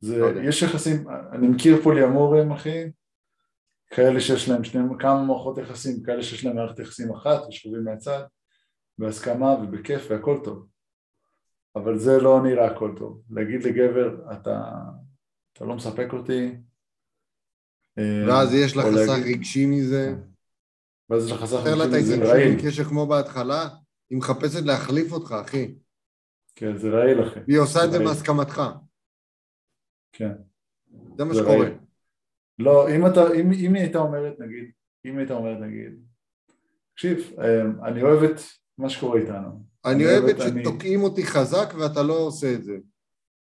זה, 0.00 0.18
לא. 0.18 0.40
יש 0.40 0.62
יחסים, 0.62 1.08
אני 1.32 1.48
מכיר 1.48 1.82
פוליאמורים 1.82 2.52
אחי, 2.52 2.84
כאלה 3.90 4.20
שיש 4.20 4.48
להם 4.48 4.64
שני, 4.64 4.82
כמה 4.98 5.22
מערכות 5.24 5.58
יחסים, 5.58 6.02
כאלה 6.02 6.22
שיש 6.22 6.44
להם 6.44 6.56
מערכת 6.56 6.78
יחסים 6.78 7.14
אחת 7.14 7.40
ושכובים 7.48 7.84
מהצד, 7.84 8.22
בהסכמה 8.98 9.46
ובכיף 9.46 10.06
והכל 10.10 10.40
טוב, 10.44 10.66
אבל 11.76 11.98
זה 11.98 12.18
לא 12.20 12.42
נראה 12.42 12.66
הכל 12.66 12.94
טוב, 12.98 13.22
להגיד 13.30 13.62
לגבר 13.62 14.32
אתה, 14.32 14.62
אתה 15.52 15.64
לא 15.64 15.74
מספק 15.74 16.08
אותי, 16.12 16.56
אה, 17.98 18.24
ואז 18.28 18.54
יש 18.54 18.76
לך 18.76 18.84
חסך 18.84 19.26
רגשי 19.26 19.66
מזה. 19.66 20.14
את 21.16 21.88
רגשי, 21.92 22.02
זה 22.02 22.14
ההתרגשות 22.14 22.36
רעיל, 22.36 22.62
קשר 22.66 22.84
כמו 22.84 23.06
בהתחלה, 23.06 23.68
היא 24.10 24.18
מחפשת 24.18 24.62
להחליף 24.64 25.12
אותך, 25.12 25.34
אחי. 25.40 25.74
כן 26.54 26.76
זה 26.76 26.90
רעיל 26.90 27.28
אחי, 27.28 27.40
והיא 27.46 27.58
עושה 27.58 27.84
את 27.84 27.92
זה. 27.92 27.98
בהסכמתך. 27.98 28.62
כן. 30.12 30.32
זה 31.18 31.24
מה 31.24 31.34
שקורה. 31.34 31.66
לא, 32.58 32.88
אם, 32.96 33.06
אתה, 33.06 33.20
אם, 33.34 33.52
אם 33.52 33.74
היא 33.74 33.82
הייתה 33.82 33.98
אומרת 33.98 34.40
נגיד, 34.40 34.70
אם 35.04 35.10
היא 35.10 35.18
הייתה 35.18 35.34
אומרת 35.34 35.58
נגיד, 35.60 35.92
תקשיב, 36.94 37.32
אה, 37.40 37.60
אני 37.88 38.02
אוהב 38.02 38.22
את 38.22 38.36
מה 38.78 38.88
שקורה 38.88 39.20
איתנו. 39.20 39.64
אני 39.84 40.04
אוהבת 40.06 40.40
אני- 40.40 40.60
שתוקעים 40.64 41.02
אותי 41.02 41.26
חזק 41.26 41.74
ואתה 41.78 42.02
לא 42.02 42.14
עושה 42.18 42.54
את 42.54 42.64
זה. 42.64 42.76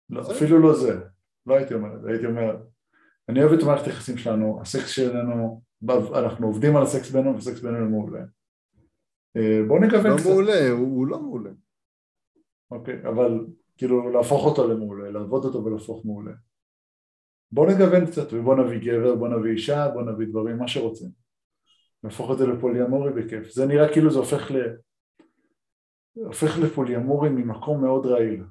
לא. 0.09 0.31
אפילו 0.31 0.59
לא 0.59 0.79
זה, 0.79 0.99
לא 1.45 1.55
הייתי 1.55 1.73
אומר 1.73 1.95
את 1.95 2.01
זה, 2.01 2.09
הייתי 2.09 2.25
אומר, 2.25 2.57
אני 3.29 3.43
אוהב 3.43 3.53
את 3.59 3.63
מערכת 3.63 3.87
היחסים 3.87 4.17
שלנו, 4.17 4.59
הסקס 4.61 4.87
שלנו, 4.89 5.61
אנחנו 5.89 6.47
עובדים 6.47 6.75
על 6.77 6.83
הסקס 6.83 7.11
בינינו 7.11 7.35
והסקס 7.35 7.61
בינינו 7.61 7.89
מעולה. 7.89 8.19
אה, 9.37 9.59
בואו 9.67 9.79
נגוון 9.81 10.11
לא 10.11 10.17
קצת, 10.17 10.25
מעולה, 10.29 10.69
הוא 10.69 10.79
הוא 10.97 11.07
לא 11.07 11.19
מעולה. 11.19 11.49
אוקיי, 12.71 13.01
אבל 13.09 13.45
כאילו 13.77 14.09
להפוך 14.09 14.45
אותו 14.45 14.67
למעולה, 14.73 15.11
לעבוד 15.11 15.45
אותו 15.45 15.65
ולהפוך 15.65 16.05
מעולה. 16.05 16.31
בואו 17.51 17.69
נגוון 17.71 18.05
קצת 18.05 18.33
ובואו 18.33 18.63
נביא 18.63 18.79
גבר, 18.79 19.15
בואו 19.15 19.39
נביא 19.39 19.51
אישה, 19.51 19.87
בואו 19.93 20.05
נביא 20.05 20.27
דברים, 20.27 20.57
מה 20.57 20.67
שרוצים. 20.67 21.09
נהפוך 22.03 22.31
את 22.31 22.37
זה 22.37 22.47
לפוליאמורי 22.47 23.13
בכיף. 23.13 23.51
זה 23.51 23.65
נראה 23.65 23.93
כאילו 23.93 24.11
זה 24.11 24.19
הופך 24.19 24.51
ל... 24.51 24.55
הופך 26.13 26.59
לפוליאמורי 26.59 27.29
ממקום 27.29 27.81
מאוד 27.81 28.05
רעיל. 28.05 28.43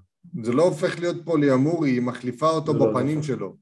זה 0.42 0.52
לא 0.52 0.62
הופך 0.62 1.00
להיות 1.00 1.16
פוליאמורי, 1.24 1.90
היא 1.90 2.02
מחליפה 2.02 2.46
אותו 2.50 2.72
זה 2.72 2.78
לא, 2.78 2.90
בפנים 2.90 3.22
זה- 3.22 3.26
שלו. 3.26 3.56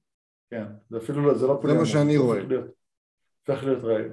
כן, 0.51 0.65
זה 0.91 0.97
אפילו 0.99 1.23
לא, 1.27 1.35
זה 1.39 1.47
לא 1.47 1.59
פוליאמורי. 1.61 1.87
שאני 1.89 2.13
זה 2.13 2.19
רואה. 2.19 2.41
להיות- 2.41 2.78
הופך 3.49 3.65
להיות 3.65 3.85
רעיל. 3.85 4.13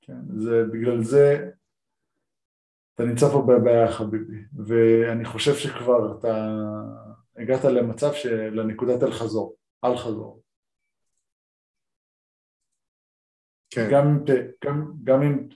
כן, 0.00 0.38
זה 0.38 0.64
בגלל 0.72 1.02
זה 1.02 1.50
אתה 2.94 3.06
נמצא 3.06 3.26
פה 3.28 3.46
בבעיה 3.48 3.92
חביבי, 3.92 4.42
ואני 4.66 5.24
חושב 5.24 5.54
שכבר 5.54 6.18
אתה 6.18 6.48
הגעת 7.36 7.64
למצב 7.64 8.12
של 8.12 8.60
לנקודת 8.60 9.02
אל 9.02 9.12
חזור, 9.12 9.56
אל 9.84 9.96
חזור. 9.96 10.42
כן. 13.70 13.88
גם 13.92 14.06
אם, 14.06 14.24
ת, 14.24 14.30
גם, 14.64 14.92
גם 15.04 15.22
אם 15.22 15.48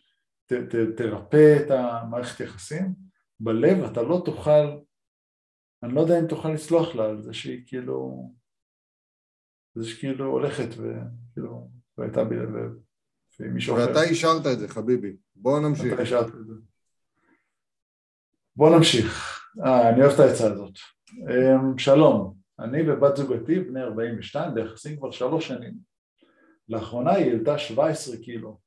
ת, 0.47 0.53
ת, 0.53 0.97
תרפא 0.97 1.57
את 1.57 1.71
המערכת 1.71 2.41
יחסים, 2.41 2.95
בלב 3.41 3.85
אתה 3.93 4.03
לא 4.03 4.23
תוכל, 4.25 4.81
אני 5.83 5.95
לא 5.95 6.01
יודע 6.01 6.19
אם 6.21 6.27
תוכל 6.29 6.49
לסלוח 6.49 6.95
לה 6.95 7.05
על 7.05 7.23
זה 7.23 7.35
שהיא 7.35 7.67
כאילו, 7.67 8.31
זה 9.75 9.85
שכאילו 9.85 10.27
הולכת 10.27 10.69
וכאילו, 10.69 11.71
והייתה 11.99 12.25
בי 12.25 12.37
לב, 13.41 13.47
ועם 13.47 13.55
מישהו 13.55 13.77
אחר. 13.77 13.89
ואתה 13.89 14.03
אישרת 14.03 14.47
את 14.47 14.59
זה, 14.59 14.69
חביבי. 14.69 15.17
בוא 15.37 15.61
נמשיך. 15.61 15.93
אתה 15.93 16.03
השארת 16.03 16.27
את 16.27 16.47
זה. 16.47 16.53
בוא 18.57 18.77
נמשיך. 18.77 19.41
אה, 19.65 19.89
אני 19.89 20.03
אוהב 20.03 20.13
את 20.13 20.21
העצה 20.21 20.53
הזאת. 20.53 20.73
אמ, 21.19 21.79
שלום, 21.79 22.35
אני 22.59 22.91
ובת 22.91 23.17
זוגתי, 23.17 23.61
בני 23.61 23.83
42, 23.83 24.55
ביחסים 24.55 24.97
כבר 24.97 25.11
שלוש 25.11 25.49
שנים. 25.49 25.75
לאחרונה 26.69 27.13
היא 27.13 27.33
העלתה 27.33 27.59
17 27.59 28.17
קילו. 28.17 28.59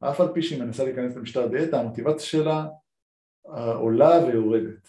אף 0.00 0.20
על 0.20 0.28
פי 0.34 0.42
שהיא 0.42 0.62
מנסה 0.62 0.84
להיכנס 0.84 1.16
למשטר 1.16 1.46
דיאטה, 1.46 1.80
המוטיבציה 1.80 2.26
שלה 2.26 2.66
אה, 3.54 3.72
עולה 3.74 4.24
ויורדת. 4.26 4.88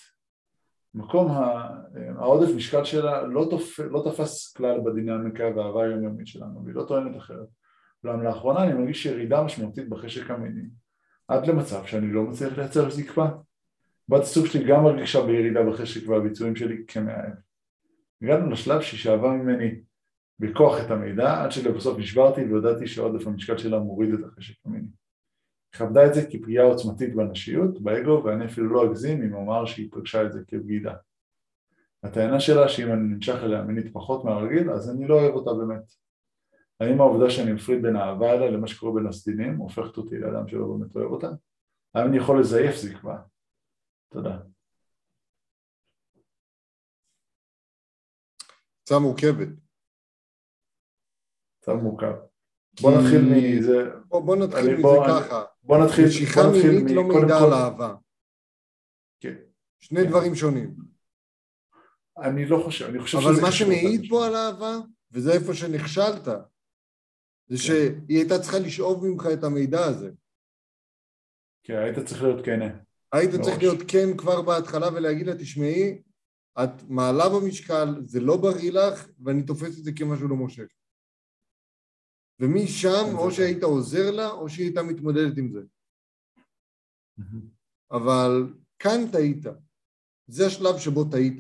מקום 0.94 1.32
ה- 1.32 1.70
העודף 2.18 2.50
משקל 2.56 2.84
שלה 2.84 3.22
לא, 3.28 3.48
תופ... 3.50 3.80
לא 3.80 4.04
תפס 4.12 4.54
כלל 4.54 4.80
בדינמיקה 4.86 5.44
והאהבה 5.56 5.84
היומיומית 5.84 6.28
שלנו, 6.28 6.66
והיא 6.66 6.76
לא 6.76 6.86
טוענת 6.88 7.18
אחרת. 7.18 7.48
אולם 8.06 8.24
לאחרונה 8.24 8.64
אני 8.64 8.74
מרגיש 8.74 9.06
ירידה 9.06 9.44
משמעותית 9.44 9.90
בחשק 9.90 10.32
המיני, 10.32 10.70
עד 11.28 11.48
למצב 11.48 11.86
שאני 11.86 12.14
לא 12.14 12.24
מצליח 12.24 12.58
לייצר 12.58 12.90
זקפה. 12.90 13.26
בת 14.10 14.22
הזוג 14.22 14.46
שלי 14.46 14.64
גם 14.64 14.84
מרגישה 14.84 15.26
בירידה 15.26 15.64
בחשק 15.64 16.10
והביצועים 16.10 16.56
שלי 16.56 16.84
כמאהב. 16.88 17.34
הגענו 18.22 18.50
לשלב 18.50 18.82
שהיא 18.82 19.00
שאבה 19.00 19.30
ממני 19.30 19.82
בכוח 20.40 20.86
את 20.86 20.92
המידע, 20.92 21.44
עד 21.44 21.52
שלבסוף 21.52 21.98
נשברתי 22.00 22.44
והודעתי 22.44 22.88
שעודף 22.88 23.28
המשקל 23.28 23.58
שלה 23.58 23.80
מוריד 23.80 24.14
את 24.14 24.20
החשק 24.26 24.56
המיני. 24.66 24.88
כבדה 25.72 26.06
את 26.06 26.14
זה 26.14 26.26
כפגיעה 26.26 26.66
עוצמתית 26.66 27.16
בנשיות, 27.16 27.82
באגו, 27.82 28.22
ואני 28.26 28.46
אפילו 28.46 28.70
לא 28.70 28.86
אגזים 28.86 29.24
אם 29.24 29.34
אומר 29.34 29.66
שהיא 29.66 29.90
פגשה 29.92 30.26
את 30.26 30.34
זה 30.34 30.40
כבגידה. 30.48 30.94
הטענה 32.04 32.40
שלה 32.40 32.70
שאם 32.70 32.92
אני 32.92 33.02
נמשך 33.02 33.36
אליה 33.44 33.62
מינית 33.62 33.94
פחות 33.94 34.26
מהרגיל, 34.26 34.72
אז 34.72 34.90
אני 34.90 35.08
לא 35.08 35.14
אוהב 35.22 35.34
אותה 35.34 35.54
באמת. 35.54 36.05
האם 36.80 37.02
העובדה 37.02 37.30
שאני 37.30 37.54
מפריד 37.54 37.82
בין 37.82 37.96
האהבה 37.96 38.34
אליה 38.34 38.52
למה 38.52 38.68
שקורה 38.68 38.94
בין 38.96 39.08
הסדינים 39.08 39.58
הופכת 39.58 39.98
אותי 39.98 40.18
לאדם 40.18 40.48
שלא 40.48 40.68
באמת 40.68 40.96
אוהב 40.96 41.12
אותה? 41.12 41.28
האם 41.94 42.08
אני 42.08 42.18
יכול 42.18 42.40
לזייף 42.40 42.76
זקפה? 42.76 43.16
תודה. 44.10 44.40
הצעה 48.82 49.00
מורכבת. 49.00 49.48
קצת 51.62 51.74
מורכב. 51.84 52.14
בוא 52.82 52.92
נתחיל 52.92 53.22
מזה, 53.22 53.92
בוא, 54.06 54.36
נתחיל 54.36 54.74
מזה 54.74 54.88
ככה. 55.08 55.44
בוא 55.64 55.78
נתחיל, 55.86 56.06
משיכה 56.08 56.42
מינית 56.52 56.96
לא 56.96 57.04
מעידה 57.04 57.38
על 57.38 57.54
אהבה. 57.54 57.96
כן. 59.20 59.36
שני 59.80 60.00
כן. 60.04 60.10
דברים 60.10 60.36
שונים. 60.36 60.76
אני 62.18 62.46
לא 62.46 62.62
חושב, 62.66 62.86
אני 62.86 63.00
חושב 63.00 63.18
אבל 63.18 63.34
שזה 63.34 63.42
מה 63.42 63.48
קשור 63.48 63.68
שמעיד 63.68 64.10
פה. 64.10 64.28
על 64.28 64.36
אהבה, 64.36 64.78
וזה 65.12 65.34
איפה 65.34 65.54
שנכשלת, 65.54 66.28
זה 67.48 67.58
שהיא 67.58 68.18
הייתה 68.18 68.40
צריכה 68.42 68.60
לשאוב 68.60 69.08
ממך 69.08 69.24
את 69.34 69.44
המידע 69.44 69.86
הזה. 69.86 70.12
כן, 71.64 71.74
היית 71.78 72.00
צריך 72.08 72.22
להיות 72.24 72.46
כנה. 72.46 72.78
היית 73.12 73.32
מראש. 73.34 73.46
צריך 73.46 73.58
להיות 73.58 73.80
כן 73.88 74.18
כבר 74.18 74.42
בהתחלה 74.42 74.88
ולהגיד 74.94 75.28
לה, 75.28 75.36
תשמעי, 75.36 76.02
את 76.64 76.84
מעלה 76.90 77.24
במשקל, 77.30 77.88
זה 78.06 78.20
לא 78.20 78.38
בריא 78.38 78.72
לך, 78.72 79.08
ואני 79.24 79.44
תופס 79.44 79.80
את 79.80 79.84
זה 79.84 79.92
כמשהו 79.98 80.28
לא 80.28 80.36
מושך. 80.36 80.68
ומשם, 82.40 82.90
כן, 83.10 83.16
או 83.16 83.30
זה- 83.30 83.36
שהיית 83.36 83.64
עוזר 83.64 84.12
לה, 84.12 84.30
או 84.30 84.50
שהיא 84.50 84.66
הייתה 84.66 84.84
מתמודדת 84.84 85.38
עם 85.38 85.52
זה. 85.52 85.62
אבל 87.92 88.54
כאן 88.80 89.12
טעית. 89.12 89.44
זה 90.28 90.46
השלב 90.48 90.78
שבו 90.78 91.06
טעית. 91.12 91.38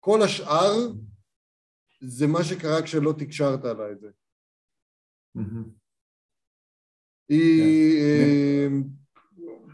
כל 0.00 0.22
השאר 0.22 0.72
זה 2.00 2.26
מה 2.26 2.44
שקרה 2.44 2.82
כשלא 2.84 3.14
תקשרת 3.18 3.64
לה 3.64 3.92
את 3.92 4.00
זה. 4.00 4.10
היא 7.28 8.00
אה, 8.02 8.68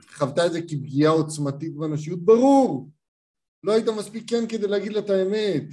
חוותה 0.09 0.47
את 0.47 0.53
זה 0.53 0.63
כפגיעה 0.63 1.13
עוצמתית 1.13 1.77
בנשיות, 1.77 2.25
ברור. 2.25 2.91
לא 3.65 3.73
היית 3.73 3.89
מספיק 3.89 4.31
כן 4.31 4.49
כדי 4.49 4.67
להגיד 4.67 4.93
לה 4.93 4.99
את 4.99 5.11
האמת. 5.11 5.65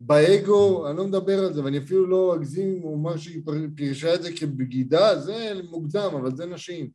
באגו, 0.00 0.88
אני 0.88 0.96
לא 0.96 1.06
מדבר 1.06 1.38
על 1.38 1.52
זה, 1.52 1.64
ואני 1.64 1.78
אפילו 1.78 2.06
לא 2.06 2.34
אגזים 2.34 2.76
אם 2.76 2.82
הוא 2.82 2.96
אמר 2.96 3.16
שהיא 3.16 3.42
פירשה 3.76 4.14
את 4.14 4.22
זה 4.22 4.32
כבגידה, 4.36 5.20
זה 5.20 5.52
מוקדם, 5.70 6.10
אבל 6.20 6.36
זה 6.36 6.46
נשים. 6.46 6.90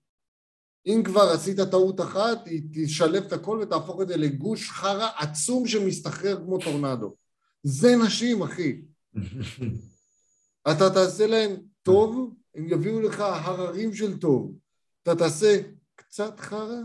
אם 0.85 1.01
כבר 1.05 1.29
עשית 1.33 1.59
טעות 1.59 2.01
אחת, 2.01 2.47
היא 2.47 2.61
תשלב 2.73 3.23
את 3.23 3.33
הכל 3.33 3.59
ותהפוך 3.63 4.01
את 4.01 4.07
זה 4.07 4.17
לגוש 4.17 4.69
חרא 4.69 5.09
עצום 5.17 5.67
שמסתחרר 5.67 6.37
כמו 6.45 6.57
טורנדו. 6.57 7.15
זה 7.63 7.95
נשים, 8.05 8.41
אחי. 8.41 8.81
אתה 10.71 10.89
תעשה 10.89 11.27
להם 11.27 11.55
טוב, 11.87 12.35
הם 12.55 12.67
יביאו 12.69 13.01
לך 13.01 13.19
הררים 13.19 13.93
של 13.93 14.19
טוב. 14.19 14.55
אתה 15.03 15.15
תעשה 15.15 15.61
קצת 15.95 16.39
חרא, 16.39 16.79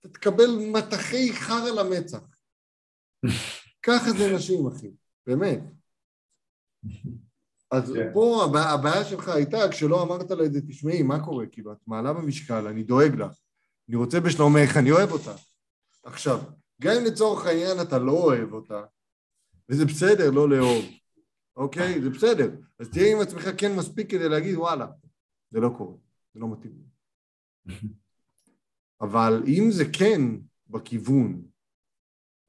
אתה 0.00 0.08
תקבל 0.08 0.46
מטחי 0.72 1.32
חרא 1.32 1.70
למצח. 1.70 2.20
ככה 3.86 4.10
זה 4.18 4.36
נשים, 4.36 4.66
אחי, 4.66 4.90
באמת. 5.26 5.60
אז 7.70 7.92
כן. 7.94 8.10
פה 8.14 8.44
הבע- 8.44 8.70
הבעיה 8.70 9.04
שלך 9.04 9.28
הייתה 9.28 9.58
כשלא 9.70 10.02
אמרת 10.02 10.30
לה 10.30 10.44
את 10.44 10.52
זה, 10.52 10.60
תשמעי, 10.68 11.02
מה 11.02 11.24
קורה? 11.24 11.46
כאילו, 11.46 11.72
את 11.72 11.78
מעלה 11.86 12.12
במשקל, 12.12 12.66
אני 12.66 12.82
דואג 12.82 13.14
לך, 13.14 13.32
אני 13.88 13.96
רוצה 13.96 14.20
בשלומך, 14.20 14.76
אני 14.76 14.90
אוהב 14.90 15.10
אותה. 15.12 15.34
עכשיו, 16.04 16.38
גם 16.82 16.92
אם 16.96 17.04
לצורך 17.04 17.46
העניין 17.46 17.80
אתה 17.80 17.98
לא 17.98 18.12
אוהב 18.12 18.52
אותה, 18.52 18.82
וזה 19.68 19.84
בסדר 19.84 20.30
לא 20.30 20.48
לאהוב, 20.48 20.84
אוקיי? 21.58 22.00
זה 22.02 22.10
בסדר. 22.10 22.50
אז 22.78 22.90
תהיה 22.90 23.16
עם 23.16 23.22
עצמך 23.22 23.48
כן 23.58 23.76
מספיק 23.76 24.10
כדי 24.10 24.28
להגיד, 24.28 24.56
וואלה, 24.56 24.86
זה 25.50 25.60
לא 25.60 25.70
קורה, 25.76 25.96
זה 26.34 26.40
לא 26.40 26.48
מתאים. 26.48 26.72
אבל 29.00 29.42
אם 29.46 29.70
זה 29.70 29.84
כן 29.98 30.20
בכיוון, 30.68 31.42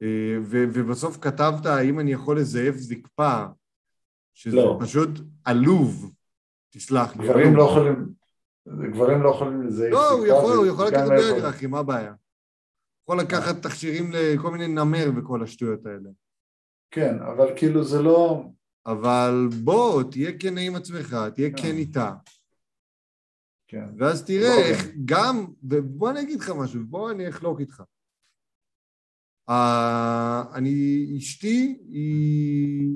אה, 0.02 0.36
ו- 0.42 0.64
ובסוף 0.74 1.16
כתבת 1.16 1.66
האם 1.66 2.00
אני 2.00 2.12
יכול 2.12 2.40
לזייף 2.40 2.76
זקפה, 2.76 3.44
שזה 4.34 4.56
לא. 4.56 4.78
פשוט 4.80 5.10
עלוב, 5.44 6.14
תסלח 6.70 7.16
לי. 7.16 7.28
גברים. 7.28 7.56
לא 7.56 7.62
יכולים, 7.62 8.14
גברים 8.68 9.22
לא 9.22 9.28
יכולים 9.28 9.62
לזייף 9.62 9.92
לא, 9.92 10.10
הוא 10.10 10.24
סיכה, 10.24 10.36
יכול, 10.36 10.56
הוא 10.56 10.66
יכול 10.66 10.86
לקחת 10.86 11.08
לא 11.08 11.14
יכול. 11.14 11.32
ביוגר, 11.32 11.48
אחי, 11.48 11.66
מה 11.66 11.78
הבעיה? 11.78 12.14
יכול 13.02 13.20
לקחת 13.20 13.62
תכשירים 13.62 14.10
לכל 14.12 14.50
מיני 14.50 14.68
נמר 14.68 15.06
וכל 15.16 15.42
השטויות 15.42 15.86
האלה. 15.86 16.10
כן, 16.90 17.18
אבל 17.18 17.46
כאילו 17.56 17.84
זה 17.84 18.02
לא... 18.02 18.44
אבל 18.86 19.48
בוא, 19.64 20.02
תהיה 20.02 20.38
כן 20.38 20.58
עם 20.58 20.74
עצמך, 20.74 21.16
תהיה 21.34 21.50
כן 21.50 21.62
כן. 21.62 21.76
איתה. 21.76 22.12
כן. 23.68 23.84
ואז 23.98 24.24
תראה 24.24 24.48
לא, 24.48 24.64
איך 24.64 24.86
גם, 25.04 25.46
ובוא 25.62 26.10
אני 26.10 26.20
אגיד 26.20 26.40
לך 26.40 26.50
משהו, 26.50 26.80
בוא 26.86 27.10
אני 27.10 27.28
אחלוק 27.28 27.60
איתך. 27.60 27.82
Uh, 29.50 30.54
אני, 30.54 31.06
אשתי, 31.18 31.78
היא... 31.88 32.90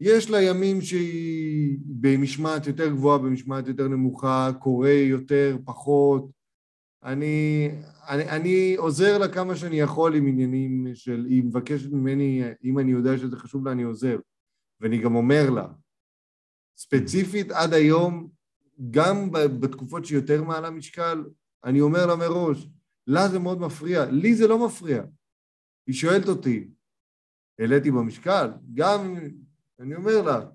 יש 0.00 0.30
לה 0.30 0.42
ימים 0.42 0.80
שהיא 0.80 1.78
במשמעת 1.86 2.66
יותר 2.66 2.88
גבוהה, 2.88 3.18
במשמעת 3.18 3.68
יותר 3.68 3.88
נמוכה, 3.88 4.50
קורא 4.60 4.88
יותר, 4.88 5.56
פחות. 5.64 6.30
אני, 7.04 7.68
אני, 8.08 8.30
אני 8.30 8.74
עוזר 8.76 9.18
לה 9.18 9.28
כמה 9.28 9.56
שאני 9.56 9.80
יכול 9.80 10.14
עם 10.14 10.26
עניינים 10.26 10.86
של... 10.94 11.26
היא 11.28 11.44
מבקשת 11.44 11.92
ממני, 11.92 12.42
אם 12.64 12.78
אני 12.78 12.92
יודע 12.92 13.18
שזה 13.18 13.36
חשוב 13.36 13.64
לה, 13.64 13.72
אני 13.72 13.82
עוזר. 13.82 14.16
ואני 14.80 14.98
גם 15.02 15.14
אומר 15.14 15.50
לה, 15.50 15.66
ספציפית 16.76 17.50
עד 17.50 17.72
היום, 17.72 18.30
גם 18.90 19.30
בתקופות 19.32 20.04
שהיא 20.04 20.18
יותר 20.18 20.42
מעל 20.42 20.64
המשקל, 20.64 21.24
אני 21.64 21.80
אומר 21.80 22.06
לה 22.06 22.16
מראש, 22.16 22.68
לה 23.06 23.28
זה 23.28 23.38
מאוד 23.38 23.60
מפריע, 23.60 24.04
לי 24.04 24.34
זה 24.34 24.48
לא 24.48 24.66
מפריע. 24.66 25.02
היא 25.86 25.94
שואלת 25.94 26.28
אותי, 26.28 26.70
העליתי 27.58 27.90
במשקל? 27.90 28.50
גם, 28.74 29.16
אני 29.80 29.94
אומר 29.94 30.22
לה, 30.22 30.50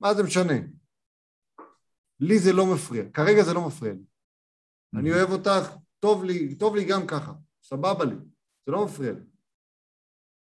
מה 0.00 0.14
זה 0.14 0.22
משנה? 0.22 0.54
לי 2.20 2.38
זה 2.38 2.52
לא 2.52 2.74
מפריע, 2.74 3.10
כרגע 3.10 3.42
זה 3.42 3.54
לא 3.54 3.66
מפריע 3.66 3.92
לי. 3.92 4.04
אני 4.94 5.12
אוהב 5.12 5.30
אותך, 5.30 5.76
טוב 5.98 6.24
לי, 6.24 6.54
טוב 6.54 6.76
לי 6.76 6.84
גם 6.84 7.06
ככה, 7.06 7.32
סבבה 7.62 8.04
לי, 8.04 8.14
זה 8.66 8.72
לא 8.72 8.84
מפריע 8.84 9.12
לי. 9.12 9.20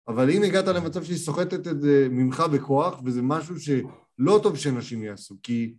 אבל 0.09 0.31
אם 0.31 0.43
הגעת 0.49 0.65
למצב 0.77 1.05
שהיא 1.05 1.17
סוחטת 1.17 1.67
את 1.67 1.81
זה 1.81 2.09
ממך 2.11 2.43
בכוח, 2.55 3.01
וזה 3.05 3.21
משהו 3.23 3.61
שלא 3.61 4.41
טוב 4.43 4.57
שנשים 4.57 5.03
יעשו, 5.03 5.37
כי 5.43 5.77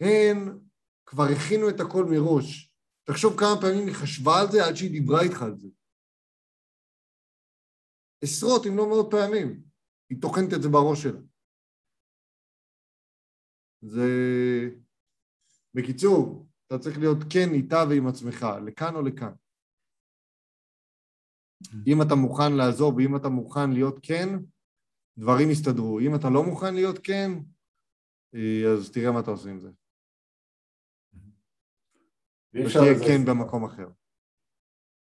הן 0.00 0.58
כבר 1.06 1.24
הכינו 1.24 1.68
את 1.68 1.80
הכל 1.80 2.04
מראש. 2.04 2.72
תחשוב 3.04 3.38
כמה 3.38 3.60
פעמים 3.60 3.86
היא 3.86 3.94
חשבה 3.94 4.40
על 4.40 4.46
זה 4.52 4.66
עד 4.66 4.74
שהיא 4.74 4.90
דיברה 4.90 5.22
איתך 5.22 5.42
על 5.42 5.58
זה. 5.58 5.68
עשרות 8.22 8.66
אם 8.66 8.76
לא 8.76 8.88
מאות 8.88 9.06
פעמים. 9.10 9.62
היא 10.10 10.20
טוחנת 10.20 10.52
את 10.56 10.62
זה 10.62 10.68
בראש 10.68 11.02
שלה. 11.02 11.20
זה... 13.80 14.08
בקיצור, 15.74 16.46
אתה 16.66 16.78
צריך 16.78 16.98
להיות 16.98 17.18
כן 17.30 17.48
איתה 17.52 17.84
ועם 17.88 18.06
עצמך, 18.06 18.46
לכאן 18.66 18.94
או 18.94 19.02
לכאן. 19.02 19.32
אם 21.86 22.02
אתה 22.02 22.14
מוכן 22.14 22.52
לעזור 22.52 22.94
ואם 22.96 23.16
אתה 23.16 23.28
מוכן 23.28 23.70
להיות 23.70 23.98
כן, 24.02 24.28
דברים 25.18 25.50
יסתדרו. 25.50 26.00
אם 26.00 26.14
אתה 26.14 26.30
לא 26.30 26.44
מוכן 26.44 26.74
להיות 26.74 26.98
כן, 27.02 27.32
אה, 28.34 28.72
אז 28.72 28.90
תראה 28.90 29.12
מה 29.12 29.20
אתה 29.20 29.30
עושה 29.30 29.50
עם 29.50 29.60
זה. 29.60 29.68
לזייף 32.54 32.98
כן 32.98 33.18
סיכה. 33.20 33.34
במקום 33.34 33.64
אחר. 33.64 33.88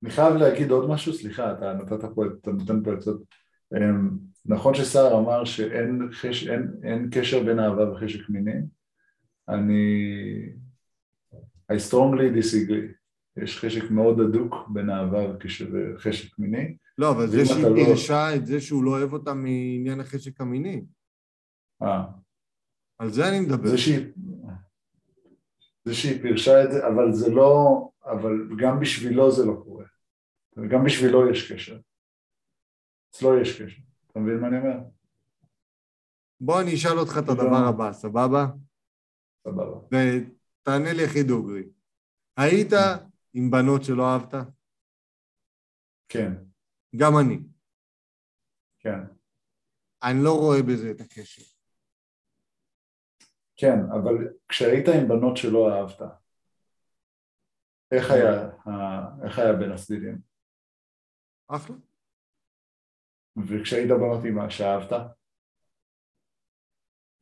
אני 0.03 0.11
חייב 0.11 0.33
להגיד 0.33 0.71
עוד 0.71 0.89
משהו, 0.89 1.13
סליחה, 1.13 1.51
אתה 1.51 1.73
נתת 1.73 2.05
פה, 2.15 2.23
אתה 2.41 2.51
נותן 2.51 2.83
פה 2.83 2.93
עצות. 2.93 3.21
אמ, 3.73 4.09
נכון 4.45 4.73
שסער 4.73 5.19
אמר 5.19 5.45
שאין 5.45 6.09
חש, 6.11 6.47
אין, 6.47 6.71
אין 6.83 7.09
קשר 7.11 7.43
בין 7.43 7.59
אהבה 7.59 7.91
וחשק 7.91 8.29
מיני, 8.29 8.59
אני... 9.49 9.93
I 11.71 11.75
strongly 11.75 12.29
disagree. 12.31 12.96
יש 13.43 13.65
חשק 13.65 13.91
מאוד 13.91 14.19
הדוק 14.19 14.53
בין 14.73 14.89
אהבה 14.89 15.35
וקשר- 15.35 15.69
וחשק 15.73 16.39
מיני. 16.39 16.77
לא, 16.97 17.11
אבל 17.11 17.27
זה 17.27 17.45
שהיא 17.45 17.59
אתה 17.61 17.69
לא- 17.69 18.35
את 18.35 18.45
זה 18.45 18.61
שהוא 18.61 18.83
לא 18.83 18.91
אוהב 18.91 19.13
אותה 19.13 19.33
מעניין 19.33 19.99
החשק 19.99 20.41
המיני, 20.41 20.85
אה, 21.83 22.03
על 22.99 23.09
זה 23.09 23.29
אני 23.29 23.39
מדבר. 23.39 23.67
זה 23.69 23.77
שהיא... 23.77 24.05
זה 25.85 25.93
שהיא 25.93 26.21
פירשה 26.21 26.63
את 26.63 26.71
זה, 26.71 26.87
אבל 26.87 27.11
זה 27.13 27.29
לא... 27.29 27.89
אבל 28.05 28.31
גם 28.57 28.79
בשבילו 28.79 29.31
זה 29.31 29.45
לא 29.45 29.61
קורה. 29.63 29.85
גם 30.69 30.83
בשבילו 30.83 31.29
יש 31.31 31.51
קשר. 31.51 31.79
אצלו 33.09 33.37
יש 33.41 33.61
קשר. 33.61 33.81
אתה 34.11 34.19
מבין 34.19 34.39
מה 34.39 34.47
אני 34.47 34.57
אומר? 34.57 34.77
בוא 36.41 36.61
אני 36.61 36.73
אשאל 36.75 36.99
אותך 36.99 37.17
את 37.19 37.27
לא. 37.27 37.33
הדבר 37.33 37.65
הבא, 37.69 37.93
סבבה? 37.93 38.45
סבבה. 39.47 39.79
ותענה 39.85 40.93
לי 40.93 41.03
הכי 41.05 41.23
דוגרי. 41.23 41.63
היית 42.37 42.71
עם 43.37 43.51
בנות 43.51 43.83
שלא 43.83 44.03
אהבת? 44.13 44.33
כן, 46.09 46.31
גם 46.95 47.11
אני. 47.21 47.39
כן. 48.79 48.99
אני 50.03 50.23
לא 50.23 50.33
רואה 50.33 50.63
בזה 50.63 50.91
את 50.91 51.01
הקשר. 51.01 51.43
כן, 53.55 53.77
אבל 53.91 54.13
כשהיית 54.49 54.85
עם 54.87 55.07
בנות 55.07 55.37
שלא 55.37 55.69
אהבת, 55.73 56.01
איך 57.91 58.11
היה, 58.11 58.49
איך 59.25 59.39
היה 59.39 59.53
בין 59.53 59.71
הצדדים? 59.71 60.21
אחלה. 61.47 61.75
וכשהיית 63.37 63.89
בנות 63.89 64.25
עם 64.25 64.35
מה 64.35 64.49
שאהבת, 64.49 64.91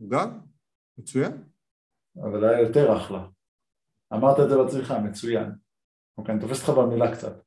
גם, 0.09 0.39
מצוין. 0.97 1.49
אבל 2.17 2.45
היה 2.45 2.61
יותר 2.61 2.97
אחלה. 2.97 3.27
אמרת 4.13 4.37
את 4.39 4.49
זה 4.49 4.55
בעצמך, 4.55 4.93
מצוין. 5.09 5.64
אוקיי, 6.17 6.33
אני 6.33 6.41
תופס 6.41 6.69
אותך 6.69 6.79
במילה 6.79 7.15
קצת. 7.15 7.41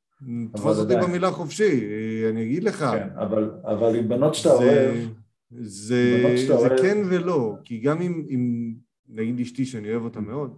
תפוס 0.53 0.77
אותי 0.77 0.93
עדיין. 0.93 1.07
במילה 1.09 1.31
חופשי, 1.31 1.87
אני 2.29 2.43
אגיד 2.43 2.63
לך. 2.63 2.75
כן, 2.79 3.09
אבל, 3.21 3.51
אבל 3.63 3.95
עם 3.95 4.09
בנות 4.09 4.35
שאתה 4.35 4.49
זה- 4.49 4.63
אוהב, 4.63 5.09
זה, 5.51 6.21
בנות 6.23 6.37
שאתה 6.37 6.57
זה 6.57 6.67
אוהב- 6.67 6.81
כן 6.81 6.97
ולא, 7.09 7.55
כי 7.63 7.79
גם 7.79 8.01
אם, 8.01 8.25
אם 8.29 8.73
נגיד 9.07 9.39
אשתי 9.39 9.65
שאני 9.65 9.91
אוהב 9.91 10.03
אותה 10.03 10.19
מאוד, 10.19 10.57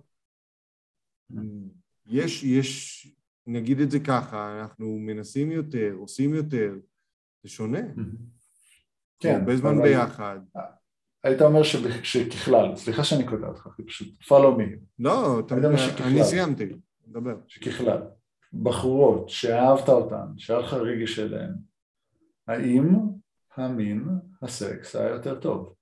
יש, 2.08 2.44
יש, 2.44 3.08
נגיד 3.48 3.80
את 3.80 3.92
זה 3.92 4.00
ככה, 4.00 4.62
אנחנו 4.62 4.98
מנסים 5.00 5.52
יותר, 5.52 5.94
עושים 6.00 6.34
יותר, 6.34 6.76
זה 7.44 7.50
שונה. 7.50 7.80
כן, 9.20 9.36
הרבה 9.40 9.56
זמן 9.58 9.74
אבל 9.74 9.82
ביחד. 9.84 10.40
היית 11.24 11.42
אומר 11.42 11.64
שככלל, 12.04 12.76
סליחה 12.76 13.04
שאני 13.04 13.24
קוטע 13.28 13.48
אותך, 13.48 13.68
פשוט 13.88 14.08
follow 14.24 14.58
me, 14.60 14.78
לא, 15.00 15.40
אתה, 15.40 15.56
יודע 15.56 15.78
שככלל. 15.78 16.08
אני 16.08 16.24
סיימתי, 16.24 16.66
דבר. 17.12 17.36
שככלל, 17.48 18.02
בחורות 18.64 19.30
שאהבת 19.30 19.90
אותן, 19.90 20.38
שהיה 20.38 20.60
לך 20.60 20.74
רגש 20.74 21.20
אליהן, 21.20 21.54
האם 22.48 22.86
המין 23.56 24.04
הסקס 24.42 24.96
היה 24.96 25.10
יותר 25.10 25.40
טוב? 25.40 25.76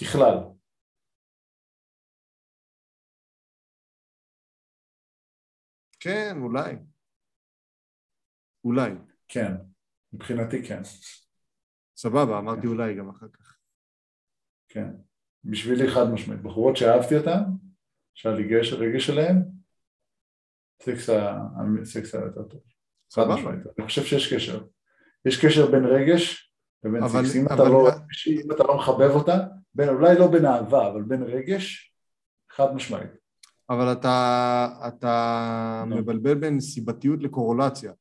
ככלל. 0.00 0.38
כן, 6.00 6.36
אולי. 6.42 6.76
אולי. 8.64 8.90
כן, 9.28 9.52
מבחינתי 10.12 10.68
כן, 10.68 10.82
סבבה, 11.96 12.38
אמרתי 12.38 12.66
אולי 12.66 12.94
גם 12.98 13.08
אחר 13.08 13.28
כך. 13.28 13.58
כן. 14.68 14.88
בשבילי 15.44 15.90
חד 15.94 16.04
משמעית. 16.14 16.42
בחורות 16.42 16.76
שאהבתי 16.76 17.16
אותן, 17.16 17.67
שהיה 18.18 18.34
לי 18.34 18.48
גש, 18.48 18.72
רגש 18.72 19.10
אליהן, 19.10 19.42
סקס 20.82 21.08
היה, 22.14 22.24
יותר 22.24 22.42
טוב. 22.42 22.60
סבבה. 23.10 23.50
אני 23.78 23.86
חושב 23.86 24.02
שיש 24.02 24.34
קשר. 24.34 24.64
יש 25.24 25.46
קשר 25.46 25.70
בין 25.70 25.84
רגש 25.84 26.52
לבין 26.84 27.08
סקס. 27.08 27.36
אם 27.36 27.46
אתה 27.46 27.64
לא, 27.68 27.88
אם 28.44 28.52
אתה 28.52 28.62
לא 28.62 28.76
מחבב 28.76 29.10
אותה, 29.10 29.36
בין, 29.74 29.88
אולי 29.88 30.18
לא 30.18 30.26
בין 30.30 30.46
אהבה, 30.46 30.88
אבל 30.88 31.02
בין 31.02 31.22
רגש, 31.22 31.94
חד 32.50 32.74
משמעית. 32.74 33.10
אבל 33.70 33.92
אתה, 33.92 34.68
אתה 34.88 35.84
נו. 35.86 35.96
מבלבל 35.96 36.34
בין 36.34 36.60
סיבתיות 36.60 37.20
לקורולציה. 37.22 37.92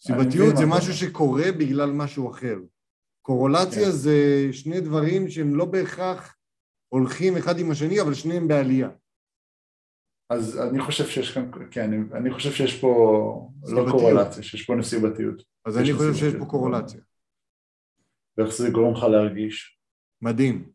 סיבתיות 0.00 0.56
זה 0.56 0.64
משהו 0.66 0.92
שקורה 0.92 1.52
בגלל 1.58 1.90
משהו 1.90 2.30
אחר. 2.30 2.56
קורולציה 3.22 3.84
כן. 3.84 3.90
זה 3.90 4.48
שני 4.52 4.80
דברים 4.80 5.28
שהם 5.28 5.54
לא 5.54 5.64
בהכרח 5.64 6.36
הולכים 6.92 7.36
אחד 7.36 7.58
עם 7.58 7.70
השני, 7.70 8.00
אבל 8.00 8.14
שניהם 8.14 8.48
בעלייה. 8.48 8.88
אז 10.30 10.60
אני 10.60 10.80
חושב 10.80 11.06
שיש 11.06 11.34
כאן, 11.34 11.50
כן, 11.70 11.92
אני, 11.92 11.96
אני 12.18 12.30
חושב 12.30 12.52
שיש 12.52 12.80
פה 12.80 12.90
לא 13.62 13.68
סיבתיות. 13.68 13.90
קורלציה, 13.90 14.42
שיש 14.42 14.66
פה 14.66 14.74
נסיבתיות. 14.74 15.42
אז 15.64 15.78
אני 15.78 15.92
חושב 15.92 16.14
שיש. 16.14 16.34
פה 16.38 16.44
קורולציה. 16.44 17.00
ואיך 18.38 18.50
זה 18.52 18.70
גורם 18.70 18.94
לך 18.94 19.02
להרגיש? 19.02 19.78
מדהים. 20.22 20.72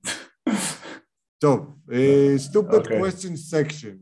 טוב, 1.44 1.80
אה, 1.91 2.35
stupid 2.52 2.73
אוקיי. 2.73 3.02
question 3.02 3.35
section. 3.52 3.98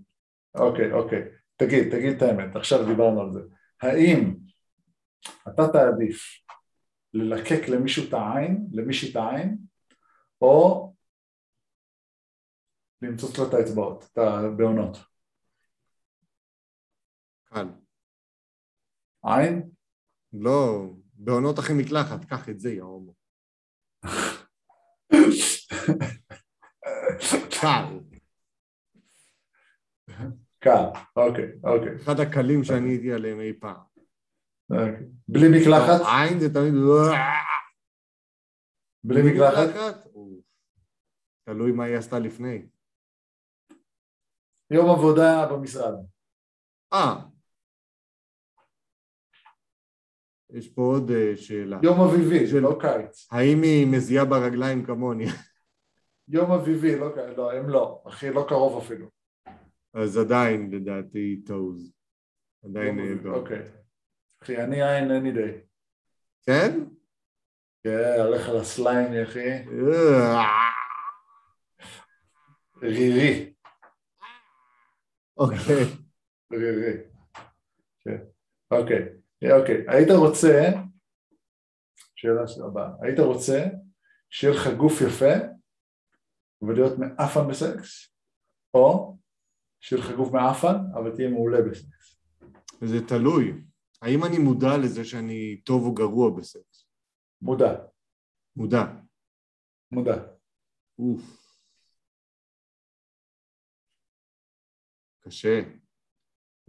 אוקיי, 0.56 0.92
אוקיי. 0.92 1.24
תגיד, 1.56 1.92
תגיד 1.92 2.16
את 2.16 2.22
האמת, 2.22 2.56
עכשיו 2.56 2.86
דיברנו 2.86 3.22
על 3.22 3.32
זה. 3.34 3.40
האם 3.82 4.36
אתה 5.48 5.68
תעדיף 5.68 6.24
ללקק 7.14 7.68
למישהו 7.68 8.08
את 8.08 8.14
העין, 8.14 8.68
למישהי 8.72 9.12
את 9.12 9.16
העין, 9.16 9.58
או 10.42 10.95
למצוץ 13.02 13.38
לו 13.38 13.48
את 13.48 13.54
האצבעות, 13.54 14.04
את 14.04 14.18
הבעונות? 14.18 14.98
קל. 17.46 17.68
עין? 19.24 19.70
לא, 20.34 20.90
בעונות 21.14 21.60
אחרי 21.60 21.76
מקלחת, 21.80 22.26
קח 22.26 22.50
את 22.50 22.60
זה, 22.60 22.70
יא 22.70 22.82
הומו. 22.82 23.14
קל. 27.62 28.00
קל, 30.60 30.86
אוקיי, 31.16 31.52
אוקיי. 31.64 31.96
אחד 31.96 32.20
הקלים 32.20 32.64
שאני 32.64 32.90
הייתי 32.90 33.14
עליהם 33.14 33.40
אי 33.40 33.54
פעם. 33.60 33.82
אוקיי. 34.70 35.06
בלי 35.28 35.48
מקלחת? 35.60 36.02
עין 36.06 36.40
זה 36.40 36.54
תמיד... 36.54 36.74
בלי 39.04 39.22
מקלחת? 39.32 40.08
תלוי 41.44 41.72
מה 41.72 41.84
היא 41.84 41.98
עשתה 41.98 42.20
לפני. 42.20 42.66
יום 44.72 44.90
עבודה 44.90 45.48
במשרד. 45.52 45.94
אה. 46.94 47.16
יש 50.50 50.68
פה 50.70 50.82
עוד 50.82 51.12
אה, 51.12 51.38
שאלה. 51.38 51.80
יום 51.84 52.00
אביבי, 52.02 52.48
של- 52.48 52.60
לא 52.60 52.78
קיץ. 52.82 53.28
האם 53.32 53.62
היא 53.62 53.88
מזיעה 53.88 54.26
ברגליים 54.26 54.86
כמוני? 54.86 55.26
יום 56.28 56.52
אביבי, 56.52 57.00
לא 57.00 57.10
קיץ. 57.16 57.38
לא, 57.38 57.52
הם 57.54 57.70
לא. 57.70 58.04
אחי, 58.08 58.30
לא 58.30 58.46
קרוב 58.50 58.84
אפילו. 58.84 59.08
אז 59.94 60.18
עדיין 60.18 60.72
לדעתי 60.72 61.42
טוז. 61.46 61.94
עדיין 62.66 63.00
אה. 63.00 63.32
אוקיי. 63.32 63.62
אחי, 64.44 64.58
אני 64.64 64.84
עין 64.84 65.12
any 65.12 65.36
day. 65.38 65.66
כן? 66.46 66.80
כן, 67.84 68.22
הולך 68.26 68.50
על 68.50 68.58
הסליימי, 68.58 69.24
אחי. 69.24 69.50
אה, 69.50 70.46
רירי. 72.82 73.55
אוקיי. 75.38 75.84
רירי. 76.52 76.98
כן. 78.00 78.24
אוקיי. 78.72 79.04
אוקיי. 79.60 79.86
היית 79.88 80.10
רוצה, 80.12 80.72
שאלה 82.16 82.42
הבאה, 82.68 82.90
היית 83.02 83.20
רוצה 83.20 83.66
שיהיה 84.30 84.54
לך 84.54 84.68
גוף 84.78 84.94
יפה 85.02 85.34
ולהיות 86.62 86.94
מאפן 87.00 87.48
בסקס, 87.50 88.16
או 88.74 89.18
שיהיה 89.80 90.04
לך 90.04 90.12
גוף 90.12 90.32
מאפן 90.34 90.76
אבל 90.94 91.16
תהיה 91.16 91.30
מעולה 91.30 91.58
בסקס? 91.62 92.20
זה 92.82 93.08
תלוי. 93.08 93.64
האם 94.02 94.26
אני 94.26 94.38
מודע 94.38 94.78
לזה 94.84 95.06
שאני 95.06 95.62
טוב 95.66 95.86
או 95.86 95.94
גרוע 95.94 96.30
בסקס? 96.38 96.88
מודע. 97.42 97.86
מודע. 98.56 98.86
מודע. 99.92 100.16
אוף. 101.00 101.45
קשה. 105.28 105.62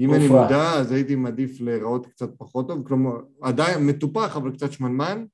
אם 0.01 0.15
אני. 0.15 0.29
מודע, 0.29 0.81
אז 0.81 0.93
הייתי 0.93 1.15
מעדיף 1.15 1.61
להיראות 1.61 2.07
קצת 2.07 2.29
פחות 2.39 2.69
טוב, 2.69 2.89
כלומר, 2.89 3.13
עדיין 3.43 3.87
מטופח, 3.87 4.37
אבל 4.37 4.53
קצת 4.53 4.73
שמנמן, 4.73 5.25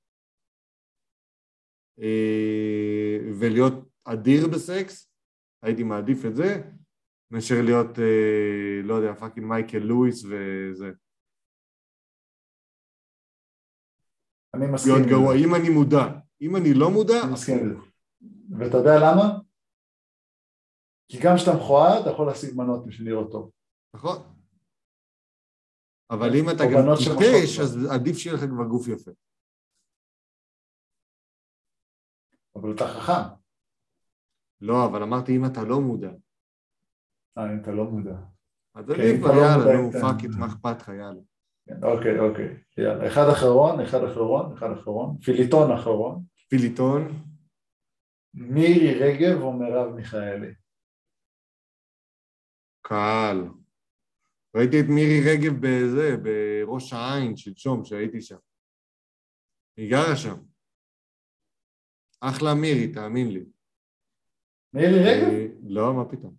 אה, 2.01 3.19
ולהיות 3.40 3.74
אדיר 4.05 4.49
בסקס, 4.49 5.12
הייתי 5.62 5.82
מעדיף 5.82 6.24
את 6.27 6.36
זה, 6.36 6.62
מאשר 7.31 7.55
להיות, 7.65 7.99
אה, 7.99 8.82
לא 8.85 8.94
יודע, 8.94 9.15
fucking 9.15 9.47
מייקל 9.47 9.78
לואיס 9.78 10.24
וזה. 10.24 10.90
אני 14.55 14.66
מסכים. 14.73 14.93
להיות 14.94 15.09
גרוע. 15.09 15.35
אם 15.36 15.55
אני 15.55 15.69
מודע. 15.69 16.05
אם 16.40 16.57
אני 16.57 16.74
לא 16.74 16.90
מודע, 16.90 17.23
אני 17.24 17.32
מסכים. 17.32 17.81
ואתה 18.59 18.77
יודע 18.77 18.97
למה? 19.03 19.41
כי 21.13 21.19
גם 21.23 21.37
כשאתה 21.37 21.57
מכוער 21.57 22.01
אתה 22.01 22.11
יכול 22.11 22.27
להשיג 22.27 22.51
מנות 22.57 22.87
בשביל 22.87 23.09
לראות 23.09 23.33
טוב. 23.33 23.51
נכון. 23.95 24.17
אבל 26.11 26.29
אם 26.35 26.51
אתה 26.51 26.65
גם 26.65 26.97
טיפש. 26.99 27.59
אז 27.59 27.87
עדיף 27.95 28.17
שיהיה 28.17 28.37
לך 28.37 28.43
כבר 28.45 28.65
גוף 28.65 28.89
יפה. 28.89 29.11
אבל 32.57 32.75
אתה 32.75 32.85
חכם. 32.89 33.35
לא, 34.61 34.87
אבל 34.87 35.03
אמרתי 35.03 35.37
אם 35.37 35.45
אתה 35.45 35.65
לא 35.65 35.81
מודע. 35.81 36.11
אה, 37.39 37.53
אם 37.53 37.63
אתה 37.63 37.71
לא 37.73 37.85
מודע. 37.85 38.17
אז 38.75 38.87
כן, 38.87 38.93
עדיף 38.93 39.15
אם 39.15 39.21
כבר, 39.21 39.33
לא 39.33 39.41
יאללה, 39.41 39.83
נו, 39.83 39.93
כן. 39.93 40.01
fuck 40.01 40.39
מה 40.39 40.47
אכפת 40.47 40.83
לך, 40.83 40.89
יאללה. 40.89 41.23
כן, 41.67 41.85
אוקיי, 41.85 42.19
אוקיי. 42.19 42.63
יאללה. 42.79 43.07
אחד 43.07 43.29
אחרון, 43.33 43.81
אחד 43.81 44.05
אחרון, 44.05 44.53
אחד 44.53 44.71
אחרון. 44.81 45.19
פיליטון 45.19 45.73
אחרון. 45.73 46.25
פיליטון, 46.49 47.09
מירי 48.35 48.95
רגב 48.95 49.41
או 49.41 49.53
מרב 49.53 49.95
מיכאלי? 49.95 50.62
קהל. 52.83 53.49
ראיתי 54.57 54.81
את 54.81 54.87
מירי 54.89 55.21
רגב 55.31 55.53
בזה, 55.61 56.17
בראש 56.23 56.93
העין, 56.93 57.37
שלשום, 57.37 57.85
שהייתי 57.85 58.21
שם. 58.21 58.37
היא 59.77 59.91
גרה 59.91 60.17
שם. 60.17 60.37
אחלה 62.21 62.55
מירי, 62.55 62.93
תאמין 62.93 63.29
לי. 63.29 63.45
מירי 64.73 64.99
רגב? 64.99 65.29
אה, 65.33 65.47
לא, 65.63 65.95
מה 65.95 66.05
פתאום. 66.05 66.37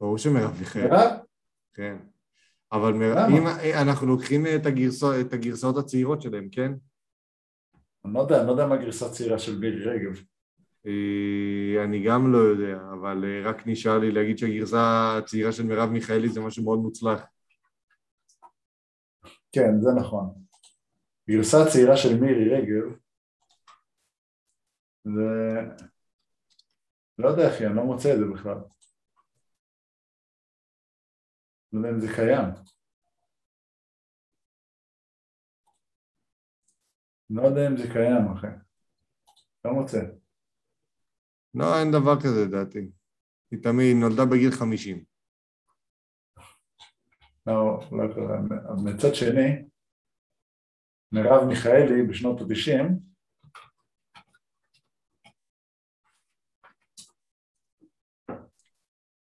ברור 0.00 0.18
שמרב 0.18 0.58
מיכאלי. 0.58 0.88
מרב? 0.88 1.18
כן. 1.74 1.96
אבל 2.72 2.92
מר... 2.92 3.14
אם 3.38 3.46
אה, 3.46 3.82
אנחנו 3.82 4.06
לוקחים 4.06 4.46
את, 4.46 4.66
הגרסא... 4.66 5.20
את 5.20 5.32
הגרסאות 5.32 5.76
הצעירות 5.76 6.22
שלהם, 6.22 6.48
כן? 6.52 6.72
אני 8.04 8.14
לא 8.14 8.20
יודע, 8.20 8.38
אני 8.38 8.46
לא 8.46 8.52
יודע 8.52 8.66
מה 8.66 8.74
הגרסה 8.74 9.06
הצעירה 9.06 9.38
של 9.38 9.58
מירי 9.58 9.84
רגב. 9.84 10.22
אה, 10.86 11.84
אני 11.84 12.04
גם 12.06 12.32
לא 12.32 12.38
יודע, 12.38 12.76
אבל 12.92 13.24
אה, 13.24 13.50
רק 13.50 13.66
נשאר 13.66 13.98
לי 13.98 14.10
להגיד 14.10 14.38
שהגרסה 14.38 15.16
הצעירה 15.18 15.52
של 15.52 15.66
מרב 15.66 15.90
מיכאלי 15.90 16.28
זה 16.28 16.40
משהו 16.40 16.64
מאוד 16.64 16.78
מוצלח. 16.78 17.26
כן, 19.52 19.80
זה 19.80 19.90
נכון. 20.00 20.34
גרסה 21.30 21.56
הצעירה 21.62 21.96
של 21.96 22.20
מירי 22.20 22.54
רגב 22.54 22.98
זה... 25.04 25.60
לא 27.18 27.28
יודע 27.28 27.48
אחי, 27.48 27.66
אני 27.66 27.76
לא 27.76 27.84
מוצא 27.84 28.14
את 28.14 28.18
זה 28.18 28.24
בכלל. 28.34 28.58
לא 31.72 31.78
יודע 31.78 31.90
אם 31.90 32.00
זה 32.00 32.06
קיים. 32.16 32.44
לא 37.30 37.42
יודע 37.42 37.66
אם 37.66 37.76
זה 37.76 37.92
קיים 37.92 38.32
אחי. 38.32 38.46
לא 39.64 39.72
מוצא. 39.72 40.25
לא, 41.56 41.80
אין 41.80 41.92
דבר 41.92 42.20
כזה 42.20 42.44
לדעתי. 42.44 42.90
היא 43.50 43.62
תמיד 43.62 43.96
נולדה 44.00 44.24
בגיל 44.24 44.50
50. 44.50 45.04
לא, 47.46 47.80
לא 47.92 48.14
קרה. 48.14 48.38
מצד 48.84 49.14
שני, 49.14 49.68
מרב 51.12 51.44
מיכאלי 51.48 52.06
בשנות 52.10 52.40
ה-90 52.40 53.06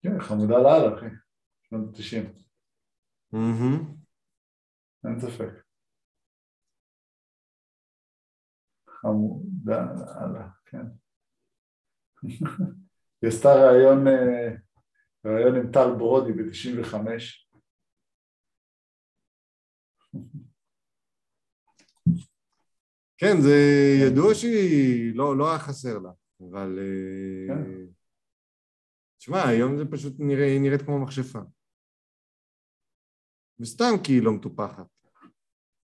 כן, 0.01 0.19
חמודה 0.19 0.57
לאללה, 0.57 0.97
אחי. 0.97 1.05
שנות 1.61 1.95
ה-90, 1.95 2.43
מהמם. 3.31 3.95
אין 5.05 5.19
ספק. 5.19 5.63
חמודה 8.89 9.81
לאללה, 9.81 10.47
כן. 10.65 11.08
היא 13.21 13.29
עשתה 13.29 13.49
ראיון, 13.49 14.07
אה, 14.07 14.55
ראיון 15.25 15.55
עם 15.55 15.71
טל 15.71 15.95
ברודי 15.97 16.33
ב-95. 16.33 16.93
כן, 23.17 23.41
זה 23.41 23.55
ידוע 24.07 24.35
שהיא 24.35 25.15
לא, 25.15 25.37
לא 25.37 25.49
היה 25.49 25.59
חסר 25.59 25.99
לה, 25.99 26.11
אבל... 26.41 26.79
אה, 26.79 27.47
כן. 27.47 27.63
תשמע, 29.17 29.47
היום 29.47 29.77
זה 29.77 29.83
פשוט 29.91 30.13
נראה, 30.19 30.57
נראית 30.59 30.81
כמו 30.81 31.03
מכשפה. 31.03 31.39
וסתם 33.59 33.93
כי 34.03 34.13
היא 34.13 34.23
לא 34.23 34.31
מטופחת. 34.31 34.98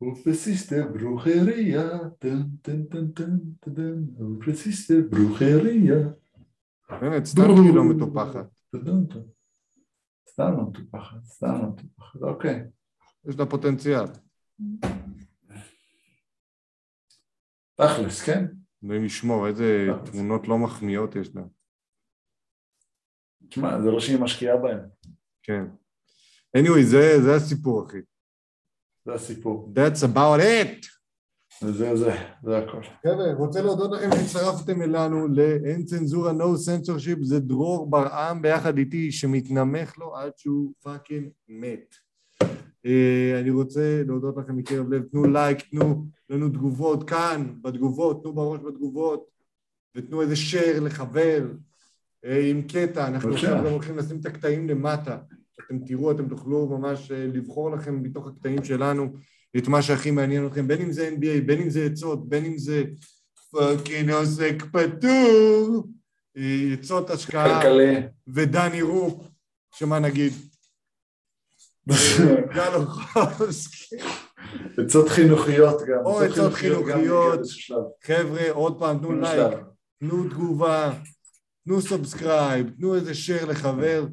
Precisste 0.00 0.84
brujería, 0.94 2.12
tan, 2.20 2.56
tan, 2.62 2.86
tan, 2.88 3.12
tan, 3.12 3.58
tan, 3.60 4.38
precisste 4.40 5.02
brujería. 5.10 6.14
באמת, 7.00 7.24
סתם 7.24 7.42
היא 7.42 7.74
לא 7.74 7.84
מטופחת. 7.84 8.46
סתם 10.28 10.52
לא 10.52 10.62
מטופחת, 10.62 11.24
סתם 11.24 11.52
לא 11.52 11.68
מטופחת, 11.68 12.22
אוקיי. 12.22 12.64
יש 13.28 13.38
לה 13.38 13.46
פוטנציאל. 13.46 14.04
תכלס, 17.74 18.22
כן? 18.22 18.44
אלוהים 18.84 19.04
ישמור, 19.04 19.46
איזה 19.46 19.86
תמונות 20.10 20.48
לא 20.48 20.58
מחמיאות 20.58 21.16
יש 21.16 21.34
לה. 21.34 21.42
תשמע, 23.48 23.80
זה 23.82 23.90
לא 23.90 24.00
שהיא 24.00 24.20
משקיעה 24.20 24.56
בהם. 24.56 24.78
כן. 25.42 25.64
anyway, 26.56 26.82
זה, 26.82 27.22
זה 27.22 27.34
הסיפור, 27.36 27.86
אחי. 27.86 27.98
זה 29.08 29.14
הסיפור. 29.14 29.72
That's 29.74 30.02
about 30.02 30.40
it. 30.40 30.86
וזה 31.62 31.96
זה, 31.96 32.12
זה 32.44 32.58
הכל. 32.58 32.82
חבר'ה, 33.02 33.34
רוצה 33.34 33.62
להודות 33.62 33.90
לכם 33.92 34.10
שהצטרפתם 34.10 34.82
אלינו 34.82 35.28
לאין 35.28 35.84
צנזורה, 35.84 36.32
no 36.32 36.56
censorship, 36.56 37.18
זה 37.22 37.40
דרור 37.40 37.90
ברעם 37.90 38.42
ביחד 38.42 38.78
איתי 38.78 39.12
שמתנמך 39.12 39.98
לו 39.98 40.16
עד 40.16 40.32
שהוא 40.36 40.72
fucking 40.82 41.28
מת. 41.48 41.94
אה, 42.86 43.40
אני 43.40 43.50
רוצה 43.50 44.02
להודות 44.06 44.36
לכם 44.36 44.56
מקרב 44.56 44.92
לב, 44.92 45.02
תנו 45.02 45.24
לייק, 45.24 45.58
תנו 45.70 46.06
לנו 46.30 46.48
תגובות 46.48 47.10
כאן, 47.10 47.54
בתגובות, 47.62 48.22
תנו 48.22 48.32
בראש 48.32 48.60
בתגובות, 48.60 49.26
ותנו 49.96 50.22
איזה 50.22 50.34
share 50.34 50.80
לחבר 50.80 51.46
אה, 52.24 52.50
עם 52.50 52.62
קטע, 52.62 53.06
אנחנו. 53.06 53.32
עכשיו 53.32 53.64
גם 53.64 53.72
הולכים 53.72 53.98
לשים 53.98 54.20
את 54.20 54.26
הקטעים 54.26 54.68
למטה, 54.68 55.18
אתם 55.68 55.78
תראו, 55.78 56.10
אתם 56.12 56.28
תוכלו 56.28 56.66
ממש 56.66 57.10
אה, 57.10 57.26
לבחור 57.26 57.70
לכם 57.70 58.02
מתוך 58.02 58.26
הקטעים 58.26 58.64
שלנו 58.64 59.12
את 59.56 59.68
מה 59.68 59.82
שהכי 59.82 60.10
מעניין 60.10 60.46
אתכם, 60.46 60.68
בין 60.68 60.80
אם 60.80 60.92
זה 60.92 61.08
NBA, 61.08 61.46
בין 61.46 61.62
אם 61.62 61.70
זה 61.70 61.84
עצות, 61.84 62.28
בין 62.28 62.44
אם 62.44 62.58
זה 62.58 62.84
fucking 63.50 64.10
עוסק 64.10 64.62
פטור, 64.72 65.86
אה, 66.36 66.66
עצות 66.72 67.10
השקעה. 67.10 67.60
ודני 68.28 68.82
רופ, 68.82 69.28
שמה 69.74 69.98
נגיד, 69.98 70.32
גל 72.54 72.74
אוחובסקי, 72.74 73.96
עצות 74.78 75.08
חינוכיות 75.08 75.82
גם. 75.88 75.98
או 76.04 76.20
עצות 76.20 76.52
חינוכיות. 76.52 77.40
חבר'ה, 78.02 78.50
עוד 78.50 78.78
פעם, 78.78 78.98
תנו 78.98 79.20
לייק. 79.20 79.58
תנו 80.00 80.28
תגובה, 80.28 80.92
תנו 81.64 81.80
subscribe, 81.82 82.70
תנו 82.78 82.94
איזה 82.94 83.12
share 83.12 83.46
לחבר. 83.46 84.06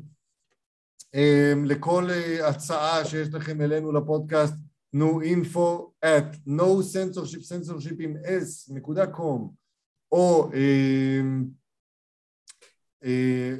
Um, 1.15 1.65
לכל 1.65 2.07
uh, 2.09 2.43
הצעה 2.43 3.05
שיש 3.05 3.27
לכם 3.33 3.61
אלינו 3.61 3.91
לפודקאסט, 3.91 4.53
תנו 4.91 5.21
info 5.21 6.05
at 6.05 6.35
no 6.47 6.81
censorship, 6.93 7.39
censorship 7.39 7.95
עם 7.99 8.15
s 8.17 8.73
נקודה 8.73 9.07
קום, 9.07 9.53
או 10.11 10.51
um, 10.51 11.45
uh, 13.03 13.07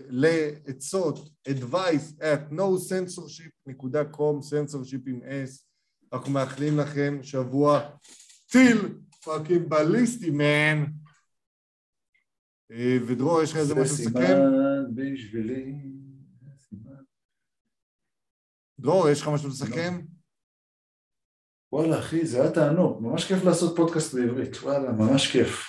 לעצות 0.09 1.29
advice 1.49 2.21
at 2.21 2.51
no 2.51 2.77
censorship 2.89 3.51
נקודה 3.65 4.05
קום, 4.05 4.39
censorship 4.39 5.09
עם 5.09 5.21
s. 5.21 5.65
אנחנו 6.13 6.31
מאחלים 6.31 6.77
לכם 6.77 7.19
שבוע 7.21 7.89
טיל 8.51 8.77
פאקינג 9.23 9.69
בליסטי 9.69 10.29
מן. 10.29 10.85
אה, 12.71 12.97
ודרור, 13.07 13.41
יש 13.41 13.51
לך 13.51 13.57
איזה 13.57 13.75
משהו 13.75 13.95
זה 13.95 14.03
לסכם? 14.03 14.19
סימן 14.19 14.95
בשבילי. 14.95 15.94
דרור, 18.85 19.09
יש 19.09 19.21
לך 19.21 19.27
משהו 19.27 19.49
לסכם? 19.49 20.01
וואלה 21.71 21.99
אחי, 21.99 22.25
זה 22.25 22.41
היה 22.41 22.51
תענוג, 22.51 23.03
ממש 23.03 23.25
כיף 23.25 23.43
לעשות 23.43 23.75
פודקאסט 23.75 24.13
בעברית, 24.13 24.57
וואלה, 24.57 24.91
ממש 24.91 25.31
כיף. 25.31 25.63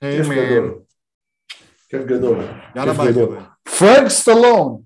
כיף 0.00 0.26
מן. 0.28 0.34
גדול. 0.34 0.82
כיף 1.88 2.02
גדול. 2.06 2.44
יאללה 2.76 2.92
ביי. 2.92 3.12
פרנק 3.78 4.08
סטלון! 4.08 4.82